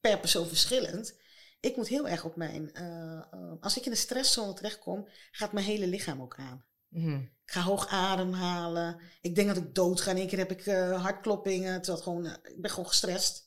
per 0.00 0.20
persoon 0.20 0.46
verschillend. 0.46 1.14
Ik 1.60 1.76
moet 1.76 1.88
heel 1.88 2.08
erg 2.08 2.24
op 2.24 2.36
mijn... 2.36 2.72
eh, 2.72 3.18
eh, 3.30 3.52
als 3.60 3.76
ik 3.76 3.84
in 3.84 3.90
de 3.90 3.96
stresszone 3.96 4.52
terechtkom, 4.52 5.08
gaat 5.30 5.52
mijn 5.52 5.66
hele 5.66 5.86
lichaam 5.86 6.22
ook 6.22 6.38
aan. 6.38 6.64
Mhm. 6.88 7.16
Ik 7.16 7.52
ga 7.52 7.60
hoog 7.60 7.86
ademhalen. 7.86 9.00
Ik 9.20 9.34
denk 9.34 9.48
dat 9.48 9.56
ik 9.56 9.74
dood 9.74 10.00
ga. 10.00 10.10
In 10.10 10.16
één 10.16 10.28
keer 10.28 10.38
heb 10.38 10.50
ik 10.50 10.66
eh, 10.66 11.02
hartkloppingen. 11.02 11.82
Terwijl 11.82 12.04
gewoon, 12.04 12.26
ik 12.26 12.60
ben 12.60 12.70
gewoon 12.70 12.88
gestrest. 12.88 13.46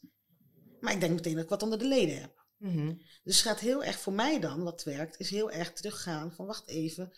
Maar 0.79 0.93
ik 0.93 0.99
denk 0.99 1.13
meteen 1.13 1.33
dat 1.33 1.43
ik 1.43 1.49
wat 1.49 1.63
onder 1.63 1.79
de 1.79 1.87
leden 1.87 2.21
heb. 2.21 2.45
Mhm. 2.57 2.93
Dus 3.23 3.35
het 3.35 3.45
gaat 3.45 3.59
heel 3.59 3.83
erg 3.83 3.99
voor 3.99 4.13
mij 4.13 4.39
dan, 4.39 4.63
wat 4.63 4.83
werkt, 4.83 5.19
is 5.19 5.29
heel 5.29 5.51
erg 5.51 5.73
teruggaan 5.73 6.33
van 6.33 6.45
wacht 6.45 6.67
even. 6.67 7.11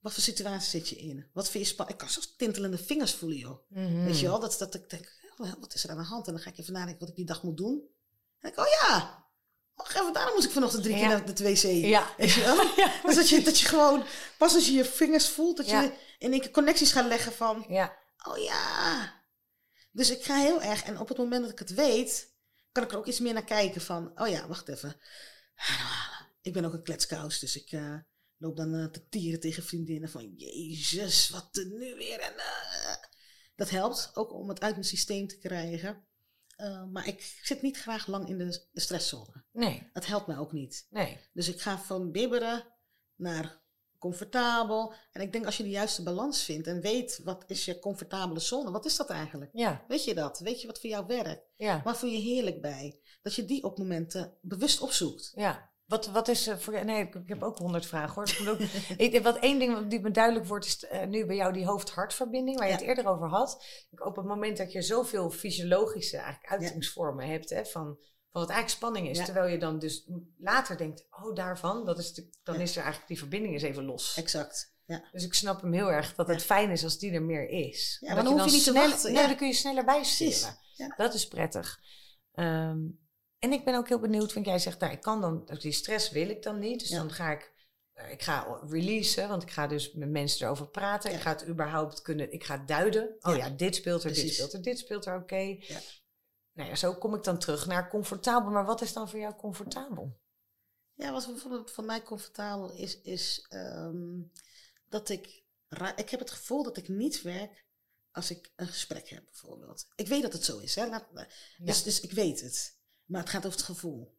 Wat 0.00 0.12
voor 0.12 0.22
situatie 0.22 0.70
zit 0.70 0.88
je 0.88 0.96
in? 0.96 1.26
Wat 1.32 1.50
vind 1.50 1.64
je 1.64 1.70
spannend? 1.70 2.00
Ik 2.00 2.06
kan 2.06 2.14
zelfs 2.14 2.36
tintelende 2.36 2.78
vingers 2.78 3.14
voelen, 3.14 3.38
joh. 3.38 3.68
Mhm. 3.68 4.04
Weet 4.04 4.20
je 4.20 4.26
wel, 4.26 4.40
dat, 4.40 4.56
dat 4.58 4.74
ik 4.74 4.90
denk, 4.90 5.18
oh, 5.40 5.52
wat 5.60 5.74
is 5.74 5.84
er 5.84 5.90
aan 5.90 5.96
de 5.96 6.02
hand? 6.02 6.26
En 6.26 6.32
dan 6.32 6.42
ga 6.42 6.50
ik 6.50 6.58
even 6.58 6.72
nadenken 6.72 7.00
wat 7.00 7.08
ik 7.08 7.16
die 7.16 7.24
dag 7.26 7.42
moet 7.42 7.56
doen. 7.56 7.72
En 7.72 8.50
dan 8.50 8.52
denk 8.52 8.54
ik, 8.54 8.60
oh 8.60 8.88
ja, 8.88 9.24
wacht 9.74 9.94
even, 9.94 10.12
daarom 10.12 10.34
moest 10.34 10.46
ik 10.46 10.52
vanochtend 10.52 10.82
drie 10.82 10.94
keer 10.94 11.08
naar 11.08 11.34
de 11.34 11.44
wc. 11.44 11.62
Ja. 11.62 12.14
Weet 12.16 12.32
je 12.32 12.40
wel? 12.40 12.56
Dus 13.06 13.14
dat 13.14 13.28
je, 13.28 13.42
dat 13.42 13.60
je 13.60 13.66
gewoon, 13.66 14.04
pas 14.38 14.54
als 14.54 14.66
je 14.66 14.72
je 14.72 14.84
vingers 14.84 15.28
voelt, 15.28 15.56
dat 15.56 15.70
je 15.70 15.92
in 16.18 16.32
één 16.32 16.40
keer 16.40 16.50
connecties 16.50 16.92
gaat 16.92 17.06
leggen 17.06 17.32
van, 17.32 17.64
Ja. 17.68 17.96
oh 18.26 18.38
ja. 18.38 19.18
Dus 19.92 20.10
ik 20.10 20.24
ga 20.24 20.36
heel 20.36 20.62
erg, 20.62 20.82
en 20.82 20.98
op 20.98 21.08
het 21.08 21.18
moment 21.18 21.42
dat 21.42 21.52
ik 21.52 21.58
het 21.58 21.74
weet, 21.74 22.34
kan 22.72 22.82
ik 22.82 22.92
er 22.92 22.98
ook 22.98 23.06
iets 23.06 23.20
meer 23.20 23.32
naar 23.32 23.44
kijken 23.44 23.80
van, 23.80 24.20
oh 24.20 24.28
ja, 24.28 24.46
wacht 24.48 24.68
even. 24.68 25.00
Ik 26.42 26.52
ben 26.52 26.64
ook 26.64 26.72
een 26.72 26.82
kletskous, 26.82 27.38
dus 27.38 27.56
ik 27.56 27.72
eh, 27.72 27.96
loop 28.36 28.56
dan 28.56 28.74
eh, 28.74 28.84
te 28.84 29.08
tieren 29.08 29.40
tegen 29.40 29.62
vriendinnen 29.62 30.10
van, 30.10 30.34
jezus, 30.36 31.28
wat 31.28 31.48
er 31.56 31.66
nu 31.66 31.94
weer. 31.94 32.20
En. 32.20 32.34
Dat 33.60 33.70
helpt 33.70 34.10
ook 34.14 34.32
om 34.32 34.48
het 34.48 34.60
uit 34.60 34.72
mijn 34.72 34.84
systeem 34.86 35.26
te 35.26 35.38
krijgen. 35.38 36.04
Eh, 36.56 36.84
maar 36.84 37.06
ik 37.06 37.38
zit 37.42 37.62
niet 37.62 37.76
graag 37.78 38.06
lang 38.06 38.28
in 38.28 38.38
de, 38.38 38.64
de 38.72 38.80
stresszone. 38.80 39.44
Nee, 39.52 39.90
Dat 39.92 40.06
helpt 40.06 40.26
mij 40.26 40.38
ook 40.38 40.52
niet. 40.52 40.86
nee. 40.90 41.18
Dus 41.32 41.48
ik 41.48 41.60
ga 41.60 41.78
van 41.78 42.10
bibberen 42.10 42.64
naar 43.16 43.60
comfortabel. 43.98 44.94
En 45.12 45.20
ik 45.20 45.32
denk 45.32 45.46
als 45.46 45.56
je 45.56 45.62
de 45.62 45.68
juiste 45.70 46.02
balans 46.02 46.42
vindt 46.42 46.66
en 46.66 46.80
weet 46.80 47.20
wat 47.24 47.44
is 47.46 47.64
je 47.64 47.78
comfortabele 47.78 48.40
zone, 48.40 48.70
wat 48.70 48.84
is 48.84 48.96
dat 48.96 49.10
eigenlijk? 49.10 49.50
Ja, 49.54 49.84
Weet 49.88 50.04
je 50.04 50.14
dat? 50.14 50.38
Weet 50.38 50.60
je 50.60 50.66
wat 50.66 50.80
voor 50.80 50.90
jou 50.90 51.06
werkt? 51.06 51.42
ja, 51.56 51.80
Waar 51.84 51.96
voel 51.96 52.10
je 52.10 52.18
heerlijk 52.20 52.60
bij? 52.60 53.00
Dat 53.22 53.34
je 53.34 53.44
die 53.44 53.64
op 53.64 53.78
momenten 53.78 54.34
bewust 54.40 54.80
opzoekt. 54.80 55.32
ja. 55.34 55.69
Wat, 55.90 56.06
wat 56.06 56.28
is 56.28 56.46
eh, 56.46 56.56
voor 56.56 56.72
jou? 56.72 56.84
Nee, 56.84 57.00
ik, 57.06 57.14
ik 57.14 57.28
heb 57.28 57.42
ook 57.42 57.58
honderd 57.58 57.86
vragen 57.86 58.14
hoor. 58.44 58.58
Ik 58.96 59.22
wat 59.22 59.38
één 59.38 59.58
ding 59.58 59.74
wat 59.74 59.90
die 59.90 60.00
me 60.00 60.10
duidelijk 60.10 60.46
wordt, 60.46 60.66
is 60.66 60.84
eh, 60.86 61.06
nu 61.06 61.26
bij 61.26 61.36
jou 61.36 61.52
die 61.52 61.66
hoofd-hartverbinding, 61.66 62.58
waar 62.58 62.66
je 62.66 62.72
Ja. 62.72 62.78
het 62.78 62.88
eerder 62.88 63.06
over 63.06 63.28
had. 63.28 63.64
Op 63.98 64.16
het 64.16 64.24
moment 64.26 64.56
dat 64.56 64.72
je 64.72 64.82
zoveel 64.82 65.30
fysiologische 65.30 66.16
eigenlijk 66.16 66.52
uitingsvormen 66.52 67.26
hebt, 67.26 67.50
hè, 67.50 67.64
van, 67.64 67.84
van 68.30 68.40
wat 68.40 68.50
eigenlijk 68.50 68.70
spanning 68.70 69.08
is, 69.08 69.18
Ja. 69.18 69.24
terwijl 69.24 69.46
je 69.46 69.58
dan 69.58 69.78
dus 69.78 70.08
later 70.38 70.76
denkt, 70.76 71.06
oh 71.10 71.34
daarvan, 71.34 71.84
dat 71.84 71.98
is 71.98 72.12
de, 72.14 72.28
dan 72.42 72.60
is 72.60 72.70
er 72.70 72.76
eigenlijk 72.82 73.08
die 73.08 73.18
verbinding 73.18 73.54
is 73.54 73.62
even 73.62 73.84
los. 73.84 74.16
Exact. 74.16 74.74
Ja. 74.84 75.04
Dus 75.12 75.24
ik 75.24 75.34
snap 75.34 75.60
hem 75.60 75.72
heel 75.72 75.90
erg 75.92 76.14
dat 76.14 76.28
het 76.28 76.38
Ja. 76.38 76.44
fijn 76.46 76.70
is 76.70 76.84
als 76.84 76.98
die 76.98 77.12
er 77.12 77.22
meer 77.22 77.48
is. 77.48 77.96
Ja, 78.00 78.14
maar 78.14 78.24
dan 78.24 78.32
hoef 78.32 78.44
je 78.44 78.50
niet 78.50 78.64
te 78.64 78.70
sneller- 78.70 78.88
wachten, 78.88 79.12
Nee, 79.12 79.20
ja. 79.22 79.26
dan 79.28 79.36
kun 79.36 79.46
je 79.46 79.52
sneller 79.54 79.84
bijsturen. 79.84 80.58
Ja. 80.74 80.94
Dat 80.96 81.14
is 81.14 81.28
prettig. 81.28 81.78
Ehm, 82.32 82.78
en 83.40 83.52
ik 83.52 83.64
ben 83.64 83.74
ook 83.74 83.88
heel 83.88 83.98
benieuwd, 84.00 84.32
want 84.32 84.46
jij 84.46 84.58
zegt, 84.58 84.80
nou, 84.80 84.92
ik 84.92 85.00
kan 85.00 85.20
dan, 85.20 85.44
dus 85.46 85.60
die 85.60 85.72
stress 85.72 86.10
wil 86.10 86.28
ik 86.28 86.42
dan 86.42 86.58
niet. 86.58 86.80
Dus 86.80 86.88
Ja. 86.88 86.96
dan 86.98 87.12
ga 87.12 87.30
ik, 87.30 87.52
eh, 87.92 88.10
ik 88.10 88.22
ga 88.22 88.60
releasen, 88.68 89.28
want 89.28 89.42
ik 89.42 89.50
ga 89.50 89.66
dus 89.66 89.92
met 89.92 90.08
mensen 90.10 90.46
erover 90.46 90.68
praten. 90.68 91.10
Ja. 91.10 91.16
Ik 91.16 91.22
ga 91.22 91.30
het 91.30 91.46
überhaupt 91.46 92.02
kunnen, 92.02 92.32
ik 92.32 92.44
ga 92.44 92.56
duiden. 92.58 93.16
Oh 93.20 93.36
Ja. 93.36 93.46
ja, 93.46 93.50
dit 93.50 93.74
speelt 93.74 94.04
er, 94.04 94.12
dit 94.14 94.32
speelt 94.34 94.52
er, 94.52 94.62
dit 94.62 94.78
speelt 94.78 95.06
er, 95.06 95.16
oké. 95.16 95.36
Ja. 95.60 95.80
Nou 96.52 96.68
ja, 96.68 96.74
zo 96.74 96.94
kom 96.94 97.14
ik 97.14 97.22
dan 97.24 97.38
terug 97.38 97.66
naar 97.66 97.88
comfortabel. 97.88 98.50
Maar 98.50 98.64
wat 98.64 98.80
is 98.80 98.92
dan 98.92 99.08
voor 99.10 99.18
jou 99.18 99.34
comfortabel? 99.34 100.18
Ja, 100.94 101.12
wat 101.12 101.26
bijvoorbeeld 101.26 101.70
voor 101.70 101.84
mij 101.84 102.02
comfortabel 102.02 102.72
is, 102.72 103.00
is 103.00 103.46
ehm, 103.48 104.20
dat 104.88 105.08
ik... 105.08 105.42
Ik 105.96 106.10
heb 106.10 106.20
het 106.20 106.30
gevoel 106.30 106.62
dat 106.62 106.76
ik 106.76 106.88
niet 106.88 107.22
werk 107.22 107.66
als 108.10 108.30
ik 108.30 108.52
een 108.56 108.66
gesprek 108.66 109.08
heb, 109.08 109.24
bijvoorbeeld. 109.24 109.86
Ik 109.96 110.06
weet 110.08 110.22
dat 110.22 110.32
het 110.32 110.44
zo 110.44 110.58
is, 110.58 110.74
hè. 110.74 110.86
Laat- 110.86 111.08
Dus, 111.58 111.82
dus 111.82 112.00
ik 112.00 112.12
weet 112.12 112.40
het. 112.40 112.78
Maar 113.10 113.20
het 113.20 113.30
gaat 113.30 113.46
over 113.46 113.58
het 113.58 113.66
gevoel. 113.66 114.18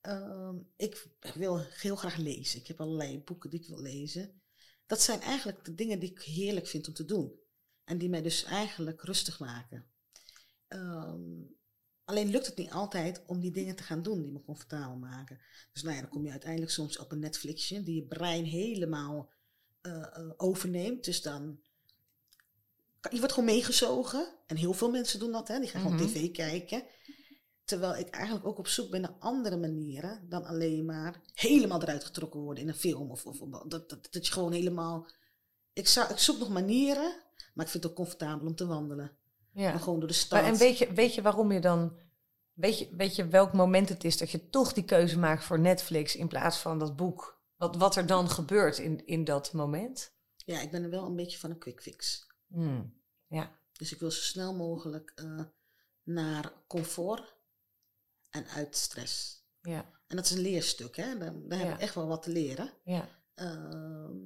Ehm, 0.00 0.56
ik 0.76 1.06
wil 1.34 1.58
heel 1.58 1.96
graag 1.96 2.16
lezen. 2.16 2.60
Ik 2.60 2.66
heb 2.66 2.80
allerlei 2.80 3.18
boeken 3.18 3.50
die 3.50 3.60
ik 3.60 3.66
wil 3.66 3.80
lezen. 3.80 4.40
Dat 4.86 5.00
zijn 5.02 5.20
eigenlijk 5.20 5.64
de 5.64 5.74
dingen 5.74 5.98
die 5.98 6.10
ik 6.10 6.20
heerlijk 6.22 6.66
vind 6.66 6.88
om 6.88 6.94
te 6.94 7.04
doen. 7.04 7.32
En 7.84 7.98
die 7.98 8.08
mij 8.08 8.22
dus 8.22 8.44
eigenlijk 8.44 9.02
rustig 9.02 9.38
maken. 9.38 9.86
Ehm, 10.68 11.20
alleen 12.04 12.30
lukt 12.30 12.46
het 12.46 12.56
niet 12.56 12.70
altijd 12.70 13.22
om 13.26 13.40
die 13.40 13.50
dingen 13.50 13.76
te 13.76 13.82
gaan 13.82 14.02
doen 14.02 14.22
die 14.22 14.32
me 14.32 14.42
comfortabel 14.42 14.96
maken. 14.96 15.40
Dus 15.72 15.82
nou 15.82 15.94
ja, 15.94 16.00
dan 16.00 16.10
kom 16.10 16.24
je 16.24 16.30
uiteindelijk 16.30 16.72
soms 16.72 16.98
op 16.98 17.12
een 17.12 17.18
Netflixje 17.18 17.82
die 17.82 17.94
je 17.94 18.06
brein 18.06 18.44
helemaal 18.44 19.32
eh, 19.80 20.16
eh, 20.16 20.30
overneemt. 20.36 21.04
Dus 21.04 21.22
dan 21.22 21.60
je 23.10 23.18
wordt 23.18 23.32
gewoon 23.32 23.48
meegezogen. 23.54 24.34
En 24.46 24.56
heel 24.56 24.72
veel 24.72 24.90
mensen 24.90 25.18
doen 25.18 25.32
dat, 25.32 25.48
hè. 25.48 25.58
Die 25.60 25.68
gaan 25.68 25.82
Mhm. 25.82 25.90
gewoon 25.96 26.08
tv 26.12 26.30
kijken. 26.30 26.84
Terwijl 27.64 27.96
ik 27.96 28.08
eigenlijk 28.08 28.46
ook 28.46 28.58
op 28.58 28.66
zoek 28.66 28.90
ben 28.90 29.00
naar 29.00 29.14
andere 29.18 29.56
manieren 29.56 30.28
dan 30.28 30.44
alleen 30.44 30.84
maar 30.84 31.20
helemaal 31.34 31.82
eruit 31.82 32.04
getrokken 32.04 32.40
worden 32.40 32.62
in 32.62 32.68
een 32.68 32.74
film. 32.74 33.10
Of, 33.10 33.22
dat, 33.22 33.88
dat, 33.88 34.08
dat 34.10 34.26
je 34.26 34.32
gewoon 34.32 34.52
helemaal. 34.52 35.06
Ik, 35.72 35.88
zou, 35.88 36.10
ik 36.10 36.18
zoek 36.18 36.38
nog 36.38 36.48
manieren, 36.48 37.14
maar 37.54 37.64
ik 37.64 37.70
vind 37.70 37.82
het 37.82 37.92
ook 37.92 37.98
comfortabel 37.98 38.46
om 38.46 38.54
te 38.54 38.66
wandelen. 38.66 39.16
Ja. 39.52 39.72
En 39.72 39.80
gewoon 39.80 39.98
door 39.98 40.08
de 40.08 40.14
stad. 40.14 40.40
Maar 40.40 40.50
en 40.50 40.58
weet 40.58 40.78
je, 40.78 40.92
weet 40.92 41.14
je 41.14 41.22
waarom 41.22 41.52
je 41.52 41.60
dan. 41.60 41.98
Weet 42.52 42.78
je, 42.78 42.88
weet 42.96 43.16
je 43.16 43.26
welk 43.26 43.52
moment 43.52 43.88
het 43.88 44.04
is 44.04 44.18
dat 44.18 44.30
je 44.30 44.48
toch 44.48 44.72
die 44.72 44.84
keuze 44.84 45.18
maakt 45.18 45.44
voor 45.44 45.58
Netflix 45.58 46.16
in 46.16 46.28
plaats 46.28 46.58
van 46.58 46.78
dat 46.78 46.96
boek? 46.96 47.40
Wat, 47.56 47.76
wat 47.76 47.96
er 47.96 48.06
dan 48.06 48.30
gebeurt 48.30 48.78
in, 48.78 49.06
in 49.06 49.24
dat 49.24 49.52
moment? 49.52 50.12
Ja, 50.36 50.60
ik 50.60 50.70
ben 50.70 50.82
er 50.82 50.90
wel 50.90 51.06
een 51.06 51.16
beetje 51.16 51.38
van 51.38 51.50
een 51.50 51.58
quick 51.58 51.82
fix. 51.82 52.26
Hmm. 52.46 52.94
Ja, 53.26 53.58
Dus 53.72 53.92
ik 53.92 53.98
wil 53.98 54.10
zo 54.10 54.20
snel 54.20 54.54
mogelijk 54.54 55.12
eh, 55.14 55.40
naar 56.02 56.52
comfort 56.66 57.36
en 58.32 58.46
uit 58.46 58.76
stress. 58.76 59.40
ja, 59.60 59.90
En 60.06 60.16
dat 60.16 60.24
is 60.24 60.30
een 60.30 60.38
leerstuk, 60.40 60.96
hè? 60.96 61.18
Daar, 61.18 61.48
daar 61.48 61.58
heb 61.58 61.68
Ja. 61.68 61.74
ik 61.74 61.80
echt 61.80 61.94
wel 61.94 62.06
wat 62.06 62.22
te 62.22 62.30
leren. 62.30 62.72
ja. 62.84 63.08
Ehm, 63.34 64.16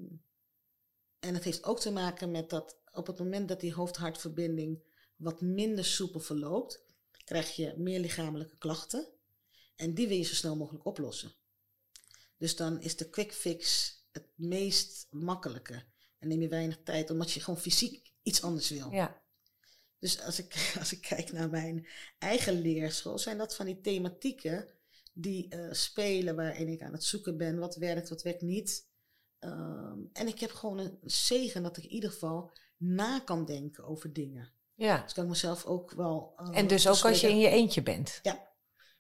en 1.19 1.35
het 1.35 1.45
heeft 1.45 1.65
ook 1.65 1.81
te 1.81 1.91
maken 1.91 2.31
met 2.31 2.51
dat 2.51 2.81
op 2.93 3.07
het 3.07 3.19
moment 3.19 3.49
dat 3.49 3.61
die 3.61 3.73
hoofd-hartverbinding 3.75 4.83
wat 5.17 5.41
minder 5.41 5.85
soepel 5.85 6.21
verloopt, 6.21 6.85
krijg 7.25 7.57
je 7.57 7.75
meer 7.77 8.01
lichamelijke 8.01 8.57
klachten. 8.59 9.09
En 9.77 9.95
die 9.95 10.09
wil 10.09 10.17
je 10.17 10.23
zo 10.23 10.35
snel 10.35 10.57
mogelijk 10.57 10.85
oplossen. 10.85 11.35
Dus 12.37 12.57
dan 12.57 12.81
is 12.81 12.97
de 12.97 13.11
quick 13.11 13.33
fix 13.33 13.93
het 14.13 14.27
meest 14.35 15.07
makkelijke. 15.11 15.85
En 16.19 16.29
neem 16.29 16.41
je 16.41 16.49
weinig 16.49 16.83
tijd, 16.83 17.11
omdat 17.11 17.33
je 17.33 17.41
gewoon 17.41 17.61
fysiek 17.61 18.13
iets 18.23 18.43
anders 18.43 18.69
wil. 18.71 18.91
ja. 18.91 19.25
Dus 19.99 20.23
als 20.23 20.39
ik, 20.39 20.55
als 20.79 20.93
ik 20.93 21.01
kijk 21.01 21.33
naar 21.33 21.51
mijn 21.51 21.87
eigen 22.19 22.61
leerschool, 22.61 23.19
zijn 23.19 23.39
dat 23.39 23.57
van 23.57 23.67
die 23.67 23.81
thematieken 23.81 24.69
die 25.13 25.49
eh, 25.49 25.73
spelen 25.73 26.37
waarin 26.37 26.69
ik 26.69 26.83
aan 26.83 26.93
het 26.93 27.05
zoeken 27.05 27.37
ben. 27.37 27.59
Wat 27.59 27.77
werkt, 27.77 28.09
wat 28.09 28.23
werkt 28.23 28.43
niet. 28.43 28.89
Ehm, 29.39 29.99
en 30.13 30.27
ik 30.27 30.41
heb 30.41 30.51
gewoon 30.51 30.79
een 30.79 30.99
zegen 31.03 31.63
dat 31.63 31.77
ik 31.77 31.85
in 31.85 31.91
ieder 31.91 32.11
geval 32.11 32.51
na 32.77 33.19
kan 33.21 33.45
denken 33.45 33.85
over 33.85 34.13
dingen. 34.13 34.53
ja. 34.75 35.03
Dus 35.03 35.13
kan 35.13 35.23
ik 35.25 35.29
mezelf 35.31 35.65
ook 35.65 35.93
wel. 35.93 36.33
eh, 36.37 36.59
En 36.59 36.67
dus 36.67 36.89
ook 36.89 37.05
als 37.05 37.21
je 37.21 37.29
in 37.29 37.39
je 37.39 37.49
eentje 37.49 37.83
bent. 37.83 38.19
Ja. 38.23 38.45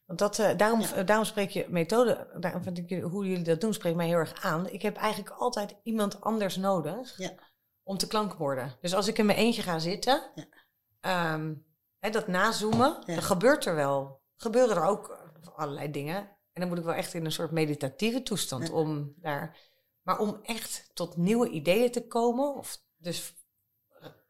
Want 0.04 0.18
dat, 0.18 0.38
eh, 0.38 0.56
daarom, 0.56 0.80
Ja. 0.80 1.02
daarom 1.02 1.24
spreek 1.24 1.50
je 1.50 1.66
methode, 1.68 2.36
daarom 2.40 2.62
vind 2.62 2.78
ik 2.78 3.02
hoe 3.02 3.26
jullie 3.26 3.44
dat 3.44 3.60
doen, 3.60 3.74
spreekt 3.74 3.96
mij 3.96 4.06
heel 4.06 4.16
erg 4.18 4.42
aan. 4.42 4.68
Ik 4.68 4.82
heb 4.82 4.96
eigenlijk 4.96 5.34
altijd 5.34 5.74
iemand 5.82 6.20
anders 6.20 6.56
nodig 6.56 7.18
Ja. 7.18 7.34
om 7.82 7.96
te 7.98 8.06
klankborden. 8.06 8.76
Dus 8.80 8.94
als 8.94 9.08
ik 9.08 9.18
in 9.18 9.26
mijn 9.26 9.38
eentje 9.38 9.62
ga 9.62 9.78
zitten, 9.78 10.30
Ja. 10.34 10.46
Ehm, 11.06 11.54
hè, 11.98 12.10
dat 12.10 12.26
nazoomen, 12.26 13.02
Ja. 13.06 13.14
dan 13.14 13.22
gebeurt 13.22 13.64
er 13.64 13.74
wel. 13.74 14.20
Gebeuren 14.36 14.76
er 14.76 14.84
ook 14.84 15.08
eh, 15.08 15.48
allerlei 15.56 15.90
dingen. 15.90 16.16
En 16.52 16.60
dan 16.60 16.68
moet 16.68 16.78
ik 16.78 16.84
wel 16.84 16.94
echt 16.94 17.14
in 17.14 17.24
een 17.24 17.32
soort 17.32 17.50
meditatieve 17.50 18.22
toestand 18.22 18.66
Ja. 18.68 18.72
om 18.74 19.14
daar. 19.16 19.56
Maar 20.02 20.18
om 20.18 20.38
echt 20.42 20.90
tot 20.94 21.16
nieuwe 21.16 21.48
ideeën 21.48 21.90
te 21.92 22.06
komen, 22.06 22.54
of 22.54 22.82
dus 22.96 23.34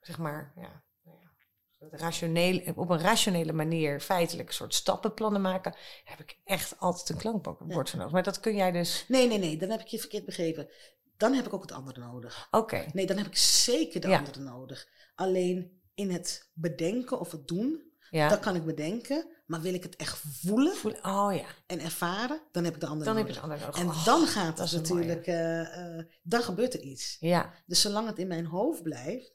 zeg 0.00 0.18
maar, 0.18 0.52
ja, 0.56 0.82
nou 1.02 1.16
ja, 1.20 1.88
rationeel, 1.96 2.62
op 2.74 2.90
een 2.90 3.00
rationele 3.00 3.52
manier 3.52 4.00
feitelijk 4.00 4.52
soort 4.52 4.74
stappenplannen 4.74 5.40
maken, 5.40 5.74
heb 6.04 6.20
ik 6.20 6.38
echt 6.44 6.78
altijd 6.78 7.08
een 7.08 7.16
klankbord 7.16 7.58
voor 7.58 7.98
nodig. 7.98 8.12
Maar 8.12 8.22
dat 8.22 8.40
kun 8.40 8.56
jij 8.56 8.72
dus. 8.72 9.04
Nee, 9.08 9.28
nee, 9.28 9.38
nee, 9.38 9.56
dan 9.56 9.70
heb 9.70 9.80
ik 9.80 9.86
je 9.86 9.98
verkeerd 9.98 10.24
begrepen. 10.24 10.68
Dan 11.16 11.32
heb 11.32 11.46
ik 11.46 11.52
ook 11.52 11.62
het 11.62 11.72
andere 11.72 12.00
nodig. 12.00 12.48
Oké. 12.50 12.86
Nee, 12.92 13.06
dan 13.06 13.16
heb 13.16 13.26
ik 13.26 13.36
zeker 13.36 14.00
de 14.00 14.08
Ja. 14.08 14.18
andere 14.18 14.40
nodig. 14.40 14.88
Alleen 15.14 15.75
in 15.96 16.10
het 16.10 16.50
bedenken 16.54 17.20
of 17.20 17.32
het 17.32 17.48
doen, 17.48 17.82
Ja. 18.10 18.28
dat 18.28 18.40
kan 18.40 18.54
ik 18.56 18.64
bedenken. 18.64 19.26
Maar 19.46 19.60
wil 19.60 19.74
ik 19.74 19.82
het 19.82 19.96
echt 19.96 20.18
voelen 20.42 20.74
Voel, 20.76 20.92
oh 20.92 21.34
ja, 21.34 21.46
en 21.66 21.80
ervaren, 21.80 22.40
dan 22.52 22.64
heb 22.64 22.74
ik 22.74 22.80
de 22.80 22.86
andere 22.86 23.04
dan 23.04 23.16
heb 23.16 23.26
je 23.28 23.32
nodig. 23.40 23.50
het 23.58 23.62
ander 23.62 23.80
nodig. 23.84 23.94
En 23.96 24.00
Oh, 24.00 24.04
dan 24.04 24.26
gaat 24.26 24.56
dat 24.56 24.70
het 24.70 24.80
natuurlijk, 24.82 25.26
eh, 25.26 25.98
eh, 25.98 26.04
dan 26.22 26.42
gebeurt 26.42 26.74
er 26.74 26.80
iets. 26.80 27.16
Ja, 27.20 27.52
Dus 27.66 27.80
zolang 27.80 28.06
het 28.06 28.18
in 28.18 28.26
mijn 28.26 28.46
hoofd 28.46 28.82
blijft, 28.82 29.34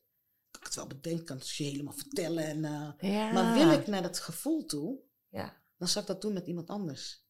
kan 0.52 0.62
ik 0.62 0.68
het 0.68 0.76
wel 0.76 0.88
bedenken, 0.88 1.26
kan 1.26 1.38
het 1.38 1.50
je 1.50 1.64
helemaal 1.64 1.94
vertellen. 1.94 2.44
En, 2.44 2.66
eh, 2.66 3.12
ja. 3.12 3.32
Maar 3.32 3.54
wil 3.54 3.72
ik 3.80 3.88
naar 3.88 4.02
dat 4.02 4.20
gevoel 4.20 4.66
toe, 4.66 5.00
Ja. 5.30 5.58
dan 5.78 5.88
zal 5.88 6.02
ik 6.02 6.08
dat 6.08 6.22
doen 6.22 6.34
met 6.34 6.48
iemand 6.48 6.68
anders. 6.70 7.21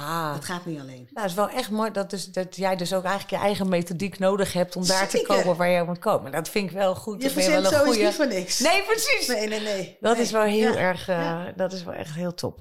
Ah. 0.00 0.34
Het 0.34 0.44
gaat 0.44 0.66
niet 0.66 0.80
alleen. 0.80 1.08
Nou, 1.10 1.20
het 1.20 1.30
is 1.30 1.34
wel 1.34 1.48
echt 1.48 1.70
mooi 1.70 1.90
dat, 1.90 2.10
dus, 2.10 2.26
dat 2.26 2.56
jij 2.56 2.76
dus 2.76 2.92
ook 2.92 3.02
eigenlijk 3.04 3.30
je 3.34 3.46
eigen 3.48 3.68
methodiek 3.68 4.18
nodig 4.18 4.52
hebt 4.52 4.76
om 4.76 4.86
daar 4.86 5.08
te 5.08 5.22
komen 5.26 5.56
waar 5.56 5.68
je 5.68 5.82
moet 5.84 5.98
komen. 5.98 6.32
Dat 6.32 6.48
vind 6.48 6.70
ik 6.70 6.76
wel 6.76 6.94
goed. 6.94 7.22
Je 7.22 7.30
verzint 7.30 7.54
wel 7.54 7.64
een 7.64 7.70
zoiets 7.70 7.86
goeie- 7.90 8.04
niet 8.04 8.14
voor 8.14 8.26
niks. 8.26 8.58
Nee, 8.58 8.82
precies. 8.82 9.26
nee, 9.26 9.48
nee. 9.48 9.60
nee. 9.60 9.96
Dat 10.00 10.14
Nee. 10.16 10.24
is 10.24 10.30
wel 10.30 10.42
heel 10.42 10.72
Ja. 10.72 10.78
erg, 10.78 11.08
eh, 11.08 11.16
Ja. 11.16 11.52
dat 11.56 11.72
is 11.72 11.84
wel 11.84 11.94
echt 11.94 12.14
heel 12.14 12.34
top. 12.34 12.58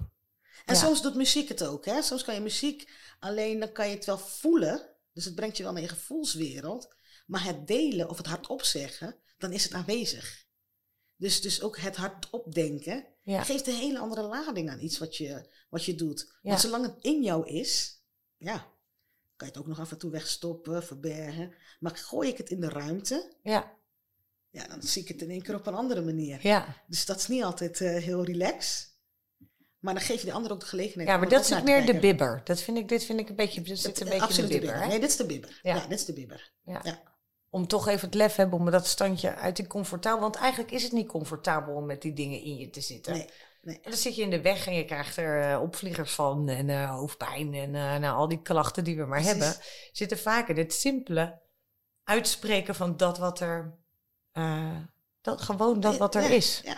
En 0.66 0.76
Ja. 0.76 0.82
soms 0.82 1.02
doet 1.02 1.16
muziek 1.16 1.50
het 1.50 1.64
ook. 1.66 1.86
Hè? 1.86 2.02
Soms 2.02 2.24
kan 2.24 2.34
je 2.34 2.42
muziek, 2.42 2.90
alleen 3.20 3.60
dan 3.60 3.72
kan 3.72 3.90
je 3.90 3.96
het 3.96 4.06
wel 4.06 4.18
voelen. 4.18 4.82
Dus 5.14 5.26
het 5.26 5.36
brengt 5.36 5.58
je 5.58 5.64
wel 5.64 5.72
naar 5.74 5.82
je 5.82 5.88
gevoelswereld. 5.88 6.96
Maar 7.26 7.44
het 7.44 7.68
delen 7.68 8.10
of 8.10 8.18
het 8.18 8.26
hardop 8.28 8.64
zeggen, 8.64 9.16
dan 9.38 9.52
is 9.52 9.64
het 9.64 9.74
aanwezig. 9.74 10.44
Dus, 11.20 11.42
dus 11.42 11.62
ook 11.62 11.78
het 11.80 11.96
hardop 11.96 12.54
denken 12.54 13.06
Ja. 13.24 13.44
geeft 13.44 13.68
een 13.68 13.76
hele 13.76 14.00
andere 14.00 14.22
lading 14.22 14.70
aan 14.70 14.80
iets 14.80 14.98
wat 14.98 15.16
je, 15.18 15.50
wat 15.70 15.86
je 15.86 15.96
doet. 15.96 16.32
Ja. 16.42 16.50
Want 16.50 16.62
zolang 16.62 16.86
het 16.86 16.96
in 17.02 17.24
jou 17.24 17.48
is, 17.48 18.02
ja, 18.38 18.58
kan 19.36 19.48
je 19.48 19.54
het 19.54 19.58
ook 19.58 19.68
nog 19.68 19.80
af 19.80 19.92
en 19.92 19.98
toe 19.98 20.12
wegstoppen, 20.12 20.84
verbergen. 20.84 21.54
Maar 21.80 21.96
gooi 21.96 22.30
ik 22.30 22.38
het 22.38 22.50
in 22.50 22.60
de 22.60 22.70
ruimte, 22.70 23.34
Ja, 23.44 23.78
ja, 24.50 24.68
dan 24.68 24.84
zie 24.84 25.02
ik 25.02 25.08
het 25.08 25.22
in 25.22 25.30
één 25.30 25.42
keer 25.42 25.56
op 25.56 25.68
een 25.68 25.74
andere 25.76 26.02
manier. 26.02 26.40
ja. 26.48 26.84
Dus 26.88 27.06
dat 27.06 27.18
is 27.18 27.28
niet 27.28 27.44
altijd 27.44 27.82
eh, 27.82 27.96
heel 28.04 28.24
relaxed. 28.26 28.88
Maar 29.80 29.94
dan 29.94 30.04
geef 30.04 30.20
je 30.20 30.26
de 30.26 30.34
ander 30.34 30.52
ook 30.52 30.60
de 30.60 30.66
gelegenheid. 30.66 31.08
ja 31.10 31.18
maar 31.18 31.30
dat 31.30 31.50
is 31.50 31.62
meer 31.64 31.86
de 31.86 32.00
bibber. 32.00 32.42
Dat 32.44 32.62
vind 32.62 32.78
ik, 32.78 32.88
dit 32.90 33.04
vind 33.04 33.20
ik 33.20 33.30
een 33.30 33.36
beetje, 33.36 33.62
dit 33.62 33.80
zit 33.80 33.86
Dat- 33.98 34.00
een 34.00 34.10
beetje 34.10 34.14
in 34.14 34.20
de 34.20 34.26
absoluut 34.42 34.62
bibber. 34.62 34.88
Nee, 34.88 35.00
dit 35.00 35.10
is 35.10 35.16
de 35.16 35.26
bibber. 35.26 35.60
Ja. 35.64 35.76
Ja, 35.76 35.88
dit 35.88 36.00
is 36.00 36.06
de 36.06 36.14
bibber. 36.14 36.52
Ja. 36.64 36.82
Ja. 36.84 37.02
Om 37.50 37.68
toch 37.68 37.88
even 37.88 38.06
het 38.06 38.16
lef 38.16 38.36
hebben 38.36 38.60
om 38.60 38.72
dat 38.72 38.88
standje 38.88 39.36
uit 39.36 39.56
die 39.56 39.68
comfortabel. 39.68 40.20
Want 40.20 40.36
eigenlijk 40.36 40.72
is 40.72 40.84
het 40.84 40.92
niet 40.92 41.08
comfortabel 41.08 41.74
om 41.76 41.86
met 41.86 42.02
die 42.02 42.14
dingen 42.14 42.42
in 42.42 42.58
je 42.58 42.70
te 42.70 42.82
zitten. 42.82 43.14
Nee, 43.14 43.30
nee. 43.62 43.76
En 43.76 43.90
dan 43.90 44.00
zit 44.00 44.16
je 44.16 44.22
in 44.22 44.30
de 44.30 44.42
weg 44.42 44.68
en 44.68 44.74
je 44.74 44.86
krijgt 44.86 45.18
er 45.18 45.52
eh, 45.52 45.62
opvliegers 45.62 46.12
van 46.14 46.50
en 46.50 46.70
eh, 46.70 46.90
hoofdpijn 46.90 47.54
en 47.54 47.76
eh, 47.76 47.96
nou, 47.98 48.18
al 48.18 48.28
die 48.28 48.42
klachten 48.42 48.84
die 48.84 48.98
we 48.98 49.06
maar 49.06 49.22
Precies. 49.22 49.44
hebben. 49.44 49.64
Zitten 49.92 50.18
vaak 50.18 50.48
in 50.48 50.58
het 50.58 50.74
simpele 50.74 51.40
uitspreken 52.04 52.76
van 52.76 52.98
dat 52.98 53.18
wat 53.18 53.40
er, 53.40 53.78
dat 55.22 55.42
gewoon 55.42 55.80
dat 55.80 55.98
wat 55.98 56.16
er 56.16 56.22
Ja, 56.22 56.28
is. 56.30 56.62
Ja, 56.64 56.78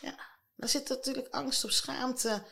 ja. 0.00 0.14
Daar 0.56 0.68
zit 0.68 0.88
natuurlijk 0.88 1.28
angst 1.34 1.64
op, 1.64 1.70
schaamte, 1.70 2.42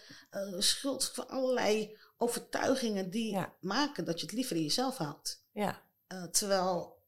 schuld 0.59 1.11
van 1.15 1.29
allerlei 1.29 1.99
overtuigingen 2.17 3.11
die 3.11 3.33
Ja. 3.33 3.53
maken 3.61 4.05
dat 4.05 4.21
je 4.21 4.27
het 4.27 4.35
liever 4.35 4.57
in 4.57 4.63
jezelf 4.63 4.97
houdt. 4.97 5.45
Ja, 5.53 5.83
terwijl 6.31 7.00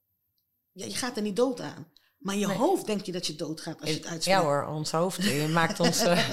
ja, 0.72 0.84
je 0.84 0.94
gaat 0.94 1.16
er 1.16 1.22
niet 1.22 1.36
dood 1.36 1.60
aan. 1.60 1.90
Maar 2.18 2.34
je 2.34 2.46
Nee. 2.46 2.56
hoofd 2.56 2.86
denkt 2.86 3.06
je 3.06 3.12
dat 3.12 3.26
je 3.26 3.34
doodgaat 3.34 3.80
als 3.80 3.90
je 3.90 3.96
het 3.96 4.06
uitspreekt. 4.06 4.40
ja 4.40 4.44
hoor, 4.46 4.64
ons 4.66 4.90
hoofd 4.90 5.22
die 5.22 5.48
maakt 5.58 5.80
ons, 5.80 6.00
eh, 6.04 6.28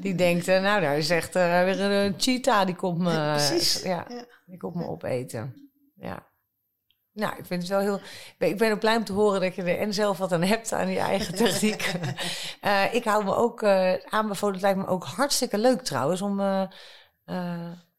die 0.00 0.14
denkt, 0.14 0.48
eh, 0.48 0.62
nou 0.62 0.80
daar 0.80 0.98
is 0.98 1.10
echt 1.10 1.36
eh, 1.36 1.64
weer 1.64 1.80
een, 1.80 2.14
cheetah 2.16 2.66
die 2.66 2.74
komt 2.74 2.98
me, 2.98 3.12
Ja, 3.12 3.32
precies. 3.36 3.82
ja, 3.82 4.04
Ja. 4.08 4.24
die 4.46 4.56
komt 4.58 4.74
me 4.74 4.86
opeten. 4.86 5.70
Ja. 5.94 6.32
Nou, 7.12 7.36
ik 7.38 7.46
vind 7.46 7.60
het 7.62 7.70
wel 7.70 7.80
heel. 7.80 8.00
Ik 8.38 8.58
ben 8.58 8.72
ook 8.72 8.80
blij 8.80 8.96
om 8.96 9.04
te 9.04 9.12
horen 9.12 9.40
dat 9.40 9.54
je 9.54 9.62
er 9.62 9.78
en 9.78 9.94
zelf 9.94 10.18
wat 10.18 10.32
aan 10.32 10.42
hebt 10.42 10.72
aan 10.72 10.88
je 10.90 10.98
eigen 10.98 11.34
techniek. 11.44 11.92
Ik 12.92 13.04
hou 13.04 13.24
me 13.24 13.34
ook 13.34 13.62
aanbevolen. 14.08 14.54
Het 14.54 14.62
lijkt 14.62 14.78
me 14.78 14.86
ook 14.86 15.04
hartstikke 15.04 15.58
leuk 15.58 15.80
trouwens 15.82 16.22
om, 16.22 16.40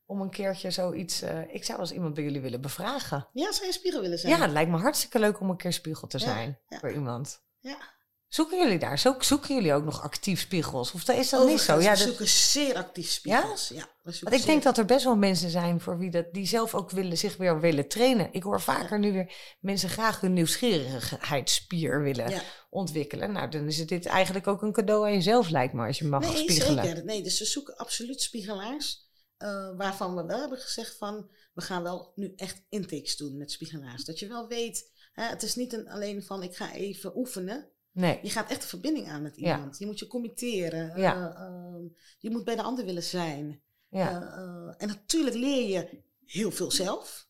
om 0.06 0.22
een 0.22 0.30
keertje 0.30 0.72
zoiets. 0.72 1.22
eh, 1.22 1.40
ik 1.54 1.64
zou 1.64 1.80
als 1.80 1.92
iemand 1.92 2.14
bij 2.14 2.24
jullie 2.24 2.42
willen 2.42 2.62
bevragen. 2.62 3.28
Ja, 3.34 3.52
zou 3.52 3.66
je 3.66 3.74
spiegel 3.74 4.02
willen 4.02 4.20
zijn? 4.20 4.34
Ja, 4.34 4.42
het 4.42 4.52
lijkt 4.52 4.72
me 4.72 4.78
hartstikke 4.78 5.20
leuk 5.20 5.40
om 5.40 5.50
een 5.50 5.58
keer 5.58 5.74
spiegel 5.74 6.08
te 6.08 6.20
zijn 6.20 6.60
ja. 6.68 6.80
voor 6.80 6.92
iemand. 6.92 7.44
Ja. 7.60 7.94
Zoeken 8.28 8.58
jullie 8.58 8.80
daar? 8.80 9.00
Zo, 9.00 9.16
zoeken 9.20 9.56
jullie 9.56 9.74
ook 9.74 9.84
nog 9.84 10.02
actief 10.02 10.40
spiegels? 10.40 10.92
Of 10.92 11.10
is 11.10 11.30
dat 11.30 11.48
niet 11.48 11.60
zo? 11.60 11.74
Ja, 11.74 11.80
we 11.92 11.98
dat- 11.98 12.08
zoeken 12.08 12.28
zeer 12.28 12.76
actief 12.76 13.10
spiegels. 13.12 13.68
Ja? 13.68 13.76
we 13.76 14.12
zoeken 14.12 14.30
want 14.30 14.42
ik 14.42 14.48
denk 14.48 14.62
zeer- 14.62 14.72
dat 14.72 14.78
er 14.78 14.86
best 14.86 15.04
wel 15.04 15.16
mensen 15.16 15.50
zijn 15.50 15.82
voor 15.82 15.98
wie 15.98 16.10
dat, 16.12 16.26
die 16.34 16.46
zelf 16.48 16.76
ook 16.76 16.92
willen, 16.92 17.18
zich 17.18 17.38
weer 17.38 17.60
willen 17.60 17.88
trainen. 17.88 18.28
Ik 18.32 18.44
hoor 18.44 18.62
vaker 18.62 19.00
nu 19.00 19.14
weer 19.14 19.34
mensen 19.60 19.90
graag 19.90 20.22
hun 20.22 20.34
nieuwsgierigheidsspier 20.34 22.02
willen 22.02 22.42
ontwikkelen. 22.70 23.32
Nou, 23.32 23.50
dan 23.50 23.68
is 23.68 23.78
het 23.78 23.88
dit 23.88 24.06
eigenlijk 24.06 24.48
ook 24.48 24.62
een 24.62 24.72
cadeau 24.74 25.06
aan 25.06 25.14
jezelf, 25.14 25.50
lijkt 25.50 25.74
me, 25.74 25.86
als 25.88 25.98
je 26.00 26.06
mag 26.06 26.22
Nee, 26.22 26.38
spiegelen. 26.38 26.86
zeker. 26.86 27.06
Nee, 27.06 27.24
dus 27.24 27.40
we 27.40 27.46
zoeken 27.46 27.76
absoluut 27.78 28.22
spiegelaars. 28.22 29.04
Eh, 29.46 29.78
waarvan 29.78 30.16
we 30.16 30.26
wel 30.26 30.40
hebben 30.40 30.58
gezegd 30.58 30.96
van... 30.98 31.30
we 31.54 31.62
gaan 31.62 31.84
wel 31.84 32.12
nu 32.16 32.34
echt 32.36 32.64
intakes 32.70 33.18
doen 33.18 33.38
met 33.38 33.52
spiegelaars. 33.52 34.06
Dat 34.06 34.20
je 34.20 34.28
wel 34.28 34.48
weet... 34.48 34.92
Hè, 35.14 35.24
het 35.24 35.44
is 35.44 35.56
niet 35.56 35.74
een, 35.74 35.88
alleen 35.90 36.24
van 36.24 36.44
ik 36.44 36.56
ga 36.56 36.74
even 36.74 37.18
oefenen. 37.18 37.70
Nee, 37.92 38.20
Je 38.22 38.30
gaat 38.30 38.50
echt 38.50 38.62
een 38.62 38.68
verbinding 38.68 39.08
aan 39.10 39.22
met 39.22 39.36
Ja. 39.38 39.56
iemand. 39.56 39.78
Je 39.78 39.86
moet 39.86 40.00
je 40.00 40.08
committeren. 40.08 41.00
Ja. 41.02 41.36
eh, 41.36 41.42
ehm, 41.46 41.84
je 42.20 42.30
moet 42.32 42.44
bij 42.44 42.56
de 42.56 42.62
ander 42.62 42.86
willen 42.86 43.04
zijn. 43.04 43.62
ja, 43.90 44.22
Eh, 44.38 44.74
en 44.78 44.88
natuurlijk 44.88 45.36
leer 45.36 45.68
je 45.70 46.04
heel 46.26 46.52
veel 46.52 46.72
zelf. 46.72 47.30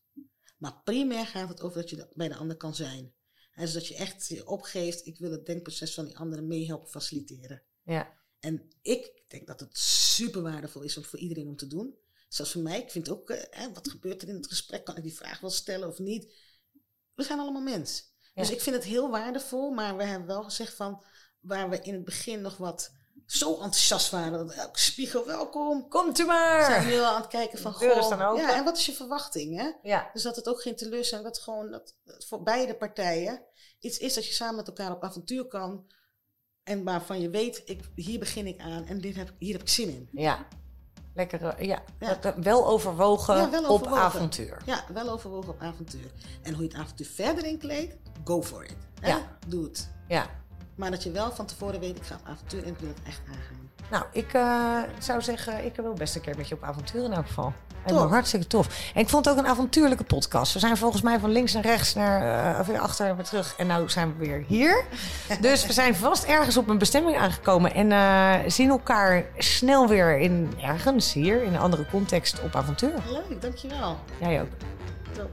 Maar 0.58 0.80
primair 0.84 1.26
gaat 1.26 1.48
het 1.48 1.60
over 1.60 1.80
dat 1.80 1.90
je 1.90 2.08
bij 2.14 2.28
de 2.28 2.34
ander 2.36 2.56
kan 2.56 2.74
zijn. 2.74 3.14
Hè, 3.50 3.62
dus 3.62 3.72
dat 3.72 3.86
je 3.86 3.96
echt 3.96 4.26
je 4.28 4.46
opgeeft. 4.46 5.06
Ik 5.06 5.18
wil 5.18 5.30
het 5.30 5.46
denkproces 5.46 5.94
van 5.94 6.04
die 6.04 6.18
anderen 6.18 6.46
meehelpen 6.46 6.88
faciliteren. 6.90 7.62
ja, 7.82 8.12
En 8.40 8.68
ik 8.82 9.22
denk 9.28 9.46
dat 9.46 9.60
het 9.60 9.78
super 9.78 10.42
waardevol 10.42 10.82
is 10.82 10.96
om 10.96 11.04
voor 11.04 11.18
iedereen 11.18 11.48
om 11.48 11.56
te 11.56 11.66
doen. 11.66 11.94
Zoals 12.28 12.52
voor 12.52 12.62
mij, 12.62 12.78
ik 12.80 12.90
vind 12.90 13.10
ook, 13.10 13.30
eh, 13.30 13.66
wat 13.74 13.90
gebeurt 13.90 14.22
er 14.22 14.28
in 14.28 14.34
het 14.34 14.46
gesprek? 14.46 14.84
Kan 14.84 14.96
ik 14.96 15.02
die 15.02 15.16
vraag 15.16 15.40
wel 15.40 15.50
stellen 15.50 15.88
of 15.88 15.98
niet? 15.98 16.34
We 17.14 17.22
zijn 17.22 17.38
allemaal 17.38 17.62
mens. 17.62 18.14
Dus 18.34 18.50
ik 18.50 18.60
vind 18.60 18.76
het 18.76 18.84
heel 18.84 19.10
waardevol, 19.10 19.70
maar 19.70 19.96
we 19.96 20.04
hebben 20.04 20.26
wel 20.28 20.42
gezegd 20.42 20.74
van, 20.74 21.04
waar 21.40 21.68
we 21.70 21.80
in 21.80 21.94
het 21.94 22.04
begin 22.04 22.40
nog 22.40 22.56
wat 22.56 22.92
zo 23.26 23.52
enthousiast 23.52 24.10
waren, 24.10 24.46
dat 24.46 24.52
elke 24.56 24.78
spiegel 24.78 25.26
welkom. 25.26 25.88
Komt 25.88 26.18
u 26.18 26.24
Zijn 26.24 26.28
maar! 26.28 26.84
we 26.84 26.90
nu 26.90 26.98
al 26.98 27.04
aan 27.04 27.20
het 27.20 27.30
kijken 27.30 27.58
van, 27.58 27.72
goh, 27.72 28.36
ja, 28.36 28.56
en 28.56 28.64
wat 28.64 28.76
is 28.76 28.86
je 28.86 28.92
verwachting? 28.92 29.56
Hè? 29.56 29.70
Ja, 29.82 30.10
Dus 30.12 30.22
dat 30.22 30.36
het 30.36 30.48
ook 30.48 30.62
geen 30.62 30.76
teleurstelling, 30.76 31.26
dat 31.26 31.38
gewoon 31.38 31.70
dat 31.70 31.96
voor 32.04 32.42
beide 32.42 32.76
partijen 32.76 33.42
iets 33.78 33.98
is 33.98 34.14
dat 34.14 34.26
je 34.26 34.32
samen 34.32 34.56
met 34.56 34.66
elkaar 34.66 34.92
op 34.92 35.02
avontuur 35.04 35.46
kan. 35.46 35.86
En 36.62 36.84
waarvan 36.84 37.20
je 37.20 37.30
weet, 37.30 37.62
ik, 37.64 37.80
hier 37.94 38.18
begin 38.18 38.46
ik 38.46 38.60
aan 38.60 38.84
en 38.84 39.00
dit 39.00 39.16
heb, 39.16 39.32
hier 39.38 39.52
heb 39.52 39.62
ik 39.62 39.68
zin 39.68 39.88
in. 39.88 40.08
ja. 40.12 40.48
Lekker, 41.16 41.44
eh, 41.44 41.66
ja. 41.66 41.82
Ja. 41.98 42.20
Eh, 42.22 42.32
wel 42.36 42.66
overwogen 42.66 43.36
Ja, 43.36 43.50
wel 43.50 43.68
op 43.68 43.86
avontuur. 43.86 44.62
Ja, 44.64 44.84
wel 44.92 45.08
overwogen 45.08 45.48
op 45.48 45.60
avontuur. 45.60 46.10
En 46.42 46.52
hoe 46.52 46.62
je 46.62 46.68
het 46.68 46.78
avontuur 46.78 47.06
verder 47.06 47.44
inkleedt, 47.44 47.94
go 48.24 48.42
for 48.42 48.64
it. 48.64 48.76
Hè? 49.00 49.08
Ja. 49.08 49.20
Doe 49.46 49.64
het. 49.64 49.88
Ja. 50.08 50.26
Maar 50.74 50.90
dat 50.90 51.02
je 51.02 51.10
wel 51.10 51.32
van 51.32 51.46
tevoren 51.46 51.80
weet, 51.80 51.96
ik 51.96 52.02
ga 52.02 52.14
op 52.14 52.26
avontuur 52.26 52.62
en 52.62 52.68
ik 52.68 52.78
wil 52.78 52.88
het 52.88 53.02
echt 53.06 53.20
aangaan. 53.28 53.65
Nou, 53.90 54.04
ik 54.12 54.32
eh, 54.32 54.78
zou 54.98 55.22
zeggen, 55.22 55.64
ik 55.64 55.76
wil 55.76 55.92
best 55.92 56.14
een 56.14 56.20
keer 56.20 56.36
met 56.36 56.48
je 56.48 56.54
op 56.54 56.62
avontuur 56.62 57.04
in 57.04 57.12
elk 57.12 57.26
geval. 57.26 57.52
Hartstikke 57.94 58.46
tof. 58.46 58.90
En 58.94 59.00
ik 59.00 59.08
vond 59.08 59.24
het 59.24 59.34
ook 59.34 59.44
een 59.44 59.50
avontuurlijke 59.50 60.04
podcast. 60.04 60.52
We 60.52 60.58
zijn 60.58 60.76
volgens 60.76 61.02
mij 61.02 61.18
van 61.18 61.30
links 61.30 61.52
naar 61.52 61.62
rechts, 61.62 61.94
naar, 61.94 62.56
eh, 62.58 62.66
weer 62.66 62.78
achter 62.78 63.06
en 63.06 63.16
weer 63.16 63.24
terug. 63.24 63.54
En 63.56 63.66
nu 63.66 63.88
zijn 63.88 64.16
we 64.16 64.26
weer 64.26 64.44
hier. 64.46 64.84
dus 65.40 65.66
we 65.66 65.72
zijn 65.72 65.94
vast 65.94 66.24
ergens 66.24 66.56
op 66.56 66.68
een 66.68 66.78
bestemming 66.78 67.16
aangekomen. 67.16 67.74
En 67.74 67.92
eh, 67.92 68.34
zien 68.46 68.68
elkaar 68.68 69.24
snel 69.38 69.88
weer 69.88 70.18
in 70.18 70.52
ergens 70.62 71.12
hier, 71.12 71.42
in 71.42 71.54
een 71.54 71.60
andere 71.60 71.86
context 71.90 72.42
op 72.42 72.56
avontuur. 72.56 72.94
Leuk, 73.10 73.42
dankjewel. 73.42 73.98
Jij 74.20 74.40
ook. 74.40 74.48
Top. 75.12 75.30